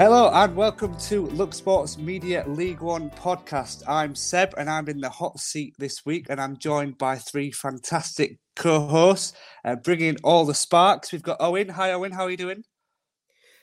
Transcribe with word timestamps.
Hello 0.00 0.30
and 0.32 0.56
welcome 0.56 0.96
to 0.96 1.26
Look 1.26 1.52
Sports 1.52 1.98
Media 1.98 2.42
League 2.48 2.80
One 2.80 3.10
podcast. 3.10 3.82
I'm 3.86 4.14
Seb 4.14 4.54
and 4.56 4.70
I'm 4.70 4.88
in 4.88 4.98
the 4.98 5.10
hot 5.10 5.38
seat 5.38 5.74
this 5.78 6.06
week, 6.06 6.28
and 6.30 6.40
I'm 6.40 6.56
joined 6.56 6.96
by 6.96 7.18
three 7.18 7.50
fantastic 7.50 8.38
co-hosts, 8.56 9.34
uh, 9.62 9.76
bringing 9.76 10.16
all 10.24 10.46
the 10.46 10.54
sparks. 10.54 11.12
We've 11.12 11.22
got 11.22 11.36
Owen. 11.38 11.68
Hi, 11.68 11.92
Owen. 11.92 12.12
How 12.12 12.24
are 12.24 12.30
you 12.30 12.38
doing? 12.38 12.64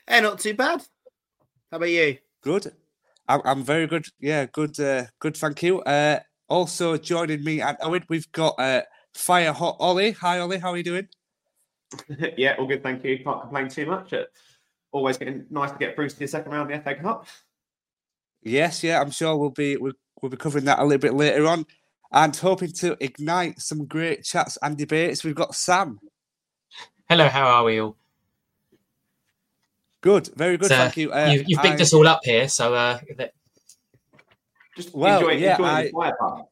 Hey, 0.06 0.20
not 0.20 0.38
too 0.38 0.54
bad. 0.54 0.80
How 1.72 1.78
about 1.78 1.90
you? 1.90 2.18
Good. 2.40 2.72
I'm, 3.26 3.40
I'm 3.44 3.64
very 3.64 3.88
good. 3.88 4.06
Yeah, 4.20 4.46
good. 4.46 4.78
Uh, 4.78 5.06
good. 5.18 5.36
Thank 5.36 5.64
you. 5.64 5.80
Uh, 5.80 6.20
also 6.48 6.96
joining 6.98 7.42
me 7.42 7.62
and 7.62 7.76
Owen, 7.80 8.04
we've 8.08 8.30
got 8.30 8.54
uh, 8.60 8.82
Fire 9.12 9.52
Hot 9.52 9.74
Ollie. 9.80 10.12
Hi, 10.12 10.38
Ollie. 10.38 10.58
How 10.58 10.70
are 10.70 10.76
you 10.76 10.84
doing? 10.84 11.08
yeah, 12.36 12.54
all 12.60 12.68
good. 12.68 12.84
Thank 12.84 13.02
you. 13.02 13.18
Can't 13.24 13.40
complain 13.40 13.68
too 13.68 13.86
much. 13.86 14.12
Uh, 14.12 14.22
always 14.92 15.18
getting 15.18 15.46
nice 15.50 15.70
to 15.70 15.78
get 15.78 15.94
through 15.94 16.08
to 16.10 16.18
the 16.18 16.26
second 16.26 16.52
round 16.52 16.70
of 16.70 16.84
the 16.84 16.84
FA 16.84 17.00
Cup. 17.00 17.26
Yes, 18.42 18.82
yeah, 18.84 19.00
I'm 19.00 19.10
sure 19.10 19.36
we'll 19.36 19.50
be 19.50 19.76
we'll, 19.76 19.92
we'll 20.22 20.30
be 20.30 20.36
covering 20.36 20.64
that 20.66 20.78
a 20.78 20.84
little 20.84 21.00
bit 21.00 21.14
later 21.14 21.46
on, 21.46 21.66
and 22.12 22.34
hoping 22.34 22.72
to 22.72 22.96
ignite 23.02 23.60
some 23.60 23.84
great 23.86 24.24
chats 24.24 24.56
and 24.62 24.76
debates. 24.76 25.24
We've 25.24 25.34
got 25.34 25.54
Sam. 25.54 25.98
Hello, 27.08 27.28
how 27.28 27.46
are 27.46 27.64
we 27.64 27.80
all? 27.80 27.96
Good, 30.00 30.28
very 30.36 30.56
good. 30.56 30.68
So, 30.68 30.76
thank 30.76 30.96
you. 30.96 31.12
Uh, 31.12 31.26
you 31.32 31.44
you've 31.46 31.60
picked 31.62 31.80
I- 31.80 31.82
us 31.82 31.92
all 31.92 32.06
up 32.06 32.20
here, 32.22 32.48
so 32.48 32.74
uh, 32.74 33.00
that- 33.16 33.32
Just 34.76 34.94
Well, 34.94 35.18
enjoy, 35.20 35.32
yeah, 35.32 35.52
enjoy 35.52 35.64
I- 35.64 35.82
the 35.84 35.90
quiet 35.90 36.14
part. 36.18 36.46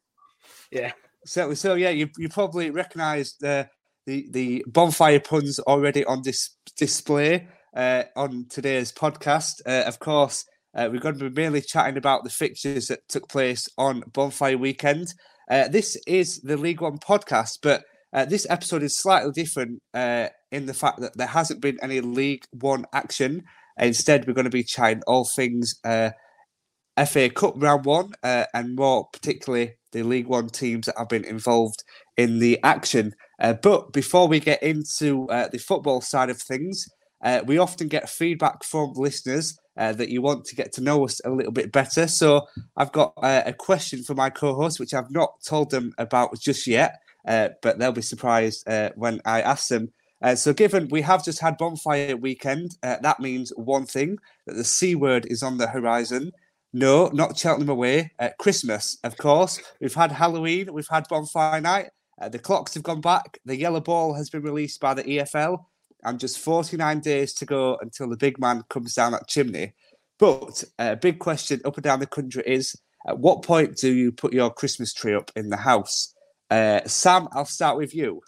Yeah. 0.72 0.92
So, 1.24 1.54
so 1.54 1.74
yeah, 1.74 1.90
you 1.90 2.08
you 2.18 2.28
probably 2.28 2.70
recognised 2.70 3.44
uh, 3.44 3.64
the 4.04 4.26
the 4.30 4.64
bonfire 4.66 5.20
puns 5.20 5.60
already 5.60 6.04
on 6.04 6.22
this 6.22 6.50
display 6.76 7.46
uh, 7.76 8.04
on 8.16 8.46
today's 8.48 8.90
podcast. 8.90 9.60
Uh, 9.66 9.84
of 9.86 9.98
course, 10.00 10.44
uh, 10.74 10.88
we're 10.90 11.00
going 11.00 11.18
to 11.18 11.30
be 11.30 11.42
mainly 11.42 11.60
chatting 11.60 11.96
about 11.96 12.24
the 12.24 12.30
fixtures 12.30 12.88
that 12.88 13.06
took 13.08 13.28
place 13.28 13.68
on 13.78 14.02
bonfire 14.12 14.58
weekend. 14.58 15.12
Uh, 15.50 15.68
this 15.68 15.96
is 16.06 16.40
the 16.40 16.56
League 16.56 16.80
One 16.80 16.98
podcast, 16.98 17.58
but 17.62 17.84
uh, 18.12 18.24
this 18.24 18.46
episode 18.48 18.82
is 18.82 18.98
slightly 18.98 19.30
different 19.32 19.80
uh, 19.94 20.28
in 20.50 20.66
the 20.66 20.74
fact 20.74 21.00
that 21.00 21.16
there 21.16 21.26
hasn't 21.26 21.60
been 21.60 21.78
any 21.82 22.00
League 22.00 22.44
One 22.50 22.86
action. 22.92 23.44
Instead, 23.78 24.26
we're 24.26 24.32
going 24.32 24.44
to 24.44 24.50
be 24.50 24.64
chatting 24.64 25.02
all 25.06 25.26
things 25.26 25.74
FA 25.84 27.30
Cup 27.34 27.54
round 27.56 27.84
one, 27.84 28.12
and 28.22 28.74
more 28.74 29.06
particularly 29.12 29.74
the 29.92 30.02
League 30.02 30.28
One 30.28 30.48
teams 30.48 30.86
that 30.86 30.96
have 30.96 31.10
been 31.10 31.26
involved 31.26 31.84
in 32.16 32.38
the 32.38 32.58
action. 32.62 33.14
But 33.38 33.92
before 33.92 34.28
we 34.28 34.40
get 34.40 34.62
into 34.62 35.26
the 35.52 35.58
football 35.58 36.00
side 36.00 36.30
of 36.30 36.40
things, 36.40 36.86
uh, 37.22 37.42
we 37.46 37.58
often 37.58 37.88
get 37.88 38.08
feedback 38.08 38.62
from 38.64 38.92
listeners 38.94 39.58
uh, 39.76 39.92
that 39.92 40.08
you 40.08 40.22
want 40.22 40.44
to 40.46 40.56
get 40.56 40.72
to 40.72 40.80
know 40.80 41.04
us 41.04 41.20
a 41.24 41.30
little 41.30 41.52
bit 41.52 41.72
better. 41.72 42.06
So 42.06 42.46
I've 42.76 42.92
got 42.92 43.14
uh, 43.18 43.42
a 43.46 43.52
question 43.52 44.02
for 44.02 44.14
my 44.14 44.30
co-host, 44.30 44.80
which 44.80 44.94
I've 44.94 45.10
not 45.10 45.34
told 45.44 45.70
them 45.70 45.92
about 45.98 46.38
just 46.40 46.66
yet, 46.66 47.00
uh, 47.26 47.50
but 47.62 47.78
they'll 47.78 47.92
be 47.92 48.02
surprised 48.02 48.68
uh, 48.68 48.90
when 48.96 49.20
I 49.24 49.42
ask 49.42 49.68
them. 49.68 49.92
Uh, 50.22 50.34
so, 50.34 50.54
given 50.54 50.88
we 50.88 51.02
have 51.02 51.22
just 51.22 51.40
had 51.40 51.58
bonfire 51.58 52.16
weekend, 52.16 52.74
that 52.80 53.20
means 53.20 53.52
one 53.56 53.84
thing 53.84 54.16
that 54.46 54.54
the 54.54 54.64
C 54.64 54.94
word 54.94 55.26
is 55.28 55.42
on 55.42 55.58
the 55.58 55.66
horizon. 55.66 56.32
No, 56.72 57.08
not 57.08 57.36
Cheltenham 57.36 57.68
away. 57.68 58.12
Christmas, 58.38 58.98
of 59.04 59.18
course. 59.18 59.60
We've 59.78 59.94
had 59.94 60.12
Halloween, 60.12 60.72
we've 60.72 60.88
had 60.88 61.06
bonfire 61.08 61.60
night. 61.60 61.90
The 62.30 62.38
clocks 62.38 62.72
have 62.72 62.82
gone 62.82 63.02
back. 63.02 63.38
The 63.44 63.56
yellow 63.56 63.80
ball 63.80 64.14
has 64.14 64.30
been 64.30 64.42
released 64.42 64.80
by 64.80 64.94
the 64.94 65.04
EFL, 65.04 65.66
and 66.04 66.20
just 66.20 66.38
49 66.38 67.00
days 67.00 67.32
to 67.34 67.46
go 67.46 67.78
until 67.80 68.08
the 68.08 68.16
big 68.16 68.38
man 68.38 68.62
comes 68.68 68.94
down 68.94 69.12
that 69.12 69.28
chimney. 69.28 69.74
But 70.18 70.64
a 70.78 70.92
uh, 70.92 70.94
big 70.94 71.18
question 71.18 71.60
up 71.64 71.76
and 71.76 71.84
down 71.84 72.00
the 72.00 72.06
country 72.06 72.42
is 72.46 72.76
at 73.06 73.18
what 73.18 73.42
point 73.42 73.76
do 73.76 73.92
you 73.92 74.12
put 74.12 74.32
your 74.32 74.50
Christmas 74.50 74.92
tree 74.92 75.14
up 75.14 75.30
in 75.36 75.50
the 75.50 75.56
house? 75.56 76.14
Uh, 76.50 76.80
Sam, 76.86 77.28
I'll 77.32 77.44
start 77.44 77.76
with 77.76 77.94
you. 77.94 78.22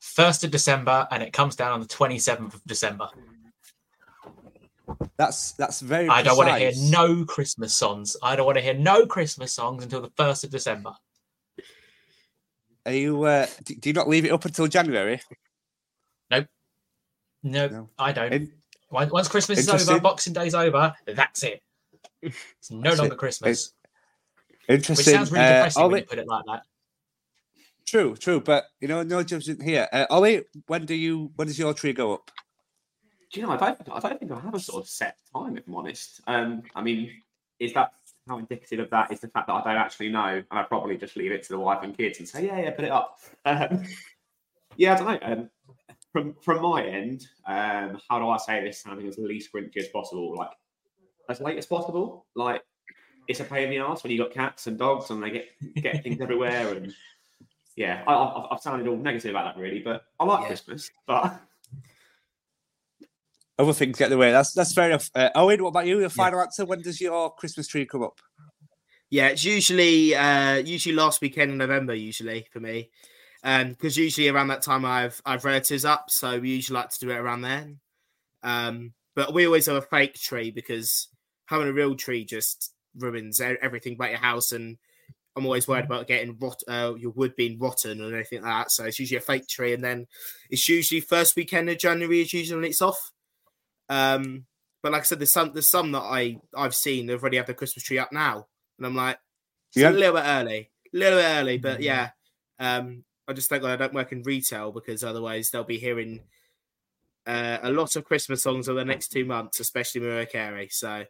first 0.00 0.44
of 0.44 0.50
December, 0.50 1.08
and 1.10 1.22
it 1.22 1.32
comes 1.32 1.56
down 1.56 1.72
on 1.72 1.80
the 1.80 1.86
twenty 1.86 2.18
seventh 2.18 2.54
of 2.54 2.64
December. 2.64 3.08
That's 5.16 5.52
that's 5.52 5.80
very. 5.80 6.08
I 6.08 6.22
don't 6.22 6.36
want 6.36 6.50
to 6.50 6.58
hear 6.58 6.72
no 6.90 7.24
Christmas 7.24 7.74
songs. 7.74 8.16
I 8.22 8.36
don't 8.36 8.46
want 8.46 8.58
to 8.58 8.62
hear 8.62 8.74
no 8.74 9.06
Christmas 9.06 9.52
songs 9.52 9.82
until 9.82 10.02
the 10.02 10.12
first 10.16 10.44
of 10.44 10.50
December. 10.50 10.92
Are 12.86 12.92
you? 12.92 13.22
Uh, 13.22 13.46
do 13.64 13.88
you 13.88 13.92
not 13.92 14.08
leave 14.08 14.24
it 14.24 14.32
up 14.32 14.44
until 14.44 14.66
January? 14.66 15.20
No, 16.30 16.44
No. 17.68 17.90
I 17.98 18.12
don't. 18.12 18.32
In- 18.32 18.52
Once 18.90 19.10
once 19.12 19.28
Christmas 19.28 19.58
is 19.58 19.68
over, 19.68 20.00
Boxing 20.00 20.32
Day's 20.32 20.54
over. 20.54 20.94
That's 21.06 21.42
it. 21.42 21.62
It's 22.22 22.70
no 22.70 22.80
That's 22.82 22.98
longer 23.00 23.14
it. 23.14 23.18
Christmas, 23.18 23.74
which 24.66 24.78
Interesting. 24.78 25.14
sounds 25.14 25.30
really 25.32 25.44
Uh, 25.44 25.48
depressing 25.56 25.82
when 25.90 26.00
you 26.00 26.06
put 26.06 26.18
it 26.18 26.26
like 26.26 26.44
that. 26.46 26.62
True, 27.86 28.16
true, 28.16 28.40
but 28.40 28.64
you 28.80 28.88
know, 28.88 29.02
no 29.02 29.22
judgment 29.22 29.62
here. 29.62 29.86
Uh, 29.92 30.06
Ollie, 30.08 30.44
when 30.68 30.86
do 30.86 30.94
you? 30.94 31.32
When 31.36 31.48
does 31.48 31.58
your 31.58 31.74
tree 31.74 31.92
go 31.92 32.14
up? 32.14 32.30
Do 33.32 33.40
you 33.40 33.46
know? 33.46 33.52
I 33.52 33.56
don't, 33.58 33.78
I 33.92 34.00
don't 34.00 34.18
think 34.20 34.32
I 34.32 34.40
have 34.40 34.54
a 34.54 34.60
sort 34.60 34.82
of 34.82 34.88
set 34.88 35.18
time, 35.34 35.58
if 35.58 35.66
I'm 35.66 35.74
honest. 35.74 36.20
Um, 36.26 36.62
I 36.74 36.82
mean, 36.82 37.10
is 37.58 37.74
that 37.74 37.92
how 38.26 38.38
indicative 38.38 38.78
of 38.80 38.90
that 38.90 39.12
is 39.12 39.20
the 39.20 39.28
fact 39.28 39.48
that 39.48 39.52
I 39.54 39.62
don't 39.64 39.76
actually 39.76 40.08
know, 40.08 40.28
and 40.28 40.46
I 40.50 40.62
probably 40.62 40.96
just 40.96 41.16
leave 41.16 41.32
it 41.32 41.42
to 41.42 41.48
the 41.50 41.58
wife 41.58 41.82
and 41.82 41.94
kids 41.94 42.20
and 42.20 42.28
say, 42.28 42.46
yeah, 42.46 42.58
yeah, 42.60 42.70
put 42.70 42.84
it 42.86 42.90
up. 42.90 43.18
Um, 43.44 43.84
yeah, 44.76 44.94
I 44.94 44.96
don't 44.96 45.06
know. 45.22 45.32
Um, 45.32 45.50
from 46.14 46.36
from 46.42 46.62
my 46.62 46.84
end, 46.84 47.26
um, 47.46 48.00
how 48.08 48.20
do 48.20 48.28
I 48.28 48.36
say 48.36 48.62
this 48.62 48.80
sounding 48.80 49.08
as 49.08 49.18
least 49.18 49.50
grinchy 49.52 49.78
as 49.78 49.88
possible? 49.88 50.32
Like 50.36 50.50
as 51.28 51.40
late 51.40 51.58
as 51.58 51.66
possible. 51.66 52.26
Like 52.36 52.62
it's 53.26 53.40
a 53.40 53.44
pain 53.44 53.64
in 53.64 53.70
the 53.70 53.78
ass 53.78 54.04
when 54.04 54.12
you 54.12 54.18
got 54.18 54.30
cats 54.30 54.68
and 54.68 54.78
dogs 54.78 55.10
and 55.10 55.20
they 55.20 55.30
get 55.30 55.46
get 55.74 56.04
things 56.04 56.20
everywhere 56.20 56.74
and. 56.74 56.94
Yeah, 57.76 58.04
I, 58.06 58.14
I've, 58.14 58.46
I've 58.52 58.60
sounded 58.60 58.86
all 58.86 58.96
negative 58.96 59.30
about 59.30 59.56
that, 59.56 59.60
really, 59.60 59.80
but 59.80 60.04
I 60.20 60.24
like 60.24 60.42
Yeah. 60.42 60.46
Christmas. 60.46 60.92
But 61.08 61.40
Other 63.58 63.72
things 63.72 63.98
get 63.98 64.04
in 64.04 64.10
the 64.12 64.16
way. 64.16 64.30
That's 64.30 64.52
that's 64.52 64.72
fair 64.72 64.90
enough. 64.90 65.10
Uh, 65.12 65.30
Owen, 65.34 65.60
what 65.60 65.70
about 65.70 65.88
you? 65.88 65.98
Your 65.98 66.08
final 66.08 66.40
answer. 66.40 66.64
When 66.64 66.82
does 66.82 67.00
your 67.00 67.34
Christmas 67.34 67.66
tree 67.66 67.84
come 67.84 68.04
up? 68.04 68.20
Yeah, 69.10 69.26
it's 69.28 69.44
usually 69.44 70.14
uh 70.14 70.58
usually 70.58 70.94
last 70.94 71.20
weekend 71.20 71.50
in 71.50 71.58
November, 71.58 71.94
usually 71.94 72.46
for 72.52 72.60
me. 72.60 72.90
Because 73.44 73.96
usually 73.96 74.28
around 74.28 74.48
that 74.48 74.62
time 74.62 74.84
I've 74.86 75.20
I've 75.26 75.44
relatives 75.44 75.84
up, 75.84 76.06
so 76.08 76.40
we 76.40 76.50
usually 76.50 76.76
like 76.76 76.88
to 76.90 76.98
do 77.00 77.10
it 77.10 77.16
around 77.16 77.42
then. 77.42 77.80
Um, 78.42 78.94
but 79.14 79.34
we 79.34 79.46
always 79.46 79.66
have 79.66 79.76
a 79.76 79.82
fake 79.82 80.14
tree 80.14 80.50
because 80.50 81.08
having 81.46 81.68
a 81.68 81.72
real 81.72 81.94
tree 81.94 82.24
just 82.24 82.72
ruins 82.96 83.40
everything 83.40 83.94
about 83.94 84.10
your 84.10 84.18
house, 84.20 84.52
and 84.52 84.78
I'm 85.36 85.44
always 85.44 85.68
worried 85.68 85.84
about 85.84 86.06
getting 86.06 86.38
rot 86.38 86.62
uh, 86.68 86.94
your 86.96 87.10
wood 87.10 87.36
being 87.36 87.58
rotten 87.58 88.00
and 88.00 88.14
anything 88.14 88.42
like 88.42 88.50
that. 88.64 88.70
So 88.70 88.84
it's 88.84 88.98
usually 88.98 89.18
a 89.18 89.20
fake 89.20 89.46
tree, 89.46 89.74
and 89.74 89.84
then 89.84 90.06
it's 90.48 90.66
usually 90.68 91.00
first 91.02 91.36
weekend 91.36 91.68
of 91.68 91.78
January 91.78 92.22
is 92.22 92.32
usually 92.32 92.60
when 92.62 92.70
it's 92.70 92.82
off. 92.82 93.12
Um, 93.90 94.46
but 94.82 94.92
like 94.92 95.02
I 95.02 95.04
said, 95.04 95.18
there's 95.20 95.32
some 95.32 95.52
there's 95.52 95.70
some 95.70 95.92
that 95.92 96.00
I 96.00 96.38
I've 96.56 96.74
seen 96.74 97.06
they've 97.06 97.20
already 97.20 97.36
have 97.36 97.46
the 97.46 97.54
Christmas 97.54 97.84
tree 97.84 97.98
up 97.98 98.12
now, 98.12 98.46
and 98.78 98.86
I'm 98.86 98.94
like, 98.96 99.18
it's 99.68 99.82
Yeah. 99.82 99.90
a 99.90 99.92
little 99.92 100.14
bit 100.14 100.24
early, 100.26 100.70
a 100.94 100.96
little 100.96 101.18
bit 101.18 101.26
early, 101.26 101.58
but 101.58 101.82
yeah. 101.82 102.10
Um, 102.58 103.04
I 103.26 103.32
just 103.32 103.48
think 103.48 103.64
I 103.64 103.76
don't 103.76 103.94
work 103.94 104.12
in 104.12 104.22
retail 104.22 104.70
because 104.72 105.02
otherwise 105.02 105.50
they'll 105.50 105.64
be 105.64 105.78
hearing 105.78 106.20
uh, 107.26 107.58
a 107.62 107.70
lot 107.70 107.96
of 107.96 108.04
Christmas 108.04 108.42
songs 108.42 108.68
over 108.68 108.78
the 108.80 108.84
next 108.84 109.08
two 109.08 109.24
months, 109.24 109.60
especially 109.60 110.02
Mariah 110.02 110.26
Carey. 110.26 110.68
So 110.70 111.04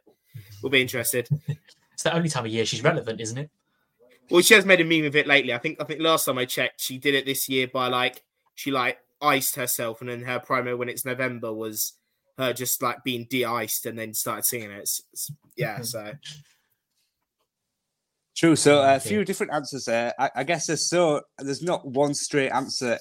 we'll 0.61 0.69
be 0.69 0.81
interested. 0.81 1.27
It's 1.93 2.03
the 2.03 2.15
only 2.15 2.29
time 2.29 2.45
of 2.45 2.51
year 2.51 2.65
she's 2.65 2.83
relevant, 2.83 3.19
isn't 3.21 3.37
it? 3.37 3.49
Well, 4.29 4.41
she 4.41 4.53
has 4.55 4.65
made 4.65 4.81
a 4.81 4.83
meme 4.85 5.05
of 5.05 5.15
it 5.15 5.27
lately. 5.27 5.53
I 5.53 5.57
think 5.59 5.79
I 5.79 5.83
think 5.83 6.01
last 6.01 6.25
time 6.25 6.37
I 6.37 6.45
checked, 6.45 6.81
she 6.81 6.97
did 6.97 7.13
it 7.15 7.25
this 7.25 7.47
year 7.47 7.67
by 7.67 7.87
like 7.89 8.23
she 8.55 8.71
like 8.71 8.97
iced 9.21 9.55
herself, 9.55 10.01
and 10.01 10.09
then 10.09 10.23
her 10.23 10.39
promo 10.39 10.77
when 10.77 10.89
it's 10.89 11.05
November 11.05 11.53
was 11.53 11.93
her 12.37 12.51
just 12.51 12.81
like 12.81 13.03
being 13.03 13.25
de-iced 13.29 13.85
and 13.85 13.97
then 13.97 14.13
started 14.13 14.43
singing 14.45 14.71
it. 14.71 14.79
It's, 14.79 14.99
it's- 15.13 15.31
yeah, 15.55 15.81
so 15.81 16.11
True. 18.35 18.55
So 18.55 18.81
uh, 18.81 18.97
a 18.97 18.99
few 18.99 19.23
different 19.23 19.53
answers 19.53 19.85
there. 19.85 20.13
I, 20.19 20.29
I 20.35 20.43
guess 20.43 20.67
there's 20.67 20.89
so 20.89 21.21
there's 21.39 21.63
not 21.63 21.87
one 21.87 22.13
straight 22.13 22.49
answer 22.49 22.99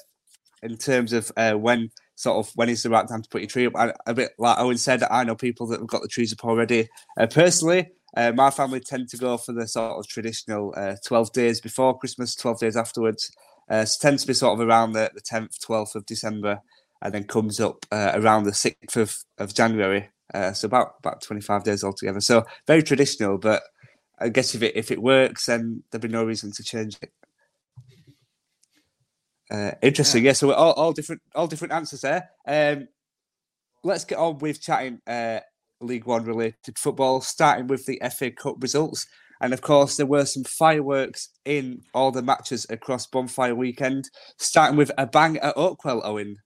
in 0.63 0.77
terms 0.77 1.13
of 1.13 1.33
uh, 1.37 1.55
when 1.55 1.91
sort 2.15 2.47
of 2.47 2.53
when 2.55 2.69
is 2.69 2.85
the 2.85 2.91
right 2.91 3.07
time 3.09 3.23
to 3.23 3.29
put 3.29 3.41
your 3.41 3.49
tree 3.49 3.67
up. 3.67 3.77
I, 3.77 3.93
a 4.07 4.15
bit 4.15 4.31
like 4.39 4.59
Owen 4.59 4.79
said, 4.79 5.03
I 5.03 5.25
know 5.25 5.35
people 5.35 5.67
that 5.69 5.81
have 5.81 5.89
got 5.89 6.03
the 6.03 6.09
trees 6.09 6.33
up 6.33 6.45
already. 6.45 6.89
Uh, 7.19 7.27
personally, 7.27 7.91
uh, 8.17 8.33
my 8.33 8.51
family 8.51 8.79
tend 8.79 9.09
to 9.09 9.17
go 9.17 9.37
for 9.37 9.53
the 9.53 9.67
sort 9.67 9.99
of 9.99 10.07
traditional 10.07 10.73
uh, 10.77 10.95
12 11.05 11.33
days 11.33 11.61
before 11.61 11.99
Christmas, 11.99 12.37
12 12.37 12.61
days 12.61 12.77
afterwards. 12.77 13.31
Uh, 13.69 13.85
so 13.85 13.99
tends 14.01 14.23
to 14.23 14.29
be 14.29 14.35
sort 14.35 14.59
of 14.59 14.67
around 14.67 14.93
the, 14.93 15.11
the 15.15 15.21
10th, 15.21 15.59
12th 15.67 15.97
of 15.97 16.07
December, 16.07 16.61
and 17.03 17.13
then 17.13 17.25
comes 17.25 17.59
up 17.59 17.85
uh, 17.91 18.13
around 18.15 18.45
the 18.45 18.53
6th 18.53 18.97
of, 18.97 19.17
of 19.39 19.55
January. 19.55 20.11
Uh, 20.33 20.53
so 20.53 20.67
about 20.67 20.95
about 21.01 21.23
25 21.23 21.65
days 21.65 21.83
altogether. 21.83 22.21
So 22.21 22.45
very 22.67 22.83
traditional, 22.83 23.37
but 23.37 23.63
I 24.25 24.31
guess 24.31 24.55
if 24.55 24.63
it 24.63 24.75
if 24.75 24.91
it 24.91 25.03
works, 25.03 25.47
then 25.47 25.83
there'd 25.91 26.01
be 26.01 26.09
no 26.09 26.25
reason 26.25 26.51
to 26.53 26.65
change 26.65 26.97
it. 27.03 27.13
Uh, 29.51 29.73
interesting, 29.83 30.25
yeah. 30.25 30.33
So 30.33 30.49
we're 30.49 30.55
all, 30.55 30.73
all 30.73 30.93
different, 30.93 31.21
all 31.35 31.47
different 31.47 31.75
answers 31.75 32.01
there. 32.01 32.31
Um, 32.49 32.89
let's 33.83 34.07
get 34.07 34.19
on 34.19 34.39
with 34.39 34.63
chatting 34.63 35.01
uh, 35.07 35.41
League 35.83 36.07
One 36.07 36.25
related 36.25 36.79
football, 36.79 37.21
starting 37.21 37.67
with 37.67 37.85
the 37.85 38.01
FA 38.17 38.31
Cup 38.31 38.57
results. 38.61 39.07
And 39.43 39.53
of 39.53 39.61
course, 39.61 39.99
there 39.99 40.07
were 40.07 40.25
some 40.25 40.45
fireworks 40.45 41.29
in 41.45 41.83
all 41.93 42.11
the 42.11 42.23
matches 42.23 42.67
across 42.71 43.07
Bonfire 43.07 43.55
Weekend, 43.55 44.09
starting 44.39 44.79
with 44.79 44.91
a 44.97 45.07
bang 45.07 45.37
at 45.39 45.55
Oakwell, 45.57 46.01
Owen. 46.03 46.37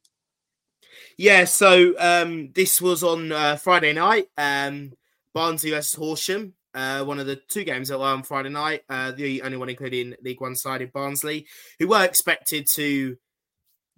yeah. 1.17 1.45
So 1.45 1.95
um, 2.01 2.51
this 2.57 2.83
was 2.83 3.05
on 3.05 3.31
uh, 3.31 3.55
Friday 3.57 3.93
night. 3.93 4.27
Um, 4.37 4.95
Barnsley 5.33 5.71
versus 5.71 5.95
Horsham. 5.95 6.55
Uh, 6.75 7.03
one 7.05 7.19
of 7.19 7.27
the 7.27 7.37
two 7.37 7.65
games 7.65 7.89
that 7.89 7.99
were 7.99 8.05
on 8.05 8.23
Friday 8.23 8.51
night. 8.51 8.83
Uh, 8.89 9.11
the 9.13 9.43
only 9.43 9.57
one 9.57 9.69
including 9.69 10.15
League 10.23 10.41
One 10.41 10.55
side 10.55 10.83
in 10.83 10.91
Barnsley, 10.93 11.47
who 11.79 11.89
were 11.89 12.05
expected 12.05 12.67
to 12.75 13.17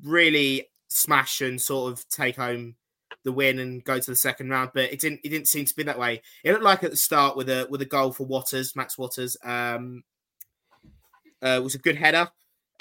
really 0.02 0.69
smash 0.88 1.40
and 1.40 1.61
sort 1.61 1.93
of 1.93 2.08
take 2.08 2.37
home 2.37 2.76
the 3.25 3.32
win 3.32 3.58
and 3.58 3.84
go 3.84 3.99
to 3.99 4.11
the 4.11 4.17
second 4.17 4.50
round, 4.50 4.70
but 4.72 4.93
it 4.93 5.00
didn't. 5.00 5.20
It 5.25 5.28
didn't 5.31 5.49
seem 5.49 5.64
to 5.67 5.76
be 5.76 5.82
that 5.84 5.99
way. 5.99 6.22
It 6.44 6.52
looked 6.52 6.64
like 6.64 6.84
at 6.84 6.90
the 6.90 6.96
start 6.96 7.37
with 7.37 7.49
a 7.49 7.67
with 7.69 7.82
a 7.82 7.87
goal 7.87 8.12
for 8.12 8.26
Watters, 8.26 8.75
Max 8.75 8.96
Waters. 8.96 9.37
Um, 9.44 10.05
uh, 11.43 11.61
was 11.62 11.75
a 11.75 11.78
good 11.78 11.96
header, 11.96 12.28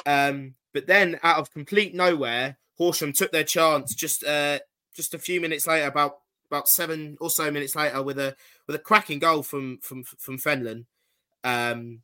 um, 0.06 0.56
but 0.74 0.88
then 0.88 1.20
out 1.24 1.38
of 1.38 1.52
complete 1.52 1.94
nowhere, 1.96 2.58
Horsham 2.78 3.14
took 3.14 3.32
their 3.32 3.44
chance 3.44 3.96
just 3.96 4.24
uh, 4.24 4.60
just 4.96 5.14
a 5.14 5.20
few 5.20 5.42
minutes 5.42 5.68
later, 5.68 5.88
about 5.88 6.20
about 6.50 6.68
seven 6.68 7.18
or 7.20 7.30
so 7.30 7.52
minutes 7.52 7.76
later, 7.76 8.02
with 8.02 8.20
a 8.20 8.36
with 8.68 8.76
a 8.76 8.80
cracking 8.80 9.20
goal 9.20 9.44
from 9.44 9.80
from 9.82 10.04
from 10.04 10.38
Fenlon, 10.38 10.86
um, 11.44 12.02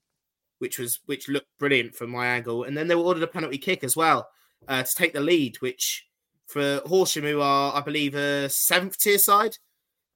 which 0.59 0.79
was 0.79 0.99
which 1.05 1.27
looked 1.27 1.57
brilliant 1.59 1.95
from 1.95 2.11
my 2.11 2.27
angle. 2.27 2.63
And 2.63 2.77
then 2.77 2.87
they 2.87 2.95
were 2.95 3.03
ordered 3.03 3.23
a 3.23 3.27
penalty 3.27 3.57
kick 3.57 3.83
as 3.83 3.95
well 3.95 4.27
uh, 4.67 4.83
to 4.83 4.95
take 4.95 5.13
the 5.13 5.21
lead, 5.21 5.57
which 5.61 6.05
for 6.47 6.81
Horsham, 6.85 7.23
who 7.23 7.41
are 7.41 7.75
I 7.75 7.81
believe 7.81 8.15
a 8.15 8.49
seventh 8.49 8.97
tier 8.99 9.17
side, 9.17 9.57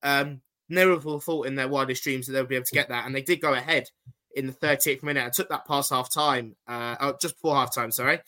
um, 0.03 0.41
never 0.69 0.99
thought 0.99 1.47
in 1.47 1.55
their 1.55 1.67
wildest 1.67 2.03
dreams 2.03 2.27
that 2.27 2.33
they 2.33 2.39
would 2.39 2.49
be 2.49 2.55
able 2.55 2.65
to 2.65 2.75
get 2.75 2.89
that, 2.89 3.05
and 3.05 3.15
they 3.15 3.21
did 3.21 3.41
go 3.41 3.53
ahead 3.53 3.89
in 4.35 4.47
the 4.47 4.53
30th 4.53 5.03
minute 5.03 5.25
I 5.25 5.29
took 5.29 5.49
that 5.49 5.65
past 5.65 5.91
half 5.91 6.11
time, 6.13 6.55
uh, 6.67 6.95
oh, 6.99 7.15
just 7.19 7.35
before 7.35 7.55
half 7.55 7.73
time, 7.73 7.91
sorry. 7.91 8.19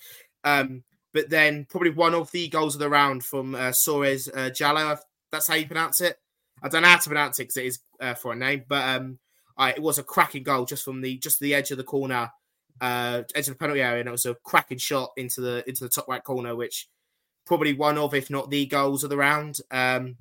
Um, 0.44 0.84
but 1.14 1.30
then 1.30 1.66
probably 1.70 1.92
one 1.92 2.14
of 2.14 2.32
the 2.32 2.48
goals 2.48 2.76
of 2.76 2.80
the 2.80 2.90
round 2.90 3.24
from 3.24 3.56
uh, 3.56 3.72
Suarez 3.72 4.28
uh, 4.30 4.50
Jalo, 4.50 4.98
that's 5.32 5.48
how 5.48 5.56
you 5.56 5.66
pronounce 5.66 6.02
it. 6.02 6.18
I 6.64 6.70
don't 6.70 6.84
know 6.84 6.90
how 6.90 6.98
to 6.98 7.10
pronounce 7.10 7.40
it 7.40 7.44
because 7.44 7.58
it 7.58 7.66
is 7.66 7.80
uh, 8.00 8.14
for 8.14 8.34
a 8.34 8.36
name, 8.36 8.64
but 8.68 8.88
um, 8.88 9.20
I, 9.58 9.72
it 9.72 9.82
was 9.82 9.98
a 9.98 10.04
cracking 10.04 10.44
goal 10.44 10.66
just 10.66 10.86
from 10.86 11.02
the 11.02 11.18
just 11.18 11.40
the 11.40 11.54
edge 11.54 11.72
of 11.72 11.78
the 11.78 11.84
corner, 11.84 12.32
uh, 12.80 13.24
edge 13.36 13.48
of 13.48 13.54
the 13.54 13.60
penalty 13.60 13.82
area, 13.82 14.00
and 14.00 14.10
it 14.10 14.12
was 14.12 14.26
a 14.26 14.36
cracking 14.36 14.78
shot 14.78 15.12
into 15.18 15.42
the 15.42 15.68
into 15.68 15.84
the 15.84 15.90
top 15.90 16.08
right 16.08 16.24
corner, 16.24 16.56
which 16.56 16.88
probably 17.46 17.74
one 17.74 17.98
of, 17.98 18.14
if 18.14 18.30
not 18.30 18.50
the 18.50 18.66
goals 18.66 19.04
of 19.04 19.10
the 19.10 19.18
round, 19.18 19.58
um, 19.72 20.18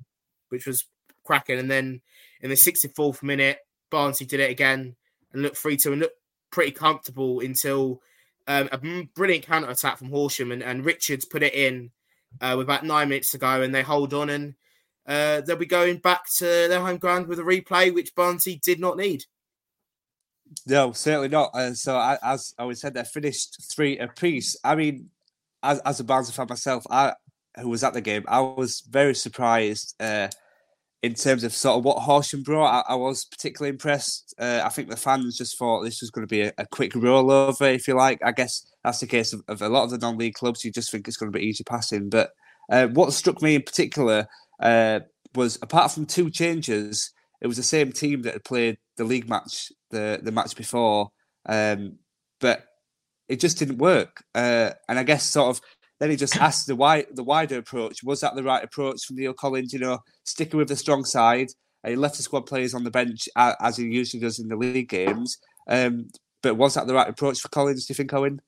which 0.48 0.66
was 0.66 0.86
cracking. 1.24 1.58
And 1.58 1.70
then 1.70 2.00
in 2.40 2.48
the 2.48 2.56
64th 2.56 3.22
minute, 3.22 3.58
Barnsley 3.90 4.26
did 4.26 4.40
it 4.40 4.50
again 4.50 4.96
and 5.32 5.42
looked 5.42 5.56
free 5.56 5.76
to 5.78 5.92
and 5.92 6.00
looked 6.00 6.16
pretty 6.50 6.72
comfortable 6.72 7.40
until 7.40 8.00
um, 8.48 8.68
a 8.72 8.78
brilliant 9.14 9.46
counter 9.46 9.68
attack 9.68 9.98
from 9.98 10.10
Horsham 10.10 10.50
and, 10.50 10.62
and 10.62 10.84
Richards 10.84 11.24
put 11.24 11.42
it 11.42 11.54
in 11.54 11.90
uh, 12.40 12.54
with 12.56 12.66
about 12.66 12.84
nine 12.84 13.08
minutes 13.08 13.30
to 13.30 13.38
go, 13.38 13.62
and 13.62 13.74
they 13.74 13.82
hold 13.82 14.14
on 14.14 14.30
and 14.30 14.54
uh, 15.06 15.40
they'll 15.40 15.56
be 15.56 15.66
going 15.66 15.98
back 15.98 16.22
to 16.38 16.44
their 16.44 16.80
home 16.80 16.98
ground 16.98 17.26
with 17.26 17.38
a 17.38 17.42
replay, 17.42 17.92
which 17.92 18.14
Barnsley 18.14 18.60
did 18.62 18.80
not 18.80 18.96
need. 18.96 19.24
No, 20.66 20.92
certainly 20.92 21.28
not. 21.28 21.50
Uh, 21.54 21.74
so, 21.74 21.98
as 22.22 22.54
I 22.58 22.62
always 22.62 22.80
said, 22.80 22.94
they 22.94 23.04
finished 23.04 23.72
three 23.72 23.98
apiece. 23.98 24.56
I 24.64 24.74
mean, 24.74 25.10
as, 25.62 25.78
as 25.80 26.00
a 26.00 26.04
Barnsley 26.04 26.34
fan 26.34 26.46
myself, 26.48 26.84
I 26.90 27.14
who 27.58 27.68
was 27.68 27.84
at 27.84 27.92
the 27.92 28.00
game, 28.00 28.24
I 28.28 28.40
was 28.40 28.82
very 28.88 29.14
surprised 29.14 29.94
uh, 30.00 30.28
in 31.02 31.14
terms 31.14 31.44
of 31.44 31.52
sort 31.52 31.78
of 31.78 31.84
what 31.84 31.98
Horsham 31.98 32.42
brought. 32.42 32.84
I, 32.86 32.92
I 32.92 32.94
was 32.94 33.24
particularly 33.24 33.70
impressed. 33.70 34.34
Uh, 34.38 34.62
I 34.64 34.68
think 34.68 34.88
the 34.88 34.96
fans 34.96 35.36
just 35.36 35.58
thought 35.58 35.82
this 35.82 36.00
was 36.00 36.10
going 36.10 36.26
to 36.26 36.30
be 36.30 36.42
a, 36.42 36.52
a 36.58 36.66
quick 36.66 36.92
rollover, 36.92 37.74
if 37.74 37.88
you 37.88 37.94
like. 37.94 38.20
I 38.24 38.32
guess 38.32 38.66
that's 38.84 39.00
the 39.00 39.06
case 39.06 39.32
of, 39.32 39.42
of 39.48 39.62
a 39.62 39.68
lot 39.68 39.84
of 39.84 39.90
the 39.90 39.98
non-league 39.98 40.34
clubs. 40.34 40.64
You 40.64 40.70
just 40.70 40.90
think 40.90 41.08
it's 41.08 41.16
going 41.16 41.32
to 41.32 41.38
be 41.38 41.44
easy 41.44 41.64
passing. 41.64 42.08
But 42.08 42.30
uh, 42.70 42.86
what 42.88 43.12
struck 43.12 43.42
me 43.42 43.56
in 43.56 43.62
particular 43.62 44.26
uh, 44.60 45.00
was, 45.34 45.58
apart 45.62 45.92
from 45.92 46.06
two 46.06 46.30
changes, 46.30 47.12
it 47.40 47.46
was 47.46 47.56
the 47.56 47.62
same 47.62 47.92
team 47.92 48.22
that 48.22 48.34
had 48.34 48.44
played 48.44 48.78
the 48.96 49.04
league 49.04 49.28
match 49.28 49.72
the 49.90 50.20
the 50.22 50.32
match 50.32 50.54
before, 50.56 51.10
um, 51.46 51.98
but 52.40 52.64
it 53.28 53.40
just 53.40 53.58
didn't 53.58 53.78
work. 53.78 54.22
Uh, 54.34 54.70
and 54.88 54.98
I 54.98 55.02
guess 55.02 55.24
sort 55.24 55.56
of 55.56 55.62
then 56.00 56.10
he 56.10 56.16
just 56.16 56.36
asked 56.36 56.66
the 56.66 56.76
wide 56.76 57.06
the 57.12 57.24
wider 57.24 57.58
approach. 57.58 58.02
Was 58.02 58.20
that 58.20 58.34
the 58.34 58.42
right 58.42 58.64
approach 58.64 59.04
from 59.04 59.16
Neil 59.16 59.32
Collins? 59.32 59.72
You 59.72 59.78
know, 59.78 59.98
sticking 60.24 60.58
with 60.58 60.68
the 60.68 60.76
strong 60.76 61.04
side. 61.04 61.48
Uh, 61.84 61.90
he 61.90 61.96
left 61.96 62.16
the 62.16 62.22
squad 62.22 62.42
players 62.42 62.74
on 62.74 62.84
the 62.84 62.90
bench 62.90 63.28
as 63.36 63.76
he 63.76 63.84
usually 63.84 64.20
does 64.20 64.38
in 64.38 64.48
the 64.48 64.56
league 64.56 64.88
games. 64.88 65.38
Um, 65.66 66.08
but 66.42 66.56
was 66.56 66.74
that 66.74 66.86
the 66.86 66.94
right 66.94 67.08
approach 67.08 67.40
for 67.40 67.48
Collins? 67.48 67.86
Do 67.86 67.92
you 67.92 67.94
think, 67.94 68.12
Owen? 68.12 68.40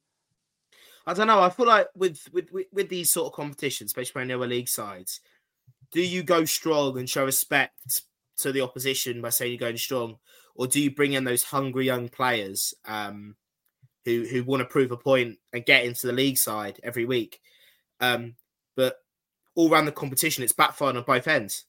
I 1.07 1.15
don't 1.15 1.27
know. 1.27 1.41
I 1.41 1.51
feel 1.51 1.67
like 1.67 1.89
with 1.95 2.21
with 2.33 2.49
with, 2.73 2.89
these 2.89 3.11
sort 3.11 3.27
of 3.27 3.33
competitions, 3.33 3.89
especially 3.89 4.21
when 4.21 4.29
lower 4.29 4.47
league 4.47 4.69
sides, 4.69 5.21
do 5.93 6.03
you 6.03 6.23
go 6.23 6.45
strong 6.45 6.99
and 6.99 7.09
show 7.09 7.25
respect 7.25 8.03
to 8.39 8.53
the 8.53 8.63
opposition 8.63 9.23
by 9.23 9.29
saying 9.29 9.53
you're 9.53 9.59
going 9.59 9.77
strong, 9.77 10.17
or 10.55 10.67
do 10.67 10.81
you 10.81 10.91
bring 10.91 11.13
in 11.13 11.25
those 11.25 11.45
hungry 11.45 11.87
young 11.87 12.09
players 12.09 12.75
um, 12.87 13.37
who 14.05 14.25
who 14.25 14.43
want 14.45 14.61
to 14.61 14.67
prove 14.67 14.91
a 14.91 14.97
point 14.97 15.39
and 15.53 15.67
get 15.67 15.85
into 15.85 16.07
the 16.07 16.13
league 16.13 16.39
side 16.39 16.81
every 16.83 17.05
week? 17.05 17.41
Um, 18.01 18.35
but 18.75 18.97
all 19.55 19.71
around 19.71 19.85
the 19.85 19.93
competition, 19.93 20.43
it's 20.43 20.53
backfired 20.53 20.97
on 20.97 21.05
both 21.05 21.29
ends. 21.29 21.67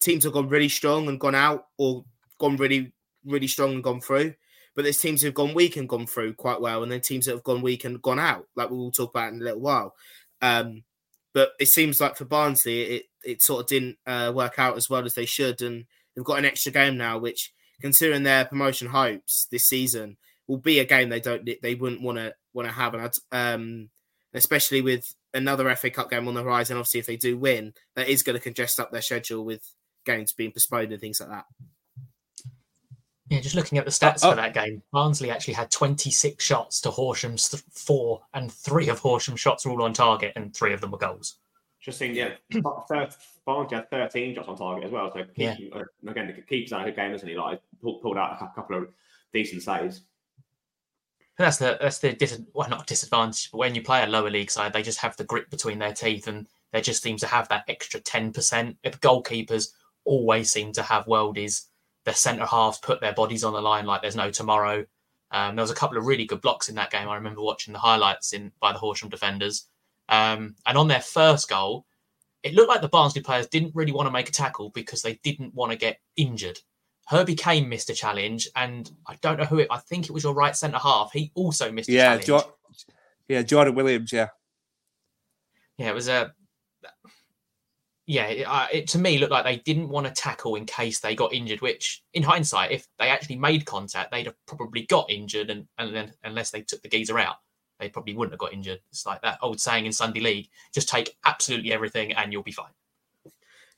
Teams 0.00 0.24
have 0.24 0.32
gone 0.32 0.48
really 0.48 0.68
strong 0.68 1.08
and 1.08 1.20
gone 1.20 1.34
out, 1.34 1.66
or 1.78 2.04
gone 2.38 2.56
really 2.56 2.92
really 3.24 3.48
strong 3.48 3.72
and 3.74 3.84
gone 3.84 4.00
through. 4.00 4.34
But 4.74 4.82
there's 4.82 4.98
teams 4.98 5.22
who've 5.22 5.34
gone 5.34 5.54
weak 5.54 5.76
and 5.76 5.88
gone 5.88 6.06
through 6.06 6.34
quite 6.34 6.60
well, 6.60 6.82
and 6.82 6.90
then 6.90 7.00
teams 7.00 7.26
that 7.26 7.32
have 7.32 7.44
gone 7.44 7.62
weak 7.62 7.84
and 7.84 8.00
gone 8.02 8.18
out, 8.18 8.46
like 8.56 8.70
we 8.70 8.76
will 8.76 8.92
talk 8.92 9.10
about 9.10 9.32
in 9.32 9.40
a 9.40 9.44
little 9.44 9.60
while. 9.60 9.94
Um, 10.42 10.84
but 11.32 11.50
it 11.60 11.68
seems 11.68 12.00
like 12.00 12.16
for 12.16 12.24
Barnsley, 12.24 12.82
it 12.82 13.02
it 13.26 13.42
sort 13.42 13.60
of 13.62 13.66
didn't 13.66 13.98
uh, 14.06 14.32
work 14.34 14.58
out 14.58 14.76
as 14.76 14.88
well 14.88 15.04
as 15.04 15.14
they 15.14 15.26
should, 15.26 15.60
and 15.62 15.84
they've 16.14 16.24
got 16.24 16.38
an 16.38 16.44
extra 16.44 16.72
game 16.72 16.96
now, 16.96 17.18
which, 17.18 17.52
considering 17.80 18.22
their 18.22 18.44
promotion 18.44 18.88
hopes 18.88 19.46
this 19.50 19.66
season, 19.66 20.16
will 20.46 20.58
be 20.58 20.78
a 20.78 20.84
game 20.84 21.08
they 21.08 21.20
don't 21.20 21.48
they 21.62 21.74
wouldn't 21.74 22.02
want 22.02 22.18
to 22.18 22.34
want 22.52 22.68
to 22.68 22.72
have. 22.74 22.94
And 22.94 23.02
I'd, 23.02 23.54
um, 23.54 23.90
especially 24.34 24.80
with 24.80 25.14
another 25.34 25.74
FA 25.76 25.90
Cup 25.90 26.10
game 26.10 26.28
on 26.28 26.34
the 26.34 26.42
horizon. 26.42 26.76
Obviously, 26.76 27.00
if 27.00 27.06
they 27.06 27.16
do 27.16 27.36
win, 27.36 27.74
that 27.94 28.08
is 28.08 28.22
going 28.22 28.38
to 28.38 28.42
congest 28.42 28.80
up 28.80 28.90
their 28.90 29.02
schedule 29.02 29.44
with 29.44 29.62
games 30.04 30.32
being 30.32 30.52
postponed 30.52 30.92
and 30.92 31.00
things 31.00 31.20
like 31.20 31.28
that. 31.30 31.44
Yeah, 33.28 33.40
just 33.40 33.56
looking 33.56 33.78
at 33.78 33.84
the 33.84 33.90
stats 33.90 34.20
Oh, 34.22 34.28
oh. 34.28 34.30
for 34.30 34.36
that 34.36 34.54
game, 34.54 34.82
Barnsley 34.92 35.30
actually 35.30 35.54
had 35.54 35.70
26 35.72 36.42
shots 36.44 36.80
to 36.82 36.90
Horsham's 36.90 37.48
th- 37.48 37.62
four, 37.72 38.22
and 38.32 38.52
three 38.52 38.88
of 38.88 39.00
Horsham's 39.00 39.40
shots 39.40 39.66
were 39.66 39.72
all 39.72 39.82
on 39.82 39.92
target, 39.92 40.32
and 40.36 40.54
three 40.54 40.72
of 40.72 40.80
them 40.80 40.92
were 40.92 40.98
goals. 40.98 41.36
Just 41.86 41.98
seeing, 42.00 42.16
yeah, 42.16 42.30
Barnsley 42.62 43.76
had 43.76 43.88
13 43.90 44.34
shots 44.34 44.48
on 44.48 44.56
target 44.56 44.86
as 44.86 44.90
well. 44.90 45.08
So, 45.14 45.22
keep, 45.22 45.36
Yeah. 45.36 45.54
uh, 45.72 45.84
again, 46.08 46.26
the 46.26 46.42
keeper's 46.42 46.70
done 46.70 46.80
a 46.82 46.84
good 46.86 46.96
game, 46.96 47.12
hasn't 47.12 47.30
he? 47.30 47.36
Like, 47.38 47.62
pulled, 47.80 48.02
pulled 48.02 48.16
out 48.18 48.42
a 48.42 48.52
couple 48.56 48.76
of 48.76 48.88
decent 49.32 49.62
saves. 49.62 50.00
That's 51.38 51.58
the 51.58 51.78
that's 51.80 51.98
the 52.00 52.12
dis- 52.14 52.40
well 52.54 52.68
not 52.68 52.88
disadvantage, 52.88 53.52
but 53.52 53.58
when 53.58 53.74
you 53.76 53.82
play 53.82 54.02
a 54.02 54.06
lower 54.08 54.30
league 54.30 54.50
side, 54.50 54.72
they 54.72 54.82
just 54.82 54.98
have 54.98 55.16
the 55.16 55.22
grit 55.24 55.48
between 55.48 55.78
their 55.78 55.92
teeth, 55.92 56.26
and 56.26 56.48
they 56.72 56.80
just 56.80 57.04
seem 57.04 57.18
to 57.18 57.26
have 57.28 57.48
that 57.50 57.62
extra 57.68 58.00
10%. 58.00 58.76
The 58.82 58.90
goalkeepers 58.90 59.68
always 60.04 60.50
seem 60.50 60.72
to 60.72 60.82
have 60.82 61.04
worldies. 61.06 61.66
Their 62.04 62.14
centre 62.14 62.46
halves 62.46 62.78
put 62.78 63.00
their 63.00 63.12
bodies 63.12 63.44
on 63.44 63.52
the 63.52 63.60
line 63.62 63.86
like 63.86 64.02
there's 64.02 64.16
no 64.16 64.32
tomorrow. 64.32 64.84
Um, 65.30 65.54
there 65.54 65.62
was 65.62 65.70
a 65.70 65.74
couple 65.74 65.98
of 65.98 66.06
really 66.06 66.24
good 66.24 66.40
blocks 66.40 66.68
in 66.68 66.74
that 66.76 66.90
game. 66.90 67.08
I 67.08 67.14
remember 67.14 67.42
watching 67.42 67.72
the 67.74 67.78
highlights 67.78 68.32
in 68.32 68.50
by 68.58 68.72
the 68.72 68.78
Horsham 68.80 69.08
defenders. 69.08 69.66
Um, 70.08 70.54
and 70.66 70.78
on 70.78 70.88
their 70.88 71.00
first 71.00 71.48
goal, 71.48 71.86
it 72.42 72.54
looked 72.54 72.68
like 72.68 72.80
the 72.80 72.88
Barnsley 72.88 73.22
players 73.22 73.48
didn't 73.48 73.74
really 73.74 73.92
want 73.92 74.06
to 74.06 74.12
make 74.12 74.28
a 74.28 74.32
tackle 74.32 74.70
because 74.70 75.02
they 75.02 75.18
didn't 75.24 75.54
want 75.54 75.72
to 75.72 75.78
get 75.78 75.98
injured. 76.16 76.58
Herbie 77.08 77.34
Kane 77.34 77.68
missed 77.68 77.90
a 77.90 77.94
challenge, 77.94 78.48
and 78.56 78.90
I 79.06 79.16
don't 79.20 79.38
know 79.38 79.44
who 79.44 79.58
it. 79.58 79.68
I 79.70 79.78
think 79.78 80.06
it 80.06 80.12
was 80.12 80.24
your 80.24 80.34
right 80.34 80.56
centre 80.56 80.78
half. 80.78 81.12
He 81.12 81.30
also 81.34 81.70
missed 81.72 81.88
a 81.88 81.92
Yeah, 81.92 82.18
challenge. 82.18 82.26
jo- 82.26 82.54
yeah, 83.28 83.42
Jordan 83.42 83.74
Williams. 83.74 84.12
Yeah, 84.12 84.28
Yeah, 85.78 85.88
it 85.90 85.94
was 85.94 86.08
a. 86.08 86.32
Yeah, 88.08 88.26
it, 88.26 88.44
uh, 88.44 88.66
it 88.72 88.88
to 88.88 88.98
me 88.98 89.18
looked 89.18 89.32
like 89.32 89.44
they 89.44 89.56
didn't 89.56 89.88
want 89.88 90.06
to 90.06 90.12
tackle 90.12 90.54
in 90.54 90.64
case 90.64 91.00
they 91.00 91.16
got 91.16 91.32
injured. 91.34 91.60
Which, 91.60 92.04
in 92.14 92.22
hindsight, 92.22 92.70
if 92.70 92.86
they 92.98 93.08
actually 93.08 93.36
made 93.36 93.66
contact, 93.66 94.12
they'd 94.12 94.26
have 94.26 94.36
probably 94.46 94.82
got 94.86 95.10
injured, 95.10 95.50
and 95.50 95.66
and 95.78 95.94
then 95.94 96.12
unless 96.22 96.50
they 96.52 96.62
took 96.62 96.82
the 96.82 96.88
geezer 96.88 97.18
out, 97.18 97.36
they 97.78 97.88
probably 97.88 98.14
wouldn't 98.14 98.32
have 98.32 98.38
got 98.40 98.52
injured. 98.52 98.80
It's 98.90 99.06
like 99.06 99.22
that 99.22 99.38
old 99.42 99.60
saying 99.60 99.86
in 99.86 99.92
Sunday 99.92 100.20
League: 100.20 100.48
just 100.74 100.88
take 100.88 101.16
absolutely 101.24 101.72
everything, 101.72 102.12
and 102.12 102.32
you'll 102.32 102.42
be 102.42 102.52
fine. 102.52 102.70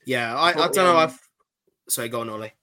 Yeah, 0.05 0.35
I, 0.35 0.49
I 0.49 0.53
thought, 0.53 0.73
don't 0.73 0.85
know. 0.85 0.91
um, 0.91 0.97
I've 0.97 1.29
sorry, 1.87 2.09
go 2.09 2.21
on, 2.21 2.29
Ollie. 2.29 2.53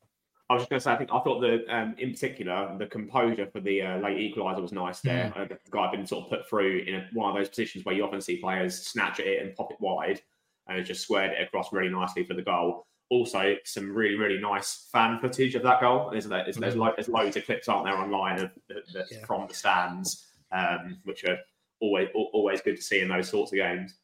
I 0.48 0.54
was 0.54 0.62
just 0.62 0.70
going 0.70 0.78
to 0.78 0.84
say, 0.84 0.92
I 0.92 0.96
think 0.96 1.10
I 1.12 1.18
thought 1.20 1.40
the, 1.40 1.64
um, 1.68 1.96
in 1.98 2.12
particular, 2.12 2.76
the 2.78 2.86
composure 2.86 3.48
for 3.52 3.58
the 3.60 3.82
uh, 3.82 3.98
late 3.98 4.16
equaliser 4.32 4.62
was 4.62 4.70
nice 4.70 5.00
there. 5.00 5.32
Uh, 5.36 5.44
the 5.44 5.58
guy 5.70 5.82
had 5.88 5.90
been 5.90 6.06
sort 6.06 6.24
of 6.24 6.30
put 6.30 6.48
through 6.48 6.84
in 6.86 6.94
a, 6.94 7.08
one 7.14 7.30
of 7.30 7.36
those 7.36 7.48
positions 7.48 7.84
where 7.84 7.96
you 7.96 8.04
often 8.04 8.20
see 8.20 8.36
players 8.36 8.80
snatch 8.86 9.18
at 9.18 9.26
it 9.26 9.42
and 9.42 9.56
pop 9.56 9.72
it 9.72 9.76
wide, 9.80 10.20
and 10.68 10.78
it 10.78 10.84
just 10.84 11.02
squared 11.02 11.32
it 11.32 11.42
across 11.42 11.72
really 11.72 11.88
nicely 11.88 12.24
for 12.24 12.34
the 12.34 12.42
goal. 12.42 12.86
Also, 13.10 13.56
some 13.64 13.92
really, 13.92 14.14
really 14.14 14.38
nice 14.40 14.88
fan 14.92 15.18
footage 15.20 15.56
of 15.56 15.64
that 15.64 15.80
goal. 15.80 16.10
There's, 16.12 16.26
there's, 16.26 16.56
there's, 16.56 16.76
lo- 16.76 16.92
there's 16.96 17.08
loads 17.08 17.36
of 17.36 17.44
clips, 17.44 17.68
aren't 17.68 17.84
there, 17.84 17.96
online 17.96 18.40
of 18.40 18.50
the, 18.68 18.82
the, 18.92 19.04
Yeah. 19.10 19.24
from 19.26 19.48
the 19.48 19.54
stands, 19.54 20.25
um, 20.52 20.98
which 21.04 21.24
are 21.24 21.38
always 21.80 22.08
always 22.14 22.60
good 22.60 22.76
to 22.76 22.82
see 22.82 23.00
in 23.00 23.08
those 23.08 23.28
sorts 23.28 23.52
of 23.52 23.58
games. 23.58 23.94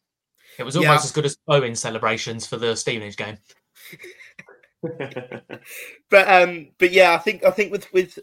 It 0.59 0.65
was 0.65 0.77
Yeah. 0.77 0.89
almost 0.89 1.05
as 1.05 1.13
good 1.13 1.25
as 1.27 1.37
Owen 1.49 1.75
celebrations 1.75 2.47
for 2.47 2.57
the 2.57 2.77
Stevenage 2.77 3.17
game. 3.17 3.39
But 6.11 6.29
um, 6.29 6.71
but 6.79 6.93
yeah, 6.93 7.15
I 7.15 7.19
think 7.19 7.45
I 7.45 7.51
think 7.51 7.73
with 7.73 7.91
with 7.93 8.19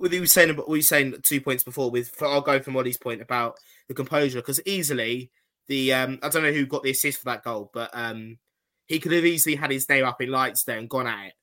with 0.00 0.12
you 0.12 0.26
saying 0.26 0.50
about 0.50 0.68
what 0.68 0.74
you 0.74 0.78
were 0.78 0.82
saying 0.82 1.14
two 1.26 1.40
points 1.40 1.62
before 1.64 1.90
with 1.90 2.08
for, 2.08 2.26
I'll 2.26 2.40
go 2.40 2.60
from 2.60 2.76
Ollie's 2.76 2.96
point 2.96 3.20
about 3.20 3.56
the 3.88 3.94
composure 3.94 4.38
because 4.38 4.60
easily 4.64 5.30
the 5.66 5.92
um 5.92 6.18
I 6.22 6.28
don't 6.28 6.42
know 6.42 6.52
who 6.52 6.66
got 6.66 6.82
the 6.84 6.90
assist 6.90 7.18
for 7.18 7.26
that 7.26 7.42
goal, 7.44 7.70
but 7.74 7.90
um 7.92 8.38
he 8.86 9.00
could 9.00 9.12
have 9.12 9.24
easily 9.24 9.56
had 9.56 9.70
his 9.70 9.88
name 9.88 10.04
up 10.04 10.20
in 10.22 10.30
lights 10.30 10.64
there 10.64 10.78
and 10.78 10.88
gone 10.88 11.06
at 11.06 11.26
it 11.26 11.34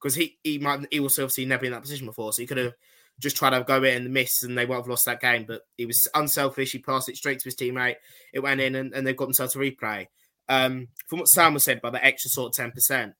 because 0.00 0.14
he 0.14 0.38
he 0.42 0.58
might 0.58 0.86
he 0.90 1.00
was 1.00 1.18
obviously 1.18 1.46
never 1.46 1.64
in 1.64 1.72
that 1.72 1.82
position 1.82 2.06
before, 2.06 2.32
so 2.32 2.42
he 2.42 2.46
could 2.46 2.58
have 2.58 2.74
just 3.20 3.36
tried 3.36 3.50
to 3.58 3.64
go 3.64 3.82
in 3.82 4.04
and 4.04 4.14
miss 4.14 4.42
and 4.42 4.56
they 4.56 4.66
won't 4.66 4.82
have 4.82 4.88
lost 4.88 5.06
that 5.06 5.20
game. 5.20 5.44
But 5.46 5.62
he 5.76 5.86
was 5.86 6.06
unselfish. 6.14 6.72
He 6.72 6.78
passed 6.78 7.08
it 7.08 7.16
straight 7.16 7.38
to 7.40 7.44
his 7.44 7.56
teammate. 7.56 7.96
It 8.32 8.40
went 8.40 8.60
in 8.60 8.74
and, 8.74 8.92
and 8.94 9.06
they've 9.06 9.16
got 9.16 9.26
themselves 9.26 9.56
a 9.56 9.58
replay. 9.58 10.06
Um, 10.48 10.88
from 11.08 11.18
what 11.20 11.28
Sam 11.28 11.54
was 11.54 11.64
said 11.64 11.78
about 11.78 11.92
the 11.92 12.04
extra 12.04 12.30
sort 12.30 12.52
of 12.52 12.56
ten 12.56 12.70
percent. 12.70 13.14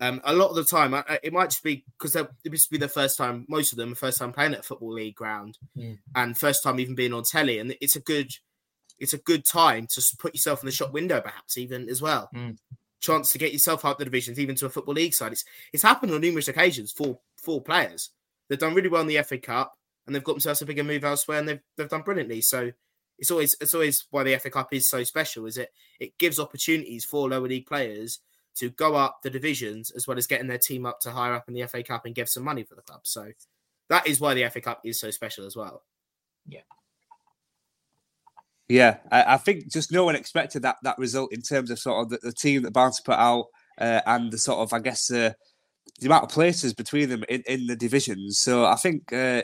Um, 0.00 0.20
a 0.24 0.34
lot 0.34 0.50
of 0.50 0.56
the 0.56 0.64
time, 0.64 0.92
I- 0.92 1.20
it 1.22 1.32
might 1.32 1.50
just 1.50 1.62
be 1.62 1.84
because 1.98 2.16
it 2.16 2.28
to 2.44 2.70
be 2.70 2.78
the 2.78 2.88
first 2.88 3.16
time, 3.16 3.46
most 3.48 3.70
of 3.72 3.78
them, 3.78 3.94
first 3.94 4.18
time 4.18 4.32
playing 4.32 4.54
at 4.54 4.60
a 4.60 4.62
football 4.64 4.92
league 4.92 5.14
ground, 5.14 5.56
Mm. 5.78 5.98
and 6.16 6.36
first 6.36 6.62
time 6.64 6.80
even 6.80 6.96
being 6.96 7.12
on 7.14 7.22
telly, 7.22 7.58
and 7.60 7.76
it's 7.80 7.94
a 7.94 8.00
good, 8.00 8.32
it's 8.98 9.12
a 9.14 9.18
good 9.18 9.44
time 9.44 9.86
to 9.94 10.02
put 10.18 10.34
yourself 10.34 10.62
in 10.62 10.66
the 10.66 10.72
shop 10.72 10.92
window, 10.92 11.20
perhaps 11.20 11.56
even 11.56 11.88
as 11.88 12.02
well. 12.02 12.28
Mm. 12.34 12.56
Chance 13.00 13.30
to 13.32 13.38
get 13.38 13.52
yourself 13.52 13.84
up 13.84 13.98
the 13.98 14.04
divisions, 14.04 14.38
even 14.40 14.56
to 14.56 14.66
a 14.66 14.70
football 14.70 14.94
league 14.94 15.14
side. 15.14 15.30
It's 15.32 15.44
it's 15.72 15.82
happened 15.84 16.12
on 16.12 16.20
numerous 16.20 16.48
occasions 16.48 16.90
for 16.90 17.20
for 17.40 17.62
players. 17.62 18.10
They've 18.48 18.58
done 18.58 18.74
really 18.74 18.88
well 18.88 19.02
in 19.02 19.06
the 19.06 19.22
FA 19.22 19.38
Cup, 19.38 19.74
and 20.06 20.14
they've 20.14 20.24
got 20.24 20.34
themselves 20.34 20.62
a 20.62 20.66
bigger 20.66 20.84
move 20.84 21.04
elsewhere, 21.04 21.38
and 21.38 21.48
they've 21.48 21.60
they've 21.76 21.88
done 21.88 22.02
brilliantly. 22.02 22.40
So 22.42 22.72
it's 23.18 23.30
always 23.30 23.56
it's 23.60 23.74
always 23.74 24.06
why 24.10 24.22
the 24.22 24.38
FA 24.38 24.50
Cup 24.50 24.72
is 24.72 24.88
so 24.88 25.04
special. 25.04 25.46
Is 25.46 25.56
it 25.56 25.70
it 26.00 26.18
gives 26.18 26.38
opportunities 26.38 27.04
for 27.04 27.28
lower 27.28 27.48
league 27.48 27.66
players 27.66 28.20
to 28.56 28.70
go 28.70 28.94
up 28.94 29.18
the 29.22 29.30
divisions 29.30 29.90
as 29.90 30.06
well 30.06 30.18
as 30.18 30.26
getting 30.26 30.46
their 30.46 30.58
team 30.58 30.86
up 30.86 31.00
to 31.00 31.10
higher 31.10 31.34
up 31.34 31.48
in 31.48 31.54
the 31.54 31.66
FA 31.66 31.82
Cup 31.82 32.06
and 32.06 32.14
give 32.14 32.28
some 32.28 32.44
money 32.44 32.62
for 32.62 32.74
the 32.74 32.82
club. 32.82 33.00
So 33.04 33.32
that 33.88 34.06
is 34.06 34.20
why 34.20 34.34
the 34.34 34.48
FA 34.48 34.60
Cup 34.60 34.80
is 34.84 35.00
so 35.00 35.10
special 35.10 35.46
as 35.46 35.56
well. 35.56 35.82
yeah. 38.68 38.98
I, 39.10 39.34
I 39.34 39.36
think 39.36 39.72
just 39.72 39.92
no 39.92 40.04
one 40.04 40.16
expected 40.16 40.62
that 40.62 40.76
that 40.82 40.98
result 40.98 41.32
in 41.32 41.42
terms 41.42 41.70
of 41.70 41.78
sort 41.78 42.02
of 42.02 42.10
the, 42.10 42.18
the 42.22 42.32
team 42.32 42.62
that 42.62 42.72
Barnes 42.72 43.00
put 43.00 43.18
out 43.18 43.46
uh, 43.78 44.00
and 44.06 44.32
the 44.32 44.38
sort 44.38 44.60
of 44.60 44.72
I 44.72 44.78
guess 44.80 45.10
uh, 45.10 45.32
the 46.00 46.06
amount 46.06 46.24
of 46.24 46.30
places 46.30 46.74
between 46.74 47.08
them 47.08 47.24
in, 47.28 47.42
in 47.46 47.66
the 47.66 47.76
divisions. 47.76 48.38
So 48.38 48.64
I 48.64 48.76
think 48.76 49.12
uh, 49.12 49.42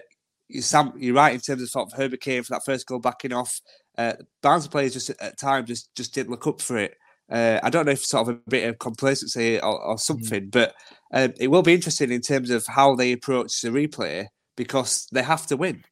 you, 0.48 0.62
Sam, 0.62 0.92
you're 0.96 1.14
right 1.14 1.34
in 1.34 1.40
terms 1.40 1.62
of 1.62 1.70
sort 1.70 1.90
of 1.90 1.98
Herbert 1.98 2.20
Kane 2.20 2.42
for 2.42 2.54
that 2.54 2.64
first 2.64 2.86
goal 2.86 2.98
backing 2.98 3.32
off. 3.32 3.60
Uh, 3.96 4.14
Barnes 4.42 4.68
players 4.68 4.94
just 4.94 5.10
at 5.10 5.38
times 5.38 5.68
just 5.68 5.94
just 5.94 6.14
didn't 6.14 6.30
look 6.30 6.46
up 6.46 6.60
for 6.60 6.78
it. 6.78 6.96
Uh, 7.30 7.60
I 7.62 7.70
don't 7.70 7.86
know 7.86 7.92
if 7.92 8.04
sort 8.04 8.28
of 8.28 8.34
a 8.34 8.50
bit 8.50 8.68
of 8.68 8.78
complacency 8.78 9.60
or, 9.60 9.80
or 9.80 9.98
something, 9.98 10.48
but 10.48 10.74
um, 11.12 11.32
it 11.38 11.48
will 11.48 11.62
be 11.62 11.74
interesting 11.74 12.10
in 12.10 12.20
terms 12.20 12.50
of 12.50 12.66
how 12.66 12.96
they 12.96 13.12
approach 13.12 13.60
the 13.60 13.68
replay 13.68 14.26
because 14.56 15.06
they 15.12 15.22
have 15.22 15.46
to 15.46 15.56
win. 15.56 15.84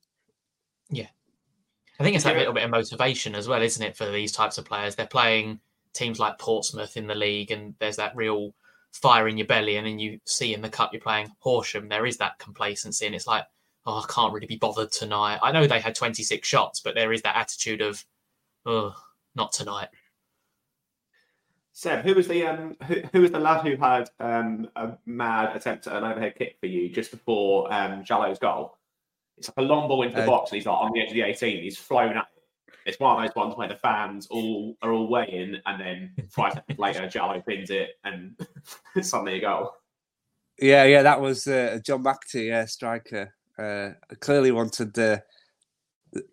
Yeah, 0.90 1.06
I 2.00 2.02
think 2.02 2.16
it's 2.16 2.24
that 2.24 2.36
little 2.36 2.52
bit 2.52 2.64
of 2.64 2.70
motivation 2.70 3.36
as 3.36 3.46
well, 3.46 3.62
isn't 3.62 3.82
it, 3.84 3.96
for 3.96 4.10
these 4.10 4.32
types 4.32 4.58
of 4.58 4.64
players? 4.64 4.96
They're 4.96 5.06
playing 5.06 5.60
teams 5.92 6.18
like 6.18 6.38
Portsmouth 6.38 6.96
in 6.96 7.06
the 7.06 7.14
league, 7.14 7.52
and 7.52 7.74
there's 7.78 7.96
that 7.96 8.16
real 8.16 8.52
fire 8.92 9.28
in 9.28 9.38
your 9.38 9.46
belly. 9.46 9.76
And 9.76 9.86
then 9.86 9.98
you 9.98 10.20
see 10.24 10.54
in 10.54 10.62
the 10.62 10.68
cup 10.68 10.92
you're 10.92 11.00
playing 11.00 11.30
Horsham, 11.38 11.88
there 11.88 12.06
is 12.06 12.16
that 12.18 12.38
complacency, 12.38 13.06
and 13.06 13.14
it's 13.14 13.26
like, 13.26 13.44
oh, 13.86 13.98
I 13.98 14.12
can't 14.12 14.32
really 14.32 14.46
be 14.46 14.56
bothered 14.56 14.92
tonight. 14.92 15.38
I 15.42 15.52
know 15.52 15.66
they 15.66 15.80
had 15.80 15.94
26 15.94 16.46
shots, 16.46 16.80
but 16.80 16.94
there 16.94 17.12
is 17.12 17.22
that 17.22 17.36
attitude 17.36 17.80
of, 17.80 18.04
oh, 18.66 18.94
not 19.34 19.52
tonight. 19.52 19.88
Seb, 21.72 22.04
who 22.04 22.14
was 22.14 22.26
the 22.26 22.44
um, 22.44 22.76
who, 22.88 22.96
who 23.12 23.20
was 23.20 23.30
the 23.30 23.38
lad 23.38 23.64
who 23.64 23.76
had 23.76 24.10
um, 24.18 24.68
a 24.74 24.98
mad 25.06 25.54
attempt 25.54 25.86
at 25.86 25.94
an 25.94 26.02
overhead 26.02 26.34
kick 26.36 26.56
for 26.58 26.66
you 26.66 26.88
just 26.88 27.12
before 27.12 27.72
um, 27.72 28.02
Jalo's 28.02 28.40
goal? 28.40 28.76
It's 29.36 29.48
like 29.48 29.58
a 29.58 29.62
long 29.62 29.86
ball 29.86 30.02
into 30.02 30.16
the 30.16 30.24
Uh, 30.24 30.26
box, 30.26 30.50
and 30.50 30.56
he's 30.56 30.66
like 30.66 30.76
on 30.76 30.90
the 30.92 31.00
edge 31.00 31.10
of 31.10 31.14
the 31.14 31.22
18. 31.22 31.62
He's 31.62 31.78
flown 31.78 32.16
at 32.16 32.26
it. 32.34 32.37
It's 32.88 32.98
one 32.98 33.22
of 33.22 33.28
those 33.28 33.36
ones 33.36 33.54
where 33.54 33.68
the 33.68 33.76
fans 33.76 34.26
all 34.30 34.74
are 34.80 34.92
all 34.92 35.08
weighing, 35.08 35.60
and 35.66 35.80
then 35.80 36.14
five 36.30 36.54
seconds 36.54 36.78
later, 36.78 37.02
Jalo 37.02 37.44
pins 37.44 37.68
it, 37.68 37.90
and 38.04 38.34
it's 38.96 39.10
suddenly 39.10 39.36
a 39.36 39.40
goal. 39.40 39.74
Yeah, 40.58 40.84
yeah, 40.84 41.02
that 41.02 41.20
was 41.20 41.46
uh, 41.46 41.80
John 41.84 42.02
McAtee, 42.02 42.48
yeah, 42.48 42.64
striker. 42.64 43.34
Uh, 43.58 43.90
clearly 44.20 44.52
wanted 44.52 44.94
the 44.94 45.22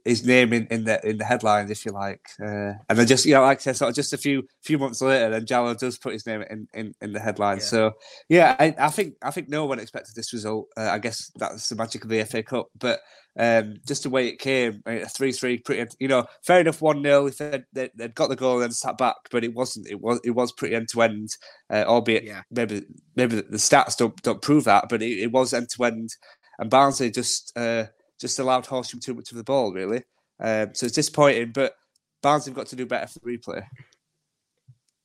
his 0.03 0.25
name 0.25 0.53
in, 0.53 0.67
in 0.67 0.83
the 0.85 1.07
in 1.07 1.17
the 1.17 1.25
headlines, 1.25 1.71
if 1.71 1.85
you 1.85 1.91
like. 1.91 2.21
Uh, 2.41 2.73
and 2.89 2.97
then 2.97 3.07
just 3.07 3.25
you 3.25 3.33
know, 3.33 3.41
like 3.41 3.59
I 3.59 3.61
said, 3.61 3.75
sort 3.77 3.89
of 3.89 3.95
just 3.95 4.13
a 4.13 4.17
few 4.17 4.47
few 4.63 4.77
months 4.77 5.01
later, 5.01 5.29
then 5.29 5.45
Jalo 5.45 5.77
does 5.77 5.97
put 5.97 6.13
his 6.13 6.25
name 6.25 6.43
in 6.49 6.67
in, 6.73 6.93
in 7.01 7.13
the 7.13 7.19
headlines. 7.19 7.63
Yeah. 7.63 7.69
So 7.69 7.91
yeah, 8.29 8.55
I, 8.59 8.75
I 8.77 8.89
think 8.89 9.15
I 9.21 9.31
think 9.31 9.49
no 9.49 9.65
one 9.65 9.79
expected 9.79 10.15
this 10.15 10.33
result. 10.33 10.67
Uh, 10.77 10.89
I 10.91 10.99
guess 10.99 11.31
that's 11.35 11.69
the 11.69 11.75
magic 11.75 12.03
of 12.03 12.09
the 12.09 12.23
FA 12.23 12.43
Cup, 12.43 12.67
but. 12.77 12.99
Um, 13.37 13.81
just 13.85 14.03
the 14.03 14.09
way 14.09 14.29
it 14.29 14.39
came, 14.39 14.81
uh, 14.87 14.91
a 14.91 15.05
three-three, 15.07 15.57
pretty, 15.57 15.93
you 15.99 16.07
know, 16.07 16.25
fair 16.45 16.61
enough. 16.61 16.81
One 16.81 17.03
0 17.03 17.25
if 17.25 17.37
they'd, 17.37 17.65
they'd, 17.73 18.15
got 18.15 18.29
the 18.29 18.37
goal 18.37 18.53
and 18.53 18.63
then 18.63 18.71
sat 18.71 18.97
back, 18.97 19.17
but 19.29 19.43
it 19.43 19.53
wasn't. 19.53 19.89
It 19.89 19.99
was 19.99 20.21
it 20.23 20.29
was 20.29 20.53
pretty 20.53 20.73
end 20.73 20.87
to 20.93 21.01
end, 21.01 21.31
uh, 21.69 21.83
albeit 21.85 22.23
Yeah. 22.23 22.43
maybe 22.49 22.85
maybe 23.17 23.35
the 23.35 23.57
stats 23.57 23.97
don't 23.97 24.15
don't 24.21 24.41
prove 24.41 24.63
that, 24.63 24.85
but 24.87 25.01
it, 25.01 25.19
it 25.19 25.33
was 25.33 25.53
end 25.53 25.67
to 25.71 25.83
end, 25.83 26.11
and 26.59 26.69
Barnsley 26.69 27.11
just 27.11 27.51
uh, 27.57 27.87
just 28.19 28.39
allowed 28.39 28.65
Horsham 28.65 28.99
too 28.99 29.13
much 29.13 29.31
of 29.31 29.37
the 29.37 29.43
ball, 29.43 29.71
really. 29.73 30.03
Um, 30.39 30.73
so 30.73 30.85
it's 30.85 30.95
disappointing, 30.95 31.51
but 31.51 31.75
Barnsley 32.21 32.51
have 32.51 32.57
got 32.57 32.67
to 32.67 32.75
do 32.75 32.85
better 32.85 33.07
for 33.07 33.19
the 33.19 33.37
replay. 33.37 33.65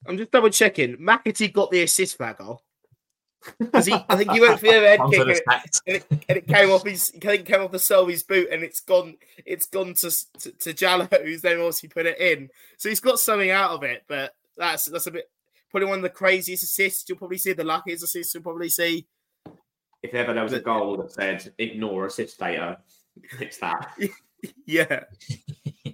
I'm 0.07 0.17
just 0.17 0.31
double 0.31 0.51
checking. 0.51 0.97
McAtee 0.97 1.53
got 1.53 1.71
the 1.71 1.83
assist 1.83 2.17
for 2.17 2.25
that 2.25 2.39
goal. 2.39 2.63
Because 3.59 3.89
I 3.89 4.17
think 4.17 4.33
he 4.33 4.41
went 4.41 4.61
for 4.61 4.67
the 4.67 4.73
head 4.73 5.01
kick 5.11 5.21
and 5.21 5.31
it, 5.31 5.43
and, 5.87 5.97
it, 5.97 6.07
and 6.29 6.39
it 6.39 6.47
came 6.47 6.71
off 6.71 6.85
his, 6.85 7.11
I 7.17 7.19
think 7.21 7.41
it 7.41 7.47
came 7.47 7.63
off 7.63 7.73
the 7.73 7.79
sole 7.79 8.03
of 8.03 8.11
his 8.11 8.23
boot, 8.23 8.49
and 8.53 8.63
it's 8.63 8.81
gone, 8.81 9.17
it's 9.47 9.65
gone 9.65 9.95
to 9.95 10.11
to, 10.11 10.53
to 10.53 10.75
Jalo, 10.75 11.23
who's 11.25 11.41
then 11.41 11.57
obviously 11.57 11.89
put 11.89 12.05
it 12.05 12.19
in. 12.19 12.51
So 12.77 12.91
he's 12.91 13.01
got 13.01 13.19
something 13.19 13.51
out 13.51 13.71
of 13.71 13.83
it, 13.83 14.05
but 14.09 14.35
that's 14.59 14.85
that's 14.87 15.07
a 15.07 15.11
bit 15.11 15.31
probably 15.71 15.89
one 15.89 15.99
of 15.99 16.03
the 16.03 16.11
craziest 16.11 16.65
assists 16.65 17.09
you'll 17.09 17.17
probably 17.17 17.39
see. 17.39 17.55
The 17.55 17.65
luckiest 17.65 18.05
assists 18.05 18.35
you'll 18.35 18.43
probably 18.43 18.69
see. 18.69 19.07
If 20.03 20.15
ever 20.15 20.35
there 20.35 20.43
was 20.43 20.53
a 20.53 20.61
goal 20.61 20.99
that 20.99 21.13
said 21.13 21.53
ignore 21.59 22.07
assist 22.07 22.39
data, 22.39 22.79
it's 23.41 23.59
that. 23.59 23.93
Yeah, 24.65 25.01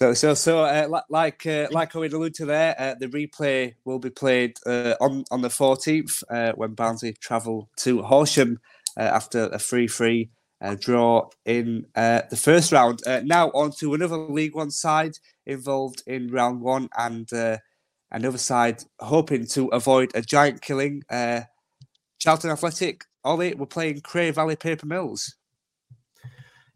So, 0.00 0.14
so, 0.14 0.32
so, 0.32 0.60
uh, 0.60 1.00
like, 1.10 1.44
uh, 1.46 1.68
like 1.72 1.94
I 1.94 1.98
would 1.98 2.14
allude 2.14 2.32
to 2.36 2.46
there, 2.46 2.74
uh, 2.78 2.94
the 2.98 3.08
replay 3.08 3.74
will 3.84 3.98
be 3.98 4.08
played 4.08 4.56
uh, 4.64 4.94
on 4.98 5.24
on 5.30 5.42
the 5.42 5.50
fourteenth 5.50 6.22
uh, 6.30 6.52
when 6.52 6.72
Barnsley 6.72 7.12
travel 7.12 7.68
to 7.78 8.00
Horsham 8.00 8.60
uh, 8.96 9.02
after 9.02 9.50
a 9.52 9.58
three-three 9.58 10.30
uh, 10.62 10.76
draw 10.80 11.28
in 11.44 11.84
uh, 11.96 12.22
the 12.30 12.36
first 12.36 12.72
round. 12.72 13.00
Uh, 13.06 13.20
now 13.24 13.50
on 13.50 13.72
to 13.72 13.92
another 13.92 14.16
League 14.16 14.54
One 14.54 14.70
side 14.70 15.18
involved 15.44 16.02
in 16.06 16.28
round 16.30 16.62
one, 16.62 16.88
and 16.96 17.30
uh, 17.34 17.58
another 18.10 18.38
side 18.38 18.82
hoping 19.00 19.46
to 19.48 19.68
avoid 19.68 20.12
a 20.14 20.22
giant 20.22 20.62
killing. 20.62 21.02
Uh, 21.10 21.42
Charlton 22.18 22.50
Athletic, 22.50 23.04
Ollie, 23.22 23.54
we're 23.54 23.66
playing 23.66 24.00
Cray 24.00 24.30
Valley 24.30 24.56
Paper 24.56 24.86
Mills. 24.86 25.34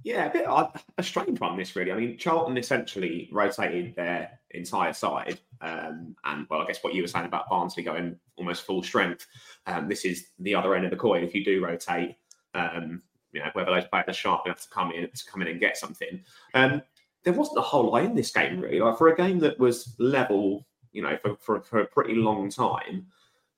Yeah, 0.04 0.26
a 0.26 0.30
bit 0.30 0.46
odd, 0.46 0.78
a 0.98 1.02
strange 1.02 1.40
one. 1.40 1.56
This 1.56 1.74
really. 1.74 1.90
I 1.90 1.96
mean, 1.96 2.18
Charlton 2.18 2.58
essentially 2.58 3.30
rotated 3.32 3.96
their 3.96 4.38
entire 4.50 4.92
side, 4.92 5.40
um, 5.62 6.14
and 6.24 6.46
well, 6.50 6.60
I 6.60 6.66
guess 6.66 6.84
what 6.84 6.94
you 6.94 7.02
were 7.02 7.08
saying 7.08 7.24
about 7.24 7.48
Barnsley 7.48 7.82
going 7.82 8.16
almost 8.36 8.66
full 8.66 8.82
strength. 8.82 9.26
Um, 9.66 9.88
this 9.88 10.04
is 10.04 10.26
the 10.38 10.54
other 10.54 10.74
end 10.74 10.84
of 10.84 10.90
the 10.90 10.98
coin. 10.98 11.24
If 11.24 11.34
you 11.34 11.42
do 11.42 11.64
rotate, 11.64 12.16
um, 12.52 13.02
you 13.32 13.40
know 13.40 13.48
whether 13.54 13.70
those 13.70 13.86
players 13.86 14.04
are 14.08 14.12
sharp 14.12 14.44
enough 14.44 14.60
to 14.60 14.68
come 14.68 14.92
in 14.92 15.10
to 15.10 15.24
come 15.30 15.40
in 15.40 15.48
and 15.48 15.58
get 15.58 15.78
something. 15.78 16.22
Um, 16.52 16.82
there 17.24 17.32
wasn't 17.32 17.58
a 17.58 17.62
whole 17.62 17.90
lot 17.90 18.04
in 18.04 18.14
this 18.14 18.30
game 18.30 18.60
really. 18.60 18.80
Like 18.80 18.98
for 18.98 19.08
a 19.08 19.16
game 19.16 19.38
that 19.38 19.58
was 19.58 19.94
level, 19.98 20.66
you 20.92 21.00
know, 21.00 21.16
for, 21.22 21.36
for, 21.36 21.60
for 21.62 21.80
a 21.80 21.86
pretty 21.86 22.14
long 22.14 22.50
time. 22.50 23.06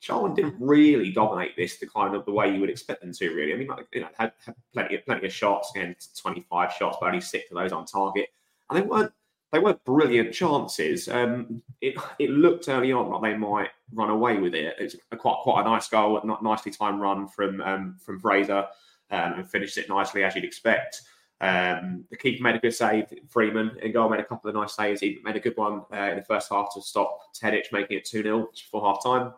Charlton 0.01 0.35
didn't 0.35 0.57
really 0.61 1.11
dominate 1.11 1.57
this 1.57 1.79
the 1.79 1.87
kind 1.87 2.15
of 2.15 2.25
the 2.25 2.33
way 2.33 2.53
you 2.53 2.61
would 2.61 2.71
expect 2.71 3.01
them 3.01 3.13
to. 3.13 3.31
Really, 3.31 3.53
I 3.53 3.57
mean, 3.57 3.69
like, 3.69 3.87
you 3.93 4.01
know, 4.01 4.09
had, 4.19 4.33
had 4.45 4.55
plenty 4.73 4.95
of 4.97 5.05
plenty 5.05 5.27
of 5.27 5.33
shots, 5.33 5.73
twenty 6.21 6.45
five 6.49 6.73
shots, 6.73 6.99
but 7.01 7.07
only 7.07 7.21
six 7.21 7.51
of 7.51 7.57
those 7.57 7.73
on 7.73 7.87
target, 7.87 8.29
and 8.71 8.79
they 8.79 8.87
weren't 8.87 9.13
they 9.53 9.59
weren't 9.59 9.83
brilliant 9.85 10.35
chances. 10.35 11.09
Um, 11.09 11.63
it 11.81 11.95
it 12.19 12.31
looked 12.31 12.69
early 12.69 12.93
on 12.93 13.09
like 13.11 13.23
they 13.23 13.39
might 13.39 13.71
run 13.93 14.11
away 14.11 14.39
with 14.39 14.55
it. 14.55 14.77
It's 14.79 14.97
quite 15.19 15.39
quite 15.43 15.63
a 15.63 15.65
nice 15.65 15.89
goal, 15.89 16.19
a 16.19 16.43
nicely 16.43 16.73
timed 16.73 17.01
run 17.01 17.29
from 17.29 17.61
um, 17.63 17.97
from 17.99 18.21
Fraser, 18.21 18.67
um, 19.11 19.33
and 19.35 19.51
finished 19.51 19.79
it 19.79 19.89
nicely 19.89 20.25
as 20.25 20.35
you'd 20.35 20.45
expect. 20.45 21.03
Um, 21.41 22.05
the 22.11 22.17
keeper 22.17 22.43
made 22.43 22.57
a 22.57 22.61
good 22.61 22.75
save. 22.75 23.13
Freeman 23.29 23.77
and 23.83 23.93
goal 23.93 24.09
made 24.09 24.21
a 24.21 24.25
couple 24.25 24.49
of 24.49 24.57
nice 24.57 24.75
saves. 24.75 25.01
He 25.01 25.19
made 25.23 25.37
a 25.37 25.41
good 25.41 25.57
one 25.57 25.83
uh, 25.93 26.11
in 26.11 26.17
the 26.17 26.25
first 26.25 26.51
half 26.51 26.73
to 26.75 26.83
stop 26.83 27.19
Tedic, 27.35 27.73
making 27.73 27.99
it 27.99 28.05
2 28.05 28.23
0 28.23 28.49
before 28.53 28.83
half 28.83 29.03
time. 29.03 29.33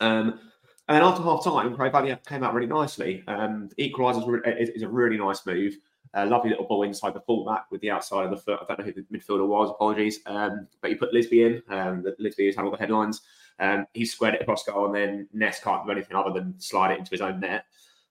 Um, 0.00 0.40
and 0.88 0.96
then 0.96 1.02
after 1.02 1.22
half 1.22 1.44
time, 1.44 1.74
Cray 1.76 1.90
Valley 1.90 2.16
came 2.26 2.42
out 2.42 2.52
really 2.54 2.66
nicely. 2.66 3.22
Um, 3.28 3.68
equaliser 3.78 4.60
is, 4.60 4.70
is 4.70 4.82
a 4.82 4.88
really 4.88 5.16
nice 5.16 5.46
move. 5.46 5.76
A 6.14 6.26
lovely 6.26 6.50
little 6.50 6.66
ball 6.66 6.82
inside 6.82 7.14
the 7.14 7.20
fullback 7.20 7.70
with 7.70 7.80
the 7.80 7.90
outside 7.92 8.24
of 8.24 8.30
the 8.30 8.36
foot. 8.36 8.58
I 8.60 8.64
don't 8.64 8.80
know 8.80 8.84
who 8.84 8.92
the 8.92 9.16
midfielder 9.16 9.46
was, 9.46 9.70
apologies. 9.70 10.18
Um, 10.26 10.66
but 10.80 10.90
he 10.90 10.96
put 10.96 11.14
Lisbie 11.14 11.44
in. 11.44 11.62
Um, 11.68 12.04
Lisbie 12.18 12.46
has 12.46 12.56
had 12.56 12.64
all 12.64 12.72
the 12.72 12.76
headlines. 12.76 13.20
Um, 13.60 13.86
he 13.94 14.04
squared 14.04 14.34
it 14.34 14.42
across 14.42 14.64
goal, 14.64 14.86
and 14.86 14.94
then 14.94 15.28
Ness 15.32 15.60
can't 15.60 15.84
do 15.84 15.92
anything 15.92 16.16
other 16.16 16.32
than 16.32 16.58
slide 16.58 16.90
it 16.90 16.98
into 16.98 17.12
his 17.12 17.20
own 17.20 17.38
net. 17.38 17.66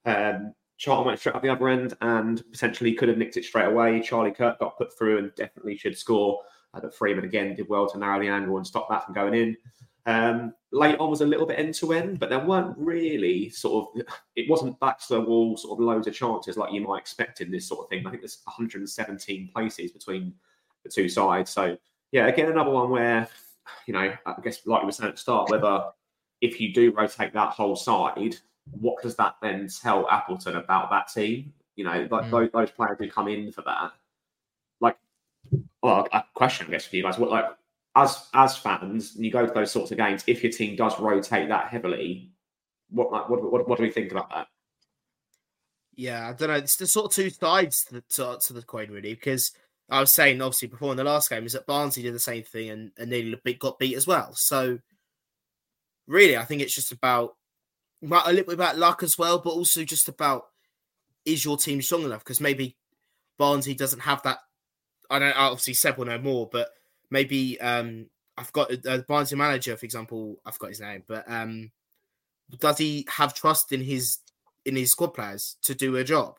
Um, 0.05 0.53
Charlton 0.77 1.07
went 1.07 1.19
straight 1.19 1.35
up 1.35 1.41
the 1.41 1.49
other 1.49 1.67
end 1.67 1.93
and 1.99 2.41
potentially 2.51 2.93
could 2.93 3.09
have 3.09 3.17
nicked 3.17 3.35
it 3.35 3.43
straight 3.43 3.67
away. 3.67 3.99
Charlie 3.99 4.31
Kirk 4.31 4.59
got 4.59 4.77
put 4.77 4.97
through 4.97 5.17
and 5.17 5.35
definitely 5.35 5.75
should 5.75 5.97
score. 5.97 6.39
Uh, 6.73 6.79
but 6.79 6.95
Freeman 6.95 7.25
again 7.25 7.53
did 7.53 7.67
well 7.67 7.89
to 7.89 7.97
narrow 7.97 8.19
the 8.19 8.29
angle 8.29 8.55
and 8.55 8.65
stop 8.65 8.87
that 8.89 9.03
from 9.03 9.13
going 9.13 9.33
in. 9.33 9.57
Um, 10.05 10.53
late 10.71 10.97
on 10.99 11.09
was 11.09 11.21
a 11.21 11.25
little 11.25 11.45
bit 11.45 11.59
end 11.59 11.73
to 11.75 11.93
end, 11.93 12.19
but 12.19 12.29
there 12.29 12.43
weren't 12.43 12.77
really 12.77 13.49
sort 13.49 13.89
of, 13.95 14.05
it 14.35 14.49
wasn't 14.49 14.79
back 14.79 14.99
to 15.01 15.15
the 15.15 15.21
wall, 15.21 15.57
sort 15.57 15.79
of 15.79 15.85
loads 15.85 16.07
of 16.07 16.15
chances 16.15 16.57
like 16.57 16.71
you 16.71 16.81
might 16.81 16.99
expect 16.99 17.41
in 17.41 17.51
this 17.51 17.67
sort 17.67 17.85
of 17.85 17.89
thing. 17.89 18.05
I 18.05 18.09
think 18.09 18.21
there's 18.21 18.39
117 18.45 19.49
places 19.53 19.91
between 19.91 20.33
the 20.83 20.89
two 20.89 21.09
sides. 21.09 21.51
So, 21.51 21.77
yeah, 22.11 22.27
again, 22.27 22.49
another 22.49 22.71
one 22.71 22.89
where, 22.89 23.27
you 23.85 23.93
know, 23.93 24.13
I 24.25 24.35
guess 24.43 24.65
like 24.65 24.81
we 24.81 24.87
were 24.87 24.91
saying 24.91 25.09
at 25.09 25.15
the 25.15 25.21
start, 25.21 25.49
whether 25.49 25.85
if 26.41 26.59
you 26.59 26.73
do 26.73 26.91
rotate 26.91 27.33
that 27.33 27.49
whole 27.51 27.75
side, 27.75 28.37
what 28.71 29.01
does 29.01 29.15
that 29.17 29.35
then 29.41 29.67
tell 29.67 30.09
Appleton 30.09 30.55
about 30.55 30.89
that 30.91 31.11
team? 31.11 31.53
You 31.75 31.85
know, 31.85 32.07
like 32.09 32.25
Mm. 32.25 32.31
those, 32.31 32.49
those 32.51 32.71
players 32.71 32.97
who 32.99 33.09
come 33.09 33.27
in 33.27 33.51
for 33.51 33.61
that, 33.63 33.91
like, 34.79 34.97
well, 35.83 36.07
a 36.13 36.23
question, 36.33 36.67
I 36.67 36.71
guess, 36.71 36.85
for 36.85 36.95
you 36.95 37.03
guys. 37.03 37.17
What, 37.17 37.29
like, 37.29 37.45
as 37.95 38.27
as 38.33 38.57
fans, 38.57 39.15
and 39.15 39.25
you 39.25 39.31
go 39.31 39.45
to 39.45 39.53
those 39.53 39.71
sorts 39.71 39.91
of 39.91 39.97
games, 39.97 40.23
if 40.27 40.43
your 40.43 40.51
team 40.51 40.75
does 40.75 40.99
rotate 40.99 41.49
that 41.49 41.67
heavily, 41.67 42.31
what 42.89 43.11
like, 43.11 43.29
what 43.29 43.51
what, 43.51 43.67
what 43.67 43.77
do 43.77 43.83
we 43.83 43.91
think 43.91 44.11
about 44.11 44.29
that? 44.29 44.47
yeah. 45.99 46.29
I 46.29 46.33
don't 46.33 46.47
know. 46.47 46.55
It's 46.55 46.77
the 46.77 46.87
sort 46.87 47.07
of 47.07 47.11
two 47.11 47.29
sides 47.29 47.83
to, 47.89 48.01
to, 48.11 48.37
to 48.41 48.53
the 48.53 48.61
coin, 48.61 48.89
really, 48.89 49.13
because 49.13 49.51
I 49.89 49.99
was 49.99 50.13
saying 50.13 50.41
obviously 50.41 50.69
before 50.69 50.91
in 50.91 50.97
the 50.97 51.03
last 51.03 51.29
game 51.29 51.45
is 51.45 51.51
that 51.53 51.67
Barnsley 51.67 52.03
did 52.03 52.13
the 52.13 52.19
same 52.19 52.43
thing 52.43 52.69
and, 52.69 52.91
and 52.97 53.09
nearly 53.09 53.35
got 53.59 53.79
beat 53.79 53.97
as 53.97 54.07
well. 54.07 54.31
So 54.33 54.79
really, 56.07 56.37
I 56.37 56.45
think 56.45 56.61
it's 56.61 56.73
just 56.75 56.93
about 56.93 57.35
about- 58.01 58.27
a 58.27 58.29
little 58.29 58.45
bit 58.45 58.53
about 58.53 58.77
luck 58.77 59.03
as 59.03 59.17
well, 59.17 59.39
but 59.39 59.49
also 59.49 59.83
just 59.83 60.07
about 60.07 60.43
is 61.25 61.43
your 61.43 61.57
team 61.57 61.81
strong 61.81 62.03
enough? 62.03 62.23
Because 62.23 62.39
maybe 62.39 62.77
Barnsley 63.37 63.73
doesn't 63.73 63.99
have 63.99 64.23
that. 64.23 64.37
I 65.09 65.19
don't 65.19 65.35
obviously 65.35 65.73
Seb 65.73 65.97
will 65.97 66.05
know 66.05 66.17
more, 66.17 66.47
but 66.49 66.69
maybe 67.09 67.59
um 67.61 68.07
I've 68.37 68.53
got 68.53 68.71
uh, 68.71 68.97
the 68.97 69.05
Barnsley 69.07 69.37
manager, 69.37 69.75
for 69.75 69.85
example. 69.85 70.39
I've 70.45 70.59
got 70.59 70.69
his 70.69 70.81
name, 70.81 71.03
but 71.07 71.29
um 71.29 71.71
does 72.59 72.77
he 72.77 73.05
have 73.09 73.33
trust 73.33 73.71
in 73.71 73.81
his 73.81 74.19
in 74.65 74.75
his 74.75 74.91
squad 74.91 75.13
players 75.13 75.57
to 75.63 75.75
do 75.75 75.95
a 75.97 76.03
job? 76.03 76.37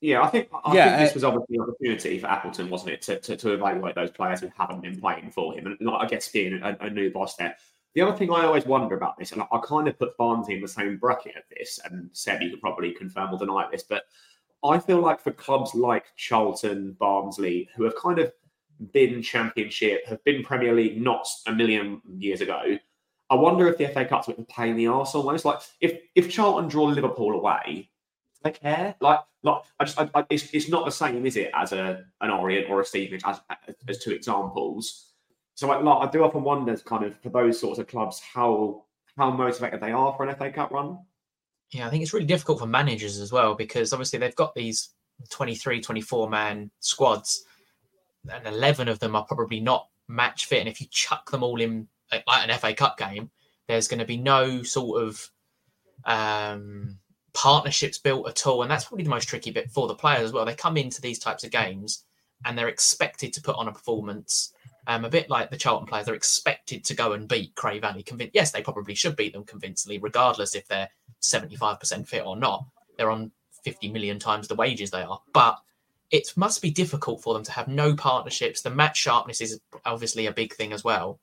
Yeah, 0.00 0.22
I 0.22 0.28
think 0.28 0.48
I 0.52 0.74
Yeah, 0.74 0.84
think 0.86 0.98
this 0.98 1.10
uh, 1.10 1.14
was 1.14 1.24
obviously 1.24 1.56
an 1.56 1.62
opportunity 1.62 2.18
for 2.18 2.26
Appleton, 2.26 2.70
wasn't 2.70 2.90
it, 2.90 3.02
to, 3.02 3.20
to, 3.20 3.36
to 3.36 3.52
evaluate 3.52 3.94
those 3.94 4.10
players 4.10 4.40
who 4.40 4.50
haven't 4.58 4.80
been 4.82 5.00
playing 5.00 5.30
for 5.30 5.54
him, 5.54 5.66
and 5.66 5.76
like, 5.80 6.00
I 6.02 6.06
guess 6.06 6.28
being 6.28 6.60
a, 6.60 6.76
a 6.80 6.90
new 6.90 7.10
boss 7.12 7.36
there. 7.36 7.56
The 7.94 8.00
other 8.00 8.16
thing 8.16 8.32
I 8.32 8.44
always 8.44 8.66
wonder 8.66 8.96
about 8.96 9.16
this, 9.16 9.30
and 9.30 9.42
I, 9.42 9.46
I 9.52 9.60
kind 9.64 9.86
of 9.86 9.96
put 9.98 10.16
Barnsley 10.16 10.54
in 10.54 10.60
the 10.60 10.66
same 10.66 10.96
bracket 10.96 11.36
of 11.36 11.44
this, 11.56 11.78
and 11.84 12.10
Seb, 12.12 12.42
you 12.42 12.50
could 12.50 12.60
probably 12.60 12.92
confirm 12.92 13.32
or 13.32 13.38
deny 13.38 13.68
this, 13.70 13.84
but 13.84 14.04
I 14.64 14.78
feel 14.78 15.00
like 15.00 15.20
for 15.20 15.30
clubs 15.30 15.72
like 15.74 16.06
Charlton, 16.16 16.96
Barnsley, 16.98 17.68
who 17.76 17.84
have 17.84 17.94
kind 17.94 18.18
of 18.18 18.32
been 18.92 19.22
Championship, 19.22 20.06
have 20.06 20.22
been 20.24 20.42
Premier 20.42 20.74
League 20.74 21.00
not 21.00 21.26
a 21.46 21.52
million 21.52 22.00
years 22.18 22.40
ago, 22.40 22.78
I 23.32 23.34
wonder 23.34 23.66
if 23.66 23.78
the 23.78 23.88
FA 23.88 24.04
Cup's 24.04 24.28
a 24.28 24.32
bit 24.32 24.40
of 24.40 24.44
a 24.44 24.52
pain 24.52 24.70
in 24.70 24.76
the 24.76 24.88
arse 24.88 25.14
almost. 25.14 25.46
Like 25.46 25.60
if 25.80 26.00
if 26.14 26.30
Charlton 26.30 26.68
draw 26.68 26.84
Liverpool 26.84 27.32
away, 27.32 27.90
do 28.34 28.40
they 28.44 28.50
care? 28.50 28.94
Like, 29.00 29.20
like 29.42 29.62
I 29.80 29.84
just, 29.84 29.98
I, 29.98 30.10
I, 30.14 30.26
it's, 30.28 30.52
it's 30.52 30.68
not 30.68 30.84
the 30.84 30.90
same, 30.90 31.24
is 31.24 31.36
it, 31.36 31.50
as 31.54 31.72
a 31.72 32.04
an 32.20 32.30
Orient 32.30 32.68
or 32.68 32.82
a 32.82 32.84
Stevenage, 32.84 33.22
as, 33.24 33.40
as 33.88 33.98
two 33.98 34.10
examples. 34.10 35.12
So, 35.54 35.66
like, 35.66 35.82
I 35.82 36.10
do 36.10 36.24
often 36.24 36.42
wonder, 36.42 36.76
kind 36.78 37.04
of, 37.04 37.16
for 37.20 37.30
those 37.30 37.58
sorts 37.58 37.78
of 37.78 37.86
clubs, 37.86 38.20
how 38.20 38.84
how 39.16 39.30
motivated 39.30 39.80
they 39.80 39.92
are 39.92 40.14
for 40.14 40.26
an 40.26 40.34
FA 40.36 40.50
Cup 40.50 40.70
run. 40.70 40.98
Yeah, 41.70 41.86
I 41.86 41.90
think 41.90 42.02
it's 42.02 42.12
really 42.12 42.26
difficult 42.26 42.58
for 42.58 42.66
managers 42.66 43.18
as 43.18 43.32
well 43.32 43.54
because 43.54 43.94
obviously 43.94 44.18
they've 44.18 44.36
got 44.36 44.54
these 44.54 44.90
23, 45.30 45.80
24 45.80 46.28
man 46.28 46.70
squads, 46.80 47.46
and 48.30 48.46
11 48.46 48.88
of 48.88 48.98
them 48.98 49.16
are 49.16 49.24
probably 49.24 49.60
not 49.60 49.88
match 50.08 50.46
fit. 50.46 50.60
And 50.60 50.68
if 50.68 50.80
you 50.80 50.86
chuck 50.90 51.30
them 51.30 51.42
all 51.42 51.60
in 51.60 51.88
like 52.12 52.48
an 52.48 52.58
FA 52.58 52.74
Cup 52.74 52.98
game, 52.98 53.30
there's 53.68 53.88
going 53.88 54.00
to 54.00 54.04
be 54.04 54.16
no 54.16 54.62
sort 54.62 55.02
of 55.02 55.30
um, 56.04 56.98
partnerships 57.32 57.98
built 57.98 58.28
at 58.28 58.46
all. 58.46 58.62
And 58.62 58.70
that's 58.70 58.84
probably 58.84 59.04
the 59.04 59.10
most 59.10 59.28
tricky 59.28 59.50
bit 59.50 59.70
for 59.70 59.88
the 59.88 59.94
players 59.94 60.24
as 60.24 60.32
well. 60.32 60.44
They 60.44 60.54
come 60.54 60.76
into 60.76 61.00
these 61.00 61.18
types 61.18 61.44
of 61.44 61.50
games 61.50 62.04
and 62.44 62.56
they're 62.56 62.68
expected 62.68 63.32
to 63.32 63.42
put 63.42 63.56
on 63.56 63.68
a 63.68 63.72
performance. 63.72 64.52
Um, 64.88 65.04
a 65.04 65.08
bit 65.10 65.30
like 65.30 65.50
the 65.50 65.56
Charlton 65.56 65.86
players, 65.86 66.06
they're 66.06 66.14
expected 66.14 66.84
to 66.84 66.94
go 66.94 67.12
and 67.12 67.28
beat 67.28 67.54
Cray 67.54 67.78
Valley. 67.78 68.02
Convin- 68.02 68.32
yes, 68.34 68.50
they 68.50 68.62
probably 68.62 68.96
should 68.96 69.14
beat 69.14 69.32
them 69.32 69.44
convincingly, 69.44 69.98
regardless 69.98 70.56
if 70.56 70.66
they're 70.66 70.88
75% 71.22 72.06
fit 72.06 72.26
or 72.26 72.36
not. 72.36 72.64
They're 72.98 73.10
on 73.10 73.30
50 73.62 73.92
million 73.92 74.18
times 74.18 74.48
the 74.48 74.56
wages 74.56 74.90
they 74.90 75.02
are. 75.02 75.20
But 75.32 75.56
it 76.12 76.28
must 76.36 76.60
be 76.60 76.70
difficult 76.70 77.22
for 77.22 77.32
them 77.32 77.42
to 77.42 77.52
have 77.52 77.66
no 77.66 77.96
partnerships. 77.96 78.60
The 78.60 78.70
match 78.70 78.98
sharpness 78.98 79.40
is 79.40 79.58
obviously 79.84 80.26
a 80.26 80.32
big 80.32 80.52
thing 80.52 80.72
as 80.72 80.84
well. 80.84 81.18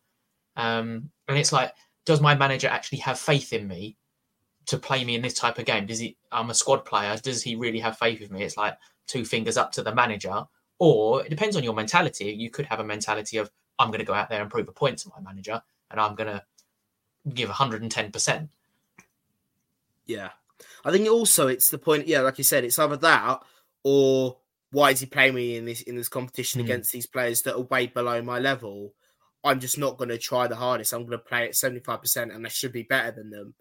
Um, 0.57 1.11
and 1.27 1.37
it's 1.37 1.53
like, 1.53 1.73
does 2.05 2.19
my 2.19 2.35
manager 2.35 2.67
actually 2.67 2.97
have 2.99 3.19
faith 3.19 3.53
in 3.53 3.67
me 3.67 3.97
to 4.65 4.79
play 4.79 5.05
me 5.05 5.15
in 5.15 5.21
this 5.21 5.35
type 5.35 5.59
of 5.59 5.65
game? 5.65 5.85
Does 5.85 5.99
he? 5.99 6.17
I'm 6.31 6.49
a 6.49 6.55
squad 6.55 6.85
player. 6.85 7.15
Does 7.17 7.43
he 7.43 7.55
really 7.55 7.79
have 7.79 7.99
faith 7.99 8.19
in 8.19 8.33
me? 8.33 8.43
It's 8.43 8.57
like 8.57 8.75
two 9.07 9.23
fingers 9.23 9.57
up 9.57 9.71
to 9.73 9.83
the 9.83 9.93
manager. 9.93 10.45
Or 10.79 11.23
it 11.23 11.29
depends 11.29 11.55
on 11.55 11.63
your 11.63 11.75
mentality. 11.75 12.33
You 12.33 12.49
could 12.49 12.65
have 12.65 12.79
a 12.79 12.83
mentality 12.83 13.37
of 13.37 13.51
I'm 13.77 13.89
going 13.89 13.99
to 13.99 14.05
go 14.05 14.13
out 14.13 14.29
there 14.29 14.41
and 14.41 14.49
prove 14.49 14.67
a 14.67 14.71
point 14.73 14.97
to 14.99 15.09
my 15.15 15.21
manager, 15.21 15.61
and 15.91 15.99
I'm 15.99 16.15
going 16.15 16.33
to 16.33 16.43
give 17.31 17.49
110 17.49 18.11
percent. 18.11 18.49
Yeah. 20.07 20.29
I 20.83 20.91
think 20.91 21.07
also 21.07 21.47
it's 21.47 21.69
the 21.69 21.77
point, 21.77 22.07
yeah, 22.07 22.21
like 22.21 22.37
you 22.37 22.43
said, 22.43 22.63
it's 22.63 22.79
either 22.79 22.97
that 22.97 23.39
or 23.83 24.38
why 24.71 24.91
is 24.91 24.99
he 24.99 25.05
playing 25.05 25.33
me 25.35 25.55
in 25.57 25.65
this 25.65 25.81
in 25.81 25.95
this 25.95 26.09
competition 26.09 26.61
Mm. 26.61 26.65
against 26.65 26.91
these 26.91 27.07
players 27.07 27.41
that 27.43 27.55
are 27.55 27.61
way 27.61 27.87
below 27.87 28.21
my 28.21 28.39
level? 28.39 28.93
I'm 29.43 29.59
just 29.59 29.77
not 29.77 29.97
going 29.97 30.09
to 30.09 30.17
try 30.17 30.47
the 30.47 30.55
hardest. 30.57 30.91
I'm 30.93 31.05
going 31.05 31.11
to 31.17 31.17
play 31.17 31.45
at 31.45 31.55
75% 31.55 32.35
and 32.35 32.45
I 32.45 32.49
should 32.49 32.73
be 32.73 32.83
better 32.83 33.11
than 33.11 33.29
them. 33.29 33.55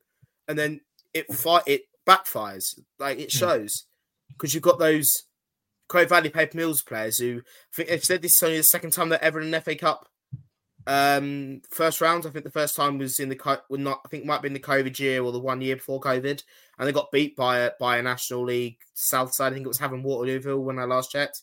And 0.49 0.59
then 0.59 0.81
it 1.15 1.33
fi- 1.33 1.63
it 1.67 1.83
backfires. 2.07 2.79
Like 2.99 3.19
it 3.19 3.29
Mm. 3.29 3.39
shows. 3.39 3.85
Because 4.29 4.55
you've 4.55 4.63
got 4.63 4.79
those 4.79 5.25
Cray 5.89 6.05
Valley 6.05 6.31
Paper 6.31 6.57
Mills 6.57 6.83
players 6.83 7.19
who 7.19 7.43
I 7.47 7.77
think 7.77 7.89
they've 7.89 8.05
said 8.05 8.23
this 8.23 8.37
is 8.37 8.43
only 8.43 8.57
the 8.59 8.63
second 8.65 8.91
time 8.91 9.09
they're 9.09 9.23
ever 9.25 9.41
in 9.41 9.47
an 9.55 9.55
FA 9.63 9.75
Cup 9.77 10.09
um 10.89 11.61
first 11.71 12.01
round. 12.01 12.27
I 12.27 12.31
think 12.31 12.45
the 12.45 12.51
first 12.51 12.75
time 12.75 12.99
was 12.99 13.21
in 13.21 13.29
the 13.29 13.37
co- 13.37 13.61
well, 13.69 13.81
not 13.81 14.01
I 14.05 14.09
think 14.09 14.25
it 14.25 14.27
might 14.27 14.35
have 14.35 14.43
been 14.43 14.55
the 14.55 14.59
COVID 14.61 14.99
year 14.99 15.23
or 15.23 15.31
the 15.33 15.39
one 15.39 15.61
year 15.61 15.77
before 15.77 16.01
COVID, 16.01 16.43
and 16.79 16.89
they 16.89 16.93
got 16.93 17.13
beat 17.13 17.37
by 17.37 17.59
a 17.59 17.73
by 17.79 17.99
a 17.99 18.03
National 18.03 18.45
League 18.45 18.79
South 18.95 19.35
side. 19.35 19.53
I 19.53 19.55
think 19.55 19.67
it 19.67 19.69
was 19.69 19.79
Havant 19.79 20.05
Waterlooville 20.05 20.63
when 20.63 20.79
I 20.79 20.85
last 20.85 21.13
checked, 21.13 21.43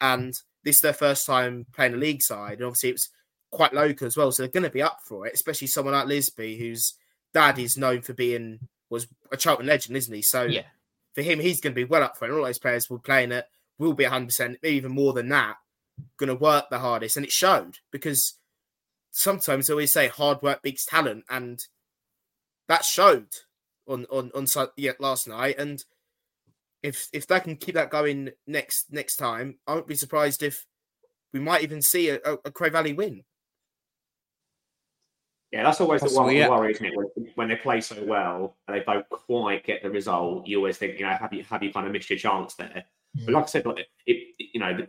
and 0.00 0.34
this 0.62 0.76
is 0.76 0.82
their 0.82 0.92
first 0.92 1.26
time 1.26 1.66
playing 1.72 1.94
a 1.94 1.96
league 1.96 2.22
side, 2.22 2.58
and 2.58 2.64
obviously 2.66 2.90
it's 2.90 3.08
quite 3.50 3.72
local 3.74 4.06
as 4.06 4.16
well, 4.16 4.30
so 4.30 4.42
they're 4.42 4.50
going 4.50 4.62
to 4.62 4.70
be 4.70 4.82
up 4.82 4.98
for 5.04 5.26
it. 5.26 5.34
Especially 5.34 5.66
someone 5.66 5.94
like 5.94 6.06
Lisbie, 6.06 6.58
whose 6.58 6.94
dad 7.34 7.58
is 7.58 7.76
known 7.78 8.02
for 8.02 8.12
being 8.12 8.60
was 8.90 9.06
a 9.32 9.36
Charlton 9.38 9.66
legend, 9.66 9.96
isn't 9.96 10.14
he? 10.14 10.22
So 10.22 10.44
Yeah. 10.44 10.64
for 11.14 11.22
him, 11.22 11.40
he's 11.40 11.60
going 11.62 11.72
to 11.72 11.80
be 11.80 11.84
well 11.84 12.02
up 12.02 12.16
for 12.18 12.26
it. 12.26 12.28
And 12.28 12.38
all 12.38 12.44
those 12.44 12.58
players 12.58 12.90
will 12.90 12.98
playing 12.98 13.32
it 13.32 13.46
will 13.78 13.94
be 13.94 14.04
100, 14.04 14.26
percent 14.26 14.58
even 14.62 14.92
more 14.92 15.14
than 15.14 15.30
that, 15.30 15.56
going 16.18 16.28
to 16.28 16.34
work 16.34 16.68
the 16.70 16.78
hardest, 16.78 17.16
and 17.16 17.24
it 17.24 17.32
showed 17.32 17.78
because 17.90 18.34
sometimes 19.12 19.66
they 19.66 19.72
always 19.72 19.92
say 19.92 20.08
hard 20.08 20.42
work 20.42 20.62
beats 20.62 20.84
talent, 20.84 21.24
and 21.30 21.60
that 22.68 22.84
showed 22.84 23.28
on 23.86 24.06
on 24.10 24.32
on 24.34 24.46
Su- 24.46 24.72
yeah, 24.76 24.92
last 24.98 25.28
night. 25.28 25.56
And 25.58 25.84
if 26.82 27.08
if 27.12 27.26
they 27.26 27.38
can 27.40 27.56
keep 27.56 27.76
that 27.76 27.90
going 27.90 28.30
next 28.46 28.92
next 28.92 29.16
time, 29.16 29.58
I 29.66 29.74
won't 29.74 29.86
be 29.86 29.94
surprised 29.94 30.42
if 30.42 30.66
we 31.32 31.40
might 31.40 31.62
even 31.62 31.80
see 31.80 32.10
a, 32.10 32.16
a, 32.24 32.38
a 32.46 32.50
Cray 32.50 32.70
Valley 32.70 32.92
win. 32.92 33.22
Yeah, 35.52 35.64
that's 35.64 35.82
always 35.82 36.00
the 36.00 36.08
one 36.08 36.34
yeah. 36.34 36.48
worry, 36.48 36.72
isn't 36.72 36.86
it? 36.86 36.94
When, 36.96 37.28
when 37.34 37.48
they 37.48 37.56
play 37.56 37.82
so 37.82 38.02
well 38.04 38.56
and 38.66 38.74
they 38.74 38.82
don't 38.84 39.06
quite 39.10 39.64
get 39.64 39.82
the 39.82 39.90
result, 39.90 40.46
you 40.46 40.56
always 40.56 40.78
think, 40.78 40.98
you 40.98 41.04
know, 41.04 41.12
have 41.12 41.32
you 41.32 41.44
have 41.44 41.62
you 41.62 41.70
kind 41.70 41.86
of 41.86 41.92
missed 41.92 42.08
your 42.08 42.18
chance 42.18 42.54
there? 42.54 42.84
But 43.14 43.24
hmm. 43.24 43.32
like 43.32 43.44
I 43.44 43.46
said, 43.46 43.66
like 43.66 43.78
it, 43.78 43.88
it 44.06 44.48
you 44.54 44.60
know, 44.60 44.86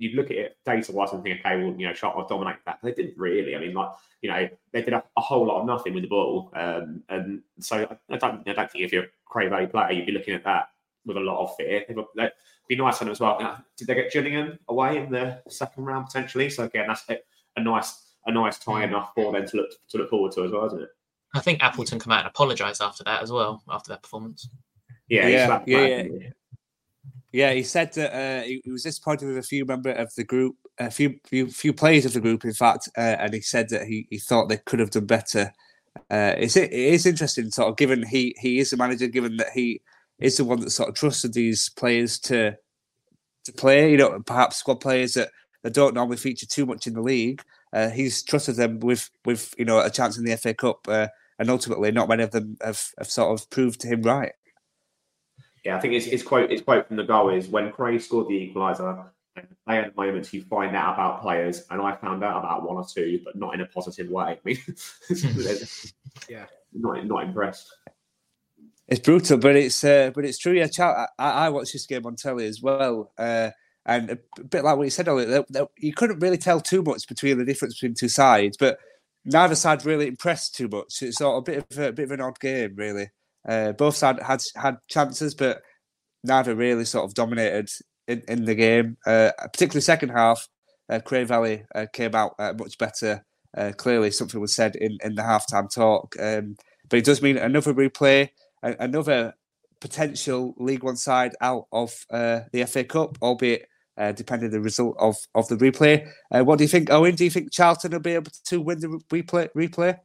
you 0.00 0.16
look 0.16 0.30
at 0.30 0.36
it 0.38 0.56
data 0.64 0.92
wise 0.92 1.12
and 1.12 1.22
think, 1.22 1.40
okay, 1.40 1.62
well, 1.62 1.74
you 1.78 1.86
know, 1.86 1.92
Sharp 1.92 2.16
will 2.16 2.26
dominate 2.26 2.56
that. 2.64 2.78
But 2.82 2.96
they 2.96 3.02
didn't 3.02 3.18
really. 3.18 3.54
I 3.54 3.58
mean, 3.58 3.74
like, 3.74 3.90
you 4.22 4.30
know, 4.30 4.48
they 4.72 4.80
did 4.80 4.94
a, 4.94 5.04
a 5.16 5.20
whole 5.20 5.46
lot 5.46 5.60
of 5.60 5.66
nothing 5.66 5.92
with 5.92 6.04
the 6.04 6.08
ball. 6.08 6.50
Um, 6.56 7.02
and 7.10 7.42
so 7.60 7.86
I, 7.90 8.14
I 8.14 8.16
don't, 8.16 8.48
I 8.48 8.54
don't 8.54 8.70
think 8.70 8.82
if 8.82 8.92
you're 8.92 9.04
a 9.04 9.08
Cray 9.26 9.48
Valley 9.48 9.66
player, 9.66 9.92
you'd 9.92 10.06
be 10.06 10.12
looking 10.12 10.32
at 10.32 10.44
that 10.44 10.68
with 11.04 11.18
a 11.18 11.20
lot 11.20 11.42
of 11.42 11.54
fear. 11.54 11.84
It'd 11.86 11.98
be 12.66 12.76
nice 12.76 13.02
on 13.02 13.08
them 13.08 13.12
as 13.12 13.20
well. 13.20 13.36
Now, 13.38 13.62
Did 13.76 13.88
they 13.88 13.94
get 13.94 14.10
Gillingham 14.10 14.58
away 14.68 14.96
in 14.96 15.10
the 15.10 15.42
second 15.50 15.84
round 15.84 16.06
potentially? 16.06 16.48
So 16.48 16.64
again, 16.64 16.86
that's 16.88 17.04
a, 17.10 17.18
a 17.56 17.62
nice, 17.62 18.14
a 18.24 18.32
nice 18.32 18.58
tie 18.58 18.84
enough 18.84 19.12
for 19.14 19.32
them 19.32 19.46
to 19.46 19.56
look 19.58 19.70
to 19.90 19.98
look 19.98 20.08
forward 20.08 20.32
to 20.32 20.44
as 20.44 20.50
well, 20.50 20.64
isn't 20.64 20.80
it? 20.80 20.88
I 21.34 21.40
think 21.40 21.62
Appleton 21.62 21.98
come 21.98 22.12
out 22.12 22.20
and 22.20 22.28
apologise 22.28 22.80
after 22.80 23.04
that 23.04 23.22
as 23.22 23.30
well, 23.30 23.62
after 23.68 23.90
that 23.90 24.02
performance. 24.02 24.48
Yeah, 25.08 25.26
Yeah, 25.66 25.86
yeah, 25.86 26.02
yeah. 26.04 26.30
Yeah, 27.32 27.52
he 27.52 27.62
said 27.62 27.92
that 27.94 28.12
uh, 28.12 28.42
he, 28.42 28.60
he 28.64 28.72
was 28.72 28.82
disappointed 28.82 29.26
with 29.26 29.38
a 29.38 29.42
few 29.42 29.64
member 29.64 29.90
of 29.90 30.12
the 30.16 30.24
group, 30.24 30.56
a 30.78 30.90
few 30.90 31.18
few 31.24 31.48
few 31.48 31.72
players 31.72 32.04
of 32.04 32.12
the 32.12 32.20
group, 32.20 32.44
in 32.44 32.52
fact, 32.52 32.88
uh, 32.96 33.16
and 33.20 33.32
he 33.34 33.40
said 33.40 33.68
that 33.68 33.86
he, 33.86 34.06
he 34.10 34.18
thought 34.18 34.48
they 34.48 34.56
could 34.56 34.80
have 34.80 34.90
done 34.90 35.06
better. 35.06 35.52
Uh, 36.10 36.34
it's 36.38 36.56
it 36.56 36.72
is 36.72 37.06
interesting, 37.06 37.50
sort 37.50 37.68
of, 37.68 37.76
given 37.76 38.04
he 38.04 38.34
he 38.40 38.58
is 38.58 38.70
the 38.70 38.76
manager, 38.76 39.06
given 39.06 39.36
that 39.36 39.50
he 39.50 39.80
is 40.18 40.36
the 40.36 40.44
one 40.44 40.60
that 40.60 40.70
sort 40.70 40.88
of 40.88 40.94
trusted 40.96 41.32
these 41.32 41.68
players 41.68 42.18
to 42.18 42.56
to 43.44 43.52
play. 43.52 43.92
You 43.92 43.98
know, 43.98 44.20
perhaps 44.20 44.56
squad 44.56 44.80
players 44.80 45.14
that, 45.14 45.30
that 45.62 45.74
don't 45.74 45.94
normally 45.94 46.16
feature 46.16 46.46
too 46.46 46.66
much 46.66 46.88
in 46.88 46.94
the 46.94 47.02
league. 47.02 47.42
Uh, 47.72 47.90
he's 47.90 48.24
trusted 48.24 48.56
them 48.56 48.80
with 48.80 49.08
with 49.24 49.54
you 49.56 49.64
know 49.64 49.78
a 49.78 49.90
chance 49.90 50.18
in 50.18 50.24
the 50.24 50.36
FA 50.36 50.52
Cup, 50.52 50.80
uh, 50.88 51.06
and 51.38 51.48
ultimately, 51.48 51.92
not 51.92 52.08
many 52.08 52.24
of 52.24 52.32
them 52.32 52.56
have, 52.60 52.88
have 52.98 53.08
sort 53.08 53.38
of 53.38 53.48
proved 53.50 53.84
him 53.84 54.02
right. 54.02 54.32
Yeah, 55.64 55.76
I 55.76 55.80
think 55.80 55.94
his, 55.94 56.06
his 56.06 56.22
quote 56.22 56.50
his 56.50 56.62
quote 56.62 56.88
from 56.88 56.96
the 56.96 57.04
goal 57.04 57.30
is 57.30 57.48
when 57.48 57.70
Cray 57.72 57.98
scored 57.98 58.28
the 58.28 58.34
equaliser, 58.54 59.06
and 59.36 59.46
they 59.66 59.76
had 59.76 59.94
moments 59.96 60.32
you 60.32 60.42
find 60.44 60.74
out 60.74 60.94
about 60.94 61.20
players, 61.22 61.64
and 61.70 61.80
I 61.82 61.96
found 61.96 62.24
out 62.24 62.38
about 62.38 62.62
one 62.66 62.76
or 62.76 62.86
two, 62.86 63.20
but 63.24 63.36
not 63.36 63.54
in 63.54 63.60
a 63.60 63.66
positive 63.66 64.08
way. 64.08 64.32
I 64.38 64.38
mean, 64.44 64.58
Yeah. 66.28 66.46
not 66.72 67.04
not 67.06 67.24
impressed. 67.24 67.68
It's 68.88 69.00
brutal, 69.00 69.38
but 69.38 69.54
it's 69.54 69.84
uh, 69.84 70.10
but 70.14 70.24
it's 70.24 70.38
true. 70.38 70.52
Yeah, 70.54 70.66
Chal- 70.66 71.08
I, 71.18 71.30
I 71.30 71.48
watched 71.50 71.72
this 71.72 71.86
game 71.86 72.06
on 72.06 72.16
telly 72.16 72.46
as 72.46 72.60
well, 72.60 73.12
uh, 73.18 73.50
and 73.86 74.10
a 74.38 74.44
bit 74.44 74.64
like 74.64 74.76
what 74.76 74.84
you 74.84 74.90
said 74.90 75.08
earlier, 75.08 75.26
that, 75.26 75.52
that 75.52 75.68
you 75.78 75.92
couldn't 75.92 76.18
really 76.20 76.38
tell 76.38 76.60
too 76.60 76.82
much 76.82 77.06
between 77.06 77.38
the 77.38 77.44
difference 77.44 77.74
between 77.74 77.94
two 77.94 78.08
sides, 78.08 78.56
but 78.56 78.78
neither 79.24 79.54
side 79.54 79.84
really 79.84 80.08
impressed 80.08 80.56
too 80.56 80.68
much. 80.68 81.02
It's 81.02 81.18
sort 81.18 81.36
of 81.36 81.42
a 81.42 81.42
bit 81.60 81.66
of 81.70 81.78
a, 81.78 81.88
a 81.88 81.92
bit 81.92 82.04
of 82.04 82.10
an 82.12 82.20
odd 82.20 82.40
game, 82.40 82.74
really. 82.76 83.10
Uh, 83.48 83.72
both 83.72 83.96
sides 83.96 84.22
had 84.22 84.42
had 84.56 84.76
chances, 84.88 85.34
but 85.34 85.62
neither 86.24 86.54
really 86.54 86.84
sort 86.84 87.04
of 87.04 87.14
dominated 87.14 87.68
in, 88.06 88.22
in 88.28 88.44
the 88.44 88.54
game. 88.54 88.96
Uh, 89.06 89.30
particularly 89.52 89.80
second 89.80 90.10
half, 90.10 90.46
uh, 90.90 91.00
Cray 91.00 91.24
Valley 91.24 91.64
uh, 91.74 91.86
came 91.92 92.14
out 92.14 92.34
uh, 92.38 92.52
much 92.58 92.76
better. 92.78 93.24
Uh, 93.56 93.72
clearly, 93.76 94.10
something 94.10 94.40
was 94.40 94.54
said 94.54 94.76
in, 94.76 94.96
in 95.02 95.14
the 95.14 95.22
halftime 95.22 95.72
talk, 95.72 96.14
um, 96.20 96.56
but 96.88 96.98
it 96.98 97.04
does 97.04 97.20
mean 97.22 97.36
another 97.36 97.74
replay, 97.74 98.28
another 98.62 99.34
potential 99.80 100.54
League 100.58 100.84
One 100.84 100.96
side 100.96 101.34
out 101.40 101.64
of 101.72 101.92
uh, 102.12 102.40
the 102.52 102.64
FA 102.66 102.84
Cup, 102.84 103.18
albeit 103.22 103.66
depending 104.14 104.46
on 104.46 104.52
the 104.52 104.60
result 104.60 104.96
of, 104.98 105.16
of 105.34 105.46
the 105.48 105.56
replay. 105.56 106.08
What 106.30 106.58
do 106.58 106.64
you 106.64 106.68
think, 106.68 106.90
Owen? 106.90 107.16
Do 107.16 107.24
you 107.24 107.30
think 107.30 107.52
Charlton 107.52 107.90
will 107.90 108.00
be 108.00 108.14
able 108.14 108.30
to 108.46 108.60
win 108.60 108.80
the 108.80 108.88
replay? 109.10 109.48
replay? 109.54 109.98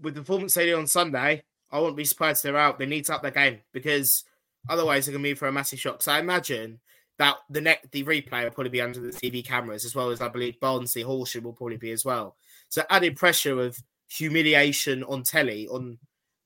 with 0.00 0.14
the 0.14 0.20
performance 0.20 0.54
they 0.54 0.66
did 0.66 0.74
on 0.74 0.86
Sunday, 0.86 1.42
I 1.72 1.78
wouldn't 1.78 1.96
be 1.96 2.04
surprised 2.04 2.42
they're 2.42 2.56
out. 2.56 2.78
They 2.78 2.86
need 2.86 3.04
to 3.06 3.14
up 3.14 3.22
their 3.22 3.30
game 3.30 3.60
because 3.72 4.24
otherwise 4.68 5.06
they're 5.06 5.12
going 5.12 5.22
to 5.22 5.30
be 5.30 5.34
for 5.34 5.48
a 5.48 5.52
massive 5.52 5.80
shock. 5.80 6.02
So 6.02 6.12
I 6.12 6.18
imagine 6.18 6.80
that 7.18 7.36
the 7.48 7.60
next 7.60 7.90
the 7.92 8.04
replay 8.04 8.44
will 8.44 8.50
probably 8.50 8.70
be 8.70 8.80
under 8.80 9.00
the 9.00 9.08
TV 9.08 9.44
cameras 9.44 9.84
as 9.84 9.94
well 9.94 10.10
as 10.10 10.20
I 10.20 10.28
believe 10.28 10.58
Barnsley 10.60 11.02
Horsham 11.02 11.44
will 11.44 11.52
probably 11.52 11.76
be 11.76 11.92
as 11.92 12.04
well. 12.04 12.36
So 12.68 12.82
added 12.90 13.16
pressure 13.16 13.60
of 13.60 13.78
humiliation 14.08 15.04
on 15.04 15.22
telly 15.22 15.68
on 15.68 15.98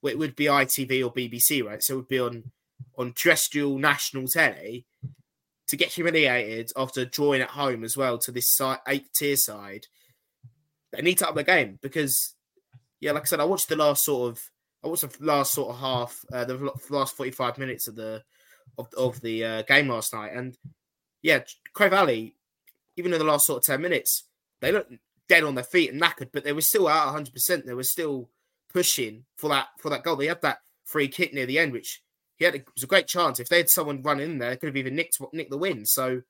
it 0.03 0.19
would 0.19 0.37
be 0.37 0.47
ITV 0.47 1.05
or 1.05 1.13
BBC, 1.13 1.65
right? 1.65 1.83
So 1.83 1.95
it 1.95 1.97
would 1.97 2.09
be 2.09 2.21
on 2.21 2.51
on 2.99 3.13
terrestrial 3.13 3.79
national 3.79 4.29
telly 4.29 4.85
to 5.67 5.77
get 5.77 5.89
humiliated 5.89 6.71
after 6.77 7.05
drawing 7.05 7.41
at 7.41 7.51
home 7.51 7.85
as 7.85 7.97
well 7.97 8.19
to 8.19 8.31
this 8.31 8.51
side, 8.51 8.79
eighth 8.87 9.13
tier 9.15 9.37
side. 9.37 9.87
They 10.93 11.03
need 11.03 11.19
to 11.19 11.29
up 11.29 11.35
their 11.35 11.45
game 11.45 11.79
because 11.81 12.35
yeah, 13.01 13.13
like 13.13 13.23
I 13.23 13.27
said, 13.27 13.41
I 13.41 13.45
watched 13.45 13.69
the 13.69 13.77
last 13.77 14.05
sort 14.05 14.33
of, 14.33 14.51
I 14.85 14.89
watched 14.89 15.19
the 15.19 15.25
last 15.25 15.55
sort 15.55 15.71
of 15.71 15.81
half, 15.81 16.25
uh, 16.33 16.45
the 16.45 16.73
last 16.91 17.17
forty-five 17.17 17.57
minutes 17.57 17.89
of 17.89 17.97
the 17.97 18.23
of, 18.77 18.89
of 18.97 19.21
the 19.23 19.45
uh, 19.45 19.63
game 19.63 19.89
last 19.89 20.13
night, 20.13 20.33
and 20.35 20.57
yeah, 21.23 21.41
Cray 21.73 21.89
Valley, 21.89 22.37
even 22.97 23.13
in 23.13 23.19
the 23.19 23.25
last 23.25 23.47
sort 23.47 23.63
of 23.63 23.65
ten 23.65 23.81
minutes, 23.81 24.25
they 24.61 24.73
looked 24.73 24.93
dead 25.29 25.45
on 25.45 25.55
their 25.55 25.65
feet 25.65 25.91
and 25.91 26.03
knackered, 26.03 26.29
but 26.33 26.45
they 26.45 26.53
were 26.53 26.61
still 26.61 26.87
out 26.87 27.13
hundred 27.13 27.33
percent. 27.33 27.65
They 27.65 27.75
were 27.75 27.83
still 27.83 28.29
pushing 28.73 29.25
for 29.37 29.49
that 29.49 29.69
for 29.79 29.89
that 29.89 30.03
goal. 30.03 30.17
They 30.17 30.27
had 30.27 30.43
that 30.43 30.59
free 30.85 31.09
kick 31.09 31.33
near 31.33 31.47
the 31.47 31.59
end, 31.59 31.73
which 31.73 32.03
he 32.37 32.45
had 32.45 32.55
a, 32.57 32.63
was 32.75 32.85
a 32.85 32.89
great 32.89 33.07
chance. 33.07 33.41
If 33.41 33.49
they 33.49 33.59
had 33.59 33.71
someone 33.71 34.03
run 34.03 34.21
in 34.21 34.39
there, 34.39 34.51
they 34.51 34.57
could 34.57 34.67
have 34.67 34.77
even 34.77 34.97
nicked 34.97 35.19
nicked 35.33 35.51
the 35.51 35.57
win. 35.57 35.87
So 35.87 36.23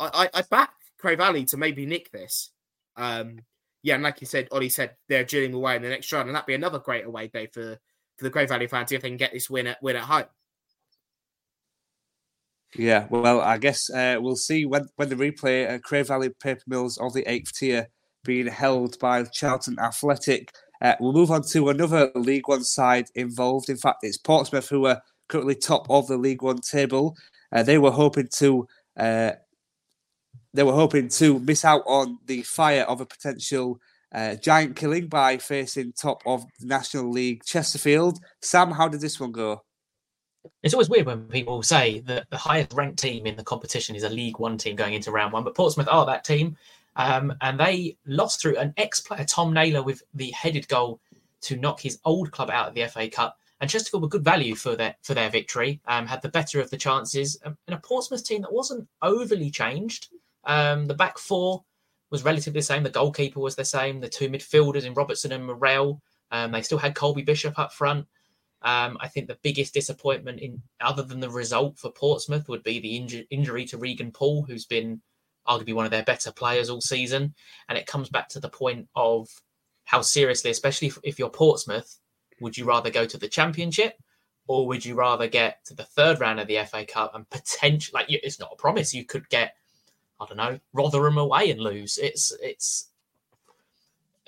I, 0.00 0.28
I, 0.34 0.38
I 0.38 0.42
back 0.42 0.72
Cray 0.98 1.14
Valley 1.14 1.44
to 1.44 1.56
maybe 1.56 1.86
nick 1.86 2.10
this. 2.10 2.50
Um, 2.96 3.40
yeah, 3.86 3.94
and 3.94 4.02
like 4.02 4.20
you 4.20 4.26
said, 4.26 4.48
Ollie 4.50 4.68
said 4.68 4.96
they're 5.08 5.22
drilling 5.22 5.54
away 5.54 5.76
in 5.76 5.82
the 5.82 5.88
next 5.88 6.12
round, 6.12 6.28
and 6.28 6.34
that'd 6.34 6.44
be 6.44 6.54
another 6.54 6.80
great 6.80 7.06
away 7.06 7.28
day 7.28 7.46
for 7.46 7.78
for 8.18 8.24
the 8.24 8.30
Cray 8.30 8.44
Valley 8.44 8.66
fans 8.66 8.90
if 8.90 9.00
they 9.00 9.08
can 9.08 9.16
get 9.16 9.32
this 9.32 9.48
win 9.48 9.68
at 9.68 9.80
win 9.80 9.94
at 9.94 10.02
home. 10.02 10.24
Yeah, 12.74 13.06
well, 13.10 13.40
I 13.40 13.58
guess 13.58 13.88
uh, 13.88 14.16
we'll 14.18 14.34
see 14.34 14.66
when 14.66 14.88
when 14.96 15.08
the 15.08 15.14
replay 15.14 15.72
uh, 15.72 15.78
Cray 15.78 16.02
Valley 16.02 16.30
Paper 16.30 16.62
Mills 16.66 16.98
of 16.98 17.14
the 17.14 17.22
eighth 17.30 17.52
tier 17.56 17.86
being 18.24 18.48
held 18.48 18.98
by 18.98 19.22
Charlton 19.22 19.78
Athletic. 19.78 20.50
Uh, 20.82 20.96
we'll 20.98 21.12
move 21.12 21.30
on 21.30 21.42
to 21.52 21.68
another 21.68 22.10
League 22.16 22.48
One 22.48 22.64
side 22.64 23.06
involved. 23.14 23.70
In 23.70 23.76
fact, 23.76 23.98
it's 24.02 24.18
Portsmouth 24.18 24.68
who 24.68 24.86
are 24.86 25.00
currently 25.28 25.54
top 25.54 25.88
of 25.88 26.08
the 26.08 26.16
League 26.16 26.42
One 26.42 26.60
table. 26.60 27.16
Uh, 27.52 27.62
they 27.62 27.78
were 27.78 27.92
hoping 27.92 28.26
to 28.38 28.66
uh, 28.98 29.30
they 30.56 30.62
were 30.62 30.72
hoping 30.72 31.08
to 31.08 31.38
miss 31.40 31.64
out 31.64 31.82
on 31.86 32.18
the 32.26 32.42
fire 32.42 32.82
of 32.82 33.00
a 33.00 33.06
potential 33.06 33.78
uh, 34.12 34.34
giant 34.36 34.76
killing 34.76 35.08
by 35.08 35.36
facing 35.36 35.92
top 35.92 36.22
of 36.26 36.44
National 36.60 37.10
League 37.10 37.44
Chesterfield. 37.44 38.18
Sam, 38.40 38.70
how 38.70 38.88
did 38.88 39.00
this 39.00 39.20
one 39.20 39.32
go? 39.32 39.62
It's 40.62 40.74
always 40.74 40.88
weird 40.88 41.06
when 41.06 41.24
people 41.24 41.62
say 41.62 42.00
that 42.00 42.30
the 42.30 42.36
highest 42.36 42.72
ranked 42.72 42.98
team 42.98 43.26
in 43.26 43.36
the 43.36 43.44
competition 43.44 43.96
is 43.96 44.04
a 44.04 44.08
League 44.08 44.38
One 44.38 44.56
team 44.56 44.76
going 44.76 44.94
into 44.94 45.10
round 45.10 45.32
one, 45.32 45.44
but 45.44 45.54
Portsmouth 45.54 45.88
are 45.90 46.06
that 46.06 46.24
team. 46.24 46.56
Um, 46.96 47.34
and 47.42 47.60
they 47.60 47.96
lost 48.06 48.40
through 48.40 48.56
an 48.56 48.72
ex 48.76 49.00
player, 49.00 49.24
Tom 49.24 49.52
Naylor, 49.52 49.82
with 49.82 50.02
the 50.14 50.30
headed 50.30 50.66
goal 50.68 51.00
to 51.42 51.56
knock 51.56 51.80
his 51.80 51.98
old 52.04 52.30
club 52.32 52.50
out 52.50 52.68
of 52.68 52.74
the 52.74 52.86
FA 52.86 53.08
Cup. 53.08 53.38
and 53.60 53.68
Chesterfield 53.68 54.02
were 54.02 54.08
good 54.08 54.24
value 54.24 54.54
for 54.54 54.76
their 54.76 54.94
for 55.02 55.14
their 55.14 55.30
victory. 55.30 55.80
Um, 55.86 56.06
had 56.06 56.22
the 56.22 56.30
better 56.30 56.60
of 56.60 56.70
the 56.70 56.76
chances, 56.78 57.38
um, 57.44 57.56
and 57.66 57.76
a 57.76 57.80
Portsmouth 57.80 58.24
team 58.24 58.42
that 58.42 58.52
wasn't 58.52 58.88
overly 59.02 59.50
changed. 59.50 60.08
Um, 60.46 60.86
the 60.86 60.94
back 60.94 61.18
four 61.18 61.64
was 62.10 62.24
relatively 62.24 62.60
the 62.60 62.64
same. 62.64 62.82
The 62.82 62.90
goalkeeper 62.90 63.40
was 63.40 63.56
the 63.56 63.64
same. 63.64 64.00
The 64.00 64.08
two 64.08 64.28
midfielders 64.28 64.84
in 64.84 64.94
Robertson 64.94 65.32
and 65.32 65.46
Morrell, 65.46 66.00
Um, 66.30 66.52
they 66.52 66.62
still 66.62 66.78
had 66.78 66.94
Colby 66.94 67.22
Bishop 67.22 67.58
up 67.58 67.72
front. 67.72 68.06
Um, 68.62 68.96
I 69.00 69.08
think 69.08 69.28
the 69.28 69.38
biggest 69.42 69.74
disappointment 69.74 70.40
in 70.40 70.62
other 70.80 71.02
than 71.02 71.20
the 71.20 71.30
result 71.30 71.78
for 71.78 71.90
Portsmouth 71.92 72.48
would 72.48 72.62
be 72.62 72.80
the 72.80 72.98
inju- 73.00 73.26
injury 73.30 73.64
to 73.66 73.78
Regan 73.78 74.10
Poole, 74.12 74.44
who's 74.44 74.64
been 74.64 75.02
arguably 75.46 75.74
one 75.74 75.84
of 75.84 75.90
their 75.90 76.02
better 76.02 76.32
players 76.32 76.70
all 76.70 76.80
season. 76.80 77.34
And 77.68 77.78
it 77.78 77.86
comes 77.86 78.08
back 78.08 78.28
to 78.30 78.40
the 78.40 78.48
point 78.48 78.88
of 78.96 79.28
how 79.84 80.00
seriously, 80.00 80.50
especially 80.50 80.88
if, 80.88 80.98
if 81.04 81.18
you're 81.18 81.30
Portsmouth, 81.30 81.98
would 82.40 82.56
you 82.56 82.64
rather 82.64 82.90
go 82.90 83.06
to 83.06 83.18
the 83.18 83.28
Championship 83.28 83.94
or 84.48 84.66
would 84.66 84.84
you 84.84 84.94
rather 84.94 85.28
get 85.28 85.64
to 85.66 85.74
the 85.74 85.84
third 85.84 86.20
round 86.20 86.40
of 86.40 86.46
the 86.46 86.64
FA 86.64 86.84
Cup 86.84 87.14
and 87.14 87.28
potentially, 87.30 87.92
like, 87.94 88.06
it's 88.08 88.40
not 88.40 88.50
a 88.52 88.56
promise, 88.56 88.94
you 88.94 89.04
could 89.04 89.28
get, 89.28 89.54
I 90.20 90.26
don't 90.26 90.36
know, 90.36 90.58
Rotherham 90.72 91.18
away 91.18 91.50
and 91.50 91.60
lose. 91.60 91.98
It's 91.98 92.32
it's 92.40 92.88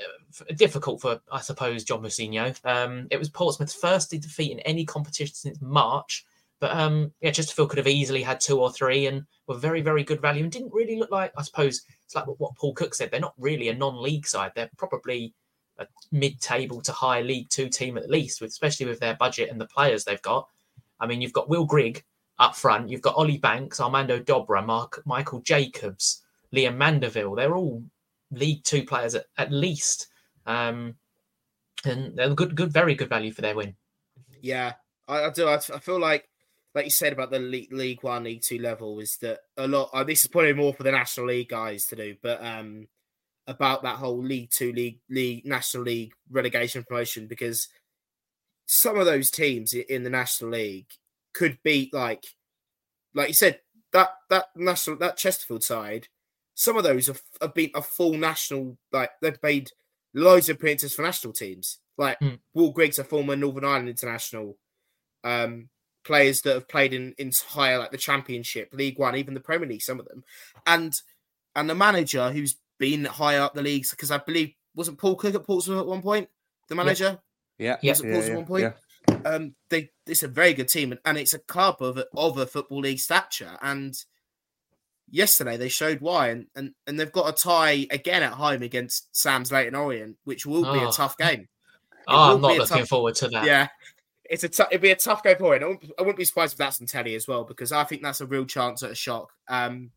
uh, 0.01 0.45
difficult 0.55 1.01
for, 1.01 1.21
I 1.33 1.41
suppose, 1.41 1.85
John 1.85 2.03
Mousinho. 2.03 2.55
Um, 2.65 3.09
it 3.11 3.19
was 3.19 3.29
Portsmouth's 3.29 3.75
first 3.75 4.11
defeat 4.11 4.53
in 4.53 4.61
any 4.61 4.85
competition 4.85 5.35
since 5.35 5.61
March. 5.61 6.25
But 6.61 6.77
um, 6.77 7.13
yeah, 7.21 7.31
Chesterfield 7.31 7.71
could 7.71 7.79
have 7.79 7.87
easily 7.87 8.23
had 8.23 8.41
two 8.41 8.61
or 8.61 8.73
three 8.73 9.07
and 9.07 9.25
were 9.47 9.57
very, 9.57 9.81
very 9.81 10.03
good 10.03 10.21
value 10.21 10.43
and 10.43 10.51
didn't 10.53 10.73
really 10.73 10.99
look 10.99 11.11
like, 11.11 11.33
I 11.39 11.43
suppose, 11.43 11.83
it's 12.05 12.15
like 12.15 12.27
what 12.27 12.57
Paul 12.57 12.75
Cook 12.75 12.95
said. 12.95 13.11
They're 13.11 13.21
not 13.21 13.35
really 13.39 13.69
a 13.69 13.75
non 13.75 14.03
league 14.03 14.27
side. 14.27 14.53
They're 14.55 14.71
probably 14.77 15.35
a 15.79 15.87
mid-table 16.11 16.81
to 16.83 16.93
high 16.93 17.23
League 17.23 17.49
Two 17.49 17.69
team 17.69 17.97
at 17.97 18.11
least, 18.11 18.41
with 18.41 18.51
especially 18.51 18.87
with 18.87 18.99
their 18.99 19.15
budget 19.15 19.51
and 19.51 19.61
the 19.61 19.67
players 19.67 20.05
they've 20.05 20.23
got. 20.23 20.49
I 20.99 21.07
mean, 21.07 21.21
you've 21.21 21.33
got 21.33 21.49
Will 21.49 21.65
Grigg 21.65 22.05
up 22.39 22.55
front, 22.55 22.89
you've 22.89 23.03
got 23.03 23.17
Ollie 23.17 23.39
Banks, 23.39 23.81
Armando 23.81 24.19
Dobra, 24.19 24.65
Mark, 24.65 25.03
Michael 25.05 25.41
Jacobs, 25.41 26.23
Liam 26.55 26.77
Mandeville. 26.77 27.35
They're 27.35 27.57
all 27.57 27.83
League 28.31 28.65
Two 28.65 28.85
players 28.85 29.15
at, 29.15 29.27
at 29.37 29.53
least, 29.53 30.09
um, 30.47 30.95
and 31.85 32.17
they're 32.17 32.35
good, 32.35 32.55
good, 32.55 32.73
very 32.73 32.95
good 32.95 33.09
value 33.09 33.33
for 33.33 33.43
their 33.43 33.57
win. 33.57 33.75
Yeah, 34.41 34.75
I, 35.07 35.25
I 35.25 35.31
do. 35.31 35.49
I, 35.49 35.57
I, 35.57 35.79
feel 35.81 35.99
like, 35.99 36.29
like 36.75 36.85
you 36.85 36.91
said 36.91 37.13
about 37.13 37.31
the 37.31 37.39
League, 37.39 37.73
League 37.73 38.03
One, 38.03 38.25
League 38.25 38.43
Two 38.43 38.59
level, 38.59 38.99
is 39.01 39.17
that 39.19 39.41
a 39.57 39.67
lot. 39.67 39.91
Uh, 39.93 40.05
this 40.05 40.23
is 40.23 40.29
probably 40.29 40.53
more 40.53 40.75
for 40.75 40.85
the 40.85 40.93
National 40.93 41.27
League 41.27 41.49
guys 41.49 41.87
to 41.87 41.97
do, 41.97 42.17
but 42.23 42.45
um, 42.45 42.87
about 43.47 43.83
that 43.83 43.97
whole 43.97 44.23
League 44.23 44.51
Two, 44.51 44.73
League 44.73 45.01
League 45.11 45.45
National 45.45 45.83
League 45.83 46.13
relegation 46.31 46.85
promotion 46.85 47.27
because 47.27 47.69
some 48.67 48.99
of 48.99 49.07
those 49.07 49.31
teams 49.31 49.73
in 49.73 50.05
the 50.05 50.11
National 50.11 50.51
League 50.51 50.93
could 51.39 51.59
beat 51.63 51.95
like, 51.95 52.25
like 53.15 53.29
you 53.29 53.35
said, 53.35 53.61
that 53.93 54.11
that 54.29 54.47
national 54.57 54.97
that 54.99 55.17
Chesterfield 55.17 55.63
side. 55.63 56.09
Some 56.55 56.77
of 56.77 56.83
those 56.83 57.07
have, 57.07 57.23
have 57.41 57.55
been 57.55 57.71
a 57.75 57.83
full 57.83 58.15
national 58.15 58.79
like 58.93 59.11
they've 59.23 59.39
made 59.43 59.71
loads 60.13 60.49
of 60.49 60.57
appearances 60.57 60.93
for 60.93 61.03
national 61.03 61.33
teams. 61.33 61.79
Like 61.97 62.19
mm. 62.19 62.41
Will 62.53 62.73
Griggs, 62.73 62.99
a 62.99 63.05
former 63.05 63.37
Northern 63.37 63.65
Ireland 63.65 63.89
international. 63.89 64.57
Um, 65.25 65.69
players 66.05 66.41
that 66.41 66.55
have 66.55 66.69
played 66.69 66.95
in 66.95 67.15
entire 67.19 67.79
like 67.79 67.91
the 67.91 67.99
Championship, 67.99 68.71
League 68.73 68.99
One, 68.99 69.15
even 69.15 69.35
the 69.35 69.41
Premier 69.41 69.69
League, 69.69 69.83
some 69.83 70.01
of 70.01 70.07
them, 70.07 70.25
and 70.67 70.93
and 71.55 71.69
the 71.69 71.75
manager 71.75 72.31
who's 72.31 72.57
been 72.79 73.05
higher 73.05 73.41
up 73.41 73.55
the 73.55 73.63
leagues 73.63 73.91
because 73.91 74.11
I 74.11 74.19
believe 74.19 74.55
wasn't 74.75 74.99
Paul 74.99 75.17
Cook 75.17 75.35
at 75.35 75.45
Portsmouth 75.45 75.81
at 75.81 75.87
one 75.87 76.03
point, 76.03 76.29
the 76.69 76.75
manager. 76.75 77.19
Yeah, 77.59 77.77
yeah, 77.83 77.93
was 77.93 78.03
yeah, 78.03 78.11
yeah, 78.11 78.19
at 78.19 78.37
one 78.37 78.47
point. 78.47 78.75
Um, 79.29 79.55
they 79.69 79.91
it's 80.07 80.23
a 80.23 80.29
very 80.29 80.55
good 80.55 80.69
team, 80.69 80.97
and 81.05 81.19
it's 81.19 81.35
a 81.35 81.39
club 81.39 81.77
of 81.81 81.99
a, 81.99 82.07
of 82.17 82.39
a 82.39 82.47
football 82.47 82.81
league 82.81 82.99
stature. 82.99 83.59
And 83.61 83.95
yesterday 85.11 85.57
they 85.57 85.69
showed 85.69 86.01
why, 86.01 86.29
and, 86.29 86.47
and 86.55 86.73
and 86.87 86.99
they've 86.99 87.13
got 87.13 87.29
a 87.29 87.37
tie 87.37 87.87
again 87.91 88.23
at 88.23 88.33
home 88.33 88.63
against 88.63 89.15
Sam's 89.17 89.53
Leyton 89.53 89.75
Orient, 89.75 90.17
which 90.25 90.47
will 90.47 90.63
be 90.63 90.81
oh. 90.81 90.89
a 90.89 90.93
tough 90.93 91.17
game. 91.17 91.43
It 91.43 91.49
oh, 92.09 92.35
I'm 92.35 92.41
not 92.41 92.57
looking 92.57 92.79
tough, 92.79 92.89
forward 92.89 93.15
to 93.17 93.29
that. 93.29 93.45
Yeah, 93.45 93.69
it's 94.25 94.45
a 94.45 94.49
t- 94.49 94.65
it'd 94.71 94.81
be 94.81 94.91
a 94.91 94.97
tough 94.97 95.23
game 95.23 95.37
for 95.37 95.55
it. 95.55 95.63
I 95.63 95.67
wouldn't, 95.67 95.93
I 95.99 96.03
wouldn't 96.03 96.19
be 96.19 96.25
surprised 96.25 96.55
if 96.55 96.59
that's 96.59 96.81
on 96.81 96.87
telly 96.87 97.15
as 97.15 97.29
well 97.29 97.45
because 97.45 97.73
I 97.73 97.85
think 97.85 98.03
that's 98.03 98.21
a 98.21 98.27
real 98.27 98.45
chance 98.45 98.83
at 98.83 98.91
a 98.91 98.95
shock. 98.95 99.33
Um, 99.49 99.91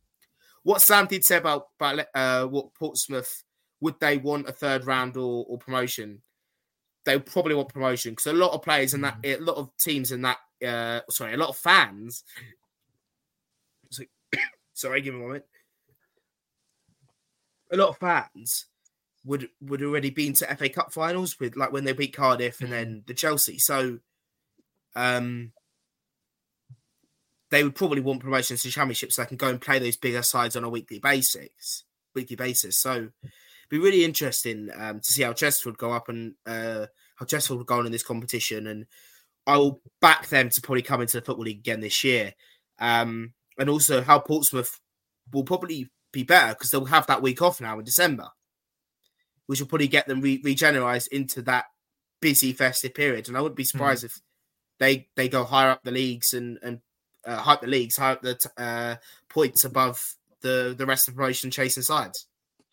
what 0.63 0.81
Sam 0.81 1.07
did 1.07 1.23
say 1.23 1.37
about 1.37 1.67
about 1.79 2.05
uh, 2.13 2.45
what 2.45 2.73
Portsmouth 2.75 3.43
would 3.79 3.99
they 3.99 4.17
want 4.17 4.47
a 4.47 4.53
third 4.53 4.85
round 4.85 5.17
or, 5.17 5.45
or 5.47 5.57
promotion? 5.57 6.21
They 7.05 7.17
probably 7.19 7.55
want 7.55 7.69
promotion 7.69 8.11
because 8.11 8.27
a 8.27 8.33
lot 8.33 8.53
of 8.53 8.61
players 8.61 8.93
and 8.93 9.03
that 9.03 9.17
a 9.23 9.37
lot 9.37 9.57
of 9.57 9.75
teams 9.77 10.11
in 10.11 10.21
that 10.21 10.37
uh, 10.65 11.01
sorry, 11.09 11.33
a 11.33 11.37
lot 11.37 11.49
of 11.49 11.57
fans. 11.57 12.23
sorry, 14.73 15.01
give 15.01 15.13
me 15.13 15.19
a 15.19 15.23
moment. 15.23 15.45
A 17.71 17.77
lot 17.77 17.89
of 17.89 17.97
fans 17.97 18.65
would 19.23 19.49
would 19.61 19.81
already 19.81 20.09
been 20.09 20.33
to 20.33 20.55
FA 20.55 20.69
Cup 20.69 20.91
finals 20.93 21.39
with 21.39 21.55
like 21.55 21.71
when 21.71 21.83
they 21.83 21.93
beat 21.93 22.15
Cardiff 22.15 22.61
and 22.61 22.71
then 22.71 23.03
the 23.07 23.13
Chelsea. 23.13 23.59
So 23.59 23.99
um 24.95 25.53
they 27.49 27.63
would 27.63 27.75
probably 27.75 28.01
want 28.01 28.21
promotions 28.21 28.63
to 28.63 28.71
championships 28.71 29.15
so 29.15 29.21
they 29.21 29.27
can 29.27 29.37
go 29.37 29.49
and 29.49 29.61
play 29.61 29.77
those 29.77 29.97
bigger 29.97 30.23
sides 30.23 30.55
on 30.55 30.63
a 30.63 30.69
weekly 30.69 30.99
basis. 30.99 31.83
Weekly 32.15 32.35
basis. 32.35 32.79
So 32.79 33.09
be 33.71 33.79
really 33.79 34.03
interesting 34.03 34.69
um, 34.75 34.99
to 34.99 35.11
see 35.11 35.23
how 35.23 35.31
Chesterfield 35.31 35.77
go 35.77 35.93
up 35.93 36.09
and 36.09 36.35
uh, 36.45 36.87
how 37.15 37.25
Chesterfield 37.25 37.65
go 37.65 37.79
on 37.79 37.85
in 37.85 37.91
this 37.91 38.03
competition. 38.03 38.67
And 38.67 38.85
I 39.47 39.57
will 39.57 39.81
back 40.01 40.27
them 40.27 40.49
to 40.49 40.61
probably 40.61 40.81
come 40.81 41.01
into 41.01 41.17
the 41.17 41.25
football 41.25 41.45
league 41.45 41.59
again 41.59 41.79
this 41.79 42.03
year. 42.03 42.33
Um, 42.79 43.33
and 43.57 43.69
also 43.69 44.01
how 44.01 44.19
Portsmouth 44.19 44.79
will 45.31 45.45
probably 45.45 45.89
be 46.11 46.23
better 46.23 46.53
because 46.53 46.69
they'll 46.69 46.85
have 46.85 47.07
that 47.07 47.21
week 47.21 47.41
off 47.41 47.61
now 47.61 47.79
in 47.79 47.85
December, 47.85 48.27
which 49.47 49.61
will 49.61 49.67
probably 49.67 49.87
get 49.87 50.05
them 50.05 50.19
re- 50.19 50.43
regenerized 50.43 51.07
into 51.07 51.41
that 51.43 51.65
busy 52.21 52.51
festive 52.51 52.93
period. 52.93 53.29
And 53.29 53.37
I 53.37 53.41
wouldn't 53.41 53.55
be 53.55 53.63
hmm. 53.63 53.67
surprised 53.67 54.03
mm. 54.03 54.07
if 54.07 54.19
they 54.79 55.07
they 55.15 55.29
go 55.29 55.45
higher 55.45 55.69
up 55.69 55.83
the 55.83 55.91
leagues 55.91 56.33
and 56.33 56.59
and 56.61 56.81
uh, 57.25 57.37
hype 57.37 57.61
the 57.61 57.67
leagues, 57.67 57.95
hype 57.95 58.21
the 58.21 58.37
uh, 58.57 58.95
points 59.29 59.63
above 59.63 60.15
the 60.41 60.75
the 60.77 60.85
rest 60.85 61.07
of 61.07 61.13
the 61.13 61.17
promotion 61.19 61.51
chasing 61.51 61.83
sides. 61.83 62.27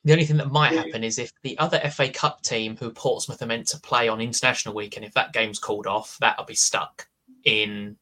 The 0.05 0.13
only 0.13 0.25
thing 0.25 0.37
that 0.37 0.51
might 0.51 0.73
happen 0.73 1.03
is 1.03 1.19
if 1.19 1.33
the 1.43 1.59
other 1.59 1.79
FA 1.91 2.09
Cup 2.09 2.43
team 2.43 2.77
who 2.77 2.91
Portsmouth 2.91 3.43
are 3.43 3.47
meant 3.47 3.67
to 3.69 3.81
play 3.81 4.09
on 4.09 4.21
international 4.21 4.75
weekend, 4.75 5.05
if 5.05 5.15
that 5.15 5.33
game's 5.33 5.59
called 5.59 5.87
off, 5.87 6.17
that'll 6.21 6.45
be 6.45 6.55
stuck 6.55 7.09
in 7.45 7.97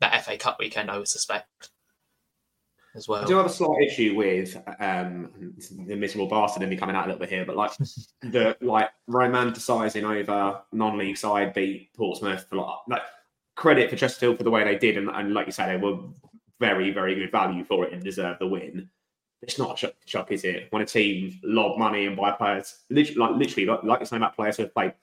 that 0.00 0.24
FA 0.24 0.36
Cup 0.36 0.58
weekend, 0.60 0.90
I 0.90 0.98
would 0.98 1.08
suspect. 1.08 1.70
As 2.94 3.08
well. 3.08 3.24
I 3.24 3.26
do 3.26 3.36
have 3.36 3.46
a 3.46 3.50
slight 3.50 3.82
issue 3.82 4.14
with 4.14 4.54
um, 4.78 5.54
the 5.86 5.96
miserable 5.96 6.28
bastard 6.28 6.62
in 6.62 6.68
me 6.68 6.76
coming 6.76 6.94
out 6.94 7.04
a 7.04 7.08
little 7.08 7.20
bit 7.20 7.30
here, 7.30 7.46
but 7.46 7.56
like 7.56 7.72
the 8.20 8.54
like 8.60 8.90
romanticising 9.08 10.04
over 10.04 10.60
non-league 10.72 11.16
side 11.16 11.54
beat 11.54 11.88
Portsmouth 11.96 12.46
for 12.50 12.56
like, 12.56 12.76
like 12.88 13.02
credit 13.56 13.88
for 13.88 13.96
Chesterfield 13.96 14.36
for 14.36 14.44
the 14.44 14.50
way 14.50 14.62
they 14.64 14.76
did, 14.76 14.98
and, 14.98 15.08
and 15.08 15.32
like 15.32 15.46
you 15.46 15.52
said, 15.52 15.70
they 15.70 15.82
were 15.82 16.00
very, 16.60 16.90
very 16.90 17.14
good 17.14 17.32
value 17.32 17.64
for 17.64 17.86
it 17.86 17.94
and 17.94 18.04
deserve 18.04 18.38
the 18.38 18.46
win. 18.46 18.90
It's 19.42 19.58
not 19.58 19.74
a 19.74 19.76
shock, 19.76 19.94
shock, 20.06 20.32
is 20.32 20.44
it? 20.44 20.68
When 20.70 20.82
a 20.82 20.86
team 20.86 21.38
lob 21.42 21.78
money 21.78 22.06
and 22.06 22.16
buy 22.16 22.32
players, 22.32 22.78
literally, 22.90 23.18
like 23.18 23.36
literally, 23.36 23.66
like, 23.66 23.82
like 23.82 24.00
you're 24.00 24.06
saying 24.06 24.22
about 24.22 24.36
players 24.36 24.56
who 24.56 24.62
have 24.64 24.74
played, 24.74 24.94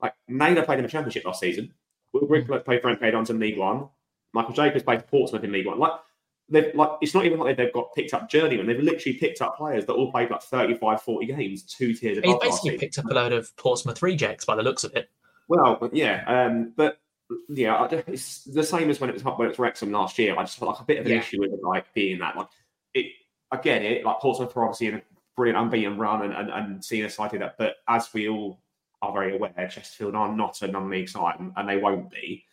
like 0.00 0.14
Naylor 0.28 0.62
played 0.62 0.78
in 0.78 0.84
the 0.84 0.90
Championship 0.90 1.24
last 1.24 1.40
season. 1.40 1.74
Will 2.12 2.26
Grigg 2.26 2.46
played 2.46 2.80
for 2.80 2.94
MK 2.94 3.30
in 3.30 3.38
League 3.38 3.58
One. 3.58 3.88
Michael 4.32 4.54
Jacobs 4.54 4.84
played 4.84 5.06
Portsmouth 5.08 5.44
in 5.44 5.52
League 5.52 5.66
One. 5.66 5.78
Like 5.78 5.92
they've 6.48 6.74
like 6.74 6.90
it's 7.00 7.14
not 7.14 7.26
even 7.26 7.38
like 7.38 7.56
they've 7.56 7.72
got 7.72 7.94
picked 7.94 8.14
up 8.14 8.30
journeymen. 8.30 8.66
They've 8.66 8.80
literally 8.80 9.18
picked 9.18 9.42
up 9.42 9.56
players 9.56 9.84
that 9.86 9.92
all 9.92 10.10
played 10.10 10.30
like 10.30 10.42
35, 10.42 11.02
40 11.02 11.26
games, 11.26 11.62
two 11.64 11.94
tiers. 11.94 12.18
He's 12.22 12.36
basically 12.40 12.78
picked 12.78 12.98
up 12.98 13.06
a 13.06 13.14
load 13.14 13.32
of 13.32 13.54
Portsmouth 13.56 14.02
rejects 14.02 14.44
by 14.44 14.56
the 14.56 14.62
looks 14.62 14.84
of 14.84 14.94
it. 14.94 15.10
Well, 15.48 15.88
yeah, 15.92 16.24
um, 16.26 16.72
but 16.76 16.98
yeah, 17.48 17.86
it's 18.06 18.44
the 18.44 18.62
same 18.62 18.90
as 18.90 19.00
when 19.00 19.10
it 19.10 19.14
was 19.14 19.24
when 19.24 19.46
it 19.46 19.48
was 19.48 19.58
Wrexham 19.58 19.92
last 19.92 20.18
year. 20.18 20.36
I 20.36 20.42
just 20.42 20.58
felt 20.58 20.72
like 20.72 20.80
a 20.80 20.84
bit 20.84 20.98
of 20.98 21.06
an 21.06 21.12
yeah. 21.12 21.18
issue 21.18 21.40
with 21.40 21.52
it, 21.52 21.62
like 21.62 21.92
being 21.94 22.18
that. 22.18 22.36
Like 22.36 22.48
it, 22.94 23.06
I 23.50 23.56
get 23.56 23.82
it. 23.82 24.04
Like 24.04 24.20
Portsmouth 24.20 24.56
are 24.56 24.64
obviously 24.64 24.88
in 24.88 24.94
a 24.94 25.02
brilliant 25.36 25.58
unbeaten 25.58 25.98
run 25.98 26.22
and, 26.22 26.34
and, 26.34 26.50
and 26.50 26.84
seeing 26.84 27.04
a 27.04 27.10
side 27.10 27.34
of 27.34 27.40
that. 27.40 27.56
But 27.58 27.76
as 27.88 28.12
we 28.12 28.28
all 28.28 28.60
are 29.02 29.12
very 29.12 29.34
aware, 29.34 29.52
Chesterfield 29.56 30.14
are 30.14 30.34
not 30.34 30.62
a 30.62 30.68
non-league 30.68 31.08
side, 31.08 31.36
and 31.56 31.68
they 31.68 31.76
won't 31.76 32.10
be. 32.10 32.44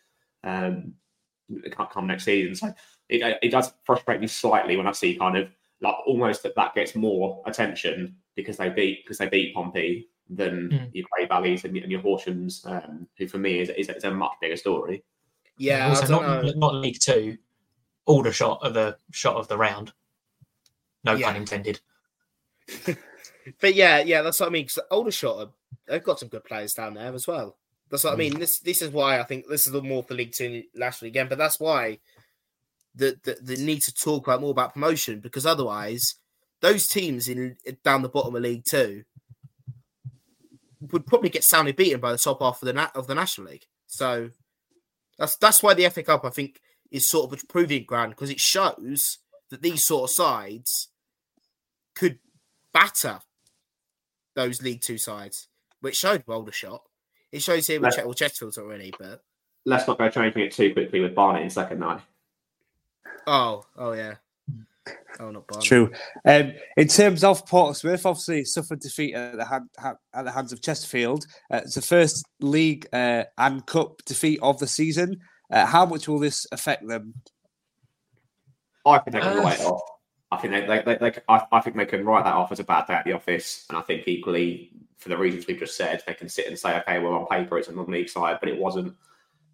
Um, 0.44 0.94
it 1.48 1.76
can't 1.76 1.90
come 1.90 2.06
next 2.06 2.24
season. 2.24 2.54
So 2.54 2.74
it, 3.08 3.38
it 3.42 3.50
does 3.50 3.72
frustrate 3.84 4.20
me 4.20 4.26
slightly 4.26 4.76
when 4.76 4.86
I 4.86 4.92
see 4.92 5.16
kind 5.16 5.36
of 5.36 5.48
like 5.80 5.94
almost 6.06 6.42
that 6.42 6.56
that 6.56 6.74
gets 6.74 6.94
more 6.94 7.42
attention 7.46 8.16
because 8.34 8.56
they 8.56 8.68
beat 8.68 9.04
because 9.04 9.18
they 9.18 9.28
beat 9.28 9.54
Pompey 9.54 10.08
than 10.28 10.70
mm. 10.70 10.90
your 10.92 11.06
Cray 11.12 11.26
Valleys 11.26 11.64
and, 11.64 11.76
and 11.76 11.90
your 11.90 12.00
Horshams, 12.00 12.66
um, 12.66 13.06
who 13.16 13.28
for 13.28 13.38
me 13.38 13.60
is, 13.60 13.68
is, 13.70 13.88
is, 13.88 14.04
a 14.04 14.10
much 14.10 14.32
bigger 14.40 14.56
story. 14.56 15.04
Yeah, 15.58 15.88
also 15.88 16.08
not, 16.08 16.56
not 16.56 16.74
League 16.74 16.98
Two, 17.00 17.38
Aldershot 18.06 18.62
of 18.62 18.74
the 18.74 18.96
shot 19.12 19.36
of 19.36 19.48
the 19.48 19.56
round. 19.56 19.92
No 21.06 21.14
yeah. 21.14 21.26
pun 21.26 21.36
intended. 21.36 21.80
but 23.60 23.74
yeah, 23.74 24.00
yeah, 24.00 24.22
that's 24.22 24.40
what 24.40 24.48
I 24.48 24.52
mean. 24.52 24.64
Because 24.64 24.78
Aldershot, 24.90 25.52
they've 25.86 26.02
got 26.02 26.18
some 26.18 26.28
good 26.28 26.44
players 26.44 26.74
down 26.74 26.94
there 26.94 27.14
as 27.14 27.26
well. 27.26 27.56
That's 27.90 28.04
what 28.04 28.14
I 28.14 28.16
mm. 28.16 28.18
mean. 28.18 28.38
This 28.38 28.58
this 28.58 28.82
is 28.82 28.90
why 28.90 29.20
I 29.20 29.22
think 29.22 29.46
this 29.48 29.66
is 29.66 29.72
the 29.72 29.82
more 29.82 30.02
for 30.02 30.14
League 30.14 30.32
Two 30.32 30.64
last 30.74 31.02
week 31.02 31.12
again. 31.12 31.28
But 31.28 31.38
that's 31.38 31.60
why 31.60 31.98
the, 32.94 33.18
the 33.22 33.38
the 33.40 33.62
need 33.62 33.82
to 33.82 33.94
talk 33.94 34.26
about 34.26 34.40
more 34.40 34.50
about 34.50 34.74
promotion 34.74 35.20
because 35.20 35.46
otherwise, 35.46 36.16
those 36.60 36.88
teams 36.88 37.28
in 37.28 37.56
down 37.84 38.02
the 38.02 38.08
bottom 38.08 38.34
of 38.34 38.42
League 38.42 38.64
Two 38.68 39.04
would 40.80 41.06
probably 41.06 41.30
get 41.30 41.44
soundly 41.44 41.72
beaten 41.72 42.00
by 42.00 42.12
the 42.12 42.18
top 42.18 42.40
half 42.40 42.60
of 42.62 42.66
the 42.66 42.72
na- 42.72 42.90
of 42.94 43.06
the 43.06 43.14
National 43.14 43.48
League. 43.48 43.66
So 43.86 44.30
that's 45.18 45.36
that's 45.36 45.62
why 45.62 45.74
the 45.74 45.88
FA 45.88 46.02
Cup 46.02 46.24
I 46.24 46.30
think 46.30 46.60
is 46.90 47.08
sort 47.08 47.32
of 47.32 47.40
a 47.40 47.46
proving 47.46 47.84
ground 47.84 48.10
because 48.10 48.30
it 48.30 48.40
shows 48.40 49.18
that 49.50 49.62
these 49.62 49.86
sort 49.86 50.10
of 50.10 50.14
sides 50.14 50.88
could 51.96 52.18
batter 52.72 53.18
those 54.36 54.62
League 54.62 54.82
Two 54.82 54.98
sides, 54.98 55.48
which 55.80 55.96
showed 55.96 56.22
Aldershot. 56.28 56.82
It 57.32 57.42
shows 57.42 57.66
here 57.66 57.80
with 57.80 57.94
Let's- 57.96 58.04
well, 58.04 58.14
Chesterfield's 58.14 58.58
already, 58.58 58.92
but 58.98 59.22
Let's 59.64 59.88
not 59.88 59.98
go 59.98 60.08
changing 60.08 60.42
it 60.42 60.52
too 60.52 60.72
quickly 60.72 61.00
with 61.00 61.14
Barnet 61.16 61.42
in 61.42 61.50
second 61.50 61.80
night. 61.80 62.00
oh, 63.26 63.66
oh 63.76 63.92
yeah, 63.94 64.14
oh 65.18 65.30
not 65.32 65.48
bad. 65.48 65.60
True. 65.62 65.90
Um, 66.24 66.52
in 66.76 66.86
terms 66.86 67.24
of 67.24 67.44
Portsmouth, 67.46 68.06
obviously 68.06 68.44
suffered 68.44 68.78
defeat 68.78 69.14
at 69.16 69.36
the, 69.36 69.44
hand, 69.44 69.68
ha- 69.76 69.96
at 70.14 70.24
the 70.24 70.30
hands 70.30 70.52
of 70.52 70.62
Chesterfield. 70.62 71.26
Uh, 71.52 71.62
it's 71.64 71.74
the 71.74 71.82
first 71.82 72.24
league 72.40 72.86
uh, 72.92 73.24
and 73.38 73.66
cup 73.66 74.04
defeat 74.04 74.38
of 74.40 74.58
the 74.60 74.68
season. 74.68 75.16
Uh, 75.50 75.66
how 75.66 75.84
much 75.84 76.06
will 76.06 76.20
this 76.20 76.46
affect 76.52 76.86
them? 76.86 77.14
I 78.86 78.98
think 78.98 79.14
they 79.16 79.20
can 79.20 79.38
Uh, 79.38 79.42
write 79.42 79.58
it 79.60 79.66
off. 79.66 79.80
I 80.32 80.36
think 80.38 80.52
they, 80.52 80.66
they, 80.66 80.82
they, 80.82 80.96
they 81.10 81.18
I, 81.28 81.42
I 81.52 81.60
think 81.60 81.76
they 81.76 81.86
can 81.86 82.04
write 82.04 82.24
that 82.24 82.34
off 82.34 82.50
as 82.52 82.58
a 82.60 82.64
bad 82.64 82.86
day 82.86 82.94
at 82.94 83.04
the 83.04 83.12
office, 83.12 83.64
and 83.68 83.78
I 83.78 83.82
think 83.82 84.08
equally 84.08 84.70
for 84.98 85.08
the 85.08 85.16
reasons 85.16 85.46
we've 85.46 85.58
just 85.58 85.76
said, 85.76 86.02
they 86.06 86.14
can 86.14 86.28
sit 86.28 86.46
and 86.46 86.58
say, 86.58 86.78
okay, 86.78 86.98
well 86.98 87.12
on 87.14 87.26
paper 87.26 87.58
it's 87.58 87.68
a 87.68 87.72
non-league 87.72 88.08
side, 88.08 88.38
but 88.40 88.48
it 88.48 88.58
wasn't. 88.58 88.94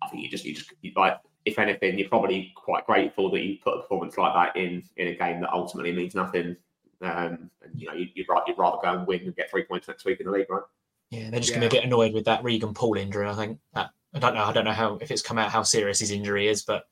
I 0.03 0.09
think 0.09 0.23
you 0.23 0.31
just 0.31 0.45
you 0.45 0.55
just 0.55 0.73
you, 0.81 0.93
like 0.97 1.19
if 1.45 1.59
anything, 1.59 1.99
you're 1.99 2.09
probably 2.09 2.53
quite 2.55 2.87
grateful 2.87 3.31
that 3.33 3.41
you 3.43 3.59
put 3.63 3.75
a 3.77 3.81
performance 3.83 4.17
like 4.17 4.33
that 4.35 4.61
in 4.61 4.83
in 4.97 5.09
a 5.09 5.15
game 5.15 5.41
that 5.41 5.53
ultimately 5.53 5.93
means 5.93 6.15
nothing. 6.15 6.57
Um, 7.03 7.51
and 7.63 7.73
you 7.75 7.89
know 7.89 7.95
you, 7.95 8.07
you'd, 8.15 8.29
ra- 8.29 8.43
you'd 8.47 8.59
rather 8.59 8.79
go 8.83 8.97
and 8.97 9.07
win 9.07 9.23
and 9.23 9.37
get 9.37 9.51
three 9.51 9.65
points 9.65 9.89
next 9.89 10.05
week 10.05 10.21
in 10.21 10.27
the 10.27 10.33
league, 10.33 10.49
right? 10.49 10.63
Yeah, 11.11 11.31
they're 11.31 11.41
just 11.41 11.51
Yeah. 11.51 11.59
going 11.59 11.69
to 11.69 11.75
be 11.75 11.79
a 11.79 11.81
bit 11.81 11.87
annoyed 11.87 12.15
with 12.15 12.25
that 12.25 12.43
Regan 12.45 12.73
Poole 12.73 12.97
injury. 12.97 13.29
I 13.29 13.35
think 13.35 13.59
that 13.75 13.91
I 14.15 14.19
don't 14.21 14.35
know. 14.35 14.45
I 14.45 14.53
don't 14.53 14.65
know 14.65 14.73
how 14.73 14.95
if 15.03 15.11
it's 15.11 15.21
come 15.21 15.37
out 15.39 15.51
how 15.51 15.63
serious 15.65 15.99
his 15.99 16.13
injury 16.13 16.49
is, 16.49 16.63
but 16.63 16.85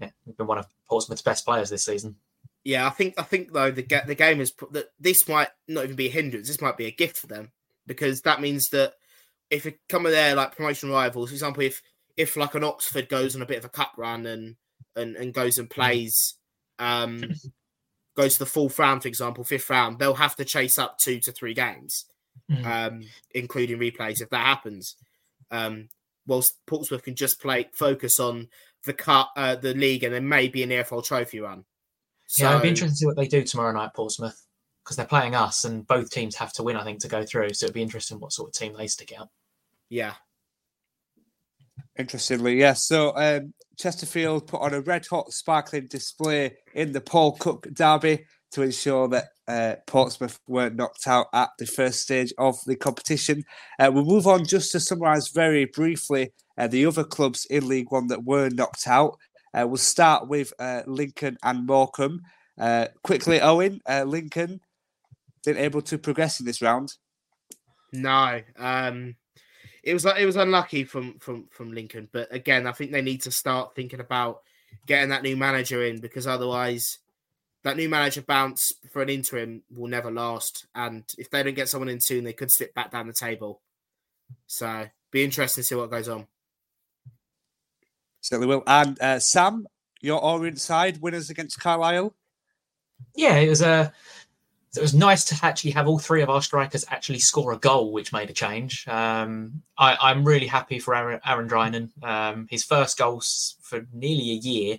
yeah, 0.00 0.10
he's 0.24 0.34
been 0.34 0.46
one 0.46 0.58
of 0.58 0.66
Portsmouth's 0.88 1.22
best 1.22 1.44
players 1.44 1.70
this 1.70 1.84
season. 1.84 2.14
Yeah, 2.68 2.86
I 2.86 2.90
think 2.90 3.14
I 3.16 3.22
think 3.22 3.50
though 3.54 3.70
the 3.70 3.82
ga- 3.82 4.04
the 4.06 4.14
game 4.14 4.42
is 4.42 4.52
that 4.72 4.90
this 5.00 5.26
might 5.26 5.48
not 5.68 5.84
even 5.84 5.96
be 5.96 6.08
a 6.08 6.10
hindrance. 6.10 6.48
This 6.48 6.60
might 6.60 6.76
be 6.76 6.84
a 6.84 6.90
gift 6.90 7.16
for 7.16 7.26
them 7.26 7.50
because 7.86 8.20
that 8.22 8.42
means 8.42 8.68
that 8.68 8.92
if 9.48 9.64
it 9.64 9.78
come 9.88 10.02
with 10.02 10.12
their 10.12 10.34
like 10.34 10.54
promotion 10.54 10.90
rivals, 10.90 11.30
for 11.30 11.34
example, 11.34 11.62
if 11.62 11.80
if 12.18 12.36
like 12.36 12.54
an 12.54 12.64
Oxford 12.64 13.08
goes 13.08 13.34
on 13.34 13.40
a 13.40 13.46
bit 13.46 13.56
of 13.56 13.64
a 13.64 13.70
cup 13.70 13.92
run 13.96 14.26
and 14.26 14.56
and, 14.94 15.16
and 15.16 15.32
goes 15.32 15.56
and 15.56 15.70
plays, 15.70 16.34
um, 16.78 17.22
goes 18.18 18.34
to 18.34 18.40
the 18.40 18.44
fourth 18.44 18.78
round, 18.78 19.00
for 19.00 19.08
example, 19.08 19.44
fifth 19.44 19.70
round, 19.70 19.98
they'll 19.98 20.12
have 20.12 20.36
to 20.36 20.44
chase 20.44 20.78
up 20.78 20.98
two 20.98 21.20
to 21.20 21.32
three 21.32 21.54
games, 21.54 22.04
Mm. 22.50 22.66
um, 22.66 23.02
including 23.30 23.78
replays 23.78 24.20
if 24.20 24.28
that 24.28 24.44
happens. 24.44 24.94
Um, 25.50 25.88
whilst 26.26 26.52
Portsmouth 26.66 27.02
can 27.02 27.14
just 27.14 27.40
play 27.40 27.70
focus 27.72 28.20
on 28.20 28.48
the 28.84 28.92
cut, 28.92 29.28
uh, 29.36 29.54
the 29.56 29.72
league, 29.72 30.04
and 30.04 30.12
then 30.14 30.28
maybe 30.28 30.62
an 30.62 30.68
EFL 30.68 31.02
Trophy 31.02 31.40
run. 31.40 31.64
Yeah, 32.36 32.50
it'd 32.50 32.62
be 32.62 32.66
So- 32.66 32.68
interesting 32.68 32.88
to 32.90 32.96
see 32.96 33.06
what 33.06 33.16
they 33.16 33.28
do 33.28 33.42
tomorrow 33.42 33.72
night, 33.72 33.94
Portsmouth, 33.94 34.40
because 34.84 34.96
they're 34.96 35.06
playing 35.06 35.34
us, 35.34 35.64
and 35.64 35.86
both 35.86 36.10
teams 36.10 36.34
have 36.36 36.52
to 36.54 36.62
win, 36.62 36.76
I 36.76 36.84
think, 36.84 37.00
to 37.00 37.08
go 37.08 37.24
through. 37.24 37.54
So 37.54 37.66
it'd 37.66 37.74
be 37.74 37.82
interesting 37.82 38.20
what 38.20 38.32
sort 38.32 38.48
of 38.48 38.54
team 38.54 38.74
they 38.76 38.86
stick 38.86 39.12
out. 39.18 39.28
Yeah. 39.88 40.14
Interestingly, 41.98 42.56
yes. 42.58 42.86
So 42.86 43.12
um, 43.16 43.52
Chesterfield 43.76 44.46
put 44.46 44.60
on 44.60 44.74
a 44.74 44.80
red 44.80 45.06
hot, 45.06 45.32
sparkling 45.32 45.86
display 45.88 46.56
in 46.74 46.92
the 46.92 47.00
Paul 47.00 47.32
Cook 47.32 47.66
derby 47.72 48.24
to 48.52 48.62
ensure 48.62 49.08
that 49.08 49.24
uh, 49.46 49.74
Portsmouth 49.86 50.38
weren't 50.46 50.76
knocked 50.76 51.06
out 51.06 51.26
at 51.34 51.50
the 51.58 51.66
first 51.66 52.00
stage 52.00 52.32
of 52.38 52.56
the 52.66 52.76
competition. 52.76 53.44
Uh, 53.78 53.90
we'll 53.92 54.04
move 54.04 54.26
on 54.26 54.44
just 54.44 54.72
to 54.72 54.80
summarise 54.80 55.28
very 55.28 55.64
briefly 55.66 56.32
uh, 56.56 56.66
the 56.66 56.86
other 56.86 57.04
clubs 57.04 57.46
in 57.46 57.68
League 57.68 57.90
One 57.90 58.06
that 58.08 58.24
were 58.24 58.48
knocked 58.50 58.86
out. 58.86 59.18
Uh, 59.58 59.66
we'll 59.66 59.76
start 59.76 60.28
with 60.28 60.52
uh, 60.58 60.82
Lincoln 60.86 61.38
and 61.42 61.66
Morecambe. 61.66 62.22
Uh, 62.58 62.86
quickly, 63.02 63.40
Owen, 63.40 63.80
uh, 63.88 64.04
Lincoln 64.04 64.60
didn't 65.42 65.62
able 65.62 65.82
to 65.82 65.98
progress 65.98 66.40
in 66.40 66.46
this 66.46 66.62
round. 66.62 66.94
No. 67.92 68.42
Um 68.56 69.16
it 69.82 69.94
was 69.94 70.04
it 70.04 70.26
was 70.26 70.36
unlucky 70.36 70.84
from 70.84 71.18
from 71.18 71.46
from 71.50 71.72
Lincoln, 71.72 72.08
but 72.12 72.32
again, 72.34 72.66
I 72.66 72.72
think 72.72 72.92
they 72.92 73.00
need 73.00 73.22
to 73.22 73.30
start 73.30 73.74
thinking 73.74 74.00
about 74.00 74.42
getting 74.86 75.08
that 75.08 75.22
new 75.22 75.36
manager 75.36 75.82
in 75.84 76.00
because 76.00 76.26
otherwise 76.26 76.98
that 77.64 77.76
new 77.76 77.88
manager 77.88 78.22
bounce 78.22 78.72
for 78.92 79.00
an 79.00 79.08
interim 79.08 79.62
will 79.74 79.88
never 79.88 80.10
last. 80.10 80.66
And 80.74 81.04
if 81.16 81.30
they 81.30 81.42
don't 81.42 81.54
get 81.54 81.68
someone 81.68 81.88
in 81.88 82.00
soon, 82.00 82.24
they 82.24 82.32
could 82.32 82.52
slip 82.52 82.74
back 82.74 82.90
down 82.90 83.06
the 83.06 83.12
table. 83.14 83.62
So 84.46 84.86
be 85.10 85.24
interesting 85.24 85.62
to 85.62 85.66
see 85.66 85.74
what 85.74 85.90
goes 85.90 86.08
on. 86.08 86.26
Certainly 88.28 88.48
will. 88.48 88.62
And 88.66 89.00
uh, 89.00 89.18
Sam, 89.18 89.66
your 90.02 90.22
Orient 90.22 90.60
side, 90.60 91.00
winners 91.00 91.30
against 91.30 91.58
Carlisle. 91.60 92.14
Yeah, 93.16 93.36
it 93.36 93.48
was 93.48 93.62
a. 93.62 93.90
it 94.76 94.82
was 94.82 94.92
nice 94.92 95.24
to 95.26 95.38
actually 95.42 95.70
have 95.70 95.88
all 95.88 95.98
three 95.98 96.20
of 96.20 96.28
our 96.28 96.42
strikers 96.42 96.84
actually 96.90 97.20
score 97.20 97.52
a 97.52 97.56
goal, 97.56 97.90
which 97.90 98.12
made 98.12 98.28
a 98.28 98.34
change. 98.34 98.86
Um, 98.86 99.62
I, 99.78 99.96
I'm 99.98 100.24
really 100.24 100.46
happy 100.46 100.78
for 100.78 100.94
Aaron, 100.94 101.20
Aaron 101.24 101.48
Drinan. 101.48 101.88
Um, 102.04 102.46
his 102.50 102.64
first 102.64 102.98
goal 102.98 103.22
for 103.62 103.86
nearly 103.94 104.32
a 104.32 104.34
year. 104.34 104.78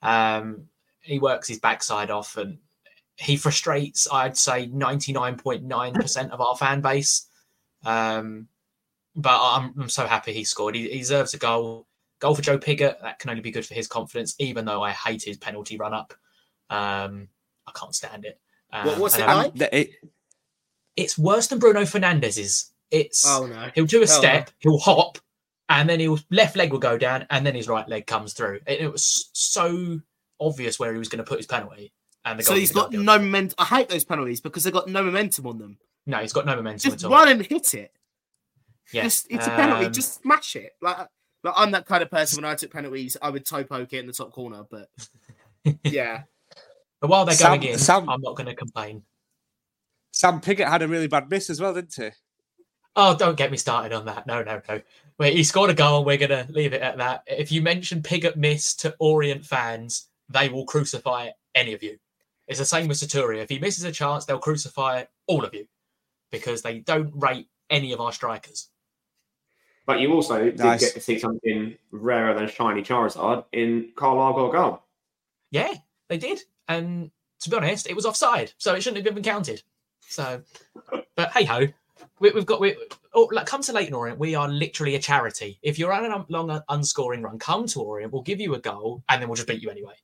Um, 0.00 0.68
he 1.00 1.18
works 1.18 1.48
his 1.48 1.58
backside 1.58 2.10
off 2.10 2.38
and 2.38 2.56
he 3.18 3.36
frustrates, 3.36 4.10
I'd 4.10 4.38
say, 4.38 4.68
99.9% 4.68 6.30
of 6.30 6.40
our 6.40 6.56
fan 6.56 6.80
base. 6.80 7.28
Um, 7.84 8.48
but 9.14 9.38
I'm, 9.38 9.74
I'm 9.78 9.88
so 9.90 10.06
happy 10.06 10.32
he 10.32 10.44
scored. 10.44 10.76
He, 10.76 10.88
he 10.88 10.98
deserves 10.98 11.34
a 11.34 11.38
goal. 11.38 11.86
Goal 12.18 12.34
for 12.34 12.42
Joe 12.42 12.58
Pigott. 12.58 13.00
That 13.02 13.18
can 13.18 13.30
only 13.30 13.42
be 13.42 13.50
good 13.50 13.66
for 13.66 13.74
his 13.74 13.86
confidence, 13.86 14.34
even 14.38 14.64
though 14.64 14.82
I 14.82 14.90
hate 14.92 15.22
his 15.22 15.36
penalty 15.36 15.76
run 15.76 15.92
up. 15.94 16.14
Um, 16.70 17.28
I 17.66 17.72
can't 17.74 17.94
stand 17.94 18.24
it. 18.24 18.40
What- 18.70 18.86
Um, 18.94 19.00
what's 19.00 19.14
and 19.14 19.22
it 19.24 19.26
like? 19.34 19.54
The- 19.54 19.76
it, 19.80 19.90
It's 20.96 21.18
worse 21.18 21.46
than 21.48 21.58
Bruno 21.58 21.84
Fernandes's. 21.84 22.72
It's 22.90 23.26
Oh 23.26 23.46
no. 23.46 23.70
he'll 23.74 23.84
do 23.84 23.98
a 23.98 24.00
Oh, 24.02 24.06
no. 24.06 24.06
step, 24.06 24.50
he'll 24.60 24.78
hop, 24.78 25.18
and 25.68 25.88
then 25.90 26.00
his 26.00 26.24
left 26.30 26.56
leg 26.56 26.72
will 26.72 26.78
go 26.78 26.96
down, 26.96 27.26
and 27.30 27.44
then 27.44 27.54
his 27.54 27.68
right 27.68 27.86
leg 27.88 28.06
comes 28.06 28.32
through. 28.32 28.60
It, 28.66 28.80
it 28.80 28.90
was 28.92 29.28
so 29.32 30.00
obvious 30.40 30.78
where 30.78 30.92
he 30.92 30.98
was 30.98 31.08
going 31.08 31.18
to 31.18 31.28
put 31.28 31.38
his 31.38 31.46
penalty, 31.46 31.92
and 32.24 32.38
the 32.38 32.44
So 32.44 32.50
goal 32.52 32.58
he's 32.60 32.70
did 32.70 32.76
not 32.76 32.92
got 32.92 33.00
no 33.00 33.18
momentum. 33.18 33.54
I 33.58 33.64
hate 33.66 33.88
those 33.90 34.04
penalties 34.04 34.40
because 34.40 34.64
they've 34.64 34.72
got 34.72 34.88
no 34.88 35.02
momentum 35.02 35.46
on 35.48 35.58
them. 35.58 35.78
No, 36.06 36.18
he's 36.18 36.32
got 36.32 36.46
no 36.46 36.56
momentum 36.56 36.90
Just 36.92 37.04
at 37.04 37.10
all. 37.10 37.12
run 37.18 37.28
and 37.28 37.44
hit 37.44 37.74
it. 37.74 37.92
Yeah, 38.92 39.02
Just, 39.02 39.26
it's 39.28 39.46
a 39.46 39.50
penalty. 39.50 39.86
um, 39.86 39.92
Just 39.92 40.22
smash 40.22 40.54
it. 40.56 40.76
Like, 40.80 41.08
like 41.46 41.54
I'm 41.56 41.70
that 41.72 41.86
kind 41.86 42.02
of 42.02 42.10
person. 42.10 42.42
When 42.42 42.50
I 42.50 42.54
took 42.54 42.72
penalties, 42.72 43.16
I 43.20 43.30
would 43.30 43.44
toe 43.46 43.64
poke 43.64 43.92
it 43.92 44.00
in 44.00 44.06
the 44.06 44.12
top 44.12 44.32
corner. 44.32 44.64
But 44.70 44.88
yeah, 45.84 46.22
But 47.00 47.08
while 47.10 47.24
they're 47.24 47.34
Sam- 47.34 47.58
going 47.60 47.72
in, 47.72 47.78
Sam- 47.78 48.08
I'm 48.08 48.20
not 48.20 48.36
going 48.36 48.46
to 48.46 48.54
complain. 48.54 49.02
Sam 50.12 50.40
Pigott 50.40 50.68
had 50.68 50.82
a 50.82 50.88
really 50.88 51.08
bad 51.08 51.30
miss 51.30 51.50
as 51.50 51.60
well, 51.60 51.74
didn't 51.74 51.94
he? 51.94 52.08
Oh, 52.98 53.14
don't 53.14 53.36
get 53.36 53.50
me 53.50 53.58
started 53.58 53.92
on 53.92 54.06
that. 54.06 54.26
No, 54.26 54.42
no, 54.42 54.62
no. 54.68 54.80
Wait, 55.18 55.36
he 55.36 55.44
scored 55.44 55.68
a 55.68 55.74
goal. 55.74 55.98
and 55.98 56.06
We're 56.06 56.16
going 56.16 56.30
to 56.30 56.50
leave 56.50 56.72
it 56.72 56.80
at 56.80 56.96
that. 56.96 57.22
If 57.26 57.52
you 57.52 57.60
mention 57.60 58.00
Pigott 58.02 58.36
miss 58.36 58.74
to 58.76 58.94
Orient 58.98 59.44
fans, 59.44 60.08
they 60.30 60.48
will 60.48 60.64
crucify 60.64 61.28
any 61.54 61.74
of 61.74 61.82
you. 61.82 61.98
It's 62.48 62.58
the 62.58 62.64
same 62.64 62.88
with 62.88 62.96
Sotiriou. 62.96 63.42
If 63.42 63.50
he 63.50 63.58
misses 63.58 63.84
a 63.84 63.92
chance, 63.92 64.24
they'll 64.24 64.38
crucify 64.38 65.04
all 65.26 65.44
of 65.44 65.52
you 65.52 65.66
because 66.30 66.62
they 66.62 66.78
don't 66.78 67.12
rate 67.14 67.48
any 67.68 67.92
of 67.92 68.00
our 68.00 68.12
strikers. 68.12 68.70
But 69.86 70.00
you 70.00 70.12
also 70.12 70.42
did 70.44 70.58
Nice. 70.58 70.80
get 70.80 70.94
to 70.94 71.00
see 71.00 71.18
something 71.18 71.76
rarer 71.92 72.34
than 72.34 72.48
shiny 72.48 72.82
Charizard 72.82 73.44
in 73.52 73.92
Carlisle 73.94 74.32
got 74.34 74.48
a 74.48 74.52
goal. 74.52 74.82
Yeah, 75.52 75.72
they 76.08 76.18
did. 76.18 76.40
And 76.68 77.10
to 77.40 77.50
be 77.50 77.56
honest, 77.56 77.86
it 77.88 77.94
was 77.94 78.04
offside, 78.04 78.52
so 78.58 78.74
it 78.74 78.82
shouldn't 78.82 79.04
have 79.06 79.14
been 79.14 79.22
counted. 79.22 79.62
So, 80.08 80.42
but 81.14 81.30
hey 81.32 81.44
ho, 81.44 81.66
we, 82.18 82.30
we've 82.32 82.46
got 82.46 82.60
we. 82.60 82.76
Oh, 83.14 83.28
like, 83.32 83.46
come 83.46 83.62
to 83.62 83.72
Leyton 83.72 83.94
Orient. 83.94 84.18
We 84.18 84.34
are 84.34 84.48
literally 84.48 84.96
a 84.96 84.98
charity. 84.98 85.58
If 85.62 85.78
you're 85.78 85.92
on 85.92 86.04
a 86.04 86.14
un- 86.16 86.26
long 86.28 86.60
unscoring 86.68 87.22
run, 87.22 87.38
come 87.38 87.66
to 87.68 87.80
Orient. 87.80 88.12
We'll 88.12 88.22
give 88.22 88.40
you 88.40 88.54
a 88.54 88.58
goal, 88.58 89.02
and 89.08 89.22
then 89.22 89.28
we'll 89.28 89.36
just 89.36 89.48
beat 89.48 89.62
you 89.62 89.70
anyway. 89.70 89.94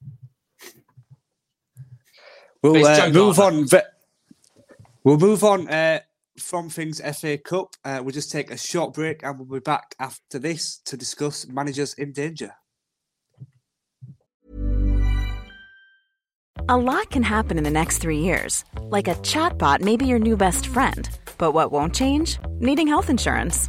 We'll 2.63 2.87
uh, 2.87 3.11
move 3.11 3.39
on. 3.41 3.67
ve- 3.69 3.81
We'll 5.05 5.19
move 5.19 5.43
on 5.43 5.69
uh, 5.69 5.99
from 6.43 6.69
things 6.69 7.01
FA 7.19 7.39
Cup. 7.39 7.77
Uh, 7.85 8.01
we'll 8.03 8.13
just 8.13 8.31
take 8.31 8.51
a 8.51 8.57
short 8.57 8.95
break 8.95 9.23
and 9.23 9.39
we'll 9.39 9.61
be 9.61 9.63
back 9.63 9.95
after 9.99 10.39
this 10.39 10.81
to 10.85 10.97
discuss 10.97 11.47
managers 11.47 11.95
in 11.95 12.13
danger. 12.13 12.53
A 16.69 16.77
lot 16.77 17.11
can 17.11 17.23
happen 17.23 17.59
in 17.59 17.65
the 17.65 17.71
next 17.71 17.99
three 17.99 18.19
years. 18.19 18.65
Like 18.83 19.09
a 19.09 19.15
chatbot 19.17 19.81
may 19.81 19.97
be 19.97 20.07
your 20.07 20.21
new 20.21 20.37
best 20.37 20.67
friend. 20.67 21.09
But 21.39 21.53
what 21.53 21.73
won't 21.73 21.95
change? 21.95 22.39
Needing 22.61 22.87
health 22.87 23.11
insurance. 23.11 23.69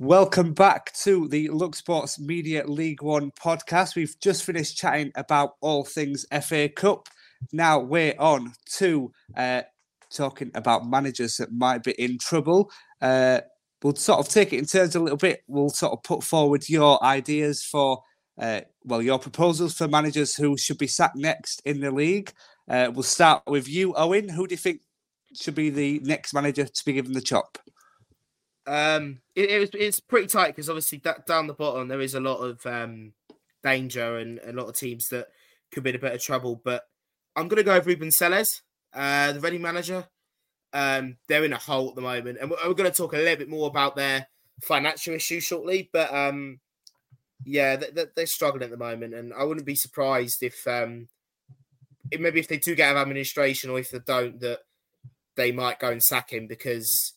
Welcome 0.00 0.52
back 0.54 0.92
to 1.02 1.26
the 1.26 1.48
Look 1.48 1.74
Sports 1.74 2.20
Media 2.20 2.64
League 2.64 3.02
One 3.02 3.32
podcast. 3.32 3.96
We've 3.96 4.14
just 4.20 4.44
finished 4.44 4.76
chatting 4.76 5.10
about 5.16 5.56
all 5.60 5.84
things 5.84 6.24
FA 6.40 6.68
Cup. 6.68 7.08
Now 7.52 7.80
we're 7.80 8.14
on 8.16 8.52
to 8.76 9.10
uh, 9.36 9.62
talking 10.08 10.52
about 10.54 10.86
managers 10.86 11.38
that 11.38 11.50
might 11.50 11.82
be 11.82 11.90
in 11.98 12.16
trouble. 12.18 12.70
Uh, 13.02 13.40
we'll 13.82 13.96
sort 13.96 14.20
of 14.20 14.28
take 14.28 14.52
it 14.52 14.58
in 14.58 14.66
turns 14.66 14.94
a 14.94 15.00
little 15.00 15.18
bit. 15.18 15.42
We'll 15.48 15.68
sort 15.68 15.94
of 15.94 16.04
put 16.04 16.22
forward 16.22 16.68
your 16.68 17.02
ideas 17.02 17.64
for, 17.64 18.00
uh, 18.40 18.60
well, 18.84 19.02
your 19.02 19.18
proposals 19.18 19.76
for 19.76 19.88
managers 19.88 20.36
who 20.36 20.56
should 20.56 20.78
be 20.78 20.86
sacked 20.86 21.16
next 21.16 21.60
in 21.64 21.80
the 21.80 21.90
league. 21.90 22.32
Uh, 22.70 22.92
we'll 22.94 23.02
start 23.02 23.42
with 23.48 23.68
you, 23.68 23.94
Owen. 23.96 24.28
Who 24.28 24.46
do 24.46 24.52
you 24.52 24.58
think 24.58 24.80
should 25.34 25.56
be 25.56 25.70
the 25.70 25.98
next 26.04 26.34
manager 26.34 26.66
to 26.66 26.84
be 26.84 26.92
given 26.92 27.14
the 27.14 27.20
chop? 27.20 27.58
Um, 28.68 29.20
it, 29.34 29.50
it 29.50 29.58
was 29.58 29.70
it's 29.72 30.00
pretty 30.00 30.26
tight 30.26 30.48
because 30.48 30.68
obviously 30.68 30.98
that 31.04 31.26
down 31.26 31.46
the 31.46 31.54
bottom 31.54 31.88
there 31.88 32.02
is 32.02 32.14
a 32.14 32.20
lot 32.20 32.36
of 32.36 32.64
um 32.66 33.14
danger 33.62 34.18
and 34.18 34.38
a 34.44 34.52
lot 34.52 34.68
of 34.68 34.76
teams 34.76 35.08
that 35.08 35.28
could 35.72 35.82
be 35.82 35.90
in 35.90 35.96
a 35.96 36.00
bit 36.00 36.12
of 36.12 36.22
trouble. 36.22 36.60
But 36.62 36.86
I'm 37.34 37.48
gonna 37.48 37.62
go 37.62 37.74
with 37.74 37.86
Ruben 37.86 38.10
Selles, 38.10 38.62
uh, 38.92 39.32
the 39.32 39.40
Reading 39.40 39.62
manager. 39.62 40.06
Um, 40.72 41.16
they're 41.28 41.44
in 41.44 41.54
a 41.54 41.58
hole 41.58 41.88
at 41.88 41.94
the 41.94 42.02
moment, 42.02 42.38
and 42.40 42.50
we're, 42.50 42.58
we're 42.66 42.74
going 42.74 42.90
to 42.90 42.96
talk 42.96 43.14
a 43.14 43.16
little 43.16 43.36
bit 43.36 43.48
more 43.48 43.68
about 43.68 43.96
their 43.96 44.26
financial 44.60 45.14
issues 45.14 45.44
shortly. 45.44 45.88
But 45.90 46.12
um, 46.12 46.60
yeah, 47.44 47.76
they, 47.76 48.04
they're 48.14 48.26
struggling 48.26 48.64
at 48.64 48.70
the 48.70 48.76
moment, 48.76 49.14
and 49.14 49.32
I 49.32 49.44
wouldn't 49.44 49.64
be 49.64 49.74
surprised 49.74 50.42
if 50.42 50.66
um, 50.66 51.08
maybe 52.16 52.40
if 52.40 52.48
they 52.48 52.58
do 52.58 52.74
get 52.74 52.90
out 52.90 52.96
of 52.96 53.02
administration 53.02 53.70
or 53.70 53.78
if 53.78 53.90
they 53.90 54.00
don't, 54.00 54.40
that 54.40 54.60
they 55.36 55.52
might 55.52 55.78
go 55.78 55.90
and 55.90 56.02
sack 56.02 56.32
him 56.32 56.46
because 56.46 57.14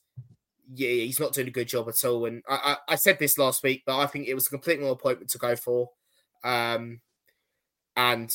yeah, 0.74 0.90
he's 0.90 1.20
not 1.20 1.34
doing 1.34 1.48
a 1.48 1.52
good 1.52 1.68
job 1.68 1.90
at 1.90 2.06
all. 2.06 2.26
And 2.26 2.44
I, 2.48 2.76
I, 2.88 2.94
I 2.94 2.96
said 2.96 3.20
this 3.20 3.38
last 3.38 3.64
week, 3.64 3.84
but 3.86 3.98
I 3.98 4.08
think 4.08 4.28
it 4.28 4.34
was 4.34 4.48
a 4.48 4.52
complete 4.52 4.82
appointment 4.82 5.30
to 5.32 5.38
go 5.38 5.56
for. 5.56 5.90
Um, 6.44 7.02
and 7.96 8.32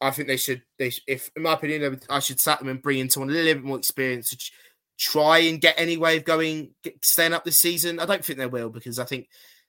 I 0.00 0.10
think 0.10 0.28
they 0.28 0.36
should, 0.36 0.62
they 0.78 0.92
if 1.06 1.30
in 1.36 1.42
my 1.42 1.54
opinion, 1.54 2.00
I 2.08 2.20
should 2.20 2.40
sack 2.40 2.60
them 2.60 2.68
and 2.68 2.82
bring 2.82 2.98
in 2.98 3.10
someone 3.10 3.30
a 3.30 3.32
little 3.32 3.54
bit 3.54 3.64
more 3.64 3.78
experienced 3.78 4.30
to 4.30 4.50
try 4.98 5.38
and 5.38 5.60
get 5.60 5.74
any 5.78 5.96
way 5.96 6.16
of 6.16 6.24
going, 6.24 6.74
staying 7.02 7.34
up 7.34 7.44
this 7.44 7.58
season. 7.58 8.00
I 8.00 8.06
don't 8.06 8.24
think 8.24 8.38
they 8.38 8.46
will 8.46 8.70
because 8.70 8.98
I 8.98 9.04
think 9.04 9.28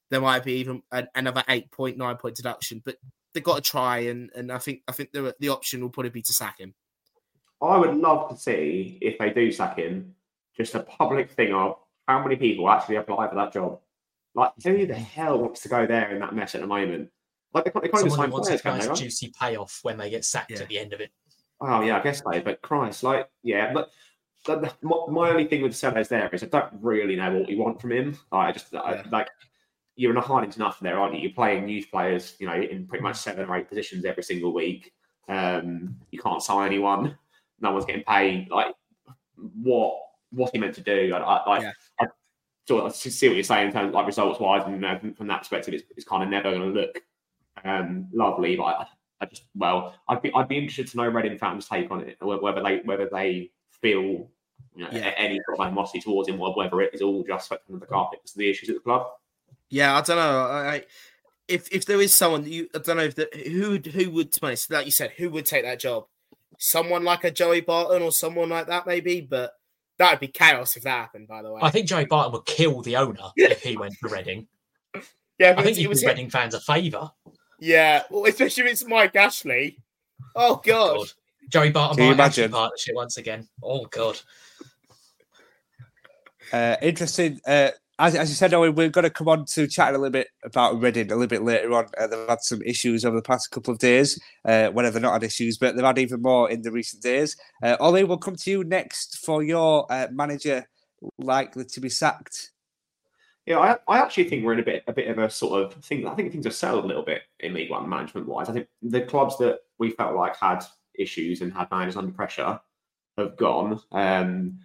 there 0.09 0.21
might 0.21 0.43
be 0.43 0.53
even 0.53 0.81
an, 0.91 1.07
another 1.15 1.43
eight 1.49 1.71
point 1.71 1.97
nine 1.97 2.17
point 2.17 2.35
deduction, 2.35 2.81
but 2.83 2.97
they've 3.33 3.43
got 3.43 3.55
to 3.55 3.61
try. 3.61 3.99
And 3.99 4.29
and 4.35 4.51
I 4.51 4.57
think 4.57 4.81
I 4.87 4.91
think 4.91 5.11
the 5.11 5.35
the 5.39 5.49
option 5.49 5.81
will 5.81 5.89
probably 5.89 6.11
be 6.11 6.21
to 6.21 6.33
sack 6.33 6.59
him. 6.59 6.73
I 7.61 7.77
would 7.77 7.95
love 7.95 8.29
to 8.29 8.37
see 8.37 8.97
if 9.01 9.17
they 9.17 9.31
do 9.31 9.51
sack 9.51 9.77
him, 9.77 10.15
just 10.55 10.75
a 10.75 10.79
public 10.79 11.29
thing 11.31 11.53
of 11.53 11.77
how 12.09 12.23
many 12.23 12.35
people 12.35 12.69
actually 12.69 12.95
apply 12.95 13.29
for 13.29 13.35
that 13.35 13.53
job. 13.53 13.79
Like, 14.33 14.51
who 14.63 14.85
the 14.87 14.95
hell 14.95 15.39
wants 15.39 15.61
to 15.61 15.69
go 15.69 15.85
there 15.85 16.11
in 16.11 16.19
that 16.19 16.33
mess 16.33 16.55
at 16.55 16.61
the 16.61 16.67
moment? 16.67 17.09
Like, 17.53 17.65
they 17.65 17.71
they 17.81 17.87
can't 17.87 18.11
sign 18.11 18.31
wants 18.31 18.47
players, 18.47 18.61
a 18.65 18.67
nice? 18.69 18.87
Right? 18.87 18.97
juicy 18.97 19.31
payoff 19.39 19.79
when 19.83 19.97
they 19.97 20.09
get 20.09 20.25
sacked 20.25 20.51
Yeah. 20.51 20.59
at 20.61 20.67
the 20.67 20.79
end 20.79 20.93
of 20.93 21.01
it. 21.01 21.11
Oh 21.61 21.81
yeah, 21.81 21.97
I 21.97 22.01
guess 22.03 22.19
so. 22.19 22.41
But 22.41 22.61
Christ, 22.61 23.03
like, 23.03 23.29
yeah, 23.43 23.73
but. 23.73 23.89
the- 24.45 24.73
my, 24.81 24.97
my 25.09 25.29
only 25.29 25.45
thing 25.45 25.61
with 25.61 25.75
Sellers 25.75 26.07
there 26.07 26.29
is 26.33 26.43
I 26.43 26.47
don't 26.47 26.71
really 26.81 27.15
know 27.15 27.31
what 27.39 27.49
you 27.49 27.59
want 27.59 27.81
from 27.81 27.91
him. 27.91 28.17
Like, 28.31 28.47
I 28.47 28.51
just 28.53 28.73
I, 28.73 29.03
like 29.11 29.27
you're 29.95 30.11
in 30.11 30.17
a 30.17 30.21
to 30.21 30.59
nothing 30.59 30.85
there, 30.85 30.97
aren't 30.97 31.13
you? 31.13 31.19
You're 31.19 31.33
playing 31.33 31.67
youth 31.67 31.91
players, 31.91 32.35
you 32.39 32.47
know, 32.47 32.53
in 32.55 32.87
pretty 32.87 33.03
much 33.03 33.17
seven 33.17 33.49
or 33.49 33.55
eight 33.57 33.67
positions 33.67 34.05
every 34.05 34.23
single 34.23 34.53
week. 34.53 34.93
Um, 35.27 35.97
you 36.11 36.19
can't 36.19 36.41
sign 36.41 36.67
anyone. 36.67 37.17
No 37.59 37.73
one's 37.73 37.83
getting 37.83 38.05
paid. 38.05 38.49
Like, 38.49 38.73
what 39.61 39.99
what's 40.31 40.51
he 40.53 40.57
meant 40.57 40.75
to 40.75 40.81
do? 40.81 41.13
I, 41.13 41.17
I, 41.19 41.59
Yeah. 41.61 41.71
I 42.77 42.89
sort 42.89 43.07
of 43.07 43.13
see 43.13 43.27
what 43.27 43.35
you're 43.35 43.43
saying 43.43 43.67
in 43.67 43.73
terms 43.73 43.89
of 43.89 43.93
like 43.93 44.05
results 44.07 44.39
wise, 44.39 44.63
and 44.65 44.83
uh, 44.85 44.99
from 45.15 45.27
that 45.27 45.39
perspective, 45.39 45.73
it's, 45.73 45.83
it's 45.95 46.05
kind 46.05 46.23
of 46.23 46.29
never 46.29 46.51
going 46.51 46.73
to 46.73 46.79
look 46.79 47.01
um, 47.63 48.07
lovely. 48.13 48.55
But 48.55 48.63
I, 48.63 48.85
I 49.21 49.25
just 49.25 49.43
well, 49.55 49.95
I'd 50.07 50.21
be 50.21 50.31
I'd 50.33 50.47
be 50.47 50.57
interested 50.57 50.87
to 50.87 50.97
know 50.97 51.07
Reading 51.07 51.37
fans' 51.37 51.67
take 51.67 51.89
on 51.91 52.01
it, 52.01 52.17
whether 52.21 52.61
they 52.63 52.81
whether 52.85 53.09
they 53.11 53.51
feel 53.81 54.29
you 54.75 54.83
know, 54.85 54.89
Yeah. 54.91 55.13
any 55.17 55.39
sort 55.45 55.59
of 55.59 55.65
animosity 55.65 56.01
towards 56.01 56.29
him, 56.29 56.39
or 56.39 56.53
whether 56.55 56.81
it 56.81 56.93
is 56.93 57.01
all 57.01 57.23
just 57.23 57.47
swept 57.47 57.69
under 57.69 57.79
the 57.79 57.85
carpet 57.85 58.19
because 58.21 58.35
of 58.35 58.39
the 58.39 58.49
issues 58.49 58.69
at 58.69 58.75
the 58.75 58.81
club. 58.81 59.07
Yeah, 59.69 59.95
I 59.97 60.01
don't 60.01 60.17
know. 60.17 60.39
I, 60.41 60.85
if 61.47 61.67
if 61.71 61.85
there 61.85 62.01
is 62.01 62.15
someone 62.15 62.45
you, 62.45 62.69
I 62.73 62.79
don't 62.79 62.97
know 62.97 63.03
if 63.03 63.15
the, 63.15 63.29
who 63.33 63.77
who 63.91 64.11
would, 64.11 64.31
to 64.33 64.41
be 64.41 64.47
honest, 64.47 64.71
like 64.71 64.85
you 64.85 64.91
said, 64.91 65.11
who 65.17 65.29
would 65.31 65.45
take 65.45 65.63
that 65.63 65.79
job? 65.79 66.05
Someone 66.57 67.03
like 67.03 67.23
a 67.23 67.31
Joey 67.31 67.61
Barton 67.61 68.01
or 68.01 68.11
someone 68.11 68.49
like 68.49 68.67
that, 68.67 68.85
maybe. 68.85 69.21
But 69.21 69.53
that 69.99 70.11
would 70.11 70.19
be 70.19 70.27
chaos 70.27 70.75
if 70.75 70.83
that 70.83 70.89
happened. 70.89 71.27
By 71.27 71.41
the 71.43 71.51
way, 71.51 71.61
I 71.61 71.69
think 71.69 71.87
Joey 71.87 72.05
Barton 72.05 72.31
would 72.33 72.45
kill 72.45 72.81
the 72.81 72.95
owner 72.95 73.29
if 73.35 73.61
he 73.61 73.77
went 73.77 73.93
to 74.01 74.09
Reading. 74.09 74.47
yeah, 75.37 75.53
I 75.55 75.61
think 75.61 75.77
he 75.77 75.87
was 75.87 76.01
did 76.01 76.07
Reading 76.07 76.29
fans 76.29 76.53
a 76.55 76.59
favour. 76.59 77.11
Yeah, 77.59 78.03
well, 78.09 78.25
especially 78.25 78.63
if 78.63 78.71
it's 78.71 78.87
Mike 78.87 79.15
Ashley. 79.15 79.77
Oh 80.35 80.55
god. 80.65 80.97
God. 80.97 81.07
Joey 81.49 81.71
Barton 81.71 81.97
Can 81.97 82.05
you 82.05 82.15
might 82.15 82.25
actually 82.25 82.43
imagine? 82.43 82.51
partnership 82.57 82.95
once 82.95 83.17
again. 83.17 83.47
Oh 83.63 83.85
god. 83.85 84.19
Uh, 86.51 86.75
interesting. 86.81 87.39
Uh, 87.45 87.69
as, 87.99 88.15
as 88.15 88.29
you 88.29 88.35
said, 88.35 88.53
Owen, 88.53 88.75
we're 88.75 88.89
going 88.89 89.03
to 89.03 89.09
come 89.09 89.27
on 89.27 89.45
to 89.45 89.67
chat 89.67 89.89
a 89.89 89.97
little 89.97 90.09
bit 90.09 90.29
about 90.45 90.81
Reading 90.81 91.11
a 91.11 91.15
little 91.15 91.27
bit 91.27 91.43
later 91.43 91.73
on. 91.73 91.87
Uh, 91.97 92.07
they've 92.07 92.29
had 92.29 92.41
some 92.41 92.61
issues 92.61 93.03
over 93.03 93.17
the 93.17 93.21
past 93.21 93.51
couple 93.51 93.73
of 93.73 93.79
days, 93.79 94.19
uh, 94.45 94.69
whether 94.69 94.89
they've 94.89 95.01
not 95.01 95.13
had 95.13 95.23
issues, 95.23 95.57
but 95.57 95.75
they've 95.75 95.85
had 95.85 95.99
even 95.99 96.21
more 96.21 96.49
in 96.49 96.61
the 96.61 96.71
recent 96.71 97.03
days. 97.03 97.35
Uh, 97.61 97.75
Ollie, 97.79 98.05
we'll 98.05 98.17
come 98.17 98.37
to 98.37 98.49
you 98.49 98.63
next 98.63 99.19
for 99.19 99.43
your 99.43 99.85
uh, 99.91 100.07
manager 100.11 100.65
likely 101.17 101.65
to 101.65 101.81
be 101.81 101.89
sacked. 101.89 102.51
Yeah, 103.45 103.59
I, 103.59 103.77
I 103.87 103.99
actually 103.99 104.29
think 104.29 104.45
we're 104.45 104.53
in 104.53 104.59
a 104.59 104.63
bit 104.63 104.83
a 104.87 104.93
bit 104.93 105.09
of 105.09 105.17
a 105.17 105.29
sort 105.29 105.63
of 105.63 105.83
thing. 105.83 106.07
I 106.07 106.13
think 106.13 106.31
things 106.31 106.45
have 106.45 106.53
settled 106.53 106.85
a 106.85 106.87
little 106.87 107.03
bit 107.03 107.23
in 107.39 107.53
League 107.53 107.71
One 107.71 107.89
management 107.89 108.27
wise. 108.27 108.47
I 108.47 108.53
think 108.53 108.67
the 108.81 109.01
clubs 109.01 109.37
that 109.39 109.59
we 109.77 109.91
felt 109.91 110.15
like 110.15 110.37
had 110.37 110.63
issues 110.93 111.41
and 111.41 111.51
had 111.51 111.69
managers 111.71 111.97
under 111.97 112.11
pressure 112.11 112.59
have 113.17 113.35
gone. 113.37 113.79
Um, 113.91 114.59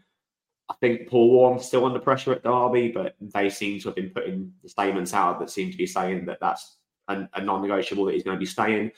I 0.71 0.75
think 0.81 1.09
Paul 1.09 1.31
Warne's 1.31 1.67
still 1.67 1.85
under 1.85 1.99
pressure 1.99 2.33
at 2.33 2.43
Derby, 2.43 2.89
but 2.89 3.17
they 3.21 3.51
seem 3.51 3.81
to 3.81 3.89
have 3.89 3.97
been 3.97 4.11
putting 4.11 4.53
the 4.62 4.69
statements 4.69 5.12
out 5.12 5.39
that 5.41 5.51
seem 5.51 5.71
to 5.71 5.77
be 5.77 5.87
saying 5.87 6.25
that 6.27 6.41
that's 6.41 6.79
a, 7.09 7.29
a 7.35 7.43
non-negotiable 7.43 8.07
that 8.07 8.15
he's 8.15 8.23
going 8.23 8.37
to 8.37 8.41
be 8.41 8.47
staying. 8.47 8.91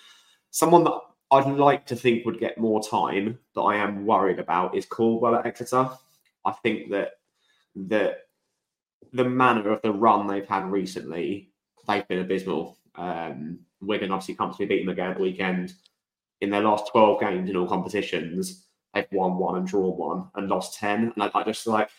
Someone 0.50 0.84
that 0.84 0.98
I'd 1.32 1.46
like 1.46 1.86
to 1.86 1.96
think 1.96 2.24
would 2.24 2.38
get 2.38 2.58
more 2.58 2.82
time 2.82 3.38
that 3.54 3.62
I 3.62 3.76
am 3.76 4.06
worried 4.06 4.38
about 4.38 4.76
is 4.76 4.86
Caldwell 4.86 5.34
at 5.34 5.46
Exeter. 5.46 5.90
I 6.44 6.52
think 6.62 6.90
that 6.90 7.12
that 7.74 8.18
the 9.12 9.24
manner 9.24 9.70
of 9.70 9.82
the 9.82 9.92
run 9.92 10.26
they've 10.26 10.48
had 10.48 10.70
recently, 10.70 11.50
they've 11.86 12.06
been 12.06 12.20
abysmal. 12.20 12.78
Um, 12.94 13.58
Wigan 13.80 14.10
obviously 14.10 14.34
comfortably 14.34 14.66
beat 14.66 14.84
them 14.84 14.92
again 14.92 15.10
at 15.10 15.16
the 15.16 15.22
weekend. 15.22 15.74
In 16.40 16.50
their 16.50 16.62
last 16.62 16.90
12 16.92 17.20
games 17.20 17.50
in 17.50 17.56
all 17.56 17.66
competitions, 17.66 18.65
they've 18.96 19.06
won 19.12 19.36
one 19.36 19.58
and 19.58 19.66
drawn 19.66 19.96
one 19.96 20.28
and 20.34 20.48
lost 20.48 20.78
10. 20.78 21.12
And 21.14 21.22
I, 21.22 21.30
I 21.34 21.44
just 21.44 21.66
like, 21.66 21.90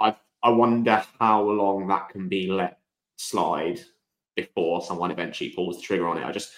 I, 0.00 0.16
I 0.42 0.50
wonder 0.50 1.02
how 1.18 1.42
long 1.42 1.86
that 1.88 2.08
can 2.08 2.28
be 2.28 2.50
let 2.50 2.78
slide 3.16 3.80
before 4.34 4.82
someone 4.82 5.10
eventually 5.10 5.50
pulls 5.50 5.76
the 5.76 5.82
trigger 5.82 6.08
on 6.08 6.18
it. 6.18 6.24
I 6.24 6.32
just, 6.32 6.50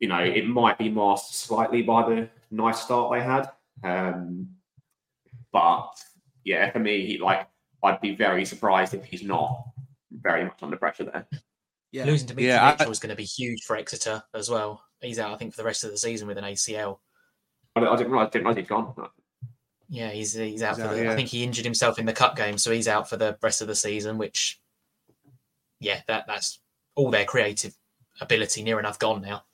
you 0.00 0.08
know, 0.08 0.18
it 0.22 0.46
might 0.46 0.78
be 0.78 0.88
masked 0.90 1.34
slightly 1.34 1.82
by 1.82 2.08
the 2.08 2.28
nice 2.50 2.80
start 2.80 3.12
they 3.12 3.22
had. 3.22 3.50
Um, 3.84 4.48
But 5.52 5.90
yeah, 6.44 6.70
for 6.72 6.80
me, 6.80 7.06
he, 7.06 7.18
like 7.18 7.46
I'd 7.82 8.00
be 8.00 8.14
very 8.16 8.44
surprised 8.44 8.94
if 8.94 9.04
he's 9.04 9.22
not 9.22 9.64
very 10.10 10.44
much 10.44 10.58
under 10.62 10.76
pressure 10.76 11.04
there. 11.04 11.26
Yeah. 11.92 12.04
Losing 12.04 12.28
to 12.28 12.34
Mitchell 12.34 12.48
Yeah, 12.48 12.66
I- 12.66 12.72
Mitchell 12.72 12.90
is 12.90 12.98
going 12.98 13.10
to 13.10 13.16
be 13.16 13.24
huge 13.24 13.62
for 13.62 13.76
Exeter 13.76 14.22
as 14.34 14.50
well. 14.50 14.82
He's 15.00 15.18
out, 15.18 15.32
I 15.32 15.36
think, 15.36 15.52
for 15.52 15.58
the 15.58 15.64
rest 15.64 15.84
of 15.84 15.90
the 15.92 15.96
season 15.98 16.26
with 16.26 16.36
an 16.36 16.44
ACL. 16.44 16.98
I, 17.76 17.80
I 17.86 17.96
didn't 17.96 18.12
realize, 18.12 18.30
didn't 18.30 18.46
realize 18.46 18.56
he'd 18.56 18.68
gone. 18.68 18.94
Yeah, 19.88 20.10
he's 20.10 20.32
he's 20.32 20.62
out 20.62 20.76
He's 20.76 20.84
for 20.84 20.90
out, 20.90 20.96
the. 20.96 21.04
yeah. 21.04 21.12
I 21.12 21.16
think 21.16 21.28
he 21.28 21.44
injured 21.44 21.64
himself 21.64 21.98
in 21.98 22.06
the 22.06 22.12
cup 22.12 22.36
game, 22.36 22.58
so 22.58 22.72
he's 22.72 22.88
out 22.88 23.08
for 23.08 23.16
the 23.16 23.38
rest 23.42 23.60
of 23.60 23.68
the 23.68 23.74
season. 23.74 24.18
Which, 24.18 24.60
yeah, 25.80 26.00
that 26.08 26.26
that's 26.26 26.60
all 26.94 27.10
their 27.10 27.24
creative 27.24 27.74
ability 28.20 28.62
near 28.62 28.78
enough 28.78 28.98
gone 28.98 29.22
now. 29.22 29.44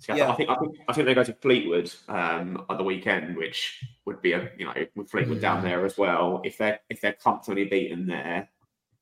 See, 0.00 0.12
I, 0.12 0.16
Yeah. 0.16 0.30
I 0.30 0.34
think 0.34 0.50
I 0.50 0.54
think 0.56 0.76
I 0.88 0.92
think 0.92 1.06
they 1.06 1.14
go 1.14 1.22
to 1.22 1.34
Fleetwood 1.34 1.92
um, 2.08 2.64
at 2.68 2.78
the 2.78 2.84
weekend, 2.84 3.36
which 3.36 3.84
would 4.06 4.20
be 4.22 4.32
a 4.32 4.50
you 4.58 4.66
know 4.66 4.74
with 4.96 5.10
Fleetwood 5.10 5.40
down 5.40 5.62
there 5.62 5.84
as 5.84 5.96
well. 5.96 6.40
If 6.44 6.58
they're 6.58 6.80
if 6.88 7.00
they're 7.00 7.12
comfortably 7.12 7.66
beaten 7.66 8.06
there, 8.06 8.48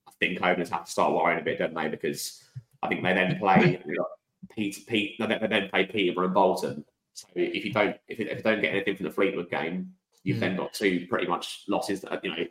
I 0.06 0.10
think 0.20 0.42
owners 0.42 0.70
have 0.70 0.84
to 0.84 0.90
start 0.90 1.14
worrying 1.14 1.40
a 1.40 1.44
bit, 1.44 1.58
don't 1.58 1.74
they? 1.74 1.88
Because 1.88 2.42
I 2.82 2.88
think 2.88 3.02
they 3.02 3.14
then 3.14 3.38
play 3.38 3.80
you 3.86 3.94
know, 3.94 4.06
Pete, 4.50 4.84
Pete, 4.86 5.18
no, 5.18 5.26
they 5.26 5.38
they 5.38 5.46
then 5.46 5.68
play 5.70 5.86
Peterborough 5.86 6.26
and 6.26 6.34
Bolton. 6.34 6.84
So 7.18 7.26
if 7.34 7.64
you 7.64 7.72
don't 7.72 7.96
if, 8.08 8.20
if 8.20 8.36
you 8.38 8.42
don't 8.42 8.60
get 8.60 8.72
anything 8.74 8.96
from 8.96 9.04
the 9.04 9.12
Fleetwood 9.12 9.50
game, 9.50 9.92
you've 10.22 10.36
Mm. 10.38 10.40
then 10.40 10.56
got 10.56 10.72
two 10.72 11.06
pretty 11.08 11.26
much 11.26 11.64
losses. 11.68 12.00
That 12.02 12.24
you 12.24 12.30
know 12.30 12.44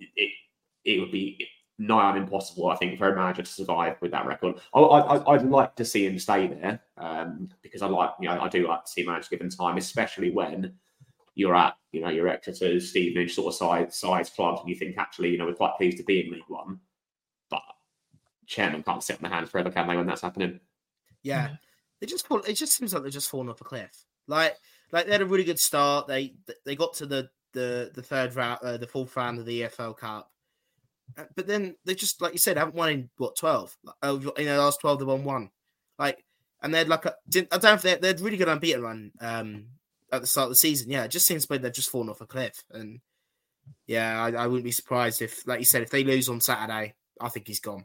it 0.00 0.30
it 0.84 1.00
would 1.00 1.12
be 1.12 1.46
nigh 1.78 2.10
on 2.10 2.16
impossible, 2.16 2.68
I 2.68 2.76
think, 2.76 2.98
for 2.98 3.12
a 3.12 3.16
manager 3.16 3.42
to 3.42 3.50
survive 3.50 3.96
with 4.00 4.12
that 4.12 4.26
record. 4.26 4.60
I, 4.74 4.80
I, 4.80 5.34
I'd 5.34 5.42
like 5.44 5.74
to 5.76 5.84
see 5.84 6.06
him 6.06 6.18
stay 6.18 6.46
there 6.46 6.80
um, 6.98 7.48
because 7.62 7.82
I 7.82 7.88
like, 7.88 8.10
you 8.20 8.28
know, 8.28 8.40
I 8.40 8.48
do 8.48 8.68
like 8.68 8.84
to 8.84 8.90
see 8.90 9.02
managers 9.04 9.28
given 9.28 9.48
time, 9.48 9.76
especially 9.76 10.30
when 10.30 10.74
you're 11.34 11.54
at, 11.54 11.74
you 11.90 12.00
know, 12.00 12.10
your 12.10 12.28
Exeter's, 12.28 12.90
Stevenage 12.90 13.34
sort 13.34 13.48
of 13.48 13.56
size, 13.56 13.96
size 13.96 14.30
clubs, 14.30 14.60
and 14.60 14.68
you 14.68 14.76
think 14.76 14.96
actually, 14.98 15.30
you 15.30 15.38
know, 15.38 15.46
we're 15.46 15.54
quite 15.54 15.76
pleased 15.76 15.96
to 15.96 16.04
be 16.04 16.24
in 16.24 16.32
League 16.32 16.42
One, 16.46 16.78
but 17.50 17.62
chairman 18.46 18.84
can't 18.84 19.02
sit 19.02 19.16
on 19.16 19.22
their 19.22 19.32
hands 19.32 19.50
forever, 19.50 19.70
can 19.70 19.88
they? 19.88 19.96
When 19.96 20.06
that's 20.06 20.22
happening, 20.22 20.60
Yeah, 21.22 21.56
they 22.00 22.06
just 22.06 22.26
fall. 22.28 22.38
It 22.42 22.54
just 22.54 22.74
seems 22.74 22.94
like 22.94 23.02
they're 23.02 23.10
just 23.10 23.30
falling 23.30 23.48
off 23.48 23.60
a 23.60 23.64
cliff. 23.64 24.04
Like, 24.26 24.56
like 24.92 25.06
they 25.06 25.12
had 25.12 25.22
a 25.22 25.26
really 25.26 25.44
good 25.44 25.58
start. 25.58 26.06
They 26.06 26.34
they 26.64 26.76
got 26.76 26.94
to 26.94 27.06
the 27.06 27.28
the 27.52 27.90
the 27.94 28.02
third 28.02 28.34
round, 28.34 28.60
uh, 28.62 28.76
the 28.76 28.86
fourth 28.86 29.16
round 29.16 29.38
of 29.38 29.46
the 29.46 29.62
EFL 29.62 29.96
Cup, 29.96 30.30
Uh, 31.16 31.24
but 31.36 31.46
then 31.46 31.76
they 31.84 31.94
just 31.94 32.20
like 32.20 32.32
you 32.32 32.38
said 32.38 32.56
haven't 32.56 32.74
won 32.74 32.90
in 32.90 33.10
what 33.16 33.36
twelve? 33.36 33.76
Like, 33.84 34.22
In 34.38 34.46
the 34.46 34.58
last 34.58 34.80
twelve, 34.80 34.98
they 34.98 35.04
won 35.04 35.24
one. 35.24 35.50
Like, 35.98 36.24
and 36.62 36.72
they 36.72 36.78
had 36.78 36.88
like 36.88 37.06
I 37.06 37.12
don't 37.28 37.62
know 37.62 37.72
if 37.74 37.82
they 37.82 37.96
they 37.96 38.14
really 38.14 38.36
good 38.36 38.48
unbeaten 38.48 38.82
run 38.82 39.12
um 39.20 39.66
at 40.12 40.20
the 40.20 40.26
start 40.26 40.46
of 40.46 40.50
the 40.50 40.56
season. 40.56 40.90
Yeah, 40.90 41.04
it 41.04 41.10
just 41.10 41.26
seems 41.26 41.48
like 41.48 41.62
they've 41.62 41.72
just 41.72 41.90
fallen 41.90 42.08
off 42.08 42.20
a 42.20 42.26
cliff. 42.26 42.62
And 42.70 43.00
yeah, 43.86 44.22
I, 44.22 44.32
I 44.32 44.46
wouldn't 44.46 44.64
be 44.64 44.70
surprised 44.70 45.22
if, 45.22 45.46
like 45.46 45.58
you 45.58 45.64
said, 45.64 45.82
if 45.82 45.90
they 45.90 46.04
lose 46.04 46.28
on 46.28 46.40
Saturday, 46.40 46.94
I 47.20 47.28
think 47.28 47.48
he's 47.48 47.60
gone. 47.60 47.84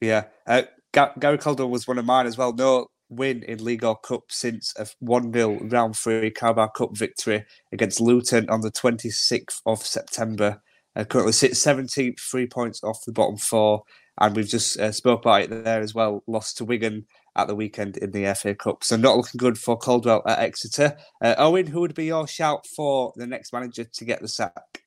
Yeah, 0.00 0.24
uh, 0.46 0.62
Gary 0.92 1.38
Caldwell 1.38 1.70
was 1.70 1.86
one 1.86 1.98
of 1.98 2.04
mine 2.04 2.26
as 2.26 2.36
well. 2.36 2.52
No 2.52 2.88
win 3.08 3.42
in 3.44 3.64
League 3.64 3.84
or 3.84 3.96
Cup 3.96 4.24
since 4.28 4.74
a 4.78 4.86
1 5.00 5.32
0 5.32 5.58
round 5.64 5.96
three 5.96 6.30
Carabao 6.30 6.68
Cup 6.68 6.96
victory 6.96 7.44
against 7.72 8.00
Luton 8.00 8.48
on 8.50 8.60
the 8.60 8.70
26th 8.70 9.60
of 9.66 9.84
September. 9.84 10.62
Uh, 10.94 11.04
currently 11.04 11.32
sits 11.32 11.64
17th, 11.64 12.18
three 12.18 12.46
points 12.46 12.82
off 12.82 13.04
the 13.04 13.12
bottom 13.12 13.36
four. 13.36 13.82
And 14.18 14.34
we've 14.34 14.48
just 14.48 14.80
uh, 14.80 14.92
spoke 14.92 15.20
about 15.20 15.42
it 15.42 15.64
there 15.64 15.80
as 15.80 15.94
well. 15.94 16.24
Lost 16.26 16.56
to 16.58 16.64
Wigan 16.64 17.06
at 17.36 17.48
the 17.48 17.54
weekend 17.54 17.98
in 17.98 18.12
the 18.12 18.34
FA 18.34 18.54
Cup. 18.54 18.82
So 18.82 18.96
not 18.96 19.16
looking 19.16 19.36
good 19.38 19.58
for 19.58 19.76
Caldwell 19.76 20.22
at 20.26 20.38
Exeter. 20.38 20.96
Uh, 21.22 21.34
Owen, 21.36 21.66
who 21.66 21.80
would 21.80 21.94
be 21.94 22.06
your 22.06 22.26
shout 22.26 22.66
for 22.66 23.12
the 23.16 23.26
next 23.26 23.52
manager 23.52 23.84
to 23.84 24.04
get 24.06 24.22
the 24.22 24.28
sack? 24.28 24.82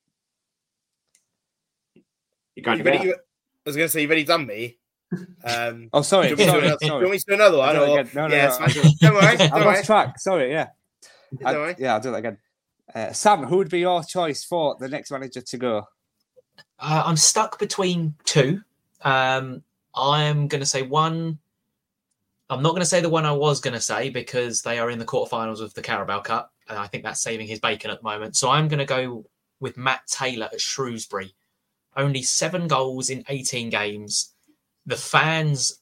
you're 2.56 2.64
going 2.64 2.78
You 2.78 2.84
to 2.84 2.90
ready, 2.90 3.04
you, 3.08 3.14
I 3.14 3.16
was 3.66 3.76
going 3.76 3.86
to 3.86 3.92
say, 3.92 4.02
you've 4.02 4.10
already 4.10 4.24
done 4.24 4.46
me. 4.46 4.78
Um, 5.44 5.88
Oh, 5.92 6.02
sorry. 6.02 6.34
do, 6.34 6.34
you 6.34 6.36
want 6.36 6.38
me 6.38 6.44
to 6.44 6.44
do 6.44 6.46
sorry, 6.46 6.58
another, 6.66 6.76
do 6.80 6.84
you 6.86 6.88
sorry. 6.90 7.02
want 7.04 7.12
me 7.12 7.18
to 7.18 7.24
do 7.26 7.34
another 7.34 7.58
one? 7.58 7.68
I'll 7.68 7.74
do 7.74 7.82
it 7.82 7.88
or- 7.96 8.00
again. 8.00 8.10
No, 8.14 8.26
no, 8.28 8.34
yeah, 8.36 8.46
no, 8.46 8.52
smash 8.52 8.76
it. 8.76 8.98
Don't 9.00 9.14
worry. 9.14 9.26
I 9.26 9.36
Don't 9.36 9.52
worry. 9.52 9.64
lost 9.64 9.84
track. 9.86 10.18
Sorry, 10.18 10.50
yeah. 10.50 10.66
I- 11.44 11.52
Don't 11.52 11.60
worry. 11.62 11.74
yeah, 11.78 11.94
I'll 11.94 12.00
do 12.00 12.10
that 12.10 12.16
again. 12.18 12.38
Uh, 12.94 13.12
Sam, 13.12 13.44
who 13.44 13.56
would 13.58 13.70
be 13.70 13.80
your 13.80 14.02
choice 14.02 14.44
for 14.44 14.76
the 14.80 14.88
next 14.88 15.10
manager 15.10 15.40
to 15.40 15.56
go? 15.58 15.88
Uh, 16.78 17.02
I'm 17.06 17.16
stuck 17.16 17.58
between 17.58 18.14
two. 18.24 18.60
Um, 19.02 19.62
I'm 19.94 20.48
going 20.48 20.60
to 20.60 20.66
say 20.66 20.82
one. 20.82 21.38
I'm 22.48 22.62
not 22.62 22.70
going 22.70 22.80
to 22.82 22.86
say 22.86 23.00
the 23.00 23.08
one 23.08 23.24
I 23.26 23.32
was 23.32 23.60
going 23.60 23.74
to 23.74 23.80
say 23.80 24.10
because 24.10 24.62
they 24.62 24.80
are 24.80 24.90
in 24.90 24.98
the 24.98 25.04
quarterfinals 25.04 25.60
of 25.60 25.72
the 25.74 25.82
Carabao 25.82 26.20
Cup, 26.22 26.52
and 26.68 26.76
I 26.78 26.88
think 26.88 27.04
that's 27.04 27.22
saving 27.22 27.46
his 27.46 27.60
bacon 27.60 27.90
at 27.92 27.98
the 27.98 28.04
moment. 28.08 28.34
So 28.36 28.50
I'm 28.50 28.66
going 28.66 28.80
to 28.80 28.84
go 28.84 29.24
with 29.60 29.76
Matt 29.76 30.00
Taylor 30.08 30.48
at 30.52 30.60
Shrewsbury. 30.60 31.32
Only 31.96 32.22
seven 32.22 32.66
goals 32.66 33.08
in 33.10 33.24
18 33.28 33.70
games. 33.70 34.32
The 34.90 34.96
fans 34.96 35.80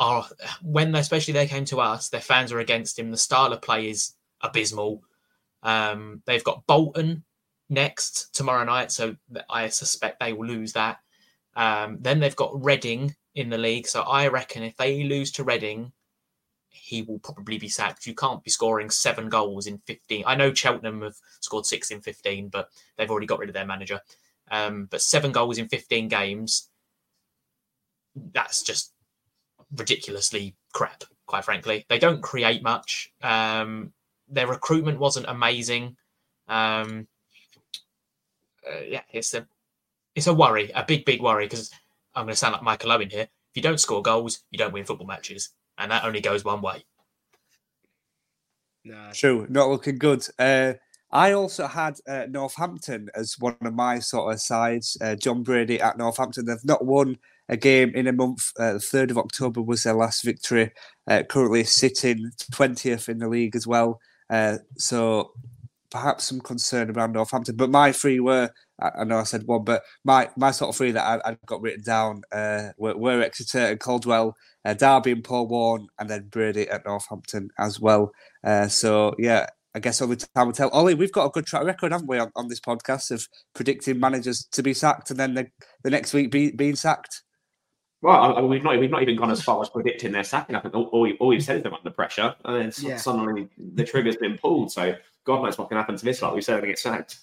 are 0.00 0.26
when, 0.62 0.90
they, 0.90 0.98
especially 0.98 1.34
they 1.34 1.46
came 1.46 1.64
to 1.66 1.80
us, 1.80 2.08
their 2.08 2.20
fans 2.20 2.50
are 2.50 2.58
against 2.58 2.98
him. 2.98 3.12
The 3.12 3.16
style 3.16 3.52
of 3.52 3.62
play 3.62 3.88
is 3.88 4.14
abysmal. 4.40 5.04
Um, 5.62 6.22
they've 6.26 6.42
got 6.42 6.66
Bolton 6.66 7.22
next 7.68 8.34
tomorrow 8.34 8.64
night, 8.64 8.90
so 8.90 9.14
I 9.48 9.68
suspect 9.68 10.18
they 10.18 10.32
will 10.32 10.48
lose 10.48 10.72
that. 10.72 10.98
Um, 11.54 11.98
then 12.00 12.18
they've 12.18 12.34
got 12.34 12.64
Reading 12.64 13.14
in 13.36 13.48
the 13.48 13.58
league, 13.58 13.86
so 13.86 14.02
I 14.02 14.26
reckon 14.26 14.64
if 14.64 14.76
they 14.76 15.04
lose 15.04 15.30
to 15.32 15.44
Reading, 15.44 15.92
he 16.68 17.02
will 17.02 17.20
probably 17.20 17.58
be 17.58 17.68
sacked. 17.68 18.06
You 18.06 18.14
can't 18.14 18.42
be 18.42 18.50
scoring 18.50 18.90
seven 18.90 19.28
goals 19.28 19.68
in 19.68 19.78
15. 19.86 20.24
I 20.26 20.34
know 20.34 20.52
Cheltenham 20.52 21.02
have 21.02 21.16
scored 21.40 21.66
six 21.66 21.92
in 21.92 22.00
15, 22.00 22.48
but 22.48 22.70
they've 22.96 23.10
already 23.10 23.26
got 23.26 23.38
rid 23.38 23.50
of 23.50 23.54
their 23.54 23.66
manager. 23.66 24.00
Um, 24.50 24.88
but 24.90 25.02
seven 25.02 25.30
goals 25.30 25.58
in 25.58 25.68
15 25.68 26.08
games, 26.08 26.69
that's 28.32 28.62
just 28.62 28.92
ridiculously 29.76 30.56
crap, 30.72 31.04
quite 31.26 31.44
frankly. 31.44 31.84
They 31.88 31.98
don't 31.98 32.22
create 32.22 32.62
much. 32.62 33.12
Um, 33.22 33.92
their 34.28 34.46
recruitment 34.46 34.98
wasn't 34.98 35.26
amazing. 35.28 35.96
Um, 36.48 37.06
uh, 38.68 38.80
yeah, 38.86 39.02
it's 39.12 39.34
a 39.34 39.46
it's 40.14 40.26
a 40.26 40.34
worry, 40.34 40.70
a 40.74 40.84
big, 40.84 41.04
big 41.04 41.22
worry 41.22 41.46
because 41.46 41.70
I'm 42.14 42.24
going 42.24 42.32
to 42.32 42.36
sound 42.36 42.52
like 42.52 42.62
Michael 42.62 42.92
Owen 42.92 43.10
here. 43.10 43.22
If 43.22 43.56
you 43.56 43.62
don't 43.62 43.80
score 43.80 44.02
goals, 44.02 44.42
you 44.50 44.58
don't 44.58 44.72
win 44.72 44.84
football 44.84 45.06
matches, 45.06 45.50
and 45.78 45.90
that 45.90 46.04
only 46.04 46.20
goes 46.20 46.44
one 46.44 46.60
way. 46.60 46.84
No. 48.84 49.10
True, 49.12 49.46
not 49.48 49.68
looking 49.68 49.98
good. 49.98 50.26
Uh, 50.38 50.74
I 51.12 51.32
also 51.32 51.66
had 51.66 51.98
uh, 52.08 52.26
Northampton 52.28 53.08
as 53.14 53.38
one 53.38 53.56
of 53.62 53.74
my 53.74 53.98
sort 53.98 54.32
of 54.32 54.40
sides. 54.40 54.96
Uh, 55.00 55.16
John 55.16 55.42
Brady 55.42 55.80
at 55.80 55.98
Northampton. 55.98 56.46
They've 56.46 56.64
not 56.64 56.84
won 56.84 57.18
a 57.50 57.56
game 57.56 57.92
in 57.94 58.06
a 58.06 58.12
month. 58.12 58.52
Uh, 58.58 58.74
the 58.74 58.78
3rd 58.78 59.10
of 59.10 59.18
October 59.18 59.60
was 59.60 59.82
their 59.82 59.94
last 59.94 60.22
victory. 60.22 60.70
Uh, 61.06 61.24
currently 61.28 61.64
sitting 61.64 62.30
20th 62.52 63.08
in 63.08 63.18
the 63.18 63.28
league 63.28 63.56
as 63.56 63.66
well. 63.66 64.00
Uh, 64.30 64.58
so 64.78 65.32
perhaps 65.90 66.24
some 66.24 66.40
concern 66.40 66.90
around 66.90 67.12
Northampton. 67.12 67.56
But 67.56 67.70
my 67.70 67.90
three 67.90 68.20
were, 68.20 68.50
I, 68.80 69.02
know 69.02 69.18
I 69.18 69.24
said 69.24 69.46
one, 69.46 69.64
but 69.64 69.82
my, 70.04 70.30
my 70.36 70.52
sort 70.52 70.70
of 70.70 70.76
three 70.76 70.92
that 70.92 71.04
I, 71.04 71.30
I 71.30 71.36
got 71.46 71.60
written 71.60 71.82
down 71.82 72.22
uh, 72.30 72.68
were, 72.78 72.96
were 72.96 73.20
Exeter 73.20 73.66
and 73.66 73.80
Caldwell, 73.80 74.36
uh, 74.64 74.74
Derby 74.74 75.10
and 75.10 75.24
Paul 75.24 75.48
Warne, 75.48 75.88
and 75.98 76.08
then 76.08 76.28
Brady 76.28 76.68
at 76.68 76.86
Northampton 76.86 77.50
as 77.58 77.80
well. 77.80 78.12
Uh, 78.44 78.68
so, 78.68 79.16
yeah, 79.18 79.46
I 79.74 79.80
guess 79.80 80.00
only 80.00 80.16
time 80.16 80.46
will 80.46 80.52
tell. 80.52 80.70
Ollie, 80.70 80.94
we've 80.94 81.12
got 81.12 81.26
a 81.26 81.30
good 81.30 81.46
track 81.46 81.64
record, 81.64 81.90
haven't 81.90 82.06
we, 82.06 82.20
on, 82.20 82.30
on 82.36 82.46
this 82.46 82.60
podcast 82.60 83.10
of 83.10 83.26
predicting 83.54 83.98
managers 83.98 84.44
to 84.52 84.62
be 84.62 84.72
sacked 84.72 85.10
and 85.10 85.18
then 85.18 85.34
the, 85.34 85.48
the 85.82 85.90
next 85.90 86.14
week 86.14 86.30
be, 86.30 86.52
being 86.52 86.76
sacked? 86.76 87.22
Well, 88.02 88.14
I, 88.14 88.30
I, 88.30 88.40
we've 88.40 88.62
not 88.62 88.78
we've 88.78 88.90
not 88.90 89.02
even 89.02 89.16
gone 89.16 89.30
as 89.30 89.42
far 89.42 89.60
as 89.60 89.68
predicting 89.68 90.12
their 90.12 90.24
sacking. 90.24 90.56
I 90.56 90.60
think 90.60 90.74
all, 90.74 90.84
all, 90.86 91.10
all 91.20 91.28
we've 91.28 91.42
said 91.44 91.58
is 91.58 91.62
they're 91.62 91.74
under 91.74 91.90
pressure, 91.90 92.34
and 92.44 92.56
then 92.56 92.72
Yeah. 92.78 92.96
suddenly 92.96 93.48
the 93.58 93.84
trigger's 93.84 94.16
been 94.16 94.38
pulled. 94.38 94.72
So 94.72 94.94
God 95.24 95.42
knows 95.42 95.58
what 95.58 95.68
can 95.68 95.76
happen 95.76 95.96
to 95.96 96.04
this. 96.04 96.22
Like 96.22 96.34
we 96.34 96.40
said, 96.40 96.62
they 96.62 96.68
get 96.68 96.78
sacked. 96.78 97.18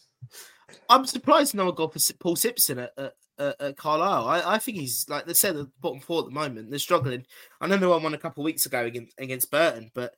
I'm 0.90 1.06
surprised 1.06 1.56
no 1.56 1.66
one 1.66 1.76
got 1.76 1.94
for 1.94 2.00
Paul 2.20 2.36
Simpson 2.36 2.80
at, 2.80 2.92
at, 3.40 3.62
at, 3.62 3.78
Carlisle. 3.78 4.28
I, 4.28 4.56
I 4.56 4.58
think 4.60 4.78
he's 4.78 5.06
like 5.10 5.26
they 5.26 5.34
said 5.34 5.56
at 5.56 5.66
the 5.66 5.72
bottom 5.82 6.00
four 6.00 6.20
at 6.20 6.26
the 6.26 6.32
moment. 6.32 6.70
They're 6.70 6.80
struggling. 6.80 7.26
I 7.62 7.68
know 7.68 7.78
they 7.78 7.88
won 7.88 8.04
one 8.04 8.14
a 8.14 8.18
couple 8.20 8.44
of 8.44 8.46
weeks 8.46 8.66
ago 8.66 8.84
against, 8.86 9.14
against 9.18 9.50
Burton, 9.50 9.90
but 9.96 10.16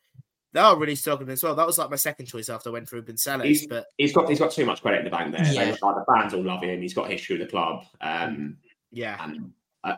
they 0.52 0.60
are 0.60 0.78
really 0.78 0.96
struggling 0.96 1.30
as 1.30 1.44
well. 1.44 1.56
That 1.56 1.68
was 1.68 1.78
like 1.78 1.90
my 1.92 1.96
second 1.96 2.26
choice 2.26 2.50
after 2.50 2.70
I 2.70 2.74
went 2.74 2.90
through 2.90 3.04
Gonzalez. 3.04 3.48
He's- 3.48 3.68
But 3.68 3.86
He's 3.98 4.12
got 4.14 4.28
he's 4.28 4.40
got 4.40 4.52
too 4.52 4.66
much 4.66 4.82
credit 4.82 5.00
in 5.00 5.06
the 5.06 5.12
bank 5.12 5.32
there. 5.32 5.46
Yeah. 5.54 5.76
Like, 5.82 5.96
the 5.96 6.06
fans 6.14 6.34
all 6.34 6.44
love 6.44 6.64
him. 6.64 6.82
He's 6.82 6.94
got 6.96 7.10
history 7.10 7.38
with 7.38 7.48
the 7.48 7.52
club, 7.52 7.86
um, 8.02 8.58
yeah, 8.92 9.24
and 9.24 9.52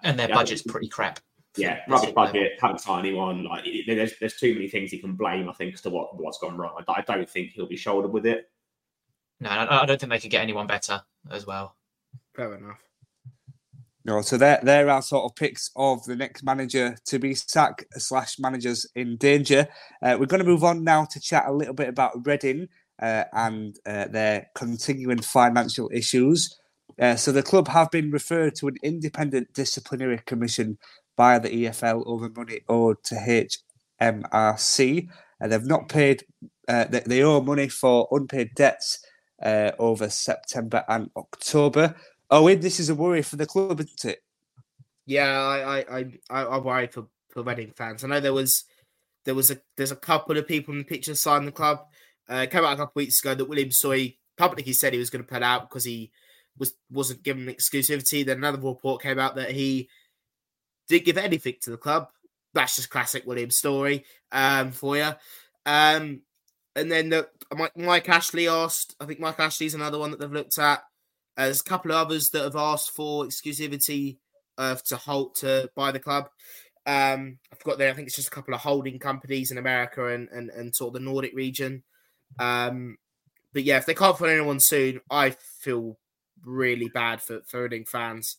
And 0.03 0.17
their 0.19 0.29
yeah, 0.29 0.35
budget's 0.35 0.61
pretty 0.61 0.87
crap. 0.87 1.19
Yeah, 1.57 1.79
rubbish 1.89 2.09
sort 2.09 2.17
level. 2.17 2.33
budget. 2.33 2.51
Haven't 2.61 2.79
signed 2.79 3.05
anyone. 3.05 3.43
Like 3.43 3.63
it- 3.65 3.85
there's 3.87 4.13
there's 4.19 4.37
too 4.37 4.53
many 4.53 4.67
things 4.69 4.91
he 4.91 4.99
can 4.99 5.13
blame. 5.15 5.49
I 5.49 5.53
think 5.53 5.73
as 5.73 5.81
to 5.81 5.89
what 5.89 6.17
what's 6.19 6.37
gone 6.39 6.57
wrong. 6.57 6.81
I, 6.87 6.99
I 6.99 7.01
don't 7.01 7.29
think 7.29 7.51
he'll 7.51 7.67
be 7.67 7.75
shouldered 7.77 8.11
with 8.11 8.25
it. 8.25 8.49
No, 9.39 9.49
I 9.49 9.81
I 9.83 9.85
don't 9.85 9.99
think 9.99 10.11
they 10.11 10.19
could 10.19 10.31
get 10.31 10.41
anyone 10.43 10.67
better 10.67 11.01
as 11.29 11.45
well. 11.47 11.75
fair 12.35 12.53
enough. 12.55 12.79
No, 14.03 14.21
so 14.21 14.35
there, 14.35 14.59
there 14.63 14.89
are 14.89 15.01
sort 15.03 15.25
of 15.25 15.35
picks 15.35 15.69
of 15.75 16.03
the 16.05 16.15
next 16.15 16.43
manager 16.43 16.95
to 17.05 17.19
be 17.19 17.35
sacked 17.35 17.85
slash 18.01 18.39
managers 18.39 18.87
in 18.95 19.15
danger. 19.17 19.67
Uh, 20.01 20.17
we're 20.19 20.25
going 20.25 20.41
to 20.43 20.47
move 20.49 20.63
on 20.63 20.83
now 20.83 21.05
to 21.05 21.19
chat 21.19 21.43
a 21.47 21.51
little 21.53 21.75
bit 21.75 21.87
about 21.87 22.25
Reading. 22.25 22.67
uh, 22.99 23.25
and 23.33 23.77
uh, 23.85 24.07
their 24.07 24.47
continuing 24.55 25.19
financial 25.21 25.87
issues. 25.93 26.57
Uh, 27.01 27.15
so 27.15 27.31
the 27.31 27.41
club 27.41 27.67
have 27.67 27.89
been 27.89 28.11
referred 28.11 28.55
to 28.55 28.67
an 28.67 28.77
independent 28.83 29.51
disciplinary 29.53 30.19
commission 30.27 30.77
by 31.17 31.39
the 31.39 31.49
EFL 31.49 32.03
over 32.05 32.29
money 32.29 32.61
owed 32.69 33.03
to 33.03 33.49
HMRC. 33.99 35.09
And 35.39 35.51
they've 35.51 35.65
not 35.65 35.89
paid, 35.89 36.23
uh, 36.67 36.85
they, 36.85 36.99
they 36.99 37.23
owe 37.23 37.41
money 37.41 37.67
for 37.67 38.07
unpaid 38.11 38.51
debts 38.55 39.03
uh, 39.41 39.71
over 39.79 40.09
September 40.09 40.83
and 40.87 41.09
October. 41.17 41.95
Oh, 42.29 42.53
this 42.53 42.79
is 42.79 42.89
a 42.89 42.95
worry 42.95 43.23
for 43.23 43.35
the 43.35 43.47
club, 43.47 43.79
isn't 43.79 44.05
it? 44.05 44.23
Yeah, 45.05 45.41
I 45.41 45.79
I 45.79 46.05
I, 46.29 46.41
I 46.43 46.57
worry 46.59 46.87
for, 46.87 47.07
for 47.29 47.43
Reading 47.43 47.73
fans. 47.75 48.03
I 48.03 48.07
know 48.07 48.19
there 48.19 48.33
was 48.33 48.63
there 49.25 49.35
was 49.35 49.51
a 49.51 49.59
there's 49.75 49.91
a 49.91 49.95
couple 49.95 50.37
of 50.37 50.47
people 50.47 50.73
in 50.73 50.77
the 50.77 50.85
picture 50.85 51.15
signed 51.15 51.47
the 51.47 51.51
club. 51.51 51.79
Uh, 52.29 52.45
came 52.49 52.63
out 52.63 52.73
a 52.73 52.77
couple 52.77 52.91
of 52.91 52.95
weeks 52.95 53.19
ago 53.19 53.35
that 53.35 53.49
William 53.49 53.71
Soy 53.71 54.15
publicly 54.37 54.71
said 54.71 54.93
he 54.93 54.99
was 54.99 55.09
going 55.09 55.23
to 55.23 55.27
put 55.27 55.43
out 55.43 55.67
because 55.67 55.83
he 55.83 56.11
was 56.57 56.73
wasn't 56.91 57.23
given 57.23 57.47
exclusivity. 57.47 58.25
Then 58.25 58.37
another 58.37 58.59
report 58.59 59.01
came 59.01 59.19
out 59.19 59.35
that 59.35 59.51
he 59.51 59.89
didn't 60.87 61.05
give 61.05 61.17
anything 61.17 61.55
to 61.61 61.71
the 61.71 61.77
club. 61.77 62.09
That's 62.53 62.75
just 62.75 62.89
classic 62.89 63.25
William 63.25 63.49
story 63.49 64.05
um, 64.31 64.71
for 64.71 64.97
you. 64.97 65.11
Um, 65.65 66.21
and 66.75 66.91
then 66.91 67.09
the, 67.09 67.29
Mike, 67.55 67.77
Mike 67.77 68.09
Ashley 68.09 68.47
asked. 68.47 68.95
I 68.99 69.05
think 69.05 69.19
Mike 69.19 69.39
Ashley's 69.39 69.73
another 69.73 69.99
one 69.99 70.11
that 70.11 70.19
they've 70.19 70.31
looked 70.31 70.57
at. 70.57 70.79
Uh, 71.37 71.45
there's 71.45 71.61
a 71.61 71.65
couple 71.65 71.91
of 71.91 71.97
others 71.97 72.29
that 72.31 72.43
have 72.43 72.55
asked 72.55 72.91
for 72.91 73.25
exclusivity 73.25 74.17
uh, 74.57 74.75
to 74.85 74.97
hold 74.97 75.35
to 75.35 75.69
buy 75.75 75.91
the 75.91 75.99
club. 75.99 76.29
Um, 76.85 77.37
I 77.51 77.55
forgot 77.55 77.77
there. 77.77 77.89
I 77.89 77.93
think 77.93 78.07
it's 78.07 78.15
just 78.15 78.27
a 78.27 78.31
couple 78.31 78.53
of 78.53 78.61
holding 78.61 78.99
companies 78.99 79.51
in 79.51 79.57
America 79.57 80.07
and 80.07 80.29
and, 80.29 80.49
and 80.49 80.75
sort 80.75 80.89
of 80.89 80.93
the 80.95 80.99
Nordic 80.99 81.33
region. 81.33 81.83
Um, 82.39 82.97
but 83.53 83.63
yeah, 83.63 83.77
if 83.77 83.85
they 83.85 83.93
can't 83.93 84.17
find 84.17 84.31
anyone 84.31 84.59
soon, 84.59 85.01
I 85.09 85.31
feel 85.59 85.97
really 86.45 86.89
bad 86.89 87.21
for 87.21 87.41
for 87.47 87.63
Reading 87.63 87.85
fans. 87.85 88.37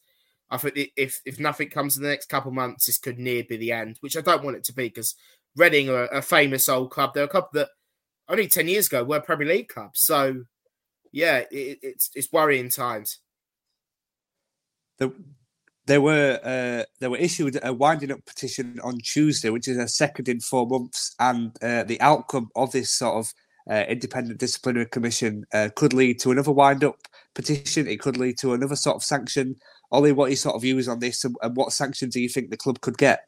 I 0.50 0.58
think 0.58 0.90
if 0.96 1.20
if 1.24 1.40
nothing 1.40 1.70
comes 1.70 1.96
in 1.96 2.02
the 2.02 2.10
next 2.10 2.28
couple 2.28 2.50
months, 2.50 2.86
this 2.86 2.98
could 2.98 3.18
near 3.18 3.44
be 3.44 3.56
the 3.56 3.72
end, 3.72 3.96
which 4.00 4.16
I 4.16 4.20
don't 4.20 4.44
want 4.44 4.56
it 4.56 4.64
to 4.64 4.74
be 4.74 4.88
because 4.88 5.14
Reading 5.56 5.88
are 5.90 6.06
a 6.06 6.22
famous 6.22 6.68
old 6.68 6.90
club. 6.90 7.12
They're 7.14 7.24
a 7.24 7.28
club 7.28 7.48
that 7.52 7.68
only 8.28 8.48
ten 8.48 8.68
years 8.68 8.86
ago 8.86 9.04
were 9.04 9.20
Premier 9.20 9.48
League 9.48 9.68
clubs. 9.68 10.00
So 10.00 10.44
yeah, 11.12 11.44
it, 11.50 11.78
it's 11.82 12.10
it's 12.14 12.32
worrying 12.32 12.70
times. 12.70 13.18
The, 14.98 15.12
there 15.86 16.00
were 16.00 16.38
uh, 16.42 16.84
there 17.00 17.10
were 17.10 17.18
issued 17.18 17.58
a 17.62 17.72
winding 17.72 18.12
up 18.12 18.24
petition 18.24 18.78
on 18.82 18.98
Tuesday, 18.98 19.50
which 19.50 19.68
is 19.68 19.76
a 19.76 19.88
second 19.88 20.28
in 20.28 20.40
four 20.40 20.66
months, 20.66 21.14
and 21.18 21.50
uh, 21.62 21.84
the 21.84 22.00
outcome 22.00 22.50
of 22.54 22.72
this 22.72 22.90
sort 22.90 23.16
of 23.16 23.32
uh, 23.70 23.84
independent 23.88 24.38
disciplinary 24.38 24.86
commission 24.86 25.44
uh, 25.52 25.68
could 25.74 25.92
lead 25.92 26.18
to 26.20 26.30
another 26.30 26.52
wind 26.52 26.84
up 26.84 26.96
petition. 27.34 27.86
It 27.86 28.00
could 28.00 28.16
lead 28.16 28.38
to 28.38 28.54
another 28.54 28.76
sort 28.76 28.96
of 28.96 29.02
sanction. 29.02 29.56
Ollie, 29.90 30.12
what 30.12 30.26
are 30.26 30.30
your 30.30 30.36
sort 30.36 30.56
of 30.56 30.62
views 30.62 30.88
on 30.88 30.98
this, 30.98 31.24
and, 31.24 31.36
and 31.42 31.56
what 31.56 31.72
sanctions 31.72 32.14
do 32.14 32.20
you 32.20 32.28
think 32.28 32.50
the 32.50 32.56
club 32.56 32.80
could 32.80 32.98
get? 32.98 33.20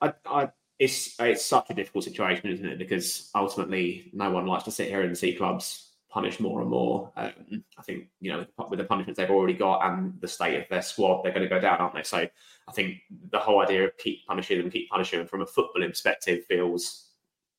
I, 0.00 0.12
I, 0.26 0.48
it's 0.78 1.18
it's 1.18 1.44
such 1.44 1.70
a 1.70 1.74
difficult 1.74 2.04
situation, 2.04 2.50
isn't 2.50 2.66
it? 2.66 2.78
Because 2.78 3.30
ultimately, 3.34 4.10
no 4.12 4.30
one 4.30 4.46
likes 4.46 4.64
to 4.64 4.70
sit 4.70 4.88
here 4.88 5.02
and 5.02 5.16
see 5.16 5.34
clubs 5.34 5.86
punish 6.10 6.40
more 6.40 6.62
and 6.62 6.70
more. 6.70 7.12
Um, 7.16 7.64
I 7.78 7.82
think 7.82 8.08
you 8.20 8.32
know 8.32 8.46
with 8.70 8.78
the 8.78 8.84
punishments 8.84 9.18
they've 9.18 9.30
already 9.30 9.54
got 9.54 9.80
and 9.80 10.18
the 10.20 10.28
state 10.28 10.60
of 10.60 10.68
their 10.68 10.82
squad, 10.82 11.22
they're 11.22 11.32
going 11.32 11.42
to 11.42 11.54
go 11.54 11.60
down, 11.60 11.78
aren't 11.78 11.94
they? 11.94 12.02
So 12.02 12.18
I 12.18 12.72
think 12.72 12.98
the 13.30 13.38
whole 13.38 13.60
idea 13.60 13.84
of 13.84 13.96
keep 13.98 14.26
punishing 14.26 14.60
them, 14.60 14.70
keep 14.70 14.88
punishing 14.90 15.18
them 15.18 15.28
from 15.28 15.42
a 15.42 15.46
footballing 15.46 15.88
perspective 15.88 16.44
feels 16.46 17.10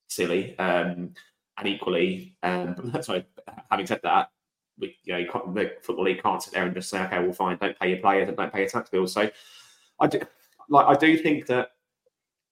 silly. 0.08 0.58
Um, 0.60 1.14
and 1.58 1.68
equally, 1.68 2.36
um, 2.44 2.94
sorry, 3.02 3.26
having 3.72 3.88
said 3.88 4.02
that, 4.04 4.30
we, 4.80 4.98
you 5.04 5.14
know, 5.14 5.54
the 5.54 5.74
football 5.82 6.06
league 6.06 6.22
can't 6.22 6.42
sit 6.42 6.54
there 6.54 6.66
and 6.66 6.76
just 6.76 6.90
say, 6.90 7.02
okay, 7.04 7.20
well, 7.20 7.34
fine, 7.34 7.58
don't 7.58 7.80
pay 7.80 7.90
your 7.90 8.00
players 8.00 8.28
and 8.28 8.38
don't 8.38 8.54
pay 8.54 8.62
your 8.62 8.70
tax 8.70 8.90
bills. 8.90 9.14
So 9.14 9.30
I 10.00 10.08
do, 10.08 10.22
like, 10.70 10.86
I 10.86 11.00
do 11.00 11.18
think 11.18 11.48
that 11.48 11.72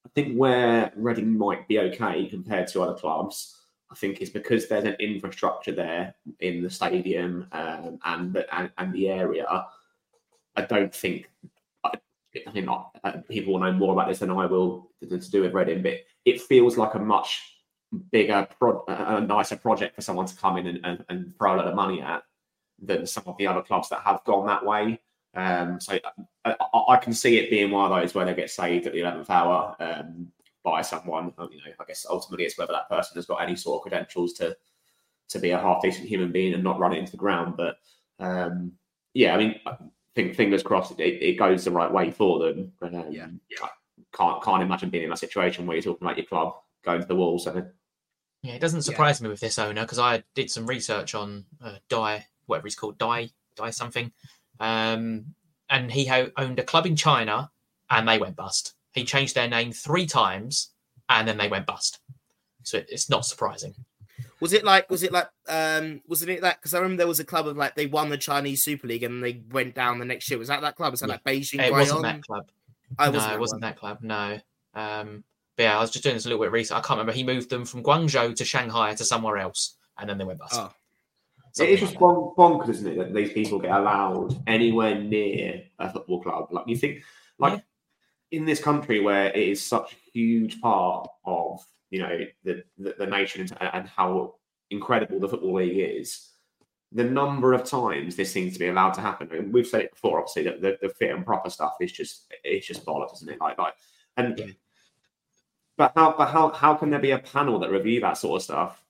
I 0.05 0.09
think 0.15 0.35
where 0.35 0.91
Reading 0.95 1.37
might 1.37 1.67
be 1.67 1.79
okay 1.79 2.25
compared 2.27 2.67
to 2.69 2.81
other 2.81 2.93
clubs 2.93 3.55
I 3.91 3.95
think 3.95 4.21
is 4.21 4.29
because 4.29 4.67
there's 4.67 4.85
an 4.85 4.95
infrastructure 4.99 5.71
there 5.71 6.15
in 6.39 6.63
the 6.63 6.69
stadium 6.69 7.47
um, 7.51 7.99
and, 8.03 8.33
the, 8.33 8.55
and, 8.55 8.71
and 8.77 8.93
the 8.93 9.09
area. 9.09 9.45
I 10.55 10.61
don't 10.63 10.93
think 10.93 11.29
I, 11.83 12.51
think 12.51 12.67
uh, 12.67 13.11
people 13.29 13.53
will 13.53 13.61
know 13.61 13.71
more 13.71 13.93
about 13.93 14.09
this 14.09 14.19
than 14.19 14.31
I 14.31 14.45
will 14.45 14.89
to 15.01 15.17
do 15.17 15.41
with 15.41 15.53
Reading, 15.53 15.81
but 15.81 15.99
it 16.25 16.41
feels 16.41 16.77
like 16.77 16.95
a 16.95 16.99
much 16.99 17.54
bigger, 18.11 18.47
pro, 18.59 18.83
a 18.87 19.21
nicer 19.21 19.57
project 19.57 19.95
for 19.95 20.01
someone 20.01 20.25
to 20.25 20.35
come 20.35 20.57
in 20.57 20.67
and, 20.67 20.79
and, 20.83 21.05
and, 21.09 21.33
throw 21.37 21.55
a 21.55 21.57
lot 21.57 21.67
of 21.67 21.75
money 21.75 22.01
at 22.01 22.23
than 22.81 23.05
some 23.05 23.23
of 23.27 23.37
the 23.37 23.47
other 23.47 23.61
clubs 23.61 23.89
that 23.89 24.01
have 24.01 24.23
gone 24.25 24.47
that 24.47 24.65
way. 24.65 24.99
Um, 25.33 25.79
so 25.79 25.97
I, 26.43 26.55
I, 26.89 26.97
can 26.97 27.13
see 27.13 27.37
it 27.37 27.49
being 27.49 27.71
one 27.71 27.91
of 27.91 28.01
those 28.01 28.15
where 28.15 28.25
they 28.25 28.33
get 28.33 28.49
saved 28.49 28.87
at 28.87 28.93
the 28.93 28.99
11th 28.99 29.29
hour. 29.29 29.75
Um, 29.79 30.31
by 30.65 30.81
someone. 30.81 31.31
Um, 31.37 31.49
you 31.53 31.59
know, 31.59 31.71
I 31.79 31.85
guess 31.87 32.05
ultimately 32.09 32.45
it's 32.45 32.57
whether 32.57 32.73
that 32.73 32.89
person 32.89 33.15
has 33.15 33.25
got 33.25 33.41
any 33.41 33.55
sort 33.55 33.77
of 33.77 33.83
credentials 33.83 34.33
to 34.33 34.57
to 35.29 35.39
be 35.39 35.51
a 35.51 35.59
half 35.59 35.81
decent 35.81 36.07
human 36.07 36.31
being 36.31 36.53
and 36.53 36.63
not 36.63 36.79
run 36.79 36.93
it 36.93 36.99
into 36.99 37.11
the 37.11 37.17
ground. 37.17 37.55
But 37.55 37.77
um, 38.19 38.73
yeah, 39.13 39.33
I 39.33 39.37
mean, 39.37 39.55
I 39.65 39.77
think 40.15 40.35
fingers 40.35 40.63
crossed 40.63 40.99
it, 40.99 41.03
it 41.03 41.39
goes 41.39 41.63
the 41.63 41.71
right 41.71 41.91
way 41.91 42.11
for 42.11 42.39
them. 42.39 42.73
Um, 42.81 43.05
yeah, 43.11 43.27
yeah. 43.49 43.67
Can't 44.13 44.43
can't 44.43 44.63
imagine 44.63 44.89
being 44.89 45.05
in 45.05 45.09
that 45.11 45.19
situation 45.19 45.65
where 45.65 45.77
you're 45.77 45.83
talking 45.83 46.05
about 46.05 46.17
your 46.17 46.25
club 46.25 46.55
going 46.85 47.01
to 47.01 47.07
the 47.07 47.15
wall. 47.15 47.39
So 47.39 47.65
yeah, 48.41 48.53
it 48.53 48.61
doesn't 48.61 48.83
surprise 48.83 49.19
yeah. 49.19 49.25
me 49.25 49.29
with 49.31 49.39
this 49.39 49.59
owner 49.59 49.81
because 49.81 49.99
I 49.99 50.23
did 50.35 50.49
some 50.51 50.67
research 50.67 51.15
on 51.15 51.45
uh, 51.63 51.75
Die, 51.89 52.25
whatever 52.45 52.67
he's 52.67 52.75
called, 52.75 52.97
Die, 52.97 53.29
Die 53.55 53.69
something, 53.71 54.11
um, 54.59 55.25
and 55.69 55.91
he 55.91 56.05
ho- 56.05 56.31
owned 56.37 56.59
a 56.59 56.63
club 56.63 56.85
in 56.85 56.95
China, 56.95 57.49
and 57.89 58.07
they 58.07 58.17
went 58.17 58.35
bust. 58.35 58.73
He 58.93 59.03
changed 59.03 59.35
their 59.35 59.49
name 59.49 59.71
three 59.71 60.05
times 60.05 60.71
and 61.09 61.27
then 61.27 61.37
they 61.37 61.47
went 61.47 61.65
bust. 61.65 61.99
So 62.63 62.81
it's 62.89 63.09
not 63.09 63.25
surprising. 63.25 63.75
Was 64.39 64.53
it 64.53 64.63
like? 64.63 64.89
Was 64.89 65.03
it 65.03 65.11
like? 65.11 65.29
Um, 65.47 66.01
wasn't 66.07 66.31
it 66.31 66.41
that? 66.41 66.59
Because 66.59 66.73
I 66.73 66.79
remember 66.79 66.97
there 66.97 67.07
was 67.07 67.19
a 67.19 67.25
club 67.25 67.47
of 67.47 67.57
like 67.57 67.75
they 67.75 67.85
won 67.85 68.09
the 68.09 68.17
Chinese 68.17 68.63
Super 68.63 68.87
League 68.87 69.03
and 69.03 69.23
they 69.23 69.41
went 69.51 69.75
down 69.75 69.99
the 69.99 70.05
next 70.05 70.29
year. 70.29 70.39
Was 70.39 70.47
that 70.47 70.61
that 70.61 70.75
club? 70.75 70.91
Was 70.91 71.01
that 71.01 71.07
yeah. 71.07 71.13
like 71.13 71.23
Beijing? 71.23 71.65
It 71.65 71.71
wasn't 71.71 72.03
that 72.03 72.23
club. 72.23 72.49
Oh, 72.99 73.11
no, 73.11 73.33
it 73.33 73.39
wasn't 73.39 73.61
that 73.61 73.77
club. 73.77 73.99
No. 74.01 74.39
Um, 74.73 75.23
but 75.57 75.63
yeah, 75.63 75.77
I 75.77 75.81
was 75.81 75.91
just 75.91 76.03
doing 76.03 76.15
this 76.15 76.25
a 76.25 76.29
little 76.29 76.43
bit 76.43 76.51
recent. 76.51 76.77
I 76.77 76.81
can't 76.81 76.97
remember. 76.97 77.13
He 77.13 77.23
moved 77.23 77.49
them 77.49 77.65
from 77.65 77.83
Guangzhou 77.83 78.35
to 78.35 78.45
Shanghai 78.45 78.93
to 78.95 79.05
somewhere 79.05 79.37
else, 79.37 79.77
and 79.97 80.09
then 80.09 80.17
they 80.17 80.25
went 80.25 80.39
bust. 80.39 80.55
Oh. 80.55 80.71
It 81.57 81.69
is 81.69 81.79
just 81.79 81.97
bon- 81.97 82.33
bonkers, 82.37 82.69
isn't 82.69 82.91
it, 82.91 82.97
that 82.97 83.13
these 83.13 83.31
people 83.31 83.59
get 83.59 83.71
allowed 83.71 84.43
anywhere 84.45 84.99
near 84.99 85.63
a 85.79 85.89
football 85.89 86.21
club? 86.21 86.49
Like 86.51 86.67
you 86.67 86.75
think, 86.75 87.01
like 87.39 87.53
yeah 87.53 87.59
in 88.31 88.45
this 88.45 88.61
country 88.61 88.99
where 88.99 89.27
it 89.27 89.47
is 89.47 89.65
such 89.65 89.93
a 89.93 90.11
huge 90.11 90.59
part 90.61 91.07
of 91.25 91.65
you 91.89 91.99
know 91.99 92.19
the 92.43 92.63
the, 92.77 92.95
the 92.97 93.05
nation 93.05 93.41
and, 93.41 93.69
and, 93.73 93.87
how 93.87 94.35
incredible 94.71 95.19
the 95.19 95.29
football 95.29 95.55
league 95.55 95.77
is 95.77 96.31
the 96.91 97.03
number 97.03 97.53
of 97.53 97.63
times 97.63 98.15
this 98.15 98.31
seems 98.31 98.53
to 98.53 98.59
be 98.59 98.67
allowed 98.67 98.93
to 98.93 99.01
happen 99.01 99.29
and 99.31 99.53
we've 99.53 99.67
said 99.67 99.81
it 99.81 99.91
before 99.91 100.19
obviously 100.19 100.43
that 100.43 100.61
the, 100.61 100.77
the 100.81 100.89
fit 100.89 101.11
and 101.11 101.25
proper 101.25 101.49
stuff 101.49 101.75
is 101.79 101.91
just 101.91 102.25
it's 102.43 102.67
just 102.67 102.85
bollocks 102.85 103.15
isn't 103.15 103.29
it 103.29 103.39
like 103.39 103.57
like 103.57 103.73
and 104.17 104.37
yeah. 104.37 104.45
But 105.77 105.91
how 105.95 106.15
but 106.17 106.27
how 106.27 106.49
how 106.49 106.75
can 106.75 106.89
there 106.89 106.99
be 106.99 107.11
a 107.11 107.19
panel 107.19 107.59
that 107.59 107.71
review 107.71 108.01
that 108.01 108.17
sort 108.17 108.39
of 108.39 108.43
stuff 108.43 108.83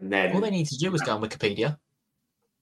and 0.00 0.12
then 0.12 0.34
all 0.34 0.40
they 0.40 0.50
need 0.50 0.66
to 0.66 0.76
do 0.76 0.94
is 0.94 1.02
go 1.02 1.14
on 1.14 1.22
wikipedia 1.22 1.78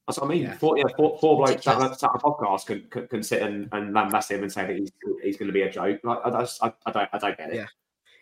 that's 0.07 0.19
what 0.19 0.27
I 0.27 0.35
mean. 0.35 0.43
Yeah. 0.43 0.57
Four, 0.57 0.77
yeah, 0.77 0.85
four, 0.97 1.19
four 1.19 1.37
blokes 1.39 1.65
that, 1.65 1.79
that 1.79 2.03
a 2.03 2.19
podcast 2.19 2.67
can, 2.67 2.83
can, 2.91 3.09
can 3.09 3.23
sit 3.23 3.41
and, 3.41 3.69
and 3.73 3.95
lambast 3.95 4.31
him 4.31 4.43
and 4.43 4.53
say 4.53 4.67
that 4.67 4.77
he's, 4.77 4.93
he's 5.23 5.37
going 5.37 5.47
to 5.47 5.53
be 5.53 5.63
a 5.63 5.71
joke. 5.71 6.01
Like, 6.05 6.19
I, 6.25 6.29
I, 6.29 6.73
I, 6.87 6.91
don't 6.91 7.09
I 7.13 7.19
don't 7.19 7.39
get 7.39 7.51
it. 7.51 7.57
Yeah. 7.57 7.67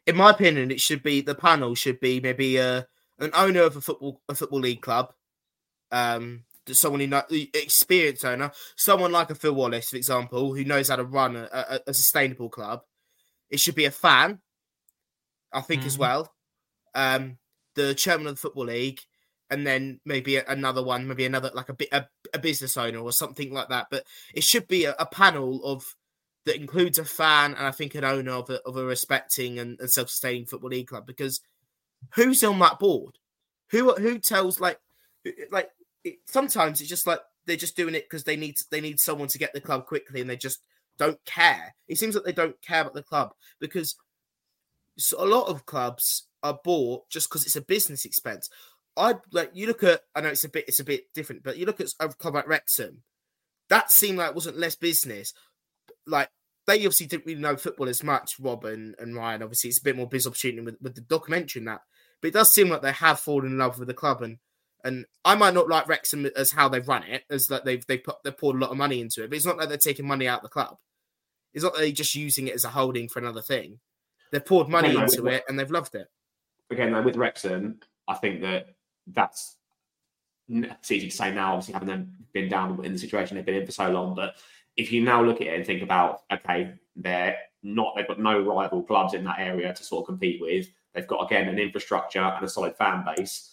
In 0.07 0.17
my 0.17 0.31
opinion, 0.31 0.71
it 0.71 0.81
should 0.81 1.03
be 1.03 1.21
the 1.21 1.35
panel 1.35 1.75
should 1.75 1.99
be 2.01 2.21
maybe 2.21 2.61
uh, 2.61 2.83
an 3.19 3.31
owner 3.35 3.63
of 3.63 3.77
a 3.77 3.81
football 3.81 4.21
a 4.29 4.35
football 4.35 4.61
league 4.61 4.81
club, 4.81 5.13
um, 5.91 6.45
someone 6.69 7.01
who 7.01 7.07
know 7.07 7.23
experienced 7.31 8.25
owner, 8.25 8.53
someone 8.77 9.13
like 9.13 9.31
a 9.31 9.35
Phil 9.35 9.55
Wallace, 9.55 9.91
for 9.91 9.97
example, 9.97 10.55
who 10.55 10.65
knows 10.65 10.89
how 10.89 10.97
to 10.97 11.05
run 11.05 11.37
a, 11.37 11.49
a, 11.53 11.81
a 11.89 11.95
sustainable 11.95 12.49
club. 12.49 12.83
It 13.51 13.61
should 13.61 13.75
be 13.75 13.85
a 13.85 13.91
fan, 13.91 14.41
I 15.53 15.61
think, 15.61 15.81
mm-hmm. 15.81 15.89
as 15.89 15.99
well. 15.99 16.33
Um, 16.95 17.39
the 17.75 17.95
chairman 17.95 18.27
of 18.27 18.35
the 18.35 18.41
football 18.41 18.67
league, 18.67 19.01
and 19.51 19.67
then 19.67 20.01
maybe 20.05 20.37
another 20.37 20.83
one, 20.83 21.07
maybe 21.07 21.27
another 21.27 21.51
like 21.55 21.69
a 21.69 21.75
bit 21.75 21.89
a, 21.93 22.07
a, 22.33 22.39
business 22.39 22.77
owner 22.77 22.99
or 22.99 23.13
something 23.13 23.53
like 23.53 23.69
that. 23.69 23.89
But 23.91 24.05
it 24.35 24.45
should 24.45 24.67
be 24.67 24.87
a, 24.87 24.95
a, 24.99 25.05
panel 25.05 25.63
of 25.65 25.85
that 26.47 26.57
includes 26.57 26.99
a 26.99 27.05
fan 27.05 27.53
and 27.55 27.67
I 27.67 27.71
think 27.71 27.95
an 27.95 28.05
owner 28.05 28.33
of 28.33 28.49
a, 28.49 28.61
of 28.63 28.77
a 28.77 28.85
respecting 28.85 29.59
and, 29.59 29.79
and 29.79 29.91
self-sustaining 29.91 30.47
football 30.47 30.71
league 30.71 30.87
club. 30.87 31.07
Because 31.07 31.41
who's 32.15 32.43
on 32.43 32.59
that 32.61 32.79
board? 32.79 33.19
Who 33.73 33.93
who 33.95 34.19
tells 34.19 34.59
like 34.59 34.79
like 35.51 35.69
it, 36.05 36.17
sometimes 36.27 36.81
it's 36.81 36.91
just 36.91 37.07
like 37.07 37.21
they're 37.47 37.57
just 37.57 37.77
doing 37.77 37.95
it 37.95 38.05
because 38.09 38.25
they 38.25 38.37
need 38.37 38.57
they 38.71 38.81
need 38.81 39.01
someone 39.01 39.29
to 39.29 39.39
get 39.39 39.53
the 39.53 39.61
club 39.61 39.87
quickly 39.87 40.23
and 40.23 40.31
they 40.31 40.37
just 40.37 40.63
don't 40.99 41.23
care. 41.25 41.75
It 41.89 41.99
seems 41.99 42.15
like 42.15 42.25
they 42.25 42.33
don't 42.33 42.61
care 42.63 42.83
about 42.83 42.95
the 42.95 43.03
club 43.03 43.33
because 43.61 43.97
a 45.19 45.25
lot 45.25 45.49
of 45.49 45.67
clubs 45.67 46.27
are 46.43 46.59
bought 46.65 47.09
just 47.11 47.29
because 47.29 47.45
it's 47.45 47.57
a 47.57 47.63
business 47.63 48.05
expense 48.05 48.49
I 48.97 49.15
like 49.33 49.51
you 49.55 49.67
look 49.67 49.83
at. 49.83 50.03
I 50.15 50.21
know 50.21 50.29
it's 50.29 50.45
a 50.45 50.49
bit 50.49 50.67
it's 50.69 50.81
a 50.81 50.85
bit 50.85 51.13
different, 51.15 51.43
but 51.43 51.57
you 51.57 51.67
look 51.67 51.81
at 51.81 51.89
a 52.01 52.09
club 52.09 52.35
like 52.35 52.49
Wrexham. 52.49 53.03
That 53.69 53.91
seemed 53.91 54.19
like 54.19 54.31
it 54.31 54.35
wasn't 54.35 54.59
less 54.59 54.77
business. 54.77 55.33
Like 56.07 56.29
they 56.67 56.75
obviously 56.75 57.07
didn't 57.07 57.27
really 57.27 57.41
know 57.41 57.57
football 57.57 57.89
as 57.89 58.03
much. 58.03 58.33
Rob 58.39 58.65
and, 58.65 58.95
and 58.99 59.17
Ryan 59.17 59.43
obviously 59.43 59.69
it's 59.69 59.81
a 59.81 59.85
bit 59.85 59.97
more 59.97 60.07
business 60.07 60.33
opportunity 60.33 60.63
with, 60.63 60.77
with 60.83 60.95
the 60.95 61.01
documentary 61.01 61.61
and 61.61 61.69
that. 61.69 61.81
But 62.21 62.29
it 62.29 62.35
does 62.35 62.53
seem 62.53 62.69
like 62.69 62.83
they 62.83 62.93
have 62.93 63.19
fallen 63.19 63.47
in 63.47 63.59
love 63.59 63.79
with 63.79 63.89
the 63.89 63.95
club 63.95 64.23
and 64.23 64.39
and 64.85 65.07
I 65.25 65.37
might 65.37 65.55
not 65.55 65.69
like 65.69 65.87
Wrexham 65.87 66.27
as 66.37 66.53
how 66.53 66.69
they 66.69 66.81
run 66.81 67.05
it, 67.05 67.23
as 67.31 67.47
that 67.47 67.65
they've 67.65 67.87
they 67.87 67.99
put 67.99 68.17
they 68.25 68.33
poured 68.33 68.57
a 68.57 68.59
lot 68.59 68.73
of 68.73 68.77
money 68.77 69.01
into 69.01 69.23
it. 69.23 69.31
But 69.31 69.37
it's 69.37 69.47
not 69.47 69.59
that 69.59 69.69
they're 69.69 69.79
taking 69.79 70.07
money 70.07 70.29
out 70.29 70.41
of 70.41 70.43
the 70.43 70.49
club. 70.49 70.77
It's 71.55 71.63
not 71.63 71.75
that 71.75 71.81
they're 71.81 71.93
just 71.93 72.15
using 72.15 72.49
it 72.49 72.55
as 72.55 72.65
a 72.65 72.71
holding 72.71 73.09
for 73.09 73.21
another 73.21 73.43
thing. 73.43 73.79
They've 74.33 74.45
poured 74.45 74.69
money 74.69 74.97
into 74.97 75.27
it 75.27 75.45
and 75.49 75.59
they've 75.59 75.71
loved 75.71 75.95
it. 75.95 76.09
again, 76.71 76.93
though, 76.93 77.03
with 77.03 77.17
Wrexham, 77.17 77.81
I 78.09 78.15
think 78.15 78.41
that 78.41 78.75
that's 79.07 79.57
it's 80.49 80.91
easy 80.91 81.09
to 81.09 81.17
say 81.17 81.33
now, 81.33 81.53
obviously 81.53 81.75
having 81.75 81.89
them 81.89 82.13
been 82.33 82.49
down 82.49 82.85
in 82.85 82.93
the 82.93 82.99
situation 82.99 83.37
they've 83.37 83.47
been 83.47 83.55
in 83.57 83.67
for 83.67 83.73
so 83.73 83.91
long. 83.91 84.15
But 84.15 84.37
if 84.77 84.93
you 84.93 85.03
now 85.03 85.23
look 85.23 85.41
at 85.41 85.47
it 85.47 85.55
and 85.55 85.67
think 85.67 85.83
about, 85.83 86.23
okay, 86.33 86.75
they're 86.97 87.37
not, 87.63 87.95
they've 87.97 88.09
got 88.09 88.19
no 88.19 88.41
rival 88.41 88.83
clubs 88.83 89.15
in 89.15 89.25
that 89.25 89.39
area 89.39 89.73
to 89.73 89.85
sort 89.85 90.03
of 90.03 90.07
compete 90.07 90.41
with. 90.41 90.67
They've 90.95 91.07
got 91.07 91.25
again 91.25 91.49
an 91.49 91.59
infrastructure 91.59 92.21
and 92.21 92.45
a 92.45 92.49
solid 92.49 92.77
fan 92.77 93.05
base. 93.05 93.52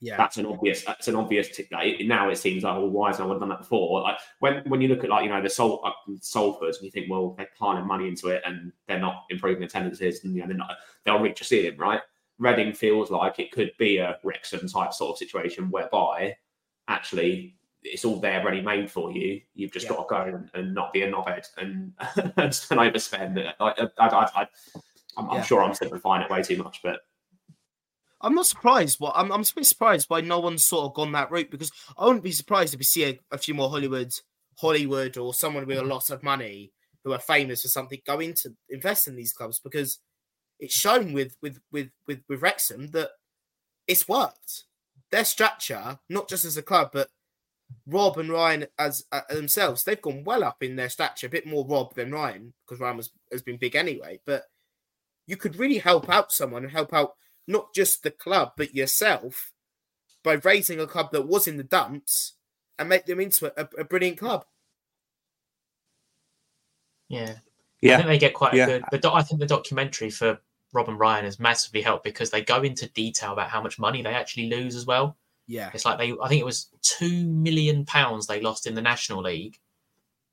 Like 0.00 0.08
Yeah. 0.10 0.16
that's 0.16 0.36
an 0.36 0.46
obvious, 0.46 0.84
that's 0.84 1.08
an 1.08 1.16
obvious. 1.16 1.48
T- 1.48 1.66
like, 1.72 2.00
now 2.00 2.28
it 2.30 2.36
seems 2.36 2.62
like, 2.62 2.76
well, 2.76 2.88
why 2.88 3.08
has 3.10 3.18
no 3.18 3.26
one 3.26 3.40
done 3.40 3.48
that 3.48 3.58
before? 3.58 4.00
Like 4.02 4.18
when 4.38 4.62
when 4.68 4.80
you 4.80 4.88
look 4.88 5.02
at 5.02 5.10
like 5.10 5.24
you 5.24 5.28
know 5.30 5.42
the 5.42 5.50
Sol 5.50 5.80
uh, 5.84 5.90
and 6.06 6.76
you 6.82 6.90
think, 6.90 7.10
well, 7.10 7.34
they're 7.36 7.48
piling 7.58 7.86
money 7.86 8.06
into 8.06 8.28
it 8.28 8.42
and 8.46 8.72
they're 8.86 9.00
not 9.00 9.24
improving 9.30 9.64
attendances, 9.64 10.22
and 10.22 10.34
you 10.34 10.40
know 10.42 10.46
they're 10.46 10.56
not, 10.56 10.76
they'll 11.04 11.18
reach 11.18 11.40
a 11.40 11.44
ceiling, 11.44 11.76
right? 11.78 12.00
Reading 12.38 12.72
feels 12.72 13.10
like 13.10 13.40
it 13.40 13.50
could 13.50 13.72
be 13.78 13.98
a 13.98 14.18
Wrexham 14.22 14.68
type 14.68 14.92
sort 14.92 15.10
of 15.14 15.18
situation 15.18 15.70
whereby 15.70 16.36
actually 16.86 17.56
it's 17.82 18.04
all 18.04 18.20
there 18.20 18.44
ready 18.44 18.60
made 18.60 18.88
for 18.90 19.10
you. 19.10 19.40
You've 19.54 19.72
just 19.72 19.86
Yeah. 19.86 19.96
got 19.96 20.08
to 20.08 20.14
go 20.14 20.36
and, 20.36 20.50
and 20.54 20.74
not 20.74 20.92
be 20.92 21.02
a 21.02 21.10
knobhead 21.10 21.46
and, 21.56 21.92
and 22.36 22.52
overspend. 22.52 23.52
I, 23.60 23.64
I, 23.68 23.88
I, 23.98 24.08
I, 24.42 24.46
I'm, 25.16 25.30
I'm 25.30 25.42
sure 25.44 25.62
I'm 25.62 25.74
simplifying 25.74 26.22
it 26.22 26.30
way 26.30 26.42
too 26.42 26.56
much, 26.62 26.80
but 26.82 27.00
I'm 28.20 28.34
not 28.34 28.46
surprised. 28.46 28.98
What 28.98 29.14
I'm, 29.16 29.30
I'm 29.30 29.42
a 29.42 29.54
bit 29.54 29.66
surprised 29.66 30.06
why 30.08 30.20
no 30.20 30.40
one's 30.40 30.66
sort 30.66 30.86
of 30.86 30.94
gone 30.94 31.12
that 31.12 31.30
route 31.30 31.50
because 31.50 31.70
I 31.96 32.04
wouldn't 32.04 32.24
be 32.24 32.32
surprised 32.32 32.74
if 32.74 32.78
we 32.78 32.84
see 32.84 33.04
a, 33.04 33.18
a 33.30 33.38
few 33.38 33.54
more 33.54 33.70
Hollywood, 33.70 34.12
Hollywood, 34.58 35.16
or 35.16 35.34
someone 35.34 35.66
with 35.66 35.78
a 35.78 35.84
lot 35.84 36.10
of 36.10 36.22
money 36.22 36.72
who 37.04 37.12
are 37.12 37.20
famous 37.20 37.62
for 37.62 37.68
something 37.68 38.00
go 38.06 38.18
into 38.18 38.54
invest 38.68 39.06
in 39.06 39.16
these 39.16 39.32
clubs 39.32 39.60
because 39.60 40.00
it's 40.58 40.74
shown 40.74 41.12
with 41.12 41.36
with 41.40 41.60
with 41.70 41.90
with, 42.06 42.20
with 42.28 42.42
Wrexham 42.42 42.88
that 42.88 43.10
it's 43.86 44.08
worked. 44.08 44.64
Their 45.10 45.24
structure, 45.24 46.00
not 46.08 46.28
just 46.28 46.44
as 46.44 46.56
a 46.56 46.62
club, 46.62 46.90
but 46.92 47.08
Rob 47.86 48.18
and 48.18 48.30
Ryan 48.30 48.66
as 48.78 49.04
uh, 49.12 49.20
themselves, 49.30 49.84
they've 49.84 50.00
gone 50.00 50.24
well 50.24 50.44
up 50.44 50.62
in 50.62 50.76
their 50.76 50.88
stature. 50.88 51.26
A 51.26 51.30
bit 51.30 51.46
more 51.46 51.66
Rob 51.66 51.94
than 51.94 52.12
Ryan 52.12 52.52
because 52.66 52.80
Ryan 52.80 52.96
was, 52.98 53.10
has 53.32 53.42
been 53.42 53.56
big 53.56 53.76
anyway. 53.76 54.20
But 54.26 54.44
you 55.26 55.36
could 55.36 55.56
really 55.56 55.78
help 55.78 56.08
out 56.08 56.32
someone 56.32 56.64
and 56.64 56.72
help 56.72 56.92
out 56.92 57.12
not 57.48 57.74
just 57.74 58.02
the 58.04 58.10
club 58.10 58.52
but 58.56 58.74
yourself 58.74 59.52
by 60.22 60.34
raising 60.34 60.78
a 60.78 60.86
club 60.86 61.10
that 61.12 61.26
was 61.26 61.48
in 61.48 61.56
the 61.56 61.64
dumps 61.64 62.34
and 62.78 62.88
make 62.88 63.06
them 63.06 63.18
into 63.20 63.52
a, 63.60 63.68
a 63.78 63.84
brilliant 63.84 64.18
club. 64.18 64.44
Yeah. 67.08 67.36
Yeah. 67.80 67.94
I 67.94 67.96
think 67.98 68.08
they 68.08 68.18
get 68.18 68.34
quite 68.34 68.54
Yeah. 68.54 68.64
a 68.64 68.66
good. 68.66 68.84
The 68.90 68.98
doc, 68.98 69.14
I 69.14 69.22
think 69.22 69.40
the 69.40 69.46
documentary 69.46 70.10
for 70.10 70.40
Rob 70.72 70.88
and 70.88 70.98
Ryan 70.98 71.24
has 71.24 71.38
massively 71.40 71.80
helped 71.82 72.04
because 72.04 72.30
they 72.30 72.42
go 72.42 72.62
into 72.62 72.88
detail 72.90 73.32
about 73.32 73.50
how 73.50 73.62
much 73.62 73.78
money 73.78 74.02
they 74.02 74.12
actually 74.14 74.50
lose 74.50 74.74
as 74.76 74.86
well. 74.86 75.16
Yeah, 75.46 75.70
It's 75.72 75.86
like 75.86 75.96
they, 75.96 76.12
I 76.22 76.28
think 76.28 76.40
it 76.42 76.44
was 76.44 76.68
two 76.82 77.26
million 77.26 77.86
pounds 77.86 78.26
they 78.26 78.42
lost 78.42 78.66
in 78.66 78.74
the 78.74 78.82
National 78.82 79.22
League, 79.22 79.58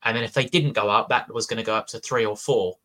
and 0.03 0.15
then 0.17 0.25
if 0.25 0.33
they 0.33 0.43
didn't 0.43 0.73
go 0.73 0.89
up, 0.89 1.07
that 1.07 1.33
was 1.33 1.45
going 1.47 1.55
to 1.57 1.63
go 1.63 1.73
up 1.73 1.87
to 1.87 1.99
three 1.99 2.25
or 2.25 2.35
four. 2.35 2.79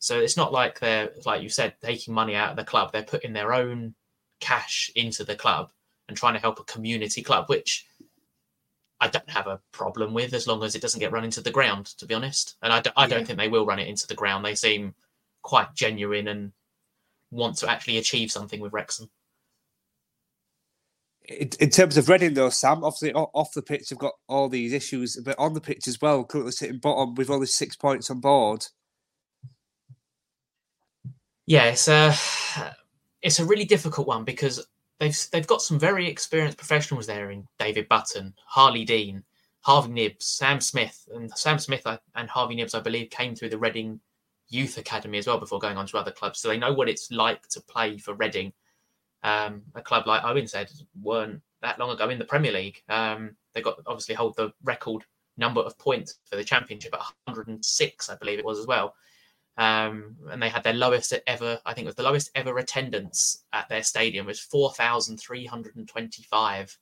So 0.00 0.18
it's 0.18 0.36
not 0.36 0.52
like 0.52 0.80
they're, 0.80 1.10
like 1.26 1.42
you 1.42 1.50
said, 1.50 1.74
taking 1.82 2.14
money 2.14 2.34
out 2.34 2.50
of 2.50 2.56
the 2.56 2.64
club. 2.64 2.90
They're 2.90 3.02
putting 3.02 3.34
their 3.34 3.52
own 3.52 3.94
cash 4.40 4.90
into 4.96 5.24
the 5.24 5.36
club 5.36 5.70
and 6.08 6.16
trying 6.16 6.34
to 6.34 6.40
help 6.40 6.58
a 6.58 6.64
community 6.64 7.22
club, 7.22 7.48
which 7.48 7.86
I 8.98 9.08
don't 9.08 9.28
have 9.28 9.46
a 9.46 9.60
problem 9.72 10.14
with 10.14 10.32
as 10.32 10.46
long 10.46 10.62
as 10.62 10.74
it 10.74 10.80
doesn't 10.80 11.00
get 11.00 11.12
run 11.12 11.24
into 11.24 11.42
the 11.42 11.50
ground. 11.50 11.86
To 11.98 12.06
be 12.06 12.14
honest, 12.14 12.56
and 12.62 12.72
I, 12.72 12.80
d- 12.80 12.90
I 12.96 13.06
don't 13.06 13.26
think 13.26 13.38
they 13.38 13.48
will 13.48 13.66
run 13.66 13.78
it 13.78 13.88
into 13.88 14.06
the 14.06 14.14
ground. 14.14 14.44
They 14.44 14.54
seem 14.54 14.94
quite 15.42 15.74
genuine 15.74 16.28
and 16.28 16.52
want 17.30 17.58
to 17.58 17.70
actually 17.70 17.98
achieve 17.98 18.32
something 18.32 18.58
with 18.58 18.72
Wrexham. 18.72 19.10
in, 21.28 21.70
terms 21.70 21.96
of 21.98 22.08
Reading, 22.08 22.34
though, 22.34 22.50
Sam, 22.50 22.84
obviously 22.84 23.12
off 23.12 23.52
the 23.52 23.62
pitch, 23.62 23.88
they've 23.88 23.98
got 23.98 24.14
all 24.28 24.48
these 24.48 24.72
issues, 24.72 25.16
but 25.16 25.38
on 25.38 25.52
the 25.52 25.60
pitch 25.60 25.86
as 25.86 26.00
well, 26.00 26.24
currently 26.24 26.52
sitting 26.52 26.78
bottom 26.78 27.14
with 27.14 27.30
only 27.30 27.46
six 27.46 27.76
points 27.76 28.10
on 28.10 28.20
board. 28.20 28.66
Yeah, 31.50 31.64
it's 31.64 31.88
a 31.88 32.14
it's 33.22 33.40
a 33.40 33.44
really 33.44 33.64
difficult 33.64 34.06
one 34.06 34.22
because 34.22 34.64
they've 35.00 35.18
they've 35.32 35.48
got 35.48 35.60
some 35.60 35.80
very 35.80 36.06
experienced 36.06 36.56
professionals 36.58 37.08
there 37.08 37.32
in 37.32 37.44
David 37.58 37.88
Button, 37.88 38.34
Harlee 38.54 38.86
Dean, 38.86 39.24
Harvey 39.62 39.90
Knibbs, 39.90 40.22
Sam 40.22 40.60
Smith, 40.60 41.08
and 41.12 41.28
Sam 41.36 41.58
Smith 41.58 41.84
and 42.14 42.30
Harvey 42.30 42.54
Knibbs, 42.54 42.76
I 42.76 42.78
believe, 42.78 43.10
came 43.10 43.34
through 43.34 43.48
the 43.48 43.58
Reading 43.58 43.98
Youth 44.48 44.78
Academy 44.78 45.18
as 45.18 45.26
well 45.26 45.40
before 45.40 45.58
going 45.58 45.76
on 45.76 45.88
to 45.88 45.98
other 45.98 46.12
clubs, 46.12 46.38
so 46.38 46.46
they 46.46 46.56
know 46.56 46.72
what 46.72 46.88
it's 46.88 47.10
like 47.10 47.48
to 47.48 47.60
play 47.62 47.98
for 47.98 48.14
Reading. 48.14 48.52
Um, 49.24 49.62
a 49.74 49.82
club 49.82 50.06
like 50.06 50.22
Owen 50.22 50.46
said 50.46 50.70
weren't 51.02 51.42
that 51.62 51.80
long 51.80 51.90
ago 51.90 52.10
in 52.10 52.20
the 52.20 52.24
Premier 52.24 52.52
League. 52.52 52.80
Um, 52.88 53.34
they 53.54 53.60
got 53.60 53.80
obviously 53.88 54.14
hold 54.14 54.36
the 54.36 54.52
record 54.62 55.02
number 55.36 55.62
of 55.62 55.76
points 55.80 56.20
for 56.26 56.36
the 56.36 56.44
championship 56.44 56.94
at 56.94 57.00
106, 57.24 58.08
I 58.08 58.14
believe 58.18 58.38
it 58.38 58.44
was 58.44 58.60
as 58.60 58.68
well 58.68 58.94
um, 59.56 60.16
and 60.30 60.42
they 60.42 60.48
had 60.48 60.62
their 60.62 60.72
lowest 60.72 61.12
ever. 61.26 61.60
I 61.66 61.74
think 61.74 61.84
it 61.84 61.88
was 61.88 61.96
the 61.96 62.02
lowest 62.02 62.30
ever 62.34 62.56
attendance 62.58 63.44
at 63.52 63.68
their 63.68 63.82
stadium 63.82 64.26
was 64.26 64.40
four 64.40 64.72
thousand 64.72 65.18
three 65.18 65.46
hundred 65.46 65.76
and 65.76 65.88
twenty-five 65.88 66.76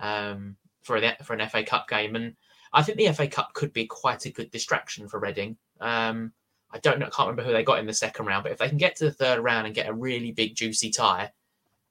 um, 0.00 0.56
for 0.82 0.96
an 0.96 1.14
for 1.24 1.34
an 1.34 1.48
FA 1.48 1.64
Cup 1.64 1.88
game, 1.88 2.16
and 2.16 2.34
I 2.72 2.82
think 2.82 2.98
the 2.98 3.12
FA 3.12 3.26
Cup 3.26 3.52
could 3.54 3.72
be 3.72 3.86
quite 3.86 4.26
a 4.26 4.30
good 4.30 4.50
distraction 4.50 5.08
for 5.08 5.18
Reading. 5.18 5.56
Um, 5.80 6.32
I 6.70 6.78
don't 6.78 6.98
know, 6.98 7.06
I 7.06 7.10
can't 7.10 7.28
remember 7.28 7.42
who 7.42 7.52
they 7.52 7.64
got 7.64 7.80
in 7.80 7.86
the 7.86 7.92
second 7.92 8.26
round, 8.26 8.44
but 8.44 8.52
if 8.52 8.58
they 8.58 8.68
can 8.68 8.78
get 8.78 8.96
to 8.96 9.04
the 9.04 9.12
third 9.12 9.40
round 9.40 9.66
and 9.66 9.74
get 9.74 9.88
a 9.88 9.92
really 9.92 10.32
big 10.32 10.54
juicy 10.54 10.90
tie. 10.90 11.30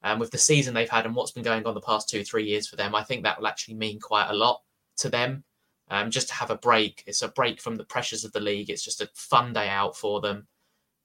Um, 0.03 0.17
with 0.17 0.31
the 0.31 0.37
season 0.39 0.73
they've 0.73 0.89
had 0.89 1.05
and 1.05 1.13
what's 1.13 1.31
been 1.31 1.43
going 1.43 1.63
on 1.67 1.75
the 1.75 1.81
past 1.81 2.09
two, 2.09 2.23
three 2.23 2.43
years 2.43 2.67
for 2.67 2.75
them, 2.75 2.95
I 2.95 3.03
think 3.03 3.21
that 3.21 3.37
will 3.37 3.45
actually 3.45 3.75
mean 3.75 3.99
quite 3.99 4.31
a 4.31 4.33
lot 4.33 4.61
to 4.97 5.09
them 5.09 5.43
um, 5.91 6.09
just 6.09 6.29
to 6.29 6.33
have 6.33 6.49
a 6.49 6.57
break. 6.57 7.03
It's 7.05 7.21
a 7.21 7.27
break 7.27 7.61
from 7.61 7.75
the 7.75 7.83
pressures 7.83 8.23
of 8.25 8.31
the 8.31 8.39
league. 8.39 8.69
It's 8.71 8.83
just 8.83 9.01
a 9.01 9.09
fun 9.13 9.53
day 9.53 9.67
out 9.69 9.95
for 9.95 10.21
them. 10.21 10.47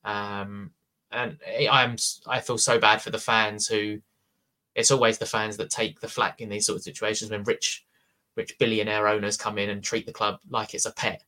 Um, 0.05 0.71
and 1.11 1.39
I- 1.47 1.69
I'm 1.71 1.97
I 2.27 2.41
feel 2.41 2.57
so 2.59 2.79
bad 2.79 3.03
for 3.03 3.11
the 3.11 3.19
fans 3.19 3.67
who. 3.67 4.01
It's 4.75 4.91
always 4.91 5.17
the 5.19 5.25
fans 5.27 5.57
that 5.57 5.71
take 5.71 6.01
the 6.01 6.09
flak 6.09 6.41
in 6.43 6.51
these 6.51 6.67
sort 6.67 6.77
of 6.77 6.83
situations 6.83 7.31
when 7.31 7.45
rich, 7.45 7.87
rich 8.37 8.59
billionaire 8.59 9.09
owners 9.09 9.39
come 9.39 9.57
in 9.57 9.71
and 9.71 9.83
treat 9.83 10.05
the 10.05 10.13
club 10.13 10.39
like 10.51 10.75
it's 10.75 10.85
a 10.87 10.93
pet. 10.93 11.23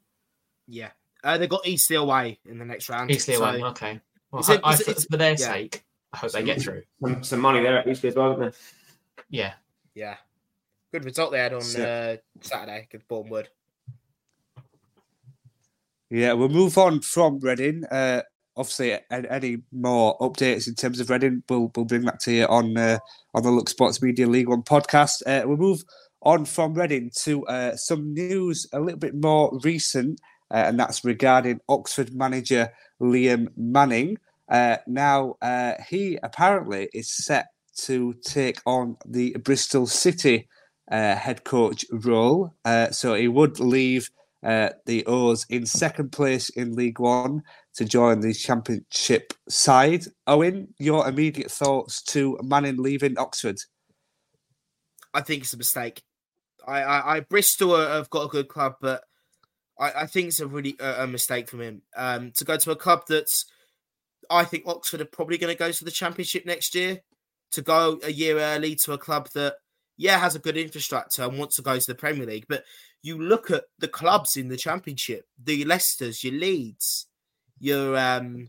yeah. 0.67 0.91
Uh, 1.25 1.37
they 1.37 1.49
got 1.49 1.67
Eastleigh 1.67 1.97
away 1.97 2.39
in 2.45 2.59
the 2.59 2.65
next 2.65 2.89
round. 2.89 3.11
Eastleigh 3.11 3.35
so- 3.37 3.45
away, 3.47 3.63
okay. 3.71 4.01
Well, 4.31 4.43
it- 4.49 4.61
I, 4.63 4.71
I- 4.71 4.75
it- 4.75 5.07
for, 5.11 5.17
their 5.17 5.31
yeah. 5.33 5.37
sake, 5.37 5.83
I 6.13 6.19
hope 6.19 6.31
they 6.33 6.43
get 6.45 6.61
through. 6.63 6.83
some, 7.03 7.25
some 7.25 7.41
money 7.41 7.61
there 7.63 7.77
at 7.79 7.87
least 7.89 8.05
as 8.05 8.15
well, 8.15 8.33
isn't 8.33 8.41
there? 8.41 8.53
Yeah, 9.31 9.55
Yeah. 9.95 10.17
Good 10.93 11.05
result 11.05 11.33
they 11.33 11.39
had 11.39 11.53
on 11.53 11.61
uh, 11.61 12.17
Saturday 12.41 12.87
against 12.89 13.09
Bournemouth. 13.09 13.49
Yeah, 16.11 16.33
we'll 16.33 16.49
move 16.49 16.79
on 16.79 17.01
from 17.01 17.39
Reading. 17.41 17.85
Uh, 17.85 18.23
obviously, 18.57 18.99
any 19.11 19.59
more 19.71 20.17
updates 20.19 20.67
in 20.67 20.75
terms 20.75 21.01
of 21.01 21.11
Reading, 21.11 21.43
we'll 21.49 21.71
we'll 21.77 21.85
bring 21.85 22.07
that 22.07 22.21
to 22.21 22.33
you 22.33 22.47
on 22.47 22.77
uh, 22.79 22.99
on 23.35 23.43
the 23.43 23.51
Look 23.51 23.69
Sports 23.69 24.01
Media 24.01 24.27
League 24.27 24.49
One 24.49 24.63
podcast. 24.63 25.23
Uh, 25.27 25.47
we'll 25.47 25.59
move 25.59 25.83
on 26.23 26.47
from 26.47 26.73
Reading 26.73 27.11
to 27.25 27.47
uh, 27.47 27.77
some 27.77 28.15
news 28.15 28.67
a 28.73 28.81
little 28.81 28.99
bit 28.99 29.15
more 29.15 29.59
recent, 29.63 30.19
uh, 30.51 30.65
and 30.67 30.81
that's 30.81 31.05
regarding 31.05 31.61
Oxford 31.69 32.15
manager 32.15 32.71
Liam 32.99 33.49
Manning. 33.59 34.17
Uh, 34.49 34.79
now, 34.87 35.37
uh, 35.43 35.75
he 35.91 36.19
apparently 36.23 36.89
is 36.95 37.11
set 37.11 37.49
to 37.77 38.15
take 38.25 38.61
on 38.65 38.97
the 39.07 39.37
Bristol 39.45 39.87
City 39.87 40.49
uh, 40.91 41.15
head 41.17 41.45
coach 41.45 41.85
role. 41.91 42.55
Uh, 42.65 42.91
so 42.91 43.15
he 43.15 43.29
would 43.29 43.61
leave 43.61 44.11
uh, 44.43 44.71
the 44.87 45.05
O's 45.07 45.45
in 45.49 45.67
second 45.67 46.13
place 46.13 46.49
in 46.51 46.75
League 46.75 47.01
One 47.01 47.43
to 47.75 47.85
join 47.85 48.21
the 48.21 48.33
Championship 48.33 49.35
side. 49.49 50.05
Owen, 50.27 50.75
your 50.79 51.09
immediate 51.09 51.51
thoughts 51.51 52.03
to 52.03 52.39
Manning 52.43 52.77
leaving 52.77 53.19
Oxford? 53.19 53.59
I 55.13 55.23
think 55.23 55.43
it's 55.43 55.55
a 55.55 55.59
mistake. 55.59 56.03
I, 56.67 56.83
I, 56.83 57.17
I 57.17 57.21
Bristol 57.21 57.77
have 57.77 58.11
got 58.11 58.27
a 58.27 58.29
good 58.29 58.49
club, 58.49 58.75
but 58.81 59.03
I, 59.79 59.93
I 60.03 60.07
think 60.07 60.29
it's 60.29 60.41
a 60.41 60.47
really 60.47 60.79
uh, 60.79 61.05
a 61.05 61.07
mistake 61.07 61.49
from 61.49 61.61
him 61.61 61.83
um, 61.97 62.33
to 62.37 62.45
go 62.45 62.57
to 62.57 62.71
a 62.71 62.77
club 62.77 63.03
that's. 63.09 63.45
I 64.31 64.45
think 64.45 64.65
Oxford 64.67 65.01
are 65.01 65.07
probably 65.07 65.39
going 65.39 65.53
to 65.53 65.59
go 65.59 65.73
to 65.73 65.85
the 65.85 65.91
championship 65.91 66.45
next 66.45 66.75
year. 66.75 67.01
to 67.53 67.63
go 67.63 67.99
a 68.05 68.13
year 68.13 68.39
early 68.39 68.77
to 68.85 68.93
a 68.93 68.99
club 68.99 69.29
that, 69.35 69.55
yeah, 69.99 70.19
has 70.19 70.37
a 70.37 70.39
good 70.39 70.57
infrastructure 70.57 71.25
and 71.25 71.37
wants 71.37 71.57
to 71.57 71.63
go 71.63 71.79
to 71.79 71.87
the 71.87 71.95
Premier 71.95 72.25
League. 72.25 72.47
But 72.49 72.65
you 73.03 73.21
look 73.21 73.51
at 73.51 73.65
the 73.79 73.89
clubs 73.89 74.37
in 74.37 74.49
the 74.49 74.57
Championship, 74.57 75.27
the 75.43 75.65
Leicesters, 75.65 76.23
your 76.23 76.35
Leeds, 76.35 77.09
your 77.59 77.99
um, 77.99 78.49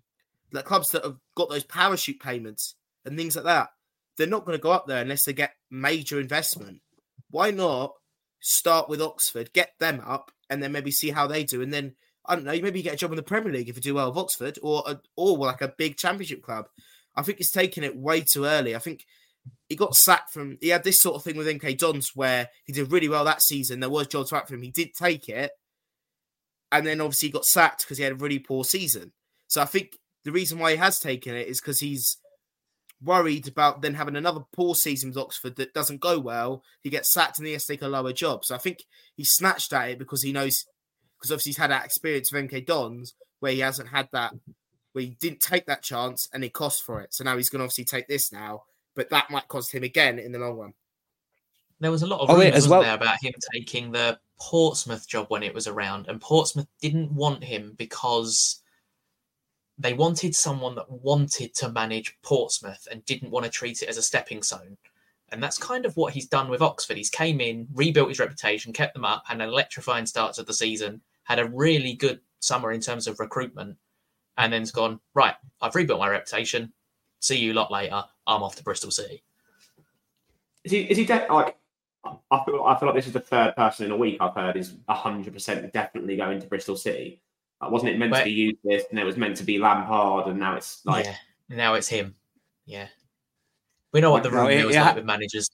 the 0.52 0.62
clubs 0.62 0.91
that 0.91 1.04
have 1.04 1.18
got 1.36 1.50
those 1.50 1.64
parachute 1.64 2.20
payments 2.20 2.76
and 3.04 3.18
things 3.18 3.36
like 3.36 3.45
that. 3.45 3.70
They're 4.18 4.28
not 4.28 4.45
going 4.45 4.58
to 4.58 4.62
go 4.62 4.72
up 4.72 4.86
there 4.86 5.02
unless 5.02 5.26
they 5.26 5.34
get 5.34 5.56
major 5.72 6.20
investment. 6.20 6.82
Why 7.32 7.52
not 7.52 7.93
start 8.41 8.88
with 8.88 9.02
Oxford, 9.02 9.54
get 9.54 9.72
them 9.80 10.02
up, 10.06 10.32
and 10.50 10.62
then 10.62 10.72
maybe 10.72 10.91
see 10.91 11.10
how 11.10 11.26
they 11.26 11.43
do, 11.43 11.62
and 11.62 11.74
then 11.74 11.95
I 12.26 12.36
don't 12.36 12.45
know, 12.45 12.52
maybe 12.52 12.80
you 12.80 12.84
get 12.84 12.93
a 12.93 12.97
job 12.97 13.12
in 13.12 13.18
the 13.18 13.24
Premier 13.24 13.52
League 13.52 13.70
if 13.70 13.76
you 13.76 13.82
do 13.82 13.95
well 13.95 14.10
with 14.10 14.20
Oxford, 14.20 14.60
or 14.62 14.84
or 15.16 15.38
like 15.38 15.62
a 15.62 15.74
big 15.78 15.97
Championship 15.97 16.43
club. 16.43 16.68
I 17.16 17.24
think 17.24 17.39
he's 17.39 17.52
taking 17.52 17.84
it 17.84 17.97
way 17.97 18.22
too 18.22 18.45
early. 18.45 18.76
I 18.76 18.80
think 18.80 19.06
he 19.67 19.75
got 19.75 19.95
sacked 19.95 20.31
from. 20.31 20.57
He 20.61 20.69
had 20.69 20.83
this 20.83 20.99
sort 20.99 21.15
of 21.15 21.23
thing 21.23 21.37
with 21.37 21.47
MK 21.47 21.77
Dons 21.77 22.11
where 22.15 22.49
he 22.65 22.73
did 22.73 22.91
really 22.91 23.09
well 23.09 23.25
that 23.25 23.41
season. 23.41 23.79
There 23.79 23.89
was 23.89 24.07
jobs 24.07 24.31
back 24.31 24.47
for 24.47 24.55
him. 24.55 24.63
He 24.63 24.71
did 24.71 24.89
take 24.93 25.29
it, 25.29 25.51
and 26.71 26.85
then 26.85 27.01
obviously 27.01 27.29
he 27.29 27.33
got 27.33 27.45
sacked 27.45 27.83
because 27.83 27.97
he 27.97 28.03
had 28.03 28.13
a 28.13 28.17
really 28.17 28.39
poor 28.39 28.63
season. 28.63 29.11
So 29.47 29.61
I 29.61 29.65
think 29.65 29.97
the 30.23 30.31
reason 30.31 30.59
why 30.59 30.71
he 30.71 30.77
has 30.77 30.99
taken 30.99 31.35
it 31.35 31.47
is 31.47 31.61
because 31.61 31.79
he's 31.79 32.17
worried 33.01 33.47
about 33.47 33.81
then 33.81 33.93
having 33.93 34.15
another 34.15 34.41
poor 34.53 34.75
season 34.75 35.09
with 35.09 35.17
Oxford 35.17 35.55
that 35.55 35.73
doesn't 35.73 36.01
go 36.01 36.19
well. 36.19 36.63
He 36.81 36.89
gets 36.89 37.11
sacked 37.11 37.37
and 37.37 37.47
he 37.47 37.53
has 37.53 37.65
to 37.65 37.73
take 37.73 37.81
a 37.81 37.87
lower 37.87 38.13
job. 38.13 38.43
So 38.43 38.55
I 38.55 38.57
think 38.57 38.83
he 39.15 39.23
snatched 39.23 39.71
at 39.73 39.89
it 39.89 39.99
because 39.99 40.21
he 40.21 40.33
knows, 40.33 40.65
because 41.17 41.31
obviously 41.31 41.51
he's 41.51 41.57
had 41.57 41.71
that 41.71 41.85
experience 41.85 42.31
of 42.31 42.41
MK 42.43 42.65
Dons 42.65 43.13
where 43.39 43.53
he 43.53 43.59
hasn't 43.59 43.89
had 43.89 44.09
that, 44.11 44.33
where 44.91 45.05
he 45.05 45.15
didn't 45.19 45.39
take 45.39 45.65
that 45.67 45.83
chance 45.83 46.27
and 46.33 46.43
he 46.43 46.49
cost 46.49 46.83
for 46.83 47.01
it. 47.01 47.13
So 47.13 47.23
now 47.23 47.37
he's 47.37 47.49
going 47.49 47.59
to 47.59 47.63
obviously 47.63 47.85
take 47.85 48.07
this 48.07 48.31
now, 48.33 48.63
but 48.95 49.09
that 49.09 49.29
might 49.29 49.47
cost 49.47 49.73
him 49.73 49.83
again 49.83 50.19
in 50.19 50.31
the 50.31 50.39
long 50.39 50.57
run. 50.57 50.73
There 51.79 51.91
was 51.91 52.03
a 52.03 52.07
lot 52.07 52.19
of 52.19 52.29
Oh, 52.29 52.37
rumors 52.37 52.55
as 52.55 52.67
well- 52.67 52.81
there 52.81 52.93
about 52.95 53.21
him 53.23 53.33
taking 53.53 53.91
the 53.91 54.19
Portsmouth 54.39 55.07
job 55.07 55.27
when 55.29 55.43
it 55.43 55.53
was 55.53 55.67
around, 55.67 56.07
and 56.07 56.19
Portsmouth 56.19 56.67
didn't 56.81 57.11
want 57.13 57.43
him 57.43 57.73
because 57.77 58.61
they 59.77 59.93
wanted 59.93 60.35
someone 60.35 60.75
that 60.75 60.89
wanted 60.91 61.55
to 61.55 61.69
manage 61.71 62.17
Portsmouth 62.21 62.85
and 62.91 63.05
didn't 63.05 63.31
want 63.31 63.45
to 63.45 63.51
treat 63.51 63.81
it 63.81 63.87
as 63.87 63.97
a 63.97 64.01
stepping 64.01 64.43
stone. 64.43 64.77
And 65.29 65.41
that's 65.41 65.57
kind 65.57 65.85
of 65.85 65.95
what 65.95 66.13
he's 66.13 66.27
done 66.27 66.49
with 66.49 66.61
Oxford. 66.61 66.97
He's 66.97 67.09
came 67.09 67.39
in, 67.39 67.67
rebuilt 67.73 68.09
his 68.09 68.19
reputation, 68.19 68.73
kept 68.73 68.93
them 68.93 69.05
up, 69.05 69.23
had 69.25 69.39
an 69.39 69.47
electrifying 69.47 70.05
start 70.05 70.33
to 70.35 70.43
the 70.43 70.53
season, 70.53 71.01
had 71.23 71.39
a 71.39 71.47
really 71.47 71.93
good 71.93 72.19
summer 72.39 72.71
in 72.73 72.81
terms 72.81 73.07
of 73.07 73.19
recruitment, 73.21 73.77
and 74.37 74.51
then's 74.51 74.71
gone, 74.71 74.99
right, 75.13 75.35
I've 75.61 75.75
rebuilt 75.75 75.99
my 75.99 76.09
reputation. 76.09 76.73
See 77.19 77.37
you 77.37 77.53
a 77.53 77.55
lot 77.55 77.71
later. 77.71 78.03
I'm 78.30 78.43
off 78.43 78.55
to 78.57 78.63
Bristol 78.63 78.91
City. 78.91 79.23
Is 80.63 80.71
he? 80.71 80.82
Is 80.82 80.97
he 80.97 81.05
de- 81.05 81.27
like? 81.32 81.55
I 82.05 82.43
feel. 82.45 82.63
I 82.63 82.77
feel 82.80 82.88
like 82.88 82.95
this 82.95 83.07
is 83.07 83.13
the 83.13 83.19
third 83.19 83.55
person 83.55 83.86
in 83.86 83.91
a 83.91 83.97
week 83.97 84.17
I've 84.21 84.34
heard 84.36 84.55
is 84.55 84.75
hundred 84.88 85.34
percent 85.34 85.71
definitely 85.73 86.15
going 86.15 86.39
to 86.39 86.47
Bristol 86.47 86.75
City. 86.77 87.21
Like, 87.61 87.71
wasn't 87.71 87.91
it 87.91 87.97
meant 87.99 88.11
But- 88.11 88.19
to 88.19 88.25
be 88.25 88.32
used 88.32 88.57
this, 88.63 88.84
and 88.89 88.99
it 88.99 89.03
was 89.03 89.17
meant 89.17 89.36
to 89.38 89.43
be 89.43 89.57
Lampard, 89.57 90.27
and 90.27 90.39
now 90.39 90.55
it's 90.55 90.86
like 90.86 91.05
yeah, 91.05 91.15
now 91.49 91.73
it's 91.73 91.88
him. 91.89 92.15
Yeah, 92.65 92.88
we 93.91 93.99
know 94.01 94.11
what 94.11 94.23
the 94.23 94.30
No, 94.32 94.38
room 94.38 94.49
it- 94.51 94.75
like 94.75 94.95
with 94.95 95.05
managers. 95.05 95.49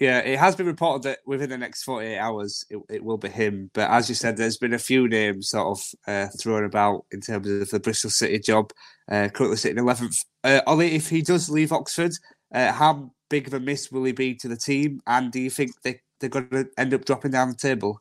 Yeah, 0.00 0.18
it 0.18 0.38
has 0.38 0.54
been 0.54 0.66
reported 0.66 1.02
that 1.04 1.18
within 1.26 1.50
the 1.50 1.58
next 1.58 1.82
48 1.82 2.18
hours 2.18 2.64
it, 2.70 2.78
it 2.88 3.04
will 3.04 3.18
be 3.18 3.28
him. 3.28 3.70
But 3.74 3.90
as 3.90 4.08
you 4.08 4.14
said, 4.14 4.36
there's 4.36 4.56
been 4.56 4.74
a 4.74 4.78
few 4.78 5.08
names 5.08 5.50
sort 5.50 5.78
of 5.78 5.84
uh, 6.06 6.28
thrown 6.40 6.64
about 6.64 7.06
in 7.10 7.20
terms 7.20 7.48
of 7.48 7.68
the 7.68 7.80
Bristol 7.80 8.10
City 8.10 8.38
job, 8.38 8.70
uh, 9.10 9.28
currently 9.28 9.56
sitting 9.56 9.82
11th. 9.82 10.24
Uh, 10.44 10.60
Ollie, 10.68 10.94
if 10.94 11.08
he 11.08 11.20
does 11.20 11.50
leave 11.50 11.72
Oxford, 11.72 12.12
uh, 12.54 12.70
how 12.72 13.10
big 13.28 13.48
of 13.48 13.54
a 13.54 13.60
miss 13.60 13.90
will 13.90 14.04
he 14.04 14.12
be 14.12 14.36
to 14.36 14.46
the 14.46 14.56
team? 14.56 15.00
And 15.06 15.32
do 15.32 15.40
you 15.40 15.50
think 15.50 15.72
they, 15.82 16.00
they're 16.20 16.30
going 16.30 16.48
to 16.50 16.68
end 16.78 16.94
up 16.94 17.04
dropping 17.04 17.32
down 17.32 17.48
the 17.48 17.56
table? 17.56 17.98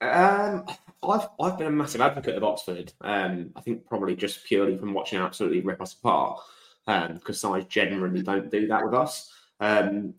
Um, 0.00 0.64
I've 1.02 1.28
I've 1.40 1.58
been 1.58 1.68
a 1.68 1.70
massive 1.70 2.02
advocate 2.02 2.36
of 2.36 2.44
Oxford. 2.44 2.92
Um, 3.00 3.50
I 3.56 3.60
think 3.62 3.86
probably 3.86 4.14
just 4.14 4.44
purely 4.44 4.76
from 4.76 4.94
watching 4.94 5.18
absolutely 5.18 5.60
rip 5.60 5.80
us 5.80 5.94
apart. 5.94 6.40
Um, 6.86 7.14
because 7.14 7.40
sides 7.40 7.64
generally 7.66 8.22
don't 8.22 8.50
do 8.50 8.66
that 8.66 8.84
with 8.84 8.92
us. 8.92 9.30
Um, 9.58 10.14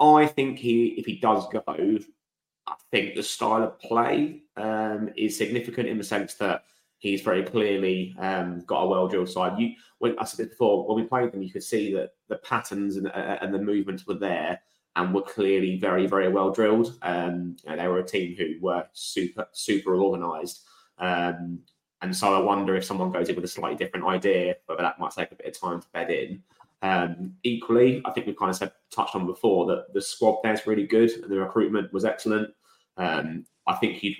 I 0.00 0.26
think 0.26 0.58
he, 0.58 0.88
if 0.98 1.06
he 1.06 1.16
does 1.18 1.46
go, 1.48 1.62
I 1.68 2.74
think 2.90 3.14
the 3.14 3.22
style 3.22 3.62
of 3.64 3.78
play 3.80 4.42
um, 4.56 5.10
is 5.16 5.36
significant 5.36 5.88
in 5.88 5.98
the 5.98 6.04
sense 6.04 6.34
that 6.34 6.64
he's 6.98 7.22
very 7.22 7.42
clearly 7.42 8.14
um, 8.18 8.60
got 8.66 8.82
a 8.82 8.86
well 8.86 9.08
drilled 9.08 9.30
side. 9.30 9.58
You, 9.58 9.74
when 9.98 10.18
I 10.18 10.24
said 10.24 10.46
it 10.46 10.50
before, 10.50 10.86
when 10.86 11.02
we 11.02 11.08
played 11.08 11.32
them, 11.32 11.42
you 11.42 11.50
could 11.50 11.62
see 11.62 11.92
that 11.94 12.10
the 12.28 12.36
patterns 12.36 12.96
and, 12.96 13.08
uh, 13.08 13.38
and 13.40 13.52
the 13.52 13.58
movements 13.58 14.06
were 14.06 14.14
there 14.14 14.60
and 14.96 15.14
were 15.14 15.22
clearly 15.22 15.78
very, 15.78 16.06
very 16.06 16.28
well 16.28 16.50
drilled. 16.50 16.98
Um, 17.02 17.56
they 17.64 17.88
were 17.88 17.98
a 17.98 18.06
team 18.06 18.36
who 18.36 18.54
were 18.60 18.84
super, 18.92 19.46
super 19.52 19.96
organised. 19.96 20.64
Um, 20.98 21.60
and 22.02 22.14
so 22.14 22.34
I 22.34 22.40
wonder 22.40 22.76
if 22.76 22.84
someone 22.84 23.12
goes 23.12 23.28
in 23.28 23.34
with 23.34 23.44
a 23.44 23.48
slightly 23.48 23.76
different 23.76 24.06
idea, 24.06 24.56
whether 24.66 24.82
that 24.82 24.98
might 24.98 25.12
take 25.12 25.32
a 25.32 25.36
bit 25.36 25.46
of 25.46 25.60
time 25.60 25.80
to 25.80 25.88
bed 25.92 26.10
in. 26.10 26.42
Um, 26.82 27.34
equally, 27.42 28.02
I 28.04 28.12
think 28.12 28.26
we've 28.26 28.38
kind 28.38 28.50
of 28.50 28.56
said, 28.56 28.72
touched 28.90 29.14
on 29.14 29.26
before 29.26 29.66
that 29.66 29.92
the 29.92 30.00
squad 30.00 30.38
there 30.42 30.54
is 30.54 30.66
really 30.66 30.86
good 30.86 31.10
and 31.10 31.30
the 31.30 31.38
recruitment 31.38 31.92
was 31.92 32.04
excellent. 32.04 32.50
Um, 32.96 33.44
I 33.66 33.74
think 33.74 34.02
you'd, 34.02 34.16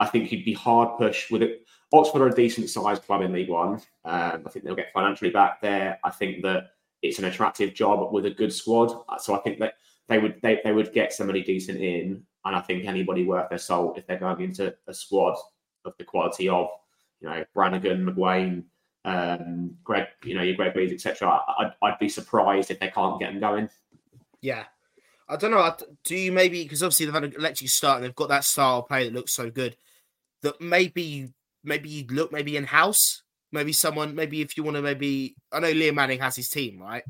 I 0.00 0.06
think 0.06 0.32
you'd 0.32 0.44
be 0.44 0.54
hard 0.54 0.98
pushed 0.98 1.30
with 1.30 1.42
it. 1.42 1.66
Oxford 1.92 2.22
are 2.22 2.28
a 2.28 2.34
decent 2.34 2.68
sized 2.68 3.04
club 3.04 3.22
in 3.22 3.32
League 3.32 3.48
One. 3.48 3.74
Um, 4.04 4.42
I 4.46 4.50
think 4.50 4.64
they'll 4.64 4.74
get 4.74 4.92
financially 4.92 5.30
back 5.30 5.60
there. 5.60 5.98
I 6.04 6.10
think 6.10 6.42
that 6.42 6.70
it's 7.02 7.18
an 7.18 7.26
attractive 7.26 7.74
job 7.74 8.12
with 8.12 8.26
a 8.26 8.30
good 8.30 8.52
squad. 8.52 8.92
So 9.18 9.34
I 9.34 9.38
think 9.38 9.58
that 9.60 9.74
they 10.08 10.18
would 10.18 10.40
they, 10.42 10.60
they 10.64 10.72
would 10.72 10.92
get 10.92 11.12
somebody 11.12 11.42
decent 11.42 11.78
in, 11.78 12.22
and 12.44 12.56
I 12.56 12.60
think 12.60 12.84
anybody 12.84 13.24
worth 13.24 13.48
their 13.48 13.58
salt 13.58 13.98
if 13.98 14.06
they're 14.06 14.18
going 14.18 14.40
into 14.40 14.74
a 14.86 14.94
squad 14.94 15.36
of 15.84 15.94
the 15.98 16.04
quality 16.04 16.48
of 16.48 16.68
you 17.20 17.28
know 17.28 17.44
Brannagan, 17.56 18.04
McGuane, 18.04 18.64
um, 19.08 19.76
Greg, 19.84 20.06
you 20.24 20.34
know 20.34 20.42
your 20.42 20.56
Greg 20.56 20.76
Leeds, 20.76 20.92
etc. 20.92 21.40
I'd, 21.58 21.72
I'd 21.82 21.98
be 21.98 22.08
surprised 22.08 22.70
if 22.70 22.78
they 22.78 22.88
can't 22.88 23.18
get 23.18 23.30
them 23.30 23.40
going. 23.40 23.68
Yeah. 24.40 24.64
I 25.28 25.36
don't 25.36 25.50
know. 25.50 25.76
Do 26.04 26.16
you 26.16 26.32
maybe 26.32 26.62
because 26.62 26.82
obviously 26.82 27.06
they've 27.06 27.14
had 27.14 27.24
an 27.24 27.34
electric 27.36 27.70
start 27.70 27.96
and 27.96 28.04
they've 28.04 28.14
got 28.14 28.28
that 28.30 28.44
style 28.44 28.82
play 28.82 29.04
that 29.04 29.14
looks 29.14 29.34
so 29.34 29.50
good 29.50 29.76
that 30.42 30.60
maybe 30.60 31.28
maybe 31.64 31.88
you 31.88 32.06
look 32.10 32.32
maybe 32.32 32.56
in 32.56 32.64
house, 32.64 33.22
maybe 33.52 33.72
someone 33.72 34.14
maybe 34.14 34.40
if 34.40 34.56
you 34.56 34.62
want 34.62 34.76
to 34.76 34.82
maybe 34.82 35.36
I 35.52 35.60
know 35.60 35.72
Liam 35.72 35.94
Manning 35.94 36.20
has 36.20 36.36
his 36.36 36.48
team 36.48 36.80
right. 36.80 37.02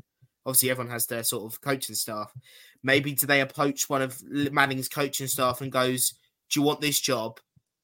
Obviously, 0.45 0.71
everyone 0.71 0.91
has 0.91 1.05
their 1.05 1.23
sort 1.23 1.51
of 1.51 1.61
coaching 1.61 1.95
staff. 1.95 2.31
Maybe 2.81 3.13
do 3.13 3.27
they 3.27 3.41
approach 3.41 3.89
one 3.89 4.01
of 4.01 4.21
Manning's 4.23 4.87
coaching 4.87 5.27
staff 5.27 5.61
and 5.61 5.71
goes, 5.71 6.13
"Do 6.49 6.59
you 6.59 6.65
want 6.65 6.81
this 6.81 6.99
job 6.99 7.39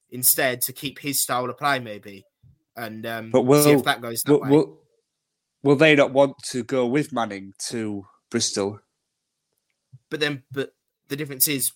instead 0.10 0.62
to 0.62 0.74
keep 0.74 1.00
his 1.00 1.22
style 1.22 1.50
of 1.50 1.58
play?" 1.58 1.80
Maybe, 1.80 2.26
and 2.76 3.06
um, 3.06 3.32
But 3.32 3.42
will, 3.42 3.64
see 3.64 3.72
if 3.72 3.84
that 3.84 4.02
goes 4.02 4.22
that 4.26 4.32
will, 4.32 4.42
way. 4.42 4.50
will, 4.50 4.80
will 5.64 5.76
they 5.76 5.96
not 5.96 6.12
want 6.12 6.38
to 6.52 6.64
go 6.64 6.86
with 6.86 7.12
Manning 7.14 7.54
to 7.70 8.06
Bristol? 8.30 8.80
But 10.10 10.20
then, 10.20 10.44
but 10.52 10.74
the 11.08 11.16
difference 11.16 11.48
is, 11.48 11.72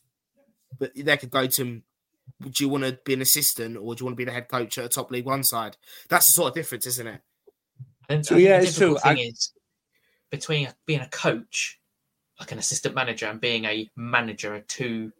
but 0.78 0.92
they 0.96 1.18
could 1.18 1.32
go 1.32 1.48
to 1.48 1.62
him. 1.62 1.84
Do 2.42 2.64
you 2.64 2.70
want 2.70 2.84
to 2.84 2.98
be 3.04 3.14
an 3.14 3.22
assistant 3.22 3.76
or 3.76 3.96
do 3.96 4.02
you 4.02 4.06
want 4.06 4.14
to 4.14 4.18
be 4.18 4.24
the 4.26 4.32
head 4.32 4.48
coach 4.48 4.78
at 4.78 4.86
a 4.86 4.90
top 4.90 5.10
league 5.12 5.26
one 5.26 5.44
side? 5.44 5.78
That's 6.10 6.28
the 6.28 6.32
sort 6.34 6.50
of 6.50 6.56
difference, 6.56 6.86
isn't 6.86 7.08
it? 7.08 7.22
And 8.08 8.26
So, 8.26 8.36
yeah, 8.36 8.60
the 8.60 8.68
it's 8.68 8.78
true. 8.78 8.94
difficult 8.94 9.04
thing 9.04 9.18
I- 9.18 9.30
is 9.30 9.54
between 10.30 10.70
being 10.86 11.02
a 11.02 11.10
coach, 11.10 11.80
like 12.40 12.52
an 12.52 12.60
assistant 12.60 12.94
manager, 12.94 13.26
and 13.26 13.42
being 13.42 13.66
a 13.66 13.90
manager 13.96 14.54
are 14.56 14.62
two 14.62 15.12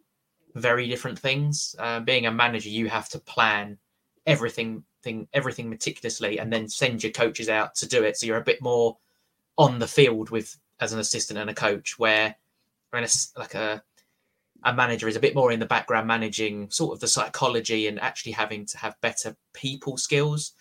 very 0.54 0.86
different 0.88 1.18
things. 1.18 1.74
Uh, 1.78 2.00
being 2.00 2.26
a 2.26 2.30
manager, 2.30 2.68
you 2.68 2.88
have 2.88 3.08
to 3.10 3.18
plan 3.18 3.78
everything, 4.26 4.84
thing, 5.02 5.28
everything 5.32 5.70
meticulously, 5.70 6.38
and 6.38 6.52
then 6.52 6.68
send 6.68 7.02
your 7.02 7.12
coaches 7.12 7.48
out 7.48 7.74
to 7.76 7.86
do 7.86 8.02
it. 8.02 8.16
So 8.16 8.26
you're 8.26 8.36
a 8.38 8.44
bit 8.44 8.62
more 8.62 8.98
on 9.56 9.78
the 9.78 9.88
field 9.88 10.30
with 10.30 10.58
as 10.80 10.92
an 10.92 11.00
assistant 11.00 11.38
and 11.38 11.50
a 11.50 11.54
coach, 11.54 11.98
where 11.98 12.36
when 12.90 13.02
a 13.02 13.06
s 13.06 13.32
like 13.36 13.54
a 13.54 13.82
a 14.64 14.74
manager 14.74 15.08
is 15.08 15.16
a 15.16 15.20
bit 15.20 15.34
more 15.34 15.52
in 15.52 15.60
the 15.60 15.66
background 15.66 16.06
managing 16.06 16.70
sort 16.70 16.92
of 16.92 17.00
the 17.00 17.08
psychology 17.08 17.86
and 17.86 17.98
actually 18.00 18.32
having 18.32 18.66
to 18.66 18.78
have 18.78 19.00
better 19.00 19.36
people 19.54 19.96
skills. 19.96 20.52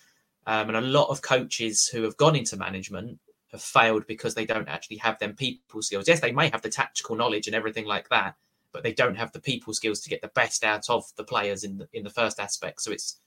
Um, 0.47 0.69
and 0.69 0.77
a 0.77 0.81
lot 0.81 1.09
of 1.09 1.21
coaches 1.21 1.87
who 1.87 2.03
have 2.03 2.17
gone 2.17 2.35
into 2.35 2.57
management 2.57 3.19
have 3.51 3.61
failed 3.61 4.07
because 4.07 4.35
they 4.35 4.45
don't 4.45 4.69
actually 4.69 4.97
have 4.97 5.19
them 5.19 5.35
people 5.35 5.81
skills. 5.81 6.07
Yes, 6.07 6.21
they 6.21 6.31
may 6.31 6.49
have 6.49 6.61
the 6.61 6.69
tactical 6.69 7.15
knowledge 7.15 7.47
and 7.47 7.55
everything 7.55 7.85
like 7.85 8.09
that, 8.09 8.35
but 8.71 8.83
they 8.83 8.93
don't 8.93 9.17
have 9.17 9.31
the 9.31 9.41
people 9.41 9.73
skills 9.73 9.99
to 10.01 10.09
get 10.09 10.21
the 10.21 10.29
best 10.29 10.63
out 10.63 10.89
of 10.89 11.03
the 11.17 11.23
players 11.23 11.63
in 11.63 11.77
the, 11.77 11.87
in 11.93 12.03
the 12.03 12.09
first 12.09 12.39
aspect. 12.39 12.81
So 12.81 12.91
it's 12.91 13.19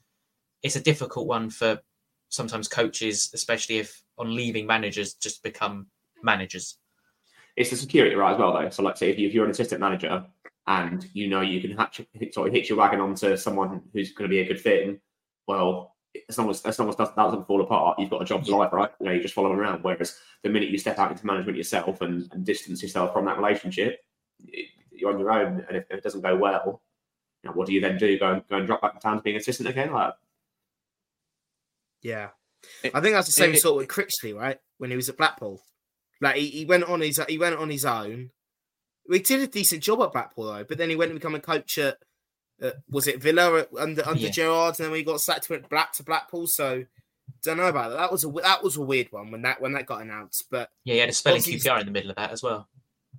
it's 0.63 0.77
a 0.77 0.81
difficult 0.81 1.27
one 1.27 1.51
for 1.51 1.81
sometimes 2.29 2.69
coaches, 2.69 3.31
especially 3.35 3.79
if 3.79 4.03
on 4.19 4.35
leaving 4.35 4.67
managers, 4.67 5.15
just 5.15 5.43
become 5.43 5.87
managers. 6.23 6.79
It's 7.57 7.71
the 7.71 7.77
security, 7.77 8.15
right, 8.15 8.33
as 8.33 8.39
well, 8.39 8.53
though. 8.53 8.71
So, 8.71 8.83
let's 8.83 9.01
say 9.01 9.11
if, 9.11 9.19
you, 9.19 9.29
if 9.29 9.35
you're 9.35 9.45
an 9.45 9.51
assistant 9.51 9.81
manager 9.81 10.25
and 10.67 11.07
you 11.13 11.29
know 11.29 11.41
you 11.41 11.61
can 11.61 11.77
hatch, 11.77 12.01
sort 12.31 12.49
of 12.49 12.55
hitch 12.55 12.69
your 12.69 12.79
wagon 12.79 13.01
onto 13.01 13.37
someone 13.37 13.83
who's 13.93 14.13
going 14.13 14.29
to 14.29 14.33
be 14.33 14.41
a 14.41 14.47
good 14.47 14.61
fit, 14.61 15.01
well, 15.47 15.97
as 16.29 16.39
long 16.39 16.51
as 16.51 16.63
as 16.63 16.79
long 16.79 16.89
as 16.89 16.97
that 16.97 17.17
doesn't 17.17 17.47
fall 17.47 17.63
apart, 17.63 17.99
you've 17.99 18.11
got 18.11 18.23
a 18.23 18.25
job 18.25 18.45
for 18.45 18.59
life, 18.59 18.73
right? 18.73 18.91
You 19.01 19.07
know, 19.07 19.13
you 19.13 19.23
just 19.23 19.35
follow 19.35 19.51
them 19.51 19.59
around. 19.59 19.83
Whereas 19.83 20.17
the 20.43 20.49
minute 20.49 20.71
you 20.71 20.79
step 20.79 20.99
out 20.99 21.11
into 21.11 21.27
management 21.27 21.59
yourself 21.59 22.01
and, 22.01 22.29
and 22.33 22.45
distance 22.45 22.83
yourself 22.83 23.13
from 23.13 23.25
that 23.27 23.39
relationship, 23.39 24.01
it, 24.47 24.69
you're 24.91 25.13
on 25.13 25.19
your 25.19 25.31
own. 25.31 25.65
And 25.69 25.77
if, 25.77 25.85
if, 25.91 25.99
it 25.99 26.03
doesn't 26.03 26.21
go 26.21 26.37
well, 26.37 26.83
you 27.43 27.51
know, 27.51 27.57
what 27.57 27.67
do 27.67 27.73
you 27.73 27.81
then 27.81 27.99
do? 27.99 28.19
Go 28.19 28.33
and 28.33 28.49
go 28.49 28.57
and 28.57 28.67
drop 28.67 28.83
back 28.83 29.01
down 29.01 29.17
to 29.17 29.23
being 29.23 29.37
assistant 29.37 29.69
again? 29.69 29.93
Like, 29.93 30.15
yeah, 32.03 32.29
I 32.85 33.01
think 33.01 33.15
that's 33.15 33.27
the 33.27 33.33
same 33.33 33.55
it, 33.55 33.61
sort 33.61 33.77
with 33.77 33.89
Critchley, 33.89 34.37
right? 34.37 34.59
When 34.79 34.91
he 34.91 34.97
was 34.97 35.09
at 35.09 35.17
Blackpool, 35.17 35.63
like 36.21 36.37
he, 36.37 36.47
he 36.49 36.65
went 36.65 36.85
on 36.85 37.01
his 37.01 37.21
he 37.29 37.39
went 37.39 37.57
on 37.57 37.71
his 37.71 37.85
own. 37.85 38.31
He 39.11 39.19
did 39.19 39.41
a 39.41 39.47
decent 39.47 39.83
job 39.83 40.01
at 40.03 40.13
Blackpool 40.13 40.47
though, 40.47 40.65
but 40.65 40.79
then 40.79 40.91
he 40.91 40.97
went 40.97 41.11
and 41.11 41.21
become 41.21 41.35
a 41.35 41.41
coach 41.41 41.79
at 41.79 41.99
uh, 42.63 42.71
was 42.89 43.09
it 43.09 43.21
Villa 43.21 43.67
under 43.79 44.07
under 44.07 44.21
yeah. 44.21 44.31
Gerrard, 44.31 44.79
and 44.79 44.87
then 44.87 44.93
we 44.93 45.03
got 45.03 45.21
sacked 45.21 45.45
to 45.45 45.59
Black 45.69 45.93
to 45.95 46.05
Blackpool. 46.05 46.47
So 46.47 46.85
don't 47.43 47.57
know 47.57 47.67
about 47.67 47.91
that. 47.91 47.97
That 47.97 48.13
was 48.13 48.25
a 48.25 48.31
that 48.43 48.63
was 48.63 48.77
a 48.77 48.83
weird 48.83 49.11
one 49.11 49.31
when 49.31 49.43
that 49.43 49.61
when 49.61 49.73
that 49.73 49.87
got 49.87 50.03
announced. 50.03 50.47
But 50.51 50.71
yeah, 50.85 50.95
he 50.95 51.01
had 51.01 51.09
a 51.09 51.13
spelling 51.13 51.43
QPR 51.43 51.81
in 51.81 51.87
the 51.87 51.93
middle 51.93 52.11
of 52.11 52.17
that 52.17 52.31
as 52.31 52.43
well. 52.43 52.69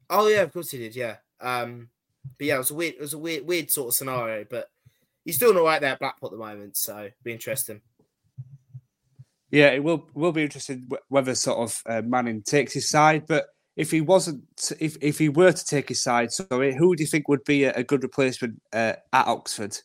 Oh 0.10 0.28
yeah, 0.28 0.42
of 0.42 0.54
course 0.54 0.72
he 0.72 0.78
did. 0.78 0.96
Yeah, 0.96 1.18
um, 1.42 1.90
but 2.38 2.48
yeah, 2.48 2.56
it 2.56 2.60
was 2.60 2.72
a 2.72 2.76
weird 2.76 2.96
it 2.96 3.02
was 3.02 3.14
a 3.14 3.18
weird 3.18 3.46
weird 3.46 3.70
sort 3.70 3.90
of 3.90 3.96
scenario. 3.96 4.46
But 4.50 4.70
he's 5.26 5.38
doing 5.38 5.58
all 5.58 5.66
right 5.66 5.82
there 5.82 5.92
at 5.92 6.00
Blackpool 6.00 6.30
at 6.30 6.32
the 6.32 6.38
moment, 6.38 6.78
so 6.78 7.10
be 7.24 7.34
interesting. 7.34 7.82
Yeah, 9.54 9.68
it 9.68 9.84
will 9.84 10.10
will 10.16 10.32
be 10.32 10.42
interesting 10.42 10.90
whether 11.10 11.36
sort 11.36 11.60
of 11.60 11.84
uh, 11.86 12.02
Manning 12.04 12.42
takes 12.42 12.74
his 12.74 12.90
side, 12.90 13.28
but 13.28 13.46
if 13.76 13.92
he 13.92 14.02
wasn't, 14.02 14.44
if 14.80 14.98
if 15.00 15.20
he 15.20 15.30
were 15.30 15.52
to 15.52 15.66
take 15.66 15.90
his 15.90 16.02
side, 16.02 16.32
sorry, 16.32 16.76
who 16.76 16.96
do 16.96 17.04
you 17.04 17.08
think 17.08 17.28
would 17.28 17.44
be 17.44 17.66
a, 17.66 17.74
a 17.74 17.84
good 17.84 18.02
replacement 18.02 18.60
uh, 18.74 18.94
at 19.14 19.28
Oxford? 19.28 19.78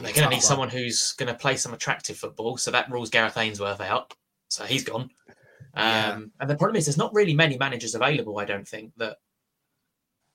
They're 0.00 0.12
going 0.12 0.14
to 0.14 0.28
need 0.28 0.44
someone 0.44 0.68
who's 0.68 1.10
going 1.14 1.26
to 1.26 1.34
play 1.34 1.56
some 1.56 1.74
attractive 1.74 2.18
football, 2.18 2.56
so 2.56 2.70
that 2.70 2.88
rules 2.88 3.10
Gareth 3.10 3.36
Ainsworth 3.36 3.80
out. 3.80 4.14
So 4.46 4.62
he's 4.62 4.84
gone. 4.84 5.02
Um, 5.02 5.10
yeah. 5.74 6.18
And 6.38 6.48
the 6.48 6.56
problem 6.56 6.76
is, 6.76 6.86
there's 6.86 6.96
not 6.96 7.12
really 7.12 7.34
many 7.34 7.58
managers 7.58 7.96
available. 7.96 8.38
I 8.38 8.44
don't 8.44 8.68
think 8.68 8.92
that 8.98 9.16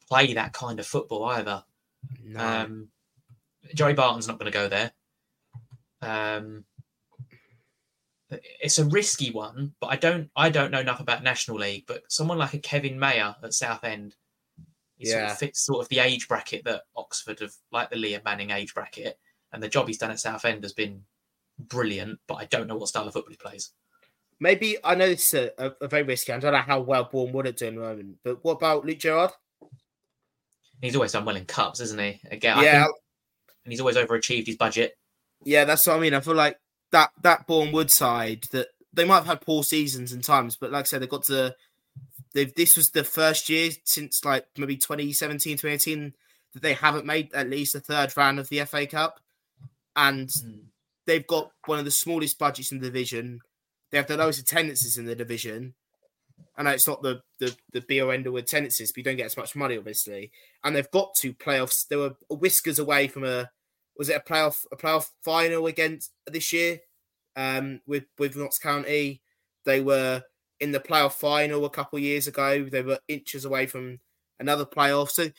play 0.10 0.34
that 0.34 0.52
kind 0.52 0.82
of 0.82 0.86
football 0.86 1.24
either. 1.28 1.64
No. 2.26 2.46
Um, 2.46 2.90
Joey 3.74 3.94
Barton's 3.94 4.28
not 4.28 4.38
going 4.38 4.52
to 4.52 4.58
go 4.58 4.68
there. 4.68 4.92
Um, 6.02 6.66
it's 8.62 8.80
a 8.80 8.86
risky 8.86 9.32
one, 9.32 9.74
but 9.80 9.88
I 9.88 9.96
don't 9.98 10.30
I 10.36 10.50
don't 10.50 10.72
know 10.72 10.80
enough 10.80 11.00
about 11.00 11.24
National 11.24 11.58
League. 11.58 11.86
But 11.88 12.04
someone 12.10 12.38
like 12.38 12.54
a 12.54 12.60
Kevin 12.60 12.98
Maher 12.98 13.36
at 13.44 13.54
Southend, 13.54 14.16
he 14.98 15.08
yeah. 15.08 15.14
sort 15.14 15.32
of 15.32 15.38
fits 15.38 15.66
sort 15.66 15.82
of 15.82 15.90
the 15.90 16.00
age 16.00 16.28
bracket 16.28 16.64
that 16.66 16.84
Oxford 16.96 17.40
have, 17.40 17.54
like 17.72 17.90
the 17.90 17.98
Liam 17.98 18.24
Manning 18.24 18.52
age 18.52 18.74
bracket, 18.74 19.20
and 19.52 19.62
the 19.62 19.68
job 19.70 19.88
he's 19.88 19.98
done 19.98 20.12
at 20.12 20.20
Southend 20.20 20.64
has 20.64 20.74
been 20.74 21.04
brilliant. 21.60 22.20
But 22.28 22.36
I 22.36 22.46
don't 22.46 22.68
know 22.68 22.78
what 22.78 22.88
style 22.88 23.08
of 23.08 23.14
football 23.14 23.32
he 23.32 23.38
plays. 23.38 23.72
Maybe 24.40 24.78
I 24.84 24.96
know 24.96 25.08
this 25.08 25.34
is 25.34 25.52
a, 25.58 25.74
a 25.82 25.88
very 25.88 26.04
risky. 26.04 26.34
I 26.34 26.40
don't 26.40 26.54
know 26.54 26.60
how 26.60 26.80
well 26.80 27.10
Boreham 27.12 27.34
Wood 27.34 27.48
are 27.48 27.52
doing 27.52 27.76
at 27.76 27.80
the 27.80 27.88
moment, 27.88 28.18
but 28.24 28.44
what 28.44 28.54
about 28.54 28.86
Luke 28.86 29.00
Garrard? 29.00 29.32
He's 30.82 30.96
always 30.96 31.12
done 31.12 31.26
well 31.26 31.36
in 31.36 31.46
cups, 31.46 31.80
isn't 31.80 32.00
he? 32.00 32.20
Again, 32.32 32.58
yeah, 32.64 32.86
think, 32.86 32.96
and 33.66 33.72
he's 33.72 33.80
always 33.80 33.98
overachieved 33.98 34.48
his 34.48 34.56
budget. 34.56 34.98
Yeah, 35.44 35.66
that's 35.66 35.88
what 35.88 35.98
I 35.98 36.00
mean. 36.00 36.14
I 36.14 36.20
feel 36.20 36.36
like 36.36 36.58
that 36.92 37.12
that 37.22 37.48
Boreham 37.48 37.72
Wood 37.72 37.92
side 37.92 38.46
that 38.52 38.68
they 38.94 39.06
might 39.06 39.16
have 39.16 39.26
had 39.26 39.42
poor 39.42 39.64
seasons 39.64 40.12
and 40.12 40.24
times, 40.24 40.56
but 40.56 40.72
like 40.72 40.82
I 40.82 40.84
said, 40.84 41.02
they 41.02 41.08
got 41.08 41.24
to. 41.24 41.56
They've, 42.34 42.54
this 42.54 42.78
was 42.78 42.92
the 42.92 43.04
first 43.04 43.50
year 43.50 43.72
since 43.84 44.24
like 44.24 44.46
maybe 44.58 44.78
2017, 44.78 45.58
2018 45.58 46.14
that 46.54 46.62
they 46.62 46.74
haven't 46.74 47.06
made 47.06 47.34
at 47.34 47.50
least 47.50 47.76
a 47.76 47.82
third 47.82 48.16
round 48.16 48.40
of 48.40 48.48
the 48.50 48.64
FA 48.66 48.86
Cup, 48.88 49.20
and 49.96 50.30
mm. 50.30 50.62
they've 51.06 51.28
got 51.28 51.52
one 51.66 51.80
of 51.80 51.86
the 51.86 51.92
smallest 51.92 52.40
budgets 52.40 52.72
in 52.72 52.80
the 52.80 52.88
division. 52.88 53.42
They 53.90 53.98
have 53.98 54.08
the 54.08 54.18
lowest 54.18 54.40
attendances 54.40 54.98
in 54.98 55.06
the 55.06 55.16
division. 55.16 55.74
I 56.58 56.64
know 56.64 56.72
it's 56.72 56.88
not 56.88 57.02
the 57.02 57.22
the 57.40 57.56
the 57.72 57.82
be 57.82 58.02
or 58.02 58.14
end 58.14 58.28
with 58.28 58.46
attendances, 58.46 58.92
but 58.92 58.98
you 58.98 59.04
don't 59.04 59.18
get 59.18 59.26
as 59.26 59.38
much 59.38 59.56
money, 59.56 59.78
obviously. 59.78 60.32
And 60.64 60.76
they've 60.76 60.92
got 60.92 61.16
to 61.16 61.34
playoffs. 61.34 61.88
They 61.88 61.96
were 61.96 62.16
whiskers 62.30 62.80
away 62.80 63.08
from 63.08 63.24
a 63.24 63.50
was 64.02 64.10
it 64.10 64.18
a 64.18 64.20
playoff 64.20 64.66
a 64.72 64.76
playoff 64.76 65.12
final 65.22 65.68
against 65.68 66.12
this 66.26 66.52
year 66.52 66.80
um, 67.36 67.82
with 67.86 68.06
with 68.18 68.36
Notts 68.36 68.58
County. 68.58 69.22
They 69.64 69.80
were 69.80 70.24
in 70.60 70.72
the 70.72 70.80
playoff 70.80 71.14
final 71.14 71.66
a 71.66 71.70
couple 71.70 71.98
of 71.98 72.04
years 72.04 72.26
ago. 72.26 72.64
They 72.64 72.82
were 72.82 72.98
inches 73.08 73.46
away 73.46 73.68
from 73.68 74.00
another 74.40 74.66
playoff. 74.66 75.12
So 75.12 75.30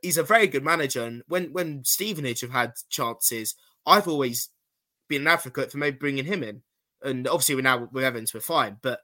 he's 0.00 0.16
a 0.16 0.22
very 0.22 0.46
good 0.46 0.64
manager. 0.64 1.04
And 1.04 1.24
when 1.28 1.52
when 1.52 1.84
Stevenage 1.84 2.40
have 2.40 2.52
had 2.52 2.72
chances, 2.88 3.54
I've 3.84 4.08
always 4.08 4.48
been 5.10 5.20
an 5.20 5.28
advocate 5.28 5.70
for 5.70 5.76
maybe 5.76 5.98
bringing 5.98 6.24
him 6.24 6.42
in. 6.42 6.62
And 7.02 7.28
obviously, 7.28 7.56
we're 7.56 7.60
now 7.60 7.86
with 7.92 8.02
Evans, 8.02 8.32
we're 8.32 8.40
fine. 8.40 8.78
But 8.80 9.00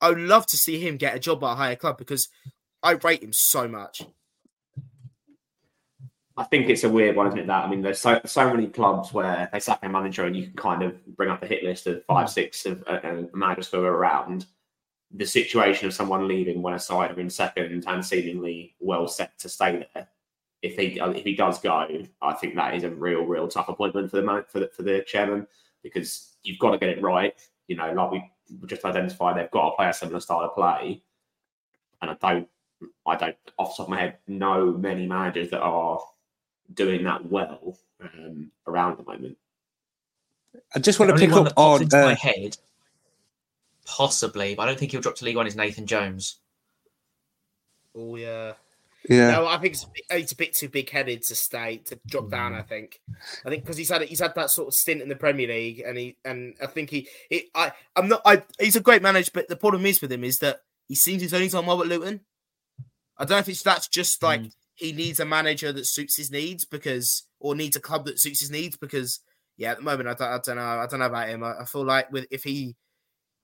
I 0.00 0.08
would 0.08 0.20
love 0.20 0.46
to 0.46 0.56
see 0.56 0.80
him 0.80 0.96
get 0.96 1.14
a 1.14 1.20
job 1.20 1.44
at 1.44 1.52
a 1.52 1.56
higher 1.56 1.76
club 1.76 1.98
because 1.98 2.30
I 2.82 2.92
rate 2.92 3.22
him 3.22 3.34
so 3.34 3.68
much. 3.68 4.00
I 6.36 6.44
think 6.44 6.68
it's 6.68 6.82
a 6.82 6.88
weird 6.88 7.14
one, 7.14 7.28
isn't 7.28 7.38
it? 7.38 7.46
That 7.46 7.64
I 7.64 7.68
mean, 7.68 7.80
there's 7.80 8.00
so 8.00 8.20
so 8.24 8.52
many 8.52 8.66
clubs 8.66 9.12
where 9.12 9.48
they 9.52 9.60
sack 9.60 9.78
a 9.82 9.88
manager 9.88 10.24
and 10.24 10.34
you 10.34 10.44
can 10.44 10.56
kind 10.56 10.82
of 10.82 11.04
bring 11.16 11.30
up 11.30 11.42
a 11.42 11.46
hit 11.46 11.62
list 11.62 11.86
of 11.86 12.04
five, 12.06 12.28
six 12.28 12.66
of 12.66 12.82
uh, 12.88 13.00
uh 13.04 13.22
managers 13.32 13.68
who 13.68 13.84
are 13.84 13.92
around. 13.92 14.46
The 15.16 15.26
situation 15.26 15.86
of 15.86 15.94
someone 15.94 16.26
leaving 16.26 16.60
when 16.60 16.74
a 16.74 16.78
side 16.78 17.12
are 17.12 17.20
in 17.20 17.30
second 17.30 17.84
and 17.86 18.04
seemingly 18.04 18.74
well 18.80 19.06
set 19.06 19.38
to 19.38 19.48
stay 19.48 19.86
there. 19.94 20.08
If 20.60 20.76
he 20.76 20.98
uh, 20.98 21.10
if 21.10 21.22
he 21.22 21.36
does 21.36 21.60
go, 21.60 21.86
I 22.20 22.32
think 22.34 22.56
that 22.56 22.74
is 22.74 22.82
a 22.82 22.90
real, 22.90 23.22
real 23.22 23.46
tough 23.46 23.68
appointment 23.68 24.10
for 24.10 24.20
the 24.20 24.44
for 24.48 24.60
the, 24.60 24.70
for 24.74 24.82
the 24.82 25.04
chairman 25.06 25.46
because 25.84 26.34
you've 26.42 26.58
got 26.58 26.72
to 26.72 26.78
get 26.78 26.88
it 26.88 27.02
right. 27.02 27.34
You 27.68 27.76
know, 27.76 27.92
like 27.92 28.10
we 28.10 28.30
just 28.66 28.84
identified, 28.84 29.36
they've 29.36 29.50
got 29.52 29.70
to 29.70 29.76
play 29.76 29.88
a 29.88 29.94
similar 29.94 30.18
style 30.18 30.40
of 30.40 30.54
play, 30.54 31.00
and 32.02 32.10
I 32.10 32.16
don't, 32.20 32.48
I 33.06 33.14
don't 33.14 33.36
off 33.56 33.76
the 33.76 33.82
top 33.82 33.86
of 33.86 33.90
my 33.90 34.00
head 34.00 34.18
know 34.26 34.72
many 34.72 35.06
managers 35.06 35.50
that 35.50 35.60
are 35.60 36.00
doing 36.72 37.04
that 37.04 37.26
well 37.26 37.78
um, 38.00 38.50
around 38.66 38.98
the 38.98 39.04
moment. 39.04 39.36
I 40.74 40.78
just 40.78 40.98
want 40.98 41.10
to 41.10 41.18
pick 41.18 41.32
up 41.32 41.52
on 41.56 41.82
into 41.82 41.98
uh, 41.98 42.02
my 42.02 42.14
head, 42.14 42.56
possibly, 43.84 44.54
but 44.54 44.62
I 44.62 44.66
don't 44.66 44.78
think 44.78 44.92
he'll 44.92 45.00
drop 45.00 45.16
to 45.16 45.24
League 45.24 45.36
One. 45.36 45.46
Is 45.46 45.56
Nathan 45.56 45.86
Jones? 45.86 46.36
Oh 47.96 48.16
yeah, 48.16 48.52
yeah. 49.08 49.32
No, 49.32 49.46
I 49.46 49.58
think 49.58 49.74
it's, 49.74 49.86
it's 50.10 50.32
a 50.32 50.36
bit 50.36 50.54
too 50.54 50.68
big 50.68 50.90
headed 50.90 51.22
to 51.24 51.34
stay 51.34 51.78
to 51.86 51.98
drop 52.06 52.30
down. 52.30 52.54
I 52.54 52.62
think, 52.62 53.00
I 53.44 53.50
think 53.50 53.64
because 53.64 53.76
he's 53.76 53.90
had 53.90 54.02
he's 54.02 54.20
had 54.20 54.34
that 54.36 54.50
sort 54.50 54.68
of 54.68 54.74
stint 54.74 55.02
in 55.02 55.08
the 55.08 55.16
Premier 55.16 55.48
League, 55.48 55.80
and 55.80 55.98
he 55.98 56.16
and 56.24 56.54
I 56.62 56.66
think 56.66 56.90
he, 56.90 57.08
he 57.30 57.50
I 57.54 57.72
I'm 57.96 58.08
not 58.08 58.22
I 58.24 58.42
he's 58.58 58.76
a 58.76 58.80
great 58.80 59.02
manager, 59.02 59.30
but 59.34 59.48
the 59.48 59.56
problem 59.56 59.86
is 59.86 60.00
with 60.00 60.12
him 60.12 60.24
is 60.24 60.38
that 60.38 60.60
he 60.88 60.94
seems 60.94 61.22
he's 61.22 61.34
only 61.34 61.48
done 61.48 61.66
well 61.66 61.82
at 61.82 61.88
Luton. 61.88 62.20
I 63.18 63.24
don't 63.24 63.36
know 63.36 63.38
if 63.38 63.48
it's 63.48 63.62
that's 63.62 63.88
just 63.88 64.22
like 64.22 64.40
mm 64.40 64.52
he 64.74 64.92
needs 64.92 65.20
a 65.20 65.24
manager 65.24 65.72
that 65.72 65.86
suits 65.86 66.16
his 66.16 66.30
needs 66.30 66.64
because, 66.64 67.24
or 67.40 67.54
needs 67.54 67.76
a 67.76 67.80
club 67.80 68.04
that 68.06 68.20
suits 68.20 68.40
his 68.40 68.50
needs 68.50 68.76
because, 68.76 69.20
yeah, 69.56 69.72
at 69.72 69.78
the 69.78 69.82
moment 69.82 70.08
I 70.08 70.14
don't, 70.14 70.28
I 70.28 70.38
don't 70.44 70.56
know, 70.56 70.62
I 70.62 70.86
don't 70.86 71.00
know 71.00 71.06
about 71.06 71.28
him. 71.28 71.44
I, 71.44 71.60
I 71.60 71.64
feel 71.64 71.84
like 71.84 72.10
with 72.12 72.26
if 72.30 72.42
he 72.42 72.76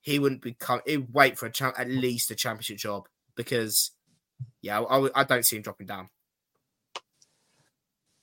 he 0.00 0.18
wouldn't 0.18 0.42
become, 0.42 0.80
he'd 0.86 1.12
wait 1.12 1.38
for 1.38 1.46
a 1.46 1.52
champ, 1.52 1.78
at 1.78 1.88
least 1.88 2.30
a 2.30 2.34
championship 2.34 2.78
job 2.78 3.06
because, 3.36 3.92
yeah, 4.62 4.80
I, 4.80 5.08
I 5.14 5.24
don't 5.24 5.44
see 5.44 5.56
him 5.56 5.62
dropping 5.62 5.86
down. 5.86 6.08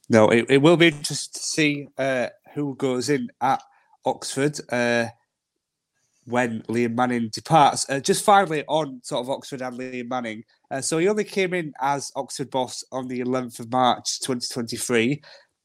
No, 0.10 0.30
it, 0.30 0.46
it 0.50 0.58
will 0.58 0.78
be 0.78 0.88
interesting 0.88 1.34
to 1.34 1.40
see 1.40 1.88
uh, 1.98 2.28
who 2.54 2.76
goes 2.76 3.10
in 3.10 3.30
at 3.42 3.62
Oxford. 4.06 4.60
Uh, 4.72 5.08
when 6.28 6.62
Liam 6.64 6.94
Manning 6.94 7.30
departs. 7.30 7.86
Uh, 7.90 8.02
just 8.02 8.24
finally 8.24 8.64
on 8.68 9.00
sort 9.04 9.22
of 9.22 9.30
Oxford 9.30 9.62
and 9.62 9.80
Liam 9.80 10.10
Manning. 10.10 10.44
Uh, 10.70 10.82
so 10.82 10.98
he 10.98 11.08
only 11.08 11.24
came 11.24 11.54
in 11.54 11.74
as 11.80 12.12
Oxford 12.18 12.52
boss 12.52 12.84
on 12.92 13.08
the 13.08 13.22
11th 13.22 13.60
of 13.62 13.72
March 13.72 14.20
2023. 14.20 15.22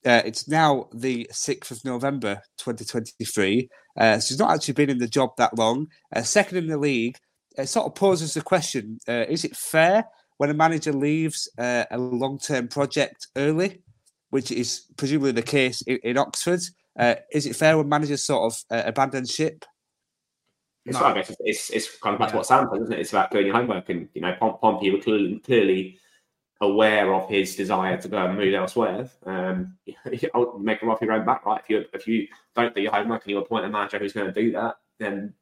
Uh, 0.06 0.22
it's 0.24 0.48
now 0.48 0.88
the 0.94 1.28
6th 1.32 1.72
of 1.72 1.84
November 1.84 2.40
2023. 2.58 3.68
Uh, 3.96 4.18
so 4.20 4.28
he's 4.28 4.38
not 4.38 4.52
actually 4.52 4.74
been 4.74 4.90
in 4.90 4.98
the 4.98 5.08
job 5.08 5.30
that 5.36 5.56
long. 5.58 5.88
Uh, 6.14 6.22
second 6.22 6.58
in 6.58 6.68
the 6.68 6.78
league. 6.78 7.16
It 7.58 7.68
sort 7.68 7.86
of 7.86 7.94
poses 7.94 8.32
the 8.32 8.40
question 8.40 8.98
uh, 9.06 9.26
is 9.28 9.44
it 9.44 9.54
fair 9.54 10.06
when 10.38 10.48
a 10.48 10.54
manager 10.54 10.92
leaves 10.92 11.50
a 11.58 11.86
long 11.98 12.38
term 12.38 12.66
project 12.68 13.26
early, 13.36 13.82
which 14.30 14.50
is 14.50 14.86
presumably 14.96 15.32
the 15.32 15.42
case 15.42 15.82
in, 15.82 15.98
in 16.04 16.18
Oxford? 16.18 16.60
is 17.32 17.46
it 17.46 17.56
fair 17.56 17.76
when 17.76 17.88
managers 17.88 18.22
sort 18.22 18.52
of 18.52 18.86
abandon 18.86 19.26
ship? 19.26 19.64
It's, 20.84 20.98
no. 20.98 21.06
I 21.06 21.14
guess 21.14 21.34
it's, 21.40 21.70
it's, 21.70 21.96
kind 21.98 22.14
of 22.14 22.18
back 22.18 22.28
yeah. 22.28 22.32
to 22.32 22.36
what 22.38 22.46
Sam 22.46 22.68
said, 22.72 22.82
isn't 22.82 22.92
it? 22.92 23.00
It's 23.00 23.12
about 23.12 23.30
doing 23.30 23.46
your 23.46 23.54
homework. 23.54 23.88
And, 23.88 24.08
you 24.14 24.20
know, 24.20 24.34
Pom- 24.38 24.58
Pompey 24.60 24.90
were 24.90 25.00
clearly, 25.00 25.38
clearly 25.38 25.98
aware 26.62 27.12
of 27.12 27.28
his 27.28 27.56
desire 27.56 27.96
to 28.00 28.08
go 28.08 28.24
and 28.24 28.38
move 28.38 28.54
elsewhere. 28.54 29.10
Um, 29.26 29.76
make 30.60 30.80
him 30.80 30.90
off 30.90 31.02
your 31.02 31.12
own 31.12 31.26
back, 31.26 31.44
right? 31.44 31.60
If 31.60 31.68
you 31.68 31.84
if 31.92 32.06
you 32.06 32.28
don't 32.54 32.74
do 32.74 32.80
your 32.80 32.92
homework 32.92 33.24
and 33.24 33.30
you 33.30 33.38
appoint 33.38 33.66
a 33.66 33.68
manager 33.68 33.98
who's 33.98 34.12
going 34.12 34.32
to 34.32 34.40
do 34.40 34.52
that, 34.52 34.76
then 34.98 35.34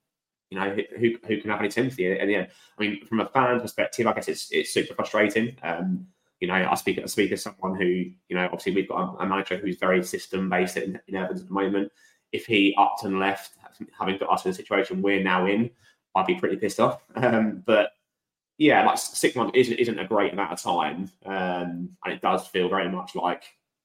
you 0.51 0.59
know 0.59 0.74
who 0.99 1.12
who 1.26 1.41
can 1.41 1.51
have 1.51 1.61
any 1.61 1.70
sympathy 1.70 2.11
at 2.11 2.26
the 2.26 2.34
end. 2.34 2.49
I 2.78 2.82
mean, 2.82 3.07
from 3.07 3.20
a 3.20 3.26
fan 3.26 3.61
perspective, 3.61 4.07
I 4.07 4.14
guess 4.14 4.28
it's 4.28 4.49
it's 4.51 4.72
super 4.72 4.95
frustrating. 4.95 5.57
Um, 5.62 6.07
you 6.41 6.49
know, 6.49 6.55
I 6.55 6.74
speak 6.74 6.99
I 6.99 7.05
speak 7.05 7.32
as 7.32 7.43
someone 7.43 7.76
who, 7.76 7.84
you 7.84 8.36
know, 8.36 8.47
obviously 8.47 8.74
we've 8.74 8.88
got 8.88 9.14
a, 9.14 9.22
a 9.22 9.26
manager 9.26 9.59
who's 9.59 9.76
very 9.76 10.03
system 10.03 10.49
based 10.49 10.78
in, 10.78 10.99
in 11.07 11.16
Evans 11.16 11.43
at 11.43 11.49
the 11.49 11.55
moment. 11.55 11.93
If 12.32 12.47
he 12.47 12.74
upped 12.78 13.05
and 13.05 13.20
left, 13.20 13.57
having 13.99 14.18
got 14.18 14.31
us 14.31 14.45
in 14.45 14.51
the 14.51 14.57
situation 14.57 15.03
we're 15.03 15.22
now 15.22 15.47
in, 15.47 15.70
I'd 16.14 16.26
be 16.26 16.35
pretty 16.35 16.57
pissed 16.57 16.81
off. 16.81 17.03
Um, 17.16 17.62
but 17.66 17.91
yeah, 18.59 18.85
like 18.85 18.99
six 18.99 19.37
months 19.37 19.53
isn't 19.57 19.78
isn't 19.78 19.99
a 19.99 20.07
great 20.07 20.33
amount 20.33 20.53
of 20.53 20.61
time, 20.61 21.11
um, 21.24 21.97
and 22.05 22.14
it 22.14 22.20
does 22.20 22.47
feel 22.47 22.68
very 22.68 22.91
much 22.91 23.14
like 23.14 23.45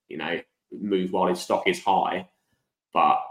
you 0.10 0.18
know 0.18 0.40
move 0.72 1.12
while 1.12 1.28
his 1.28 1.42
stock 1.42 1.68
is 1.68 1.82
high. 1.84 2.28
But 2.94 3.22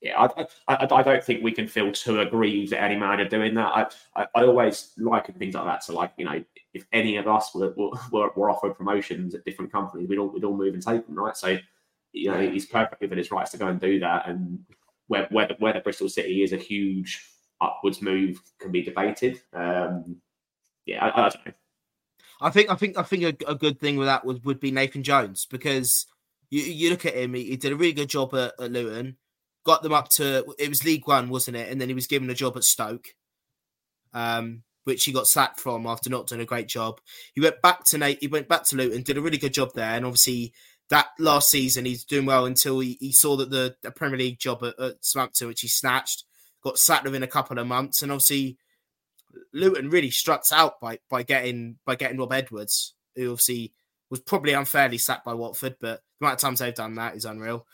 yeah, 0.00 0.20
I, 0.20 0.46
I, 0.68 0.86
I 0.90 1.02
don't 1.02 1.24
think 1.24 1.42
we 1.42 1.52
can 1.52 1.66
feel 1.66 1.90
too 1.92 2.20
aggrieved 2.20 2.72
at 2.72 2.82
any 2.82 2.96
manager 2.96 3.28
doing 3.28 3.54
that. 3.54 3.72
I, 4.16 4.22
I, 4.22 4.26
I 4.34 4.44
always 4.44 4.92
like 4.98 5.34
things 5.38 5.54
like 5.54 5.64
that. 5.64 5.84
So 5.84 5.94
like 5.94 6.12
you 6.16 6.24
know, 6.24 6.42
if 6.72 6.86
any 6.92 7.16
of 7.16 7.26
us 7.26 7.54
were, 7.54 7.74
were, 8.10 8.30
were 8.36 8.50
offered 8.50 8.76
promotions 8.76 9.34
at 9.34 9.44
different 9.44 9.72
companies, 9.72 10.08
we'd 10.08 10.18
all 10.18 10.28
we'd 10.28 10.44
all 10.44 10.56
move 10.56 10.74
and 10.74 10.82
take 10.82 11.06
them, 11.06 11.16
right? 11.16 11.36
So 11.36 11.58
you 12.12 12.30
know, 12.30 12.48
he's 12.48 12.66
perfectly 12.66 13.06
within 13.06 13.18
his 13.18 13.30
rights 13.30 13.50
to 13.50 13.56
go 13.58 13.66
and 13.66 13.80
do 13.80 13.98
that. 14.00 14.28
And 14.28 14.60
whether 15.08 15.28
whether, 15.30 15.54
whether 15.58 15.80
Bristol 15.80 16.08
City 16.08 16.42
is 16.42 16.52
a 16.52 16.56
huge 16.56 17.30
upwards 17.60 18.02
move 18.02 18.40
can 18.60 18.72
be 18.72 18.82
debated. 18.82 19.40
Um, 19.52 20.16
yeah, 20.86 21.04
I, 21.04 21.26
I, 21.26 21.28
don't 21.28 21.46
know. 21.46 21.52
I 22.40 22.50
think 22.50 22.70
I 22.70 22.74
think 22.74 22.98
I 22.98 23.02
think 23.02 23.22
a, 23.22 23.50
a, 23.50 23.54
good 23.54 23.80
thing 23.80 23.96
with 23.96 24.06
that 24.06 24.24
would, 24.24 24.44
would 24.44 24.60
be 24.60 24.70
Nathan 24.70 25.02
Jones 25.02 25.46
because 25.50 26.06
you, 26.50 26.62
you 26.62 26.90
look 26.90 27.06
at 27.06 27.16
him, 27.16 27.34
he, 27.34 27.44
he 27.44 27.56
did 27.56 27.72
a 27.72 27.76
really 27.76 27.92
good 27.92 28.08
job 28.08 28.34
at, 28.34 28.52
at, 28.60 28.70
Luton, 28.70 29.16
got 29.64 29.82
them 29.82 29.92
up 29.92 30.08
to 30.16 30.44
it 30.58 30.68
was 30.68 30.84
League 30.84 31.06
One, 31.06 31.28
wasn't 31.28 31.56
it? 31.56 31.70
And 31.70 31.80
then 31.80 31.88
he 31.88 31.94
was 31.94 32.06
given 32.06 32.30
a 32.30 32.34
job 32.34 32.56
at 32.56 32.64
Stoke, 32.64 33.06
um, 34.12 34.62
which 34.84 35.04
he 35.04 35.12
got 35.12 35.26
sacked 35.26 35.60
from 35.60 35.86
after 35.86 36.10
not 36.10 36.26
doing 36.26 36.40
a 36.40 36.46
great 36.46 36.68
job. 36.68 37.00
He 37.34 37.40
went 37.40 37.62
back 37.62 37.84
to 37.86 37.98
Nate, 37.98 38.18
he 38.20 38.28
went 38.28 38.48
back 38.48 38.64
to 38.68 38.76
Luton, 38.76 39.02
did 39.02 39.18
a 39.18 39.22
really 39.22 39.38
good 39.38 39.54
job 39.54 39.72
there, 39.74 39.94
and 39.94 40.04
obviously 40.04 40.52
that 40.94 41.08
last 41.18 41.48
season 41.48 41.86
he's 41.86 42.04
doing 42.04 42.24
well 42.24 42.46
until 42.46 42.78
he, 42.78 42.96
he 43.00 43.10
saw 43.10 43.34
that 43.34 43.50
the, 43.50 43.74
the 43.82 43.90
Premier 43.90 44.16
League 44.16 44.38
job 44.38 44.62
at, 44.62 44.78
at 44.78 44.94
Southampton, 45.00 45.48
which 45.48 45.62
he 45.62 45.66
snatched, 45.66 46.22
got 46.62 46.78
sacked 46.78 47.02
within 47.02 47.24
a 47.24 47.28
couple 47.28 47.58
of 47.58 47.66
months, 47.66 48.00
and 48.00 48.12
obviously 48.12 48.58
Luton 49.52 49.90
really 49.90 50.10
struts 50.10 50.52
out 50.52 50.80
by 50.80 51.00
by 51.10 51.24
getting 51.24 51.78
by 51.84 51.96
getting 51.96 52.18
Rob 52.18 52.32
Edwards, 52.32 52.94
who 53.16 53.32
obviously 53.32 53.72
was 54.08 54.20
probably 54.20 54.52
unfairly 54.52 54.98
sacked 54.98 55.24
by 55.24 55.34
Watford, 55.34 55.74
but 55.80 56.00
the 56.20 56.26
amount 56.26 56.34
of 56.34 56.40
times 56.40 56.60
they've 56.60 56.72
done 56.72 56.94
that 56.94 57.16
is 57.16 57.24
unreal. 57.24 57.66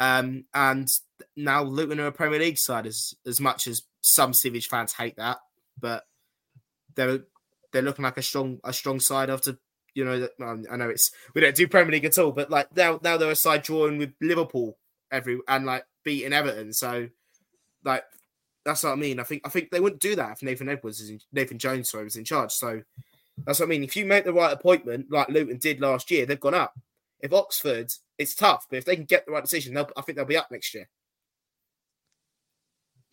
Um, 0.00 0.46
and 0.52 0.88
now 1.36 1.62
Luton 1.62 2.00
are 2.00 2.08
a 2.08 2.12
Premier 2.12 2.40
League 2.40 2.58
side, 2.58 2.86
as 2.86 3.14
as 3.24 3.40
much 3.40 3.68
as 3.68 3.82
some 4.00 4.34
Stevenage 4.34 4.66
fans 4.66 4.94
hate 4.94 5.14
that, 5.16 5.38
but 5.78 6.02
they're 6.96 7.20
they're 7.72 7.82
looking 7.82 8.02
like 8.02 8.18
a 8.18 8.22
strong 8.22 8.58
a 8.64 8.72
strong 8.72 8.98
side 8.98 9.30
after 9.30 9.58
you 9.94 10.04
know. 10.04 10.20
That 10.20 10.32
I 10.70 10.76
know 10.76 10.90
it's 10.90 11.10
we 11.34 11.40
don't 11.40 11.54
do 11.54 11.68
Premier 11.68 11.92
League 11.92 12.04
at 12.04 12.18
all, 12.18 12.32
but 12.32 12.50
like 12.50 12.74
now 12.76 13.00
now 13.02 13.16
they're 13.16 13.30
a 13.30 13.36
side 13.36 13.62
drawing 13.62 13.98
with 13.98 14.12
Liverpool 14.20 14.76
every 15.10 15.38
and 15.48 15.66
like 15.66 15.84
beating 16.04 16.32
Everton, 16.32 16.72
so 16.72 17.08
like 17.84 18.04
that's 18.64 18.82
what 18.82 18.92
I 18.92 18.96
mean. 18.96 19.20
I 19.20 19.24
think 19.24 19.42
I 19.44 19.48
think 19.48 19.70
they 19.70 19.80
wouldn't 19.80 20.02
do 20.02 20.16
that 20.16 20.32
if 20.32 20.42
Nathan 20.42 20.68
Edwards 20.68 21.00
is 21.00 21.10
in, 21.10 21.20
Nathan 21.32 21.58
Jones 21.58 21.90
sorry 21.90 22.04
was 22.04 22.16
in 22.16 22.24
charge. 22.24 22.52
So 22.52 22.82
that's 23.44 23.60
what 23.60 23.66
I 23.66 23.68
mean. 23.68 23.84
If 23.84 23.96
you 23.96 24.06
make 24.06 24.24
the 24.24 24.32
right 24.32 24.52
appointment, 24.52 25.10
like 25.10 25.28
Luton 25.28 25.58
did 25.58 25.80
last 25.80 26.10
year, 26.10 26.26
they've 26.26 26.40
gone 26.40 26.54
up. 26.54 26.74
If 27.20 27.32
Oxford, 27.32 27.90
it's 28.18 28.34
tough, 28.34 28.66
but 28.68 28.78
if 28.78 28.84
they 28.84 28.96
can 28.96 29.06
get 29.06 29.26
the 29.26 29.32
right 29.32 29.42
decision, 29.42 29.76
I 29.76 30.02
think 30.02 30.16
they'll 30.16 30.24
be 30.24 30.36
up 30.36 30.50
next 30.50 30.74
year. 30.74 30.88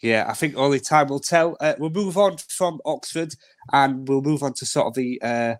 Yeah, 0.02 0.26
I 0.28 0.34
think 0.34 0.56
only 0.58 0.80
time 0.80 1.08
will 1.08 1.20
tell. 1.20 1.56
Uh, 1.60 1.76
we'll 1.78 1.92
move 1.92 2.18
on 2.18 2.38
from 2.38 2.82
Oxford 2.86 3.36
and 3.72 4.08
we'll 4.08 4.22
move 4.22 4.42
on 4.42 4.54
to 4.56 4.66
sort 4.66 4.88
of 4.88 4.96
the 4.96 5.22
uh, 5.22 5.56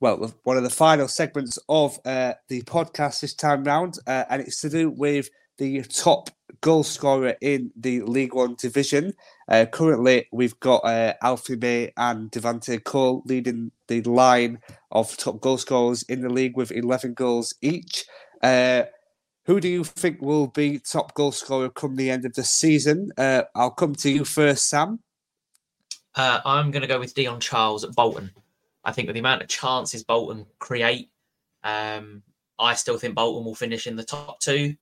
well, 0.00 0.32
one 0.44 0.56
of 0.56 0.62
the 0.62 0.70
final 0.70 1.08
segments 1.08 1.58
of 1.68 1.98
uh, 2.04 2.34
the 2.48 2.62
podcast 2.62 3.20
this 3.20 3.34
time 3.34 3.64
round, 3.64 3.98
uh, 4.06 4.24
and 4.30 4.42
it's 4.42 4.60
to 4.60 4.68
do 4.68 4.90
with 4.90 5.28
the 5.58 5.82
top 5.82 6.30
goal 6.60 6.84
scorer 6.84 7.34
in 7.40 7.72
the 7.76 8.02
League 8.02 8.34
One 8.34 8.54
division. 8.54 9.12
Uh, 9.48 9.66
currently, 9.70 10.26
we've 10.32 10.58
got 10.60 10.84
uh, 10.84 11.14
Alfie 11.22 11.56
May 11.56 11.92
and 11.96 12.30
Devante 12.30 12.82
Cole 12.84 13.22
leading 13.26 13.72
the 13.88 14.02
line 14.02 14.60
of 14.92 15.16
top 15.16 15.40
goal 15.40 15.58
scorers 15.58 16.04
in 16.04 16.20
the 16.20 16.28
league 16.28 16.56
with 16.56 16.70
11 16.70 17.14
goals 17.14 17.54
each. 17.60 18.04
Uh, 18.42 18.84
who 19.46 19.60
do 19.60 19.68
you 19.68 19.82
think 19.82 20.20
will 20.20 20.46
be 20.46 20.78
top 20.78 21.14
goal 21.14 21.32
scorer 21.32 21.70
come 21.70 21.96
the 21.96 22.10
end 22.10 22.24
of 22.24 22.34
the 22.34 22.44
season? 22.44 23.10
Uh, 23.16 23.42
I'll 23.54 23.70
come 23.70 23.94
to 23.96 24.10
you 24.10 24.24
first, 24.24 24.68
Sam. 24.68 25.00
I'm 26.44 26.70
going 26.70 26.82
to 26.82 26.88
go 26.88 26.98
with 26.98 27.14
Dion 27.14 27.40
Charles 27.40 27.84
at 27.84 27.94
Bolton. 27.94 28.30
I 28.88 28.92
think 28.92 29.06
with 29.06 29.14
the 29.14 29.20
amount 29.20 29.42
of 29.42 29.48
chances 29.48 30.02
Bolton 30.02 30.46
create, 30.60 31.10
um, 31.62 32.22
I 32.58 32.72
still 32.72 32.96
think 32.96 33.14
Bolton 33.14 33.44
will 33.44 33.54
finish 33.54 33.86
in 33.86 33.96
the 33.96 34.02
top 34.02 34.40
two. 34.40 34.76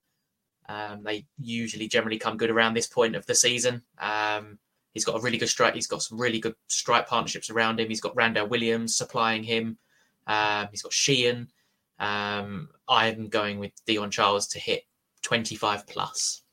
Um, 0.69 1.03
they 1.03 1.25
usually 1.37 1.89
generally 1.89 2.17
come 2.17 2.37
good 2.37 2.49
around 2.49 2.73
this 2.73 2.87
point 2.87 3.17
of 3.17 3.25
the 3.25 3.35
season. 3.35 3.83
Um, 3.99 4.59
he's 4.93 5.03
got 5.03 5.17
a 5.17 5.21
really 5.21 5.37
good 5.37 5.49
strike. 5.49 5.75
He's 5.75 5.87
got 5.87 6.01
some 6.01 6.17
really 6.17 6.39
good 6.39 6.55
strike 6.67 7.05
partnerships 7.05 7.49
around 7.49 7.81
him. 7.81 7.89
He's 7.89 7.99
got 7.99 8.15
Randell 8.15 8.47
Williams 8.47 8.95
supplying 8.95 9.43
him. 9.43 9.77
Um, 10.25 10.67
he's 10.71 10.83
got 10.83 10.93
Sheehan. 10.93 11.49
Um, 11.99 12.69
I'm 12.87 13.27
going 13.27 13.59
with 13.59 13.73
Dion 13.85 14.09
Charles 14.09 14.47
to 14.49 14.59
hit 14.59 14.83
25 15.23 15.85
plus. 15.85 16.43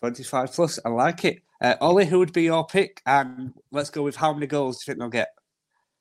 25 0.00 0.52
plus. 0.52 0.78
I 0.84 0.90
like 0.90 1.24
it. 1.24 1.40
Uh, 1.58 1.76
Ollie, 1.80 2.04
who 2.04 2.18
would 2.18 2.34
be 2.34 2.42
your 2.42 2.66
pick? 2.66 3.00
And 3.06 3.54
let's 3.70 3.88
go 3.88 4.02
with 4.02 4.16
how 4.16 4.34
many 4.34 4.46
goals 4.46 4.76
do 4.76 4.82
you 4.82 4.92
think 4.92 4.98
they'll 4.98 5.08
get? 5.08 5.28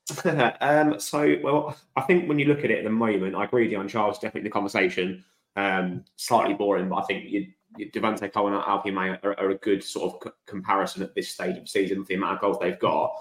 um, 0.61 0.99
so, 0.99 1.35
well, 1.43 1.77
I 1.95 2.01
think 2.01 2.27
when 2.27 2.39
you 2.39 2.45
look 2.45 2.63
at 2.63 2.71
it 2.71 2.79
at 2.79 2.83
the 2.83 2.89
moment, 2.89 3.35
I 3.35 3.45
agree 3.45 3.63
with 3.63 3.71
Dion 3.71 3.87
Charles 3.87 4.19
definitely 4.19 4.49
the 4.49 4.53
conversation. 4.53 5.23
Um, 5.55 6.05
slightly 6.15 6.53
boring, 6.53 6.89
but 6.89 6.97
I 6.97 7.03
think 7.03 7.29
you, 7.29 7.47
you 7.77 7.91
Devante 7.91 8.31
Cole 8.31 8.47
and 8.47 8.55
Alfie 8.55 8.91
May 8.91 9.09
are, 9.09 9.35
are, 9.37 9.49
a 9.49 9.57
good 9.57 9.83
sort 9.83 10.13
of 10.13 10.19
c- 10.23 10.37
comparison 10.45 11.03
at 11.03 11.13
this 11.13 11.29
stage 11.29 11.57
of 11.57 11.63
the 11.63 11.67
season 11.67 11.99
with 11.99 12.07
the 12.07 12.15
amount 12.15 12.35
of 12.35 12.41
goals 12.41 12.57
they've 12.59 12.79
got. 12.79 13.13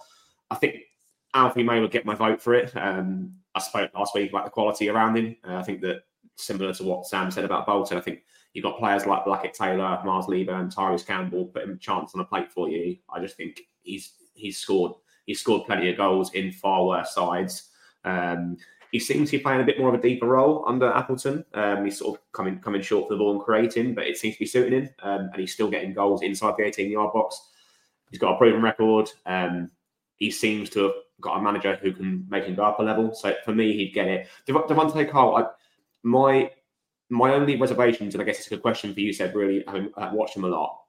I 0.51 0.55
think 0.55 0.76
Alfie 1.35 1.62
May 1.62 1.81
would 1.81 1.91
get 1.91 2.07
my 2.07 2.14
vote 2.14 2.41
for 2.41 2.55
it. 2.55 2.72
Um, 2.76 3.35
I 3.55 3.61
spoke 3.61 3.91
last 3.95 4.14
week 4.14 4.31
about 4.31 4.45
the 4.45 4.51
quality 4.51 4.89
around 4.89 5.16
him. 5.16 5.37
Uh, 5.47 5.57
I 5.57 5.62
think 5.62 5.81
that 5.83 6.05
similar 6.37 6.72
to 6.74 6.85
what 6.85 7.07
Sam 7.07 7.31
said 7.31 7.45
about 7.45 7.66
Bolton, 7.66 7.99
I 7.99 8.01
think 8.01 8.22
you've 8.53 8.64
got 8.64 8.78
players 8.78 9.07
like 9.07 9.24
Blackett 9.24 9.55
Taylor, 9.55 10.01
Miles 10.05 10.28
Leaburn, 10.28 10.61
and 10.61 10.74
Tyreece 10.74 11.07
Campbell 11.07 11.47
putting 11.47 11.72
a 11.72 11.76
chance 11.76 12.14
on 12.14 12.20
a 12.20 12.24
plate 12.24 12.53
for 12.53 12.68
you. 12.68 12.97
I 13.12 13.20
just 13.20 13.37
think 13.37 13.61
he's 13.83 14.12
he's 14.35 14.59
scored 14.59 14.93
he's 15.31 15.41
scored 15.41 15.64
plenty 15.64 15.89
of 15.89 15.97
goals 15.97 16.35
in 16.35 16.51
far 16.51 16.85
worse 16.85 17.14
sides. 17.14 17.70
Um, 18.05 18.57
he 18.91 18.99
seems 18.99 19.31
to 19.31 19.39
be 19.39 19.43
playing 19.43 19.61
a 19.61 19.64
bit 19.64 19.78
more 19.78 19.89
of 19.89 19.95
a 19.95 20.03
deeper 20.03 20.26
role 20.26 20.64
under 20.66 20.93
Appleton. 20.93 21.45
Um, 21.55 21.85
he's 21.85 21.99
sort 21.99 22.18
of 22.18 22.33
coming 22.33 22.59
coming 22.59 22.83
short 22.83 23.07
for 23.07 23.14
the 23.14 23.18
ball 23.18 23.31
and 23.31 23.41
creating, 23.41 23.95
but 23.95 24.09
it 24.09 24.16
seems 24.16 24.35
to 24.35 24.41
be 24.41 24.47
suiting 24.47 24.83
him, 24.83 24.91
um, 25.05 25.31
and 25.33 25.37
he's 25.37 25.53
still 25.53 25.70
getting 25.70 25.95
goals 25.95 26.22
inside 26.22 26.55
the 26.59 26.64
18 26.64 26.91
yard 26.91 27.12
box. 27.12 27.41
He's 28.11 28.18
got 28.18 28.35
a 28.35 28.39
proven 28.39 28.61
record. 28.61 29.09
Um, 29.24 29.70
he 30.16 30.33
seems 30.33 30.68
to 30.70 30.83
have 30.83 30.93
got 31.20 31.39
a 31.39 31.43
manager 31.43 31.78
who 31.81 31.93
can 31.93 32.26
make 32.28 32.45
him 32.45 32.57
go 32.57 32.64
up 32.64 32.81
a 32.81 32.83
level. 32.83 33.14
So 33.14 33.33
for 33.45 33.55
me, 33.55 33.72
he'd 33.76 33.95
get 33.95 34.09
it. 34.09 34.26
Devante 34.49 35.09
Cole, 35.09 35.37
I, 35.37 35.45
my 36.03 36.51
my 37.09 37.35
only 37.35 37.55
reservations, 37.55 38.16
and 38.16 38.22
I 38.22 38.24
guess 38.24 38.39
it's 38.39 38.49
a 38.49 38.51
good 38.51 38.62
question 38.62 38.93
for 38.93 38.99
you, 38.99 39.12
said 39.12 39.37
really 39.37 39.62
having 39.68 39.93
uh, 39.97 40.11
watched 40.12 40.35
him 40.35 40.45
a 40.45 40.49
lot. 40.49 40.81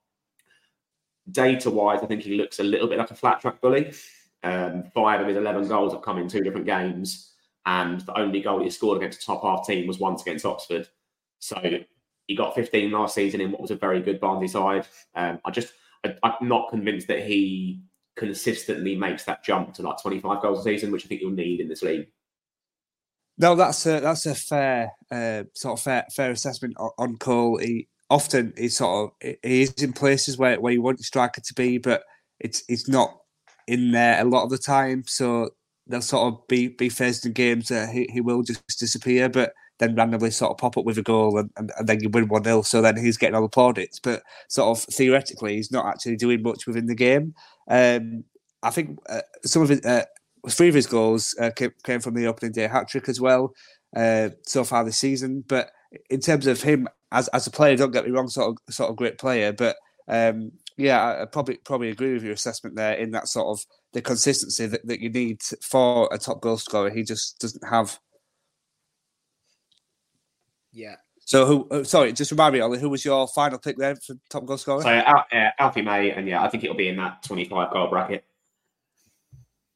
Data 1.32 1.70
wise, 1.70 2.00
I 2.02 2.08
think 2.08 2.24
he 2.24 2.36
looks 2.36 2.60
a 2.60 2.64
little 2.64 2.88
bit 2.88 2.98
like 2.98 3.12
a 3.12 3.16
flat 3.16 3.42
track 3.42 3.62
bully. 3.62 3.94
Um, 4.44 4.86
five 4.94 5.22
of 5.22 5.28
his 5.28 5.38
11 5.38 5.68
goals 5.68 5.94
have 5.94 6.02
come 6.02 6.18
in 6.18 6.28
two 6.28 6.42
different 6.42 6.66
games 6.66 7.32
and 7.66 8.02
the 8.02 8.18
only 8.18 8.42
goal 8.42 8.64
he 8.64 8.70
scored 8.70 8.98
against 8.98 9.22
a 9.22 9.26
top 9.26 9.44
half 9.44 9.68
team 9.68 9.88
was 9.88 10.00
once 10.00 10.22
against 10.22 10.46
Oxford. 10.46 10.88
So 11.40 11.62
he 12.28 12.36
got 12.36 12.56
15 12.56 12.92
last 12.92 13.16
season 13.16 13.42
in 13.42 13.52
what 13.52 13.62
was 13.62 13.72
a 13.72 13.76
very 13.76 14.02
good 14.02 14.20
Barnsley 14.20 14.48
side. 14.48 14.88
Um, 15.16 15.40
I 15.46 15.52
just, 15.52 15.74
I, 16.04 16.16
am 16.24 16.48
not 16.48 16.70
convinced 16.70 17.08
that 17.08 17.22
he 17.22 17.82
consistently 18.16 18.96
makes 18.96 19.24
that 19.26 19.44
jump 19.44 19.74
to 19.76 19.84
like 19.84 20.02
25 20.02 20.42
goals 20.42 20.60
a 20.60 20.64
season, 20.64 20.92
which 20.92 21.06
I 21.06 21.08
think 21.08 21.22
you'll 21.22 21.32
need 21.32 21.60
in 21.60 21.68
this 21.68 21.84
league. 21.84 22.08
No, 23.38 23.56
that's 23.56 23.86
a 23.86 24.00
that's 24.00 24.26
a 24.28 24.36
fair 24.36 24.92
uh, 25.10 25.44
sort 25.56 25.80
of 25.80 25.84
fair 25.84 26.06
fair 26.12 26.32
assessment 26.32 26.76
on, 26.78 27.18
Cole. 27.18 27.58
He 27.58 27.88
often 28.10 28.54
he 28.56 28.68
sort 28.68 29.14
of 29.22 29.38
he 29.42 29.64
is 29.64 29.72
in 29.82 29.94
places 29.94 30.38
where, 30.38 30.60
where 30.60 30.74
you 30.74 30.82
want 30.82 31.00
your 31.00 31.06
striker 31.06 31.42
to 31.42 31.54
be, 31.56 31.78
but 31.80 32.04
it's 32.40 32.62
it's 32.68 32.88
not 32.88 33.21
in 33.72 33.92
there 33.92 34.22
a 34.22 34.26
lot 34.26 34.44
of 34.44 34.50
the 34.50 34.58
time. 34.58 35.04
So 35.08 35.52
they'll 35.88 36.02
sort 36.02 36.34
of 36.34 36.48
be 36.48 36.68
be 36.68 36.90
faced 36.90 37.26
in 37.26 37.32
games 37.32 37.70
that 37.70 37.90
he, 37.90 38.08
he 38.12 38.22
will 38.22 38.44
just 38.44 38.62
disappear, 38.78 39.30
but 39.30 39.54
then 39.80 39.96
randomly 39.96 40.30
sort 40.30 40.52
of 40.52 40.58
pop 40.58 40.78
up 40.78 40.86
with 40.86 40.98
a 40.98 41.02
goal 41.02 41.38
and, 41.40 41.50
and, 41.56 41.72
and 41.78 41.88
then 41.88 42.00
you 42.02 42.10
win 42.10 42.28
1 42.28 42.44
0. 42.44 42.62
So 42.62 42.82
then 42.82 42.98
he's 42.98 43.18
getting 43.18 43.34
all 43.34 43.42
the 43.42 43.50
plaudits. 43.50 44.00
But 44.00 44.22
sort 44.50 44.78
of 44.78 44.84
theoretically, 44.94 45.56
he's 45.56 45.72
not 45.72 45.86
actually 45.86 46.18
doing 46.18 46.44
much 46.44 46.68
within 46.68 46.86
the 46.86 46.96
game. 46.96 47.34
Um, 47.70 48.26
I 48.62 48.70
think 48.70 49.00
uh, 49.10 49.22
some 49.44 49.64
of 49.64 49.70
his, 49.70 49.84
uh, 49.84 50.06
three 50.50 50.70
of 50.70 50.76
his 50.76 50.86
goals 50.86 51.34
uh, 51.40 51.50
came, 51.56 51.72
came, 51.84 52.00
from 52.02 52.14
the 52.14 52.28
opening 52.28 52.52
day 52.52 52.68
hat 52.68 52.90
trick 52.90 53.10
as 53.10 53.20
well 53.20 53.54
uh, 53.96 54.30
so 54.46 54.64
far 54.64 54.84
this 54.84 55.00
season. 55.00 55.44
But 55.48 55.72
in 56.10 56.20
terms 56.20 56.46
of 56.46 56.62
him 56.62 56.88
as, 57.12 57.28
as 57.30 57.48
a 57.48 57.52
player, 57.52 57.76
don't 57.76 57.92
get 57.92 58.06
me 58.06 58.12
wrong, 58.12 58.28
sort 58.28 58.56
of 58.68 58.74
sort 58.74 58.92
of 58.92 58.98
great 58.98 59.18
player. 59.18 59.52
But 59.52 59.78
um, 60.08 60.52
yeah, 60.82 61.22
I 61.22 61.26
probably 61.26 61.58
probably 61.58 61.90
agree 61.90 62.14
with 62.14 62.24
your 62.24 62.34
assessment 62.34 62.76
there 62.76 62.94
in 62.94 63.12
that 63.12 63.28
sort 63.28 63.48
of 63.48 63.66
the 63.94 64.02
consistency 64.02 64.66
that, 64.68 64.86
that 64.88 65.00
you 65.00 65.10
need 65.10 65.42
for 65.62 66.10
a 66.12 66.18
top 66.18 66.42
goal 66.42 66.58
scorer. 66.58 66.90
He 66.90 67.04
just 67.04 67.40
doesn't 67.40 67.68
have 67.68 68.00
Yeah. 70.72 70.96
So 71.20 71.46
who? 71.46 71.68
uh, 71.70 71.84
Sorry, 71.84 72.14
just 72.14 72.32
remind 72.32 72.54
me, 72.54 72.62
Ollie. 72.62 72.80
Who 72.80 72.90
was 72.90 73.06
your 73.06 73.28
final 73.28 73.60
pick 73.60 73.78
there 73.78 73.96
for 73.96 74.16
top 74.30 74.46
goal 74.46 74.58
scorer? 74.58 74.82
So 74.82 74.90
Al- 74.90 75.26
uh, 75.32 75.50
Alfie 75.60 75.82
May, 75.82 76.12
and 76.12 76.28
yeah, 76.28 76.44
I 76.44 76.50
think 76.50 76.64
it'll 76.64 76.76
be 76.76 76.88
in 76.88 76.98
that 76.98 77.24
25 77.24 77.72
goal 77.72 77.88
bracket. 77.88 78.26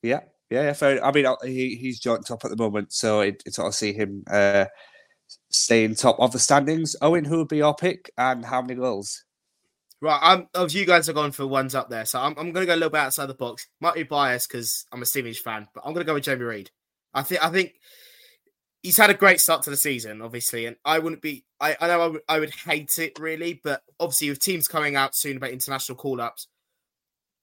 Yeah, 0.01 0.21
yeah, 0.49 0.63
yeah. 0.63 0.73
Fair. 0.73 1.03
I 1.05 1.11
mean, 1.11 1.25
he, 1.43 1.75
he's 1.75 1.99
joint 1.99 2.25
top 2.25 2.45
at 2.45 2.51
the 2.51 2.57
moment, 2.57 2.93
so 2.93 3.21
it, 3.21 3.43
it's 3.45 3.57
sort 3.57 3.67
of 3.67 3.75
see 3.75 3.93
him 3.93 4.23
uh, 4.29 4.65
staying 5.49 5.95
top 5.95 6.19
of 6.19 6.31
the 6.31 6.39
standings. 6.39 6.95
Owen, 7.01 7.25
who 7.25 7.37
would 7.39 7.47
be 7.47 7.57
your 7.57 7.75
pick, 7.75 8.11
and 8.17 8.45
how 8.45 8.61
many 8.61 8.75
goals? 8.75 9.24
Right, 10.05 10.19
I'm. 10.21 10.47
Of 10.53 10.71
you 10.71 10.85
guys 10.85 11.09
are 11.09 11.13
going 11.13 11.31
for 11.31 11.47
ones 11.47 11.73
up 11.73 11.89
there, 11.89 12.05
so 12.05 12.19
I'm. 12.19 12.35
I'm 12.37 12.51
going 12.51 12.63
to 12.63 12.67
go 12.67 12.73
a 12.73 12.75
little 12.75 12.91
bit 12.91 12.99
outside 12.99 13.25
the 13.25 13.33
box. 13.33 13.67
Might 13.81 13.95
be 13.95 14.03
biased 14.03 14.47
because 14.47 14.85
I'm 14.91 15.01
a 15.01 15.05
Stevenage 15.05 15.39
fan, 15.39 15.67
but 15.73 15.81
I'm 15.83 15.93
going 15.93 16.05
to 16.05 16.07
go 16.07 16.13
with 16.13 16.25
Jamie 16.25 16.43
Reid. 16.43 16.69
I 17.15 17.23
think. 17.23 17.43
I 17.43 17.49
think 17.49 17.73
he's 18.83 18.97
had 18.97 19.09
a 19.09 19.15
great 19.15 19.39
start 19.39 19.63
to 19.63 19.71
the 19.71 19.77
season, 19.77 20.21
obviously, 20.21 20.67
and 20.67 20.75
I 20.85 20.99
wouldn't 20.99 21.23
be. 21.23 21.43
I, 21.59 21.75
I 21.81 21.87
know 21.87 22.19
I 22.29 22.37
would, 22.37 22.53
hate 22.53 22.99
it 22.99 23.17
really, 23.17 23.59
but 23.63 23.81
obviously 23.99 24.29
with 24.29 24.37
teams 24.37 24.67
coming 24.67 24.95
out 24.95 25.15
soon 25.15 25.37
about 25.37 25.49
international 25.49 25.97
call-ups, 25.97 26.49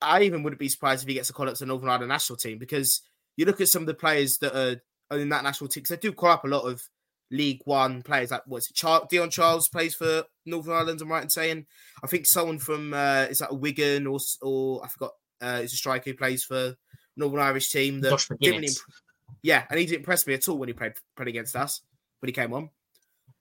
I 0.01 0.23
even 0.23 0.45
wouldn't 0.45 0.61
be 0.61 0.69
surprised 0.69 1.03
if 1.03 1.09
he 1.09 1.15
gets 1.15 1.31
a 1.31 1.33
call-up 1.33 1.55
to 1.55 1.65
the 1.65 1.67
Northern 1.67 1.89
Ireland 1.89 2.11
national 2.11 2.37
team 2.37 2.59
because 2.59 3.03
you 3.37 3.45
look 3.45 3.61
at 3.61 3.71
some 3.71 3.83
of 3.83 3.87
the 3.87 3.95
players 3.95 4.39
that 4.39 4.57
are, 4.57 4.81
are 5.11 5.19
in 5.19 5.31
that 5.31 5.43
national 5.43 5.67
team 5.67 5.83
because 5.83 5.97
they 5.97 6.09
do 6.09 6.13
call 6.13 6.31
up 6.31 6.45
a 6.45 6.49
lot 6.49 6.63
of 6.63 6.81
League 7.33 7.63
One 7.65 8.03
players. 8.03 8.31
Like 8.31 8.43
what's 8.47 8.71
it? 8.71 8.77
Char- 8.77 9.07
Dion 9.11 9.31
Charles 9.31 9.69
plays 9.69 9.95
for 9.95 10.25
Northern 10.47 10.75
Ireland. 10.75 11.01
I'm 11.01 11.11
right 11.11 11.25
in 11.25 11.31
saying. 11.31 11.67
I 12.05 12.07
think 12.07 12.27
someone 12.27 12.59
from 12.59 12.95
uh, 12.95 13.27
is 13.29 13.39
that 13.39 13.51
a 13.51 13.55
Wigan 13.55 14.07
or 14.07 14.21
or 14.41 14.85
I 14.85 14.89
forgot. 14.89 15.13
Uh, 15.41 15.59
is 15.61 15.73
a 15.73 15.77
striker 15.77 16.09
who 16.09 16.17
plays 16.17 16.45
for 16.45 16.77
Northern 17.17 17.41
Irish 17.41 17.71
team 17.71 18.01
that 18.03 18.11
Josh 18.11 18.29
didn't 18.41 18.63
imp- 18.63 18.77
yeah, 19.43 19.65
and 19.69 19.81
he 19.81 19.87
didn't 19.87 20.03
impress 20.03 20.25
me 20.25 20.35
at 20.35 20.49
all 20.49 20.57
when 20.57 20.69
he 20.69 20.73
played 20.73 20.93
played 21.17 21.27
against 21.27 21.57
us 21.57 21.81
when 22.21 22.29
he 22.29 22.33
came 22.33 22.53
on. 22.53 22.71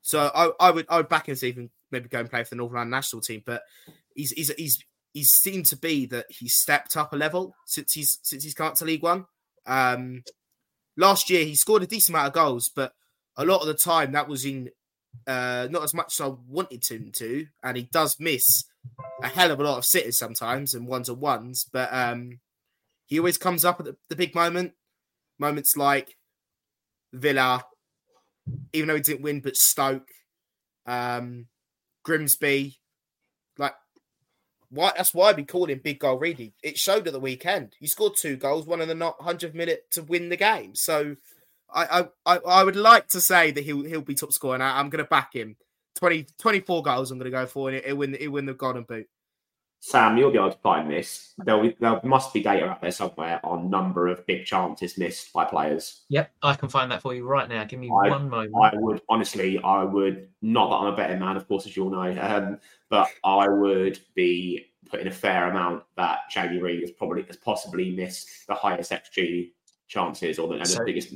So 0.01 0.31
I, 0.33 0.49
I 0.59 0.71
would 0.71 0.87
I 0.89 0.97
would 0.97 1.09
back 1.09 1.29
him 1.29 1.35
to 1.35 1.45
even 1.45 1.69
maybe 1.91 2.09
go 2.09 2.19
and 2.19 2.29
play 2.29 2.43
for 2.43 2.49
the 2.49 2.55
Northern 2.55 2.77
Ireland 2.77 2.91
national 2.91 3.21
team. 3.21 3.43
But 3.45 3.61
he's 4.15 4.31
he's 4.31 4.51
he's 4.57 4.83
he's 5.13 5.29
seemed 5.41 5.67
to 5.67 5.77
be 5.77 6.07
that 6.07 6.25
he's 6.29 6.55
stepped 6.55 6.97
up 6.97 7.13
a 7.13 7.15
level 7.15 7.55
since 7.65 7.93
he's 7.93 8.19
since 8.23 8.43
he's 8.43 8.55
come 8.55 8.67
up 8.67 8.75
to 8.75 8.85
League 8.85 9.03
One. 9.03 9.25
Um, 9.67 10.23
last 10.97 11.29
year 11.29 11.45
he 11.45 11.55
scored 11.55 11.83
a 11.83 11.87
decent 11.87 12.15
amount 12.15 12.29
of 12.29 12.33
goals, 12.33 12.71
but 12.75 12.93
a 13.41 13.45
lot 13.45 13.61
of 13.61 13.67
the 13.67 13.73
time 13.73 14.11
that 14.11 14.27
was 14.27 14.45
in 14.45 14.69
uh, 15.27 15.67
not 15.69 15.83
as 15.83 15.93
much 15.93 16.19
as 16.19 16.21
I 16.21 16.33
wanted 16.47 16.85
him 16.87 17.11
to, 17.15 17.47
and 17.63 17.77
he 17.77 17.83
does 17.83 18.17
miss 18.19 18.63
a 19.21 19.27
hell 19.27 19.51
of 19.51 19.59
a 19.59 19.63
lot 19.63 19.77
of 19.77 19.85
sitters 19.85 20.17
sometimes 20.17 20.73
and 20.73 20.87
ones 20.87 21.09
on 21.09 21.19
ones. 21.19 21.65
But 21.71 21.93
um, 21.93 22.39
he 23.05 23.19
always 23.19 23.37
comes 23.37 23.65
up 23.65 23.79
at 23.79 23.85
the, 23.85 23.97
the 24.09 24.15
big 24.15 24.33
moment, 24.33 24.73
moments 25.37 25.75
like 25.75 26.17
Villa, 27.13 27.65
even 28.73 28.87
though 28.87 28.95
he 28.95 29.01
didn't 29.01 29.21
win, 29.21 29.41
but 29.41 29.57
Stoke, 29.57 30.07
um, 30.85 31.47
Grimsby, 32.03 32.79
like 33.57 33.75
why? 34.69 34.93
That's 34.95 35.13
why 35.13 35.33
we 35.33 35.43
call 35.43 35.65
him 35.65 35.81
Big 35.83 35.99
Goal 35.99 36.17
Reedy. 36.17 36.53
It 36.63 36.77
showed 36.77 37.05
at 37.05 37.13
the 37.13 37.19
weekend. 37.19 37.75
He 37.79 37.87
scored 37.87 38.13
two 38.15 38.37
goals, 38.37 38.65
one 38.65 38.81
in 38.81 38.87
the 38.87 38.95
not 38.95 39.21
hundred 39.21 39.53
minute 39.53 39.91
to 39.91 40.03
win 40.03 40.29
the 40.29 40.37
game. 40.37 40.73
So 40.73 41.17
I, 41.73 42.01
I, 42.01 42.07
I, 42.25 42.37
I 42.37 42.63
would 42.63 42.75
like 42.75 43.07
to 43.09 43.21
say 43.21 43.51
that 43.51 43.63
he'll 43.63 43.83
he'll 43.83 44.01
be 44.01 44.15
top 44.15 44.31
scorer. 44.31 44.55
And 44.55 44.63
I, 44.63 44.79
I'm 44.79 44.89
going 44.89 45.03
to 45.03 45.09
back 45.09 45.33
him. 45.33 45.55
20, 45.95 46.25
24 46.39 46.83
goals. 46.83 47.11
I'm 47.11 47.17
going 47.19 47.31
to 47.31 47.37
go 47.37 47.45
for, 47.45 47.69
and 47.69 47.83
he'll 47.83 47.95
win. 47.95 48.15
He'll 48.19 48.31
win 48.31 48.45
the 48.45 48.53
Golden 48.53 48.83
Boot. 48.83 49.07
Sam, 49.83 50.15
you'll 50.15 50.31
be 50.31 50.37
able 50.37 50.51
to 50.51 50.57
find 50.59 50.91
this. 50.91 51.33
There, 51.39 51.73
there 51.79 51.99
must 52.03 52.33
be 52.33 52.43
data 52.43 52.67
out 52.67 52.81
there 52.81 52.91
somewhere 52.91 53.39
on 53.43 53.71
number 53.71 54.07
of 54.07 54.25
big 54.27 54.45
chances 54.45 54.95
missed 54.95 55.33
by 55.33 55.43
players. 55.45 56.03
Yep, 56.09 56.31
I 56.43 56.53
can 56.53 56.69
find 56.69 56.91
that 56.91 57.01
for 57.01 57.15
you 57.15 57.25
right 57.25 57.49
now. 57.49 57.63
Give 57.63 57.79
me 57.79 57.87
I- 57.89 58.09
one 58.09 58.29
moment. 58.29 58.53
I 58.61 58.73
would 58.75 59.01
honestly, 59.09 59.57
I 59.57 59.83
would 59.83 60.29
not 60.43 60.69
that 60.69 60.75
I'm 60.75 60.93
a 60.93 60.95
betting 60.95 61.19
man, 61.19 61.35
of 61.35 61.47
course, 61.47 61.65
as 61.65 61.75
you 61.75 61.85
all 61.85 61.89
know, 61.89 62.21
um, 62.21 62.59
but 62.89 63.09
I 63.23 63.49
would 63.49 63.99
be 64.13 64.67
putting 64.87 65.07
a 65.07 65.11
fair 65.11 65.49
amount 65.49 65.83
that 65.97 66.19
Jamie 66.29 66.61
Reid 66.61 66.81
has 66.81 66.91
probably 66.91 67.23
has 67.23 67.37
possibly 67.37 67.89
missed 67.89 68.45
the 68.47 68.53
highest 68.53 68.91
XG 68.91 69.49
chances 69.87 70.37
or 70.37 70.47
the, 70.47 70.63
So- 70.63 70.77
the 70.77 70.85
biggest 70.85 71.11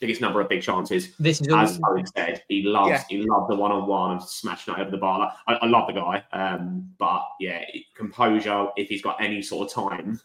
biggest 0.00 0.20
number 0.20 0.40
of 0.40 0.48
big 0.48 0.62
chances. 0.62 1.14
This 1.18 1.40
is 1.40 1.48
As 1.52 1.80
Owen 1.88 2.06
said, 2.06 2.42
he 2.48 2.62
loves 2.62 2.90
Yeah. 2.90 3.04
he 3.08 3.18
loved 3.22 3.50
the 3.50 3.56
one 3.56 3.72
on 3.72 3.86
one 3.86 4.12
and 4.12 4.22
smashing 4.22 4.74
it 4.74 4.80
over 4.80 4.90
the 4.90 4.96
bar. 4.98 5.18
Like, 5.18 5.32
I, 5.46 5.64
I 5.64 5.66
love 5.66 5.86
the 5.86 5.94
guy, 5.94 6.22
um, 6.32 6.90
but 6.98 7.22
yeah, 7.40 7.64
composure. 7.94 8.68
If 8.76 8.88
he's 8.88 9.02
got 9.02 9.20
any 9.22 9.42
sort 9.42 9.68
of 9.68 9.74
time, 9.74 10.20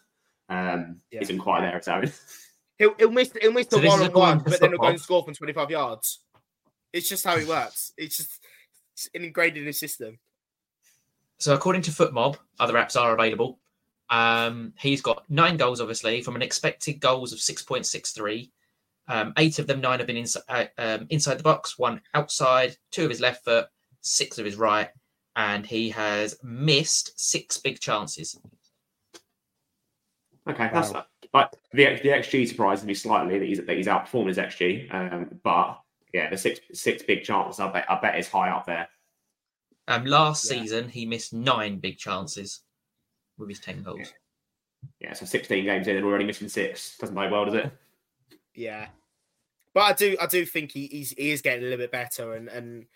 um, 0.48 1.00
Yeah. 1.10 1.20
isn't 1.22 1.38
quite 1.38 1.60
there 1.62 1.76
at 1.76 1.88
Owen. 1.88 2.12
He'll, 2.78 2.94
he'll 2.98 3.10
miss 3.10 3.30
he'll 3.40 3.52
miss 3.52 3.68
So 3.70 3.78
the 3.78 3.86
one 3.88 4.02
on 4.02 4.12
one, 4.12 4.38
but 4.40 4.58
then 4.60 4.70
he'll 4.70 4.78
go 4.78 4.86
football. 4.86 4.90
and 4.90 5.00
score 5.00 5.24
from 5.24 5.34
25 5.34 5.70
yards. 5.70 6.20
It's 6.92 7.08
just 7.08 7.24
how 7.24 7.36
he 7.36 7.44
works. 7.44 7.92
It's 7.96 8.16
just 8.16 8.40
it's 8.94 9.06
ingrained 9.14 9.56
in 9.56 9.64
his 9.66 9.78
system. 9.78 10.18
So 11.38 11.54
according 11.54 11.82
to 11.82 11.90
FotMob, 11.90 12.36
other 12.60 12.74
apps 12.74 13.00
are 13.00 13.12
available. 13.14 13.58
Um, 14.10 14.72
he's 14.78 15.02
got 15.02 15.28
nine 15.30 15.56
goals, 15.56 15.80
obviously, 15.80 16.20
from 16.22 16.36
an 16.36 16.42
expected 16.42 17.00
goals 17.00 17.32
of 17.32 17.40
six 17.40 17.62
point 17.62 17.86
six 17.86 18.12
three. 18.12 18.52
Um, 19.08 19.32
eight 19.36 19.58
of 19.58 19.66
them, 19.66 19.80
nine 19.80 19.98
have 19.98 20.06
been 20.06 20.16
inside, 20.16 20.42
uh, 20.48 20.64
um, 20.78 21.06
inside 21.10 21.38
the 21.38 21.42
box, 21.42 21.78
one 21.78 22.00
outside, 22.14 22.76
two 22.90 23.04
of 23.04 23.10
his 23.10 23.20
left 23.20 23.44
foot, 23.44 23.66
six 24.00 24.38
of 24.38 24.44
his 24.46 24.56
right, 24.56 24.88
and 25.36 25.66
he 25.66 25.90
has 25.90 26.38
missed 26.42 27.12
six 27.20 27.58
big 27.58 27.80
chances. 27.80 28.38
Okay, 30.48 30.70
that's 30.72 30.92
like 30.92 31.50
the 31.72 31.84
the 32.02 32.10
XG 32.10 32.46
surprises 32.46 32.84
me 32.84 32.94
slightly 32.94 33.38
that 33.38 33.46
he's 33.46 33.58
that 33.64 33.76
he's 33.76 33.86
outperformed 33.86 34.28
his 34.28 34.38
XG, 34.38 34.92
um, 34.92 35.40
but 35.42 35.80
yeah, 36.12 36.30
the 36.30 36.36
six 36.36 36.60
six 36.72 37.02
big 37.02 37.24
chances 37.24 37.60
I 37.60 37.70
bet 37.72 37.90
I 37.90 37.98
bet 38.00 38.18
is 38.18 38.28
high 38.28 38.50
up 38.50 38.66
there. 38.66 38.88
Um, 39.88 40.04
last 40.06 40.50
Yeah. 40.50 40.60
season, 40.60 40.88
he 40.88 41.06
missed 41.06 41.32
nine 41.32 41.78
big 41.78 41.98
chances 41.98 42.60
with 43.38 43.48
his 43.48 43.58
ten 43.60 43.82
goals. 43.82 44.12
Yeah, 45.00 45.14
so 45.14 45.24
16 45.24 45.64
games 45.64 45.88
in 45.88 45.96
and 45.96 46.04
already 46.04 46.24
missing 46.26 46.48
six. 46.48 46.98
Doesn't 46.98 47.14
bode 47.14 47.32
well, 47.32 47.46
does 47.46 47.54
it? 47.54 47.72
Yeah, 48.54 48.88
but 49.72 49.80
I 49.80 49.92
do 49.92 50.16
I 50.20 50.26
do 50.26 50.44
think 50.46 50.72
he 50.72 50.86
he's, 50.86 51.10
he 51.10 51.30
is 51.30 51.42
getting 51.42 51.62
a 51.62 51.64
little 51.64 51.78
bit 51.78 51.92
better, 51.92 52.34
and 52.34 52.48
and 52.48 52.86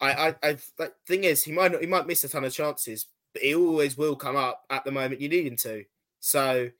I 0.00 0.12
I, 0.12 0.34
I 0.42 0.56
the 0.76 0.92
thing 1.06 1.24
is 1.24 1.44
he 1.44 1.52
might 1.52 1.72
not, 1.72 1.80
he 1.80 1.86
might 1.86 2.06
miss 2.06 2.24
a 2.24 2.28
ton 2.28 2.44
of 2.44 2.52
chances, 2.52 3.06
but 3.32 3.42
he 3.42 3.54
always 3.54 3.96
will 3.96 4.16
come 4.16 4.36
up 4.36 4.64
at 4.70 4.84
the 4.84 4.92
moment 4.92 5.20
you 5.20 5.28
need 5.28 5.46
him 5.46 5.56
to. 5.56 5.84
So. 6.20 6.70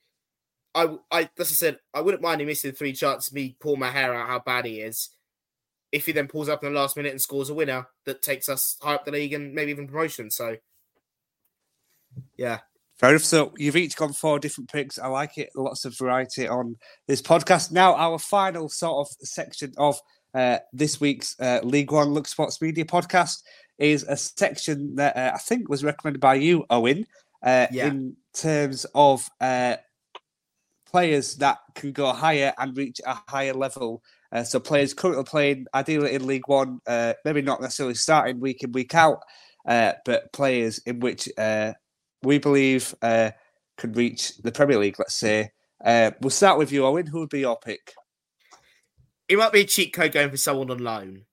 I, 0.75 0.83
I, 1.11 1.21
as 1.39 1.49
I 1.49 1.55
said, 1.55 1.79
I 1.95 2.01
wouldn't 2.01 2.21
mind 2.21 2.41
him 2.41 2.47
missing 2.47 2.73
three 2.73 2.93
chances. 2.93 3.33
Me 3.33 3.57
pull 3.59 3.75
my 3.75 3.89
hair 3.89 4.13
out 4.13 4.29
how 4.29 4.37
bad 4.37 4.65
he 4.65 4.81
is. 4.81 5.09
If 5.91 6.05
he 6.05 6.11
then 6.11 6.27
pulls 6.27 6.47
up 6.47 6.63
in 6.63 6.71
the 6.71 6.79
last 6.79 6.95
minute 6.95 7.11
and 7.11 7.19
scores 7.19 7.49
a 7.49 7.55
winner 7.55 7.87
that 8.05 8.21
takes 8.21 8.47
us 8.47 8.77
high 8.79 8.93
up 8.93 9.03
the 9.03 9.11
league 9.11 9.33
and 9.33 9.55
maybe 9.55 9.71
even 9.71 9.87
promotion. 9.87 10.29
So, 10.29 10.57
yeah, 12.37 12.59
Fair 12.99 13.11
enough. 13.11 13.23
So 13.23 13.53
you've 13.57 13.77
each 13.77 13.95
gone 13.95 14.11
four 14.11 14.39
different 14.39 14.69
picks. 14.69 14.99
I 14.99 15.07
like 15.07 15.37
it. 15.37 15.51
Lots 15.55 15.85
of 15.85 15.97
variety 15.97 16.47
on 16.47 16.75
this 17.07 17.21
podcast. 17.21 17.71
Now, 17.71 17.95
our 17.95 18.19
final 18.19 18.67
sort 18.67 19.07
of 19.07 19.27
section 19.27 19.73
of 19.77 19.97
uh, 20.33 20.57
this 20.73 20.99
week's 20.99 21.39
uh, 21.39 21.61
League 21.63 21.91
One 21.91 22.09
Look 22.09 22.27
Sports 22.27 22.61
Media 22.61 22.83
podcast 22.83 23.43
is 23.77 24.03
a 24.03 24.17
section 24.17 24.95
that 24.95 25.15
uh, 25.15 25.31
I 25.33 25.37
think 25.37 25.69
was 25.69 25.83
recommended 25.83 26.19
by 26.19 26.35
you, 26.35 26.65
Owen, 26.69 27.05
uh, 27.41 27.67
Yeah. 27.71 27.87
in 27.87 28.17
terms 28.33 28.85
of 28.93 29.29
uh, 29.39 29.77
players 30.85 31.35
that 31.35 31.59
can 31.75 31.93
go 31.93 32.11
higher 32.11 32.53
and 32.57 32.75
reach 32.75 32.99
a 33.05 33.17
higher 33.29 33.53
level. 33.53 34.03
Uh, 34.33 34.43
so 34.43 34.59
players 34.59 34.93
currently 34.93 35.23
playing 35.23 35.65
ideally 35.73 36.13
in 36.15 36.27
League 36.27 36.47
One, 36.47 36.81
uh, 36.85 37.13
maybe 37.23 37.41
not 37.41 37.61
necessarily 37.61 37.95
starting 37.95 38.41
week 38.41 38.61
in 38.61 38.73
week 38.73 38.93
out, 38.93 39.23
uh, 39.65 39.93
but 40.03 40.33
players 40.33 40.79
in 40.79 40.99
which 40.99 41.29
uh, 41.37 41.71
we 42.23 42.37
believe 42.37 42.93
uh, 43.01 43.31
can 43.77 43.93
reach 43.93 44.37
the 44.37 44.51
Premier 44.51 44.77
League. 44.77 44.99
Let's 44.99 45.15
say 45.15 45.51
uh, 45.83 46.11
we'll 46.21 46.29
start 46.29 46.57
with 46.57 46.71
you, 46.71 46.85
Owen. 46.85 47.07
Who 47.07 47.19
would 47.19 47.29
be 47.29 47.41
your 47.41 47.57
pick? 47.57 47.93
it 49.29 49.37
might 49.37 49.53
be 49.53 49.61
a 49.61 49.65
cheat 49.65 49.93
code 49.93 50.11
going 50.11 50.31
for 50.31 50.37
someone 50.37 50.71
on 50.71 50.79
loan, 50.79 51.25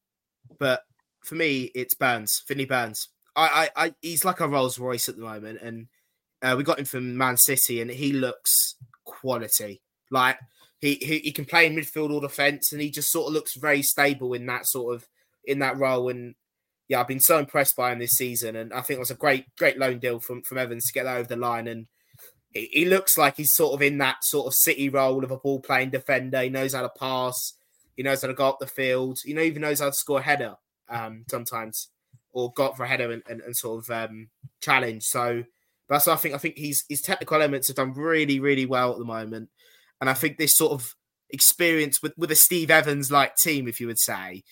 but 0.59 0.83
for 1.25 1.35
me, 1.35 1.71
it's 1.75 1.95
Burns, 1.95 2.43
Finley 2.47 2.67
Burns. 2.67 3.09
I, 3.35 3.71
I, 3.77 3.85
I 3.87 3.95
he's 4.03 4.25
like 4.25 4.41
a 4.41 4.47
Rolls 4.47 4.79
Royce 4.79 5.09
at 5.09 5.17
the 5.17 5.23
moment, 5.23 5.61
and 5.63 5.87
uh, 6.43 6.55
we 6.57 6.63
got 6.63 6.79
him 6.79 6.85
from 6.85 7.17
Man 7.17 7.39
City, 7.39 7.81
and 7.81 7.91
he 7.91 8.13
looks 8.13 8.77
quality. 9.05 9.81
Like 10.11 10.39
he, 10.79 10.97
he 10.97 11.19
he 11.21 11.33
can 11.33 11.47
play 11.47 11.67
in 11.67 11.75
midfield 11.75 12.13
or 12.13 12.21
defense, 12.21 12.71
and 12.71 12.83
he 12.83 12.91
just 12.91 13.11
sort 13.11 13.29
of 13.29 13.33
looks 13.33 13.57
very 13.57 13.83
stable 13.83 14.35
in 14.35 14.45
that 14.47 14.67
sort 14.67 14.95
of 14.95 15.09
in 15.45 15.59
that 15.61 15.79
role. 15.79 16.11
And 16.11 16.35
yeah, 16.89 17.01
I've 17.01 17.09
been 17.09 17.21
so 17.21 17.39
impressed 17.39 17.77
by 17.77 17.93
him 17.93 17.99
this 17.99 18.13
season, 18.13 18.57
and 18.57 18.73
I 18.73 18.81
think 18.81 18.99
it 18.99 19.01
was 19.01 19.11
a 19.11 19.17
great 19.17 19.47
great 19.59 19.79
loan 19.79 19.99
deal 19.99 20.21
from 20.21 20.43
from 20.43 20.59
Evans 20.59 20.87
to 20.87 20.93
get 20.93 21.05
that 21.05 21.17
over 21.17 21.29
the 21.29 21.37
line. 21.37 21.67
And 21.67 21.87
he, 22.53 22.69
he 22.73 22.85
looks 22.85 23.19
like 23.19 23.37
he's 23.37 23.55
sort 23.55 23.75
of 23.75 23.83
in 23.83 23.99
that 23.99 24.19
sort 24.23 24.47
of 24.47 24.55
City 24.55 24.89
role 24.89 25.25
of 25.25 25.31
a 25.31 25.37
ball 25.37 25.61
playing 25.61 25.91
defender. 25.91 26.43
He 26.43 26.49
knows 26.49 26.75
how 26.75 26.83
to 26.83 26.89
pass. 26.89 27.55
He 27.97 28.03
knows 28.03 28.23
how 28.23 28.29
to 28.29 28.35
go 28.35 28.49
up 28.49 28.59
the 28.61 28.67
field. 28.67 29.19
He 29.25 29.33
know, 29.33 29.43
even 29.43 29.63
knows 29.63 29.81
how 29.81 29.87
to 29.87 29.93
score 29.93 30.21
a 30.21 30.23
header 30.23 30.57
um, 30.89 31.25
sometimes, 31.31 31.89
or 32.33 32.53
go 32.53 32.67
up 32.67 32.77
for 32.77 32.85
a 32.85 32.89
header 32.89 33.11
and, 33.11 33.23
and, 33.29 33.41
and 33.41 33.57
sort 33.57 33.83
of 33.83 33.91
um, 33.91 34.29
challenge. 34.61 35.05
So 35.05 35.45
that's 35.89 36.07
what 36.07 36.15
I 36.15 36.17
think. 36.17 36.35
I 36.35 36.39
think 36.39 36.57
he's 36.57 36.85
his 36.89 37.03
technical 37.03 37.37
elements 37.37 37.69
have 37.69 37.77
done 37.77 37.95
really, 37.95 38.39
really 38.39 38.67
well 38.67 38.93
at 38.93 38.99
the 38.99 39.05
moment, 39.05 39.49
and 40.01 40.09
I 40.09 40.15
think 40.15 40.39
this 40.39 40.55
sort 40.55 40.73
of 40.73 40.95
experience 41.31 42.01
with 42.01 42.13
with 42.17 42.31
a 42.31 42.37
Steve 42.37 42.71
Evans 42.71 43.11
like 43.11 43.35
team, 43.37 43.67
if 43.67 43.81
you 43.81 43.89
would 43.89 43.99
say, 43.99 44.45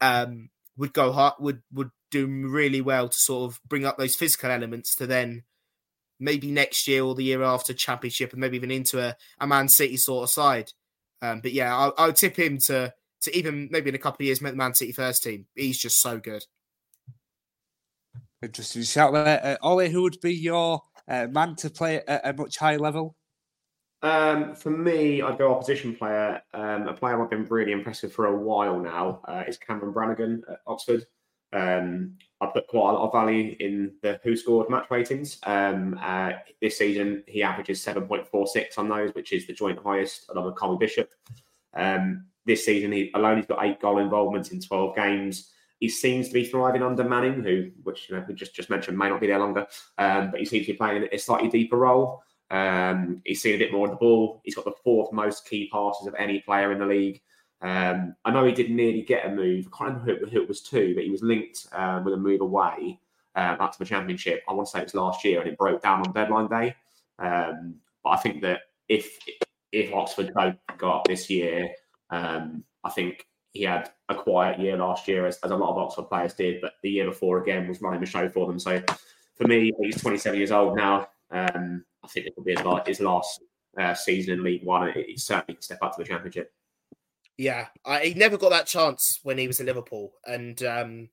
um, 0.00 0.48
would 0.76 0.92
go 0.92 1.12
hard, 1.12 1.34
would 1.38 1.62
would 1.72 1.90
do 2.10 2.26
really 2.26 2.80
well 2.80 3.08
to 3.08 3.16
sort 3.16 3.50
of 3.50 3.60
bring 3.66 3.84
up 3.84 3.98
those 3.98 4.14
physical 4.14 4.50
elements 4.50 4.94
to 4.96 5.06
then 5.06 5.42
maybe 6.18 6.50
next 6.50 6.86
year 6.88 7.02
or 7.02 7.14
the 7.14 7.24
year 7.24 7.42
after 7.42 7.74
championship 7.74 8.32
and 8.32 8.40
maybe 8.40 8.56
even 8.56 8.70
into 8.70 9.00
a, 9.00 9.16
a 9.40 9.46
Man 9.46 9.68
City 9.68 9.96
sort 9.96 10.24
of 10.24 10.30
side. 10.30 10.72
Um, 11.22 11.40
but 11.40 11.52
yeah, 11.52 11.74
I, 11.74 12.06
I 12.06 12.10
tip 12.12 12.36
him 12.36 12.58
to 12.66 12.92
to 13.22 13.36
even 13.36 13.68
maybe 13.70 13.88
in 13.88 13.94
a 13.94 13.98
couple 13.98 14.22
of 14.22 14.26
years 14.26 14.40
make 14.40 14.52
the 14.52 14.58
Man 14.58 14.74
City 14.74 14.92
first 14.92 15.22
team. 15.22 15.46
He's 15.54 15.78
just 15.78 16.00
so 16.00 16.18
good. 16.18 16.44
Interesting 18.42 18.82
shout 18.82 19.12
there. 19.12 19.40
Uh, 19.42 19.56
Ollie, 19.62 19.90
who 19.90 20.02
would 20.02 20.20
be 20.20 20.34
your 20.34 20.82
uh, 21.08 21.26
man 21.26 21.56
to 21.56 21.70
play 21.70 22.02
at 22.06 22.26
a 22.26 22.32
much 22.34 22.58
higher 22.58 22.78
level? 22.78 23.15
Um, 24.06 24.54
for 24.54 24.70
me, 24.70 25.20
I'd 25.20 25.36
go 25.36 25.52
opposition 25.52 25.96
player. 25.96 26.40
Um, 26.54 26.86
a 26.86 26.92
player 26.92 27.20
I've 27.20 27.28
been 27.28 27.44
really 27.46 27.72
impressed 27.72 28.04
with 28.04 28.12
for 28.12 28.26
a 28.26 28.36
while 28.36 28.78
now 28.78 29.20
uh, 29.26 29.42
is 29.48 29.58
Cameron 29.58 29.92
Brannagan 29.92 30.42
at 30.48 30.60
Oxford. 30.64 31.04
Um, 31.52 32.12
I 32.40 32.46
put 32.46 32.68
quite 32.68 32.90
a 32.90 32.92
lot 32.92 33.06
of 33.06 33.12
value 33.12 33.56
in 33.58 33.94
the 34.02 34.20
who 34.22 34.36
scored 34.36 34.70
match 34.70 34.86
ratings. 34.92 35.40
Um, 35.42 35.98
uh, 36.00 36.34
this 36.62 36.78
season, 36.78 37.24
he 37.26 37.42
averages 37.42 37.84
7.46 37.84 38.78
on 38.78 38.88
those, 38.88 39.12
which 39.16 39.32
is 39.32 39.48
the 39.48 39.54
joint 39.54 39.80
highest 39.80 40.26
along 40.28 40.46
with 40.46 40.54
Colby 40.54 40.86
Bishop. 40.86 41.10
Um, 41.74 42.26
this 42.44 42.64
season, 42.64 42.92
he 42.92 43.10
alone 43.12 43.38
he's 43.38 43.46
got 43.46 43.64
eight 43.64 43.80
goal 43.80 43.98
involvements 43.98 44.52
in 44.52 44.60
12 44.60 44.94
games. 44.94 45.50
He 45.80 45.88
seems 45.88 46.28
to 46.28 46.34
be 46.34 46.44
thriving 46.44 46.84
under 46.84 47.02
Manning, 47.02 47.42
who, 47.42 47.72
which 47.82 48.08
you 48.08 48.14
know, 48.14 48.24
we 48.28 48.34
just 48.34 48.54
just 48.54 48.70
mentioned, 48.70 48.96
may 48.96 49.08
not 49.08 49.20
be 49.20 49.26
there 49.26 49.40
longer, 49.40 49.66
um, 49.98 50.30
but 50.30 50.38
he 50.38 50.46
seems 50.46 50.66
to 50.66 50.72
be 50.74 50.78
playing 50.78 51.08
a 51.10 51.18
slightly 51.18 51.48
deeper 51.48 51.76
role. 51.76 52.22
Um, 52.50 53.22
he's 53.24 53.42
seen 53.42 53.54
a 53.54 53.58
bit 53.58 53.72
more 53.72 53.86
of 53.86 53.90
the 53.90 53.96
ball. 53.96 54.40
He's 54.44 54.54
got 54.54 54.64
the 54.64 54.74
fourth 54.84 55.12
most 55.12 55.48
key 55.48 55.68
passes 55.72 56.06
of 56.06 56.14
any 56.14 56.40
player 56.40 56.72
in 56.72 56.78
the 56.78 56.86
league. 56.86 57.20
Um, 57.62 58.14
I 58.24 58.30
know 58.30 58.44
he 58.44 58.52
did 58.52 58.70
nearly 58.70 59.02
get 59.02 59.26
a 59.26 59.30
move. 59.30 59.66
I 59.66 59.76
can't 59.76 60.00
remember 60.00 60.26
who, 60.26 60.42
it 60.42 60.48
was 60.48 60.60
to, 60.62 60.94
but 60.94 61.04
he 61.04 61.10
was 61.10 61.22
linked 61.22 61.66
uh, 61.72 62.00
with 62.04 62.14
a 62.14 62.18
move 62.18 62.40
away 62.40 63.00
uh, 63.34 63.56
back 63.56 63.72
to 63.72 63.78
the 63.78 63.84
championship. 63.84 64.42
I 64.48 64.52
want 64.52 64.66
to 64.66 64.70
say 64.72 64.80
it 64.80 64.84
was 64.84 64.94
last 64.94 65.24
year, 65.24 65.40
and 65.40 65.48
it 65.48 65.58
broke 65.58 65.82
down 65.82 66.06
on 66.06 66.12
deadline 66.12 66.48
day. 66.48 66.74
Um, 67.18 67.76
but 68.04 68.10
I 68.10 68.16
think 68.16 68.42
that 68.42 68.60
if 68.88 69.18
if 69.72 69.92
Oxford 69.92 70.32
don't 70.38 70.58
go 70.78 70.92
up 70.92 71.06
this 71.06 71.28
year, 71.28 71.68
um, 72.10 72.62
I 72.84 72.90
think 72.90 73.26
he 73.52 73.64
had 73.64 73.90
a 74.08 74.14
quiet 74.14 74.60
year 74.60 74.76
last 74.76 75.08
year, 75.08 75.26
as, 75.26 75.38
as, 75.38 75.50
a 75.50 75.56
lot 75.56 75.70
of 75.70 75.78
Oxford 75.78 76.08
players 76.08 76.34
did. 76.34 76.60
But 76.60 76.74
the 76.82 76.90
year 76.90 77.06
before, 77.06 77.42
again, 77.42 77.66
was 77.66 77.80
running 77.80 78.00
the 78.00 78.06
show 78.06 78.28
for 78.28 78.46
them. 78.46 78.58
So 78.58 78.82
for 79.34 79.46
me, 79.46 79.72
he's 79.80 80.00
27 80.00 80.38
years 80.38 80.52
old 80.52 80.76
now. 80.76 81.08
Um, 81.30 81.84
I 82.06 82.12
think 82.12 82.26
it 82.26 82.34
will 82.36 82.44
be 82.44 82.54
his, 82.54 82.62
his 82.86 83.00
last 83.00 83.40
uh, 83.78 83.94
season 83.94 84.34
in 84.34 84.44
League 84.44 84.64
One. 84.64 84.92
He 84.92 85.16
certainly 85.16 85.54
can 85.54 85.62
step 85.62 85.78
up 85.82 85.96
to 85.96 86.02
the 86.02 86.08
Championship. 86.08 86.52
Yeah, 87.36 87.66
I, 87.84 88.00
he 88.06 88.14
never 88.14 88.38
got 88.38 88.50
that 88.50 88.66
chance 88.66 89.20
when 89.22 89.38
he 89.38 89.46
was 89.46 89.60
at 89.60 89.66
Liverpool, 89.66 90.12
and 90.24 90.62
um, 90.62 91.08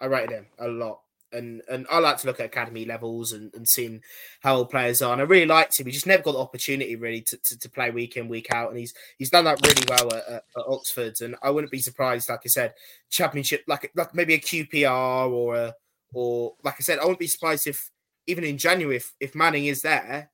I 0.00 0.06
rated 0.06 0.30
him 0.30 0.46
a 0.58 0.68
lot. 0.68 1.00
And 1.32 1.60
and 1.68 1.86
I 1.90 1.98
like 1.98 2.18
to 2.18 2.26
look 2.26 2.38
at 2.40 2.46
academy 2.46 2.84
levels 2.84 3.32
and, 3.32 3.52
and 3.54 3.68
seeing 3.68 4.00
how 4.42 4.56
old 4.56 4.70
players 4.70 5.02
are. 5.02 5.12
And 5.12 5.20
I 5.20 5.24
really 5.24 5.46
liked 5.46 5.78
him. 5.78 5.86
He 5.86 5.92
just 5.92 6.06
never 6.06 6.22
got 6.22 6.32
the 6.32 6.38
opportunity 6.38 6.94
really 6.94 7.20
to, 7.22 7.36
to, 7.36 7.58
to 7.58 7.68
play 7.68 7.90
week 7.90 8.16
in 8.16 8.28
week 8.28 8.52
out. 8.52 8.70
And 8.70 8.78
he's 8.78 8.94
he's 9.18 9.30
done 9.30 9.44
that 9.44 9.60
really 9.66 9.82
well 9.88 10.14
at, 10.14 10.28
at, 10.28 10.44
at, 10.56 10.64
Oxford. 10.68 11.20
And 11.20 11.34
I 11.42 11.50
wouldn't 11.50 11.72
be 11.72 11.80
surprised, 11.80 12.28
like 12.28 12.42
I 12.44 12.48
said, 12.48 12.74
championship 13.10 13.64
like 13.66 13.90
like 13.96 14.14
maybe 14.14 14.34
a 14.34 14.38
QPR 14.38 15.28
or 15.30 15.56
a 15.56 15.74
or 16.14 16.54
like 16.62 16.76
I 16.78 16.82
said, 16.82 17.00
I 17.00 17.02
wouldn't 17.02 17.18
be 17.18 17.26
surprised 17.26 17.66
if 17.66 17.90
even 18.26 18.44
in 18.44 18.58
January 18.58 18.96
if, 18.96 19.12
if 19.20 19.34
Manning 19.34 19.66
is 19.66 19.82
there, 19.82 20.30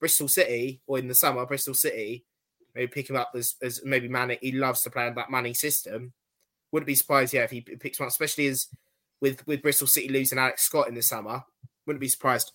Bristol 0.00 0.28
City 0.28 0.80
or 0.86 0.98
in 0.98 1.08
the 1.08 1.14
summer 1.14 1.46
Bristol 1.46 1.74
City 1.74 2.24
maybe 2.74 2.88
pick 2.88 3.08
him 3.08 3.16
up 3.16 3.30
as, 3.34 3.54
as 3.62 3.80
maybe 3.84 4.08
Manning. 4.08 4.38
He 4.40 4.52
loves 4.52 4.82
to 4.82 4.90
play 4.90 5.06
in 5.06 5.14
that 5.14 5.30
Manning 5.30 5.54
system. 5.54 6.12
Wouldn't 6.72 6.86
be 6.86 6.94
surprised, 6.94 7.34
yeah, 7.34 7.42
if 7.42 7.50
he 7.50 7.60
picks 7.60 8.00
him 8.00 8.04
up, 8.04 8.10
especially 8.10 8.46
as 8.46 8.68
with 9.20 9.46
with 9.46 9.62
Bristol 9.62 9.86
City 9.86 10.08
losing 10.08 10.38
Alex 10.38 10.62
Scott 10.62 10.88
in 10.88 10.94
the 10.94 11.02
summer. 11.02 11.42
Wouldn't 11.86 12.00
be 12.00 12.08
surprised. 12.08 12.52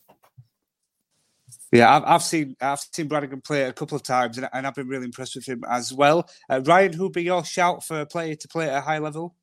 Yeah, 1.71 1.95
I've, 1.95 2.03
I've 2.03 2.23
seen 2.23 2.55
I've 2.61 2.79
seen 2.79 3.09
Brannagan 3.09 3.43
play 3.43 3.63
a 3.63 3.73
couple 3.73 3.95
of 3.95 4.03
times, 4.03 4.37
and, 4.37 4.49
and 4.53 4.65
I've 4.65 4.75
been 4.75 4.87
really 4.87 5.05
impressed 5.05 5.35
with 5.35 5.47
him 5.47 5.63
as 5.69 5.93
well. 5.93 6.29
Uh, 6.49 6.61
Ryan, 6.65 6.93
who'd 6.93 7.13
be 7.13 7.23
your 7.23 7.43
shout 7.43 7.85
for 7.85 8.01
a 8.01 8.05
player 8.05 8.35
to 8.35 8.47
play 8.47 8.69
at 8.69 8.77
a 8.77 8.81
high 8.81 8.99
level? 8.99 9.35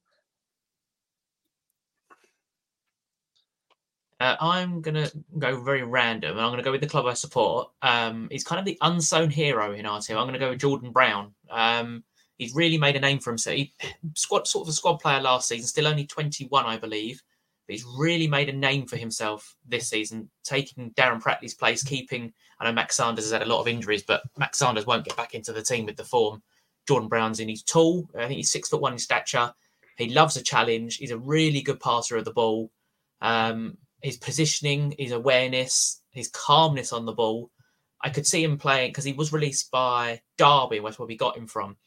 Uh, 4.25 4.37
I'm 4.41 4.81
gonna 4.81 5.11
go 5.39 5.61
very 5.61 5.83
random, 5.83 6.31
and 6.31 6.41
I'm 6.41 6.51
gonna 6.51 6.63
go 6.63 6.73
with 6.73 6.81
the 6.81 6.87
club 6.87 7.05
I 7.05 7.13
support. 7.13 7.69
Um, 7.83 8.29
he's 8.31 8.43
kind 8.43 8.59
of 8.59 8.65
the 8.65 8.79
unsung 8.81 9.29
hero 9.29 9.75
in 9.75 9.85
our 9.85 10.01
team. 10.01 10.17
I'm 10.17 10.27
gonna 10.27 10.39
go 10.39 10.49
with 10.49 10.61
Jordan 10.61 10.93
Brown. 10.93 11.35
Um, 11.51 12.05
he's 12.39 12.55
really 12.55 12.79
made 12.79 12.97
a 12.97 13.01
name 13.01 13.19
for 13.19 13.33
himself. 13.33 13.55
He 13.55 13.75
squad 14.15 14.49
sort 14.49 14.65
of 14.65 14.71
a 14.71 14.73
squad 14.73 14.95
player 14.95 15.21
last 15.21 15.47
season, 15.47 15.67
still 15.67 15.87
only 15.87 16.07
21, 16.07 16.65
I 16.65 16.79
believe. 16.79 17.23
But 17.67 17.75
he's 17.75 17.85
really 17.99 18.27
made 18.27 18.49
a 18.49 18.55
name 18.55 18.87
for 18.87 18.97
himself 18.97 19.57
this 19.69 19.91
season, 19.91 20.31
taking 20.43 20.93
Darren 20.93 21.23
Pratley's 21.23 21.53
place, 21.53 21.83
keeping. 21.83 22.33
I 22.59 22.65
know 22.65 22.73
Max 22.73 22.97
Sanders 22.97 23.27
has 23.27 23.33
had 23.33 23.43
a 23.43 23.53
lot 23.53 23.61
of 23.61 23.69
injuries, 23.69 24.05
but 24.05 24.23
Max 24.39 24.59
Sanders 24.59 24.87
won't 24.87 25.05
get 25.05 25.19
back 25.19 25.35
into 25.35 25.53
the 25.53 25.63
team 25.63 25.85
with 25.85 25.97
the 25.97 26.05
form. 26.05 26.43
Jordan 26.89 27.11
Brown's 27.11 27.41
in. 27.41 27.49
He's 27.51 27.63
tall. 27.63 28.09
I 28.15 28.21
think 28.21 28.39
he's 28.39 28.51
six 28.51 28.71
foot 28.71 28.81
one 28.81 28.95
in 28.95 28.99
stature. 28.99 29.53
He 29.99 30.15
loves 30.15 30.39
a 30.39 30.43
challenge. 30.43 30.97
He's 30.97 31.11
a 31.11 31.19
really 31.19 31.61
good 31.61 31.79
passer 31.79 32.17
of 32.17 32.25
the 32.25 32.33
ball. 32.33 32.71
Um, 33.21 33.77
his 34.05 34.19
positioning, 34.19 34.95
his 34.99 35.13
awareness, 35.13 36.03
his 36.11 36.29
calmness 36.29 36.93
on 36.93 37.07
the 37.07 37.13
ball. 37.13 37.51
I 38.03 38.11
could 38.11 38.27
see 38.27 38.45
him 38.45 38.59
playing 38.59 38.91
because 38.91 39.05
he 39.05 39.15
was 39.15 39.33
released 39.33 39.71
by 39.71 40.21
Derby, 40.37 40.79
that's 40.81 40.99
where 40.99 41.09
we 41.09 41.17
got 41.17 41.39
him 41.39 41.47
from. 41.47 41.79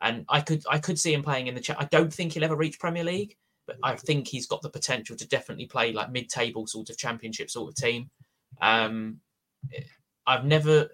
And 0.00 0.24
I 0.28 0.42
could 0.42 0.62
I 0.70 0.78
could 0.78 0.96
see 0.96 1.12
him 1.12 1.24
playing 1.24 1.48
in 1.48 1.56
the 1.56 1.60
chat. 1.60 1.80
I 1.80 1.86
don't 1.86 2.14
think 2.14 2.32
he'll 2.32 2.44
ever 2.44 2.54
reach 2.54 2.78
Premier 2.78 3.02
League, 3.02 3.36
but 3.66 3.78
I 3.82 3.96
think 3.96 4.28
he's 4.28 4.46
got 4.46 4.62
the 4.62 4.70
potential 4.70 5.16
to 5.16 5.26
definitely 5.26 5.66
play 5.66 5.92
like 5.92 6.12
mid-table 6.12 6.68
sort 6.68 6.88
of 6.88 6.98
championship 6.98 7.50
sort 7.50 7.70
of 7.70 7.74
team. 7.74 8.10
Um, 8.60 9.18
I've 10.24 10.44
never. 10.44 10.90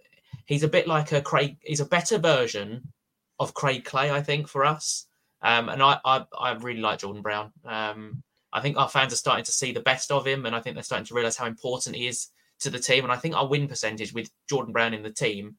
He's 0.47 0.63
a 0.63 0.69
bit 0.69 0.87
like 0.89 1.13
a 1.13 1.21
Craig. 1.21 1.59
He's 1.61 1.81
a 1.81 1.85
better 1.85 2.17
version 2.17 2.93
of 3.39 3.53
Craig 3.53 3.85
Clay, 3.85 4.11
I 4.11 4.23
think, 4.23 4.49
for 4.49 4.65
us. 4.65 5.07
Um, 5.43 5.69
and 5.69 5.83
I, 5.83 5.99
I, 6.03 6.25
I 6.39 6.53
really 6.53 6.81
like 6.81 7.01
Jordan 7.01 7.21
Brown. 7.21 7.53
Um, 7.67 8.23
I 8.53 8.61
think 8.61 8.77
our 8.77 8.89
fans 8.89 9.13
are 9.13 9.17
starting 9.17 9.45
to 9.45 9.53
see 9.53 9.73
the 9.73 9.81
best 9.81 10.11
of 10.11 10.27
him, 10.27 10.47
and 10.47 10.55
I 10.55 10.61
think 10.61 10.77
they're 10.77 10.83
starting 10.83 11.07
to 11.07 11.15
realize 11.15 11.37
how 11.37 11.47
important 11.47 11.97
he 11.97 12.07
is 12.07 12.29
to 12.61 12.71
the 12.71 12.79
team. 12.79 13.05
And 13.05 13.13
I 13.13 13.17
think 13.17 13.35
our 13.35 13.47
win 13.47 13.69
percentage 13.69 14.13
with 14.13 14.31
Jordan 14.49 14.73
Brown 14.73 14.95
in 14.95 15.03
the 15.03 15.11
team 15.11 15.57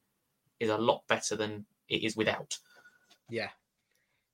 is 0.60 0.70
a 0.70 0.78
lot 0.78 1.02
better 1.08 1.36
than 1.36 1.66
it 1.88 2.04
is 2.04 2.16
without. 2.16 2.56
Yeah. 3.28 3.50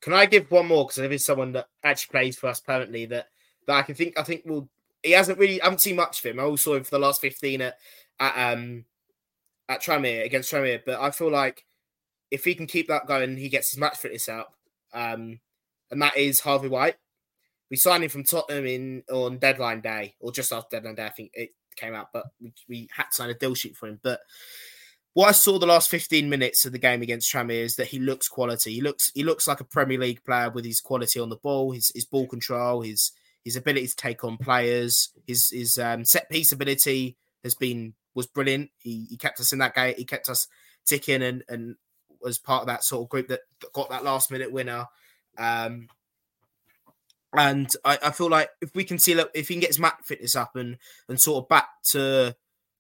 Can 0.00 0.12
I 0.12 0.26
give 0.26 0.50
one 0.50 0.66
more 0.66 0.84
because 0.84 0.96
there 0.96 1.12
is 1.12 1.24
someone 1.24 1.52
that 1.52 1.68
actually 1.84 2.10
plays 2.12 2.38
for 2.38 2.48
us 2.48 2.60
permanently 2.60 3.06
that 3.06 3.28
that 3.66 3.76
I 3.76 3.82
can 3.82 3.94
think 3.94 4.18
I 4.18 4.22
think 4.22 4.42
will 4.44 4.68
he 5.02 5.12
hasn't 5.12 5.38
really 5.38 5.60
I 5.60 5.64
haven't 5.64 5.80
seen 5.80 5.96
much 5.96 6.20
of 6.20 6.30
him. 6.30 6.40
I 6.40 6.44
also 6.44 6.72
saw 6.72 6.76
him 6.76 6.84
for 6.84 6.92
the 6.92 6.98
last 6.98 7.20
fifteen 7.20 7.60
at 7.60 7.76
at 8.18 8.52
um 8.54 8.84
at 9.68 9.82
Tranmere 9.82 10.24
against 10.24 10.50
Tranmere, 10.50 10.82
but 10.84 11.00
I 11.00 11.10
feel 11.10 11.30
like 11.30 11.64
if 12.30 12.44
he 12.44 12.54
can 12.54 12.66
keep 12.66 12.88
that 12.88 13.06
going, 13.06 13.36
he 13.36 13.48
gets 13.48 13.70
his 13.70 13.78
match 13.78 13.98
fitness 13.98 14.28
up. 14.28 14.54
Um, 14.92 15.40
and 15.90 16.00
that 16.02 16.16
is 16.16 16.40
Harvey 16.40 16.68
White. 16.68 16.96
We 17.70 17.76
signed 17.76 18.04
him 18.04 18.10
from 18.10 18.24
Tottenham 18.24 18.66
in 18.66 19.02
on 19.10 19.38
deadline 19.38 19.80
day, 19.80 20.14
or 20.20 20.32
just 20.32 20.52
after 20.52 20.76
deadline 20.76 20.96
day, 20.96 21.06
I 21.06 21.10
think 21.10 21.30
it 21.34 21.50
came 21.76 21.94
out. 21.94 22.08
But 22.12 22.26
we, 22.40 22.52
we 22.68 22.88
had 22.94 23.04
to 23.04 23.12
sign 23.12 23.30
a 23.30 23.34
deal 23.34 23.54
sheet 23.54 23.76
for 23.76 23.88
him. 23.88 24.00
But 24.02 24.20
what 25.12 25.28
I 25.28 25.32
saw 25.32 25.58
the 25.58 25.66
last 25.66 25.90
15 25.90 26.28
minutes 26.28 26.64
of 26.64 26.72
the 26.72 26.78
game 26.78 27.02
against 27.02 27.32
Tranmere 27.32 27.64
is 27.64 27.74
that 27.76 27.88
he 27.88 27.98
looks 27.98 28.28
quality. 28.28 28.74
He 28.74 28.80
looks 28.80 29.10
he 29.14 29.22
looks 29.22 29.46
like 29.46 29.60
a 29.60 29.64
Premier 29.64 29.98
League 29.98 30.24
player 30.24 30.50
with 30.50 30.64
his 30.64 30.80
quality 30.80 31.20
on 31.20 31.30
the 31.30 31.36
ball, 31.36 31.72
his 31.72 31.90
his 31.94 32.04
ball 32.04 32.26
control, 32.26 32.82
his 32.82 33.12
his 33.44 33.56
ability 33.56 33.86
to 33.88 33.96
take 33.96 34.24
on 34.24 34.36
players, 34.36 35.12
his 35.26 35.48
his 35.50 35.78
um, 35.78 36.04
set 36.04 36.28
piece 36.28 36.52
ability 36.52 37.16
has 37.42 37.54
been 37.54 37.94
was 38.14 38.26
brilliant. 38.26 38.70
He, 38.78 39.06
he 39.08 39.16
kept 39.16 39.40
us 39.40 39.52
in 39.52 39.58
that 39.60 39.74
game. 39.74 39.94
He 39.96 40.04
kept 40.04 40.28
us 40.28 40.46
ticking 40.86 41.22
and 41.22 41.42
and 41.48 41.76
was 42.20 42.38
part 42.38 42.62
of 42.62 42.66
that 42.66 42.84
sort 42.84 43.02
of 43.02 43.08
group 43.08 43.28
that, 43.28 43.40
got 43.72 43.88
that 43.90 44.04
last 44.04 44.30
minute 44.30 44.52
winner. 44.52 44.86
Um, 45.38 45.88
and 47.36 47.70
I, 47.84 47.98
I, 48.04 48.10
feel 48.10 48.28
like 48.28 48.50
if 48.60 48.74
we 48.74 48.84
can 48.84 48.98
see 48.98 49.12
if 49.12 49.48
he 49.48 49.54
can 49.54 49.60
get 49.60 49.70
his 49.70 49.78
mat 49.78 49.98
fitness 50.04 50.34
up 50.34 50.56
and 50.56 50.78
and 51.08 51.20
sort 51.20 51.44
of 51.44 51.48
back 51.48 51.68
to 51.92 52.34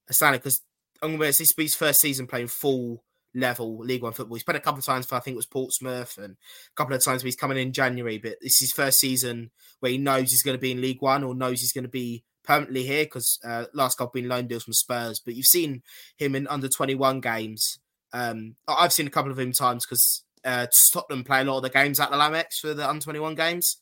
a 0.08 0.12
standard, 0.12 0.38
because 0.38 0.62
I'm 1.02 1.16
going 1.16 1.32
to 1.32 1.38
this 1.38 1.52
be 1.52 1.64
his 1.64 1.74
first 1.74 2.00
season 2.00 2.26
playing 2.26 2.48
full 2.48 3.04
level 3.34 3.78
League 3.78 4.02
One 4.02 4.12
football. 4.12 4.34
He's 4.34 4.42
played 4.42 4.56
a 4.56 4.60
couple 4.60 4.80
of 4.80 4.84
times 4.84 5.06
for 5.06 5.14
I 5.14 5.20
think 5.20 5.34
it 5.34 5.36
was 5.36 5.46
Portsmouth 5.46 6.18
and 6.18 6.34
a 6.34 6.74
couple 6.74 6.94
of 6.94 7.04
times 7.04 7.22
he's 7.22 7.36
coming 7.36 7.58
in 7.58 7.72
January, 7.72 8.18
but 8.18 8.36
this 8.40 8.54
is 8.54 8.70
his 8.70 8.72
first 8.72 8.98
season 8.98 9.50
where 9.78 9.92
he 9.92 9.98
knows 9.98 10.30
he's 10.30 10.42
going 10.42 10.56
to 10.56 10.60
be 10.60 10.72
in 10.72 10.80
League 10.80 11.02
One 11.02 11.22
or 11.22 11.34
knows 11.34 11.60
he's 11.60 11.72
going 11.72 11.84
to 11.84 11.88
be 11.88 12.24
permanently 12.42 12.84
here 12.84 13.04
because 13.04 13.38
uh, 13.44 13.66
last 13.72 13.98
couple 13.98 14.20
been 14.20 14.28
loan 14.28 14.48
deals 14.48 14.64
from 14.64 14.72
Spurs. 14.72 15.20
But 15.24 15.34
you've 15.34 15.46
seen 15.46 15.82
him 16.16 16.34
in 16.34 16.48
under 16.48 16.68
21 16.68 17.20
games. 17.20 17.78
Um, 18.12 18.56
I've 18.66 18.92
seen 18.92 19.06
a 19.06 19.10
couple 19.10 19.30
of 19.30 19.38
him 19.38 19.52
times 19.52 19.86
because 19.86 20.24
uh, 20.44 20.66
Tottenham 20.92 21.22
play 21.22 21.42
a 21.42 21.44
lot 21.44 21.58
of 21.58 21.62
the 21.62 21.70
games 21.70 22.00
at 22.00 22.10
the 22.10 22.16
Lamex 22.16 22.58
for 22.60 22.74
the 22.74 22.88
under 22.88 23.04
21 23.04 23.36
games 23.36 23.76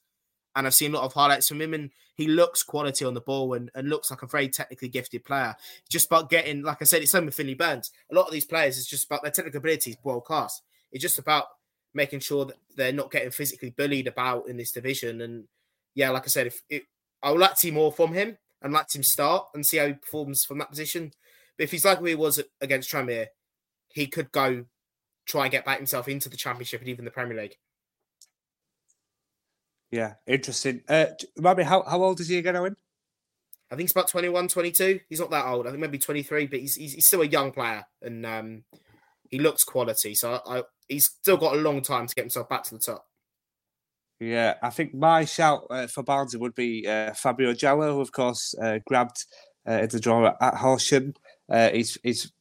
and 0.58 0.66
I've 0.66 0.74
seen 0.74 0.92
a 0.92 0.96
lot 0.96 1.04
of 1.04 1.12
highlights 1.12 1.48
from 1.48 1.60
him, 1.60 1.72
and 1.72 1.90
he 2.16 2.26
looks 2.26 2.64
quality 2.64 3.04
on 3.04 3.14
the 3.14 3.20
ball 3.20 3.54
and, 3.54 3.70
and 3.76 3.88
looks 3.88 4.10
like 4.10 4.22
a 4.22 4.26
very 4.26 4.48
technically 4.48 4.88
gifted 4.88 5.24
player. 5.24 5.54
just 5.88 6.06
about 6.06 6.28
getting, 6.28 6.62
like 6.62 6.78
I 6.80 6.84
said, 6.84 7.00
it's 7.00 7.12
same 7.12 7.26
with 7.26 7.36
Finley 7.36 7.54
Burns. 7.54 7.92
A 8.10 8.14
lot 8.14 8.26
of 8.26 8.32
these 8.32 8.44
players 8.44 8.76
it's 8.76 8.88
just 8.88 9.06
about 9.06 9.22
their 9.22 9.30
technical 9.30 9.58
abilities, 9.58 9.96
world 10.02 10.24
class. 10.24 10.60
It's 10.90 11.00
just 11.00 11.20
about 11.20 11.44
making 11.94 12.20
sure 12.20 12.44
that 12.46 12.56
they're 12.76 12.92
not 12.92 13.12
getting 13.12 13.30
physically 13.30 13.70
bullied 13.70 14.08
about 14.08 14.48
in 14.48 14.56
this 14.56 14.72
division. 14.72 15.20
And 15.20 15.44
yeah, 15.94 16.10
like 16.10 16.24
I 16.24 16.26
said, 16.26 16.48
if 16.48 16.60
it, 16.68 16.82
I 17.22 17.30
would 17.30 17.40
like 17.40 17.52
to 17.52 17.56
see 17.56 17.70
more 17.70 17.92
from 17.92 18.12
him 18.12 18.36
and 18.60 18.72
like 18.72 18.92
him 18.92 19.04
start 19.04 19.46
and 19.54 19.64
see 19.64 19.76
how 19.76 19.86
he 19.86 19.92
performs 19.92 20.44
from 20.44 20.58
that 20.58 20.70
position. 20.70 21.12
But 21.56 21.64
if 21.64 21.70
he's 21.70 21.84
like 21.84 22.04
he 22.04 22.16
was 22.16 22.42
against 22.60 22.90
Tranmere, 22.90 23.28
he 23.92 24.08
could 24.08 24.32
go 24.32 24.64
try 25.24 25.44
and 25.44 25.52
get 25.52 25.64
back 25.64 25.76
himself 25.76 26.08
into 26.08 26.28
the 26.28 26.36
Championship 26.36 26.80
and 26.80 26.88
even 26.88 27.04
the 27.04 27.12
Premier 27.12 27.40
League. 27.40 27.58
Yeah, 29.90 30.14
interesting. 30.26 30.82
Uh, 30.88 31.06
remind 31.36 31.58
me, 31.58 31.64
how, 31.64 31.82
how 31.82 32.02
old 32.02 32.20
is 32.20 32.28
he 32.28 32.38
again, 32.38 32.56
Owen? 32.56 32.76
I 33.70 33.74
think 33.74 33.84
he's 33.84 33.92
about 33.92 34.08
21, 34.08 34.48
22. 34.48 35.00
He's 35.08 35.20
not 35.20 35.30
that 35.30 35.46
old. 35.46 35.66
I 35.66 35.70
think 35.70 35.80
maybe 35.80 35.98
23, 35.98 36.46
but 36.46 36.60
he's, 36.60 36.74
he's, 36.74 36.94
he's 36.94 37.06
still 37.06 37.22
a 37.22 37.26
young 37.26 37.52
player 37.52 37.84
and 38.02 38.24
um, 38.24 38.64
he 39.30 39.38
looks 39.38 39.64
quality. 39.64 40.14
So 40.14 40.34
I, 40.34 40.58
I, 40.58 40.62
he's 40.88 41.06
still 41.06 41.36
got 41.36 41.54
a 41.54 41.60
long 41.60 41.82
time 41.82 42.06
to 42.06 42.14
get 42.14 42.22
himself 42.22 42.48
back 42.48 42.64
to 42.64 42.74
the 42.74 42.80
top. 42.80 43.06
Yeah, 44.20 44.54
I 44.62 44.70
think 44.70 44.94
my 44.94 45.24
shout 45.24 45.66
uh, 45.70 45.86
for 45.86 46.02
Barnsley 46.02 46.40
would 46.40 46.54
be 46.54 46.86
uh, 46.88 47.12
Fabio 47.12 47.52
Jalo, 47.52 47.92
who 47.92 48.00
of 48.00 48.10
course 48.10 48.54
uh, 48.60 48.78
grabbed 48.86 49.24
uh, 49.66 49.86
the 49.86 50.00
draw 50.00 50.34
at 50.40 50.54
Horsham. 50.54 51.14
Uh, 51.48 51.68
he's, 51.70 51.98
he's 52.02 52.32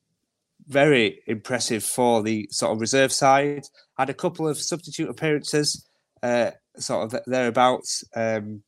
very 0.67 1.21
impressive 1.27 1.83
for 1.83 2.23
the 2.23 2.47
sort 2.51 2.71
of 2.71 2.81
reserve 2.81 3.11
side. 3.11 3.65
Had 3.97 4.09
a 4.09 4.13
couple 4.13 4.47
of 4.47 4.57
substitute 4.57 5.09
appearances, 5.09 5.86
uh, 6.27 6.51
sort 6.77 7.13
of 7.13 7.21
thereabouts. 7.25 8.03
Um, 8.15 8.63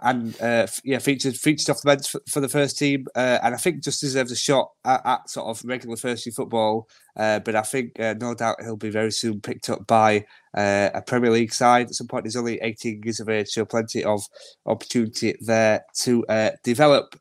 and 0.00 0.40
uh, 0.40 0.66
yeah, 0.84 0.98
featured 0.98 1.36
featured 1.36 1.68
off 1.70 1.82
the 1.82 1.86
bench 1.86 2.08
for, 2.08 2.20
for 2.28 2.40
the 2.40 2.48
first 2.48 2.78
team, 2.78 3.06
uh, 3.14 3.38
and 3.42 3.54
I 3.54 3.58
think 3.58 3.82
just 3.82 4.00
deserves 4.00 4.32
a 4.32 4.36
shot 4.36 4.70
at, 4.84 5.02
at 5.04 5.28
sort 5.28 5.48
of 5.48 5.62
regular 5.64 5.96
first 5.96 6.24
team 6.24 6.32
football. 6.32 6.88
Uh, 7.16 7.40
but 7.40 7.54
I 7.54 7.62
think 7.62 7.98
uh, 8.00 8.14
no 8.18 8.34
doubt 8.34 8.62
he'll 8.62 8.76
be 8.76 8.90
very 8.90 9.12
soon 9.12 9.40
picked 9.40 9.68
up 9.68 9.86
by 9.86 10.24
uh, 10.56 10.90
a 10.94 11.02
Premier 11.02 11.30
League 11.30 11.52
side. 11.52 11.88
At 11.88 11.94
some 11.94 12.06
point, 12.06 12.26
he's 12.26 12.36
only 12.36 12.58
18 12.62 13.02
years 13.02 13.20
of 13.20 13.28
age, 13.28 13.48
so 13.48 13.64
plenty 13.64 14.04
of 14.04 14.22
opportunity 14.66 15.34
there 15.40 15.84
to 15.96 16.24
uh, 16.26 16.50
develop. 16.62 17.18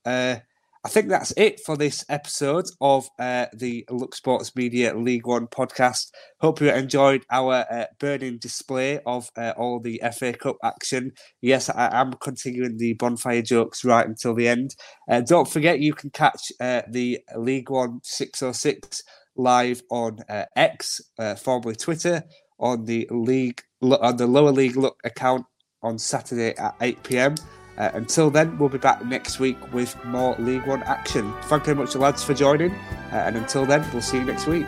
I 0.84 0.90
think 0.90 1.10
that's 1.10 1.32
it 1.38 1.60
for 1.60 1.78
this 1.78 2.04
episode 2.10 2.66
of 2.82 3.08
uh, 3.20 3.46
the 3.54 3.86
Look 3.92 4.16
Sports 4.16 4.56
Media 4.56 4.98
League 4.98 5.28
One 5.28 5.46
podcast. 5.46 6.10
Hope 6.40 6.60
you 6.60 6.72
enjoyed 6.72 7.24
our 7.30 7.66
uh, 7.70 7.86
burning 8.00 8.40
display 8.40 9.00
of 9.06 9.30
uh, 9.38 9.54
all 9.58 9.80
the 9.80 10.02
FA 10.18 10.34
Cup 10.34 10.58
action. 10.64 11.12
Yes, 11.40 11.70
I 11.70 11.90
am 12.02 12.14
continuing 12.14 12.78
the 12.78 12.94
bonfire 12.94 13.44
jokes 13.44 13.86
right 13.86 14.08
until 14.08 14.34
the 14.34 14.48
end. 14.48 14.76
Uh, 15.08 15.22
don't 15.22 15.48
forget, 15.48 15.82
you 15.82 15.94
can 15.94 16.10
catch 16.10 16.52
uh, 16.60 16.82
the 16.90 17.20
League 17.36 17.70
One 17.70 18.00
606 18.02 19.04
live 19.36 19.84
on 19.92 20.18
uh, 20.30 20.46
X, 20.56 21.00
formerly 21.38 21.76
Twitter, 21.76 22.24
on 22.60 22.86
the 22.86 23.08
league 23.12 23.62
on 23.84 24.18
the 24.18 24.28
lower 24.28 24.52
league 24.52 24.78
look 24.78 25.00
account 25.04 25.46
on 25.84 26.00
Saturday 26.00 26.56
at 26.58 26.76
8 26.82 27.04
pm. 27.04 27.36
Uh, 27.82 27.90
until 27.96 28.30
then, 28.30 28.56
we'll 28.60 28.70
be 28.70 28.78
back 28.78 29.04
next 29.04 29.40
week 29.40 29.74
with 29.74 29.98
more 30.06 30.36
League 30.38 30.68
One 30.68 30.84
action. 30.84 31.34
Thank 31.46 31.64
you 31.64 31.74
very 31.74 31.78
much, 31.78 31.94
the 31.94 32.00
lads, 32.00 32.24
for 32.24 32.36
joining. 32.36 32.72
Uh, 33.12 33.24
and 33.26 33.36
until 33.36 33.66
then, 33.66 33.84
we'll 33.92 34.04
see 34.04 34.20
you 34.20 34.24
next 34.24 34.46
week. 34.46 34.68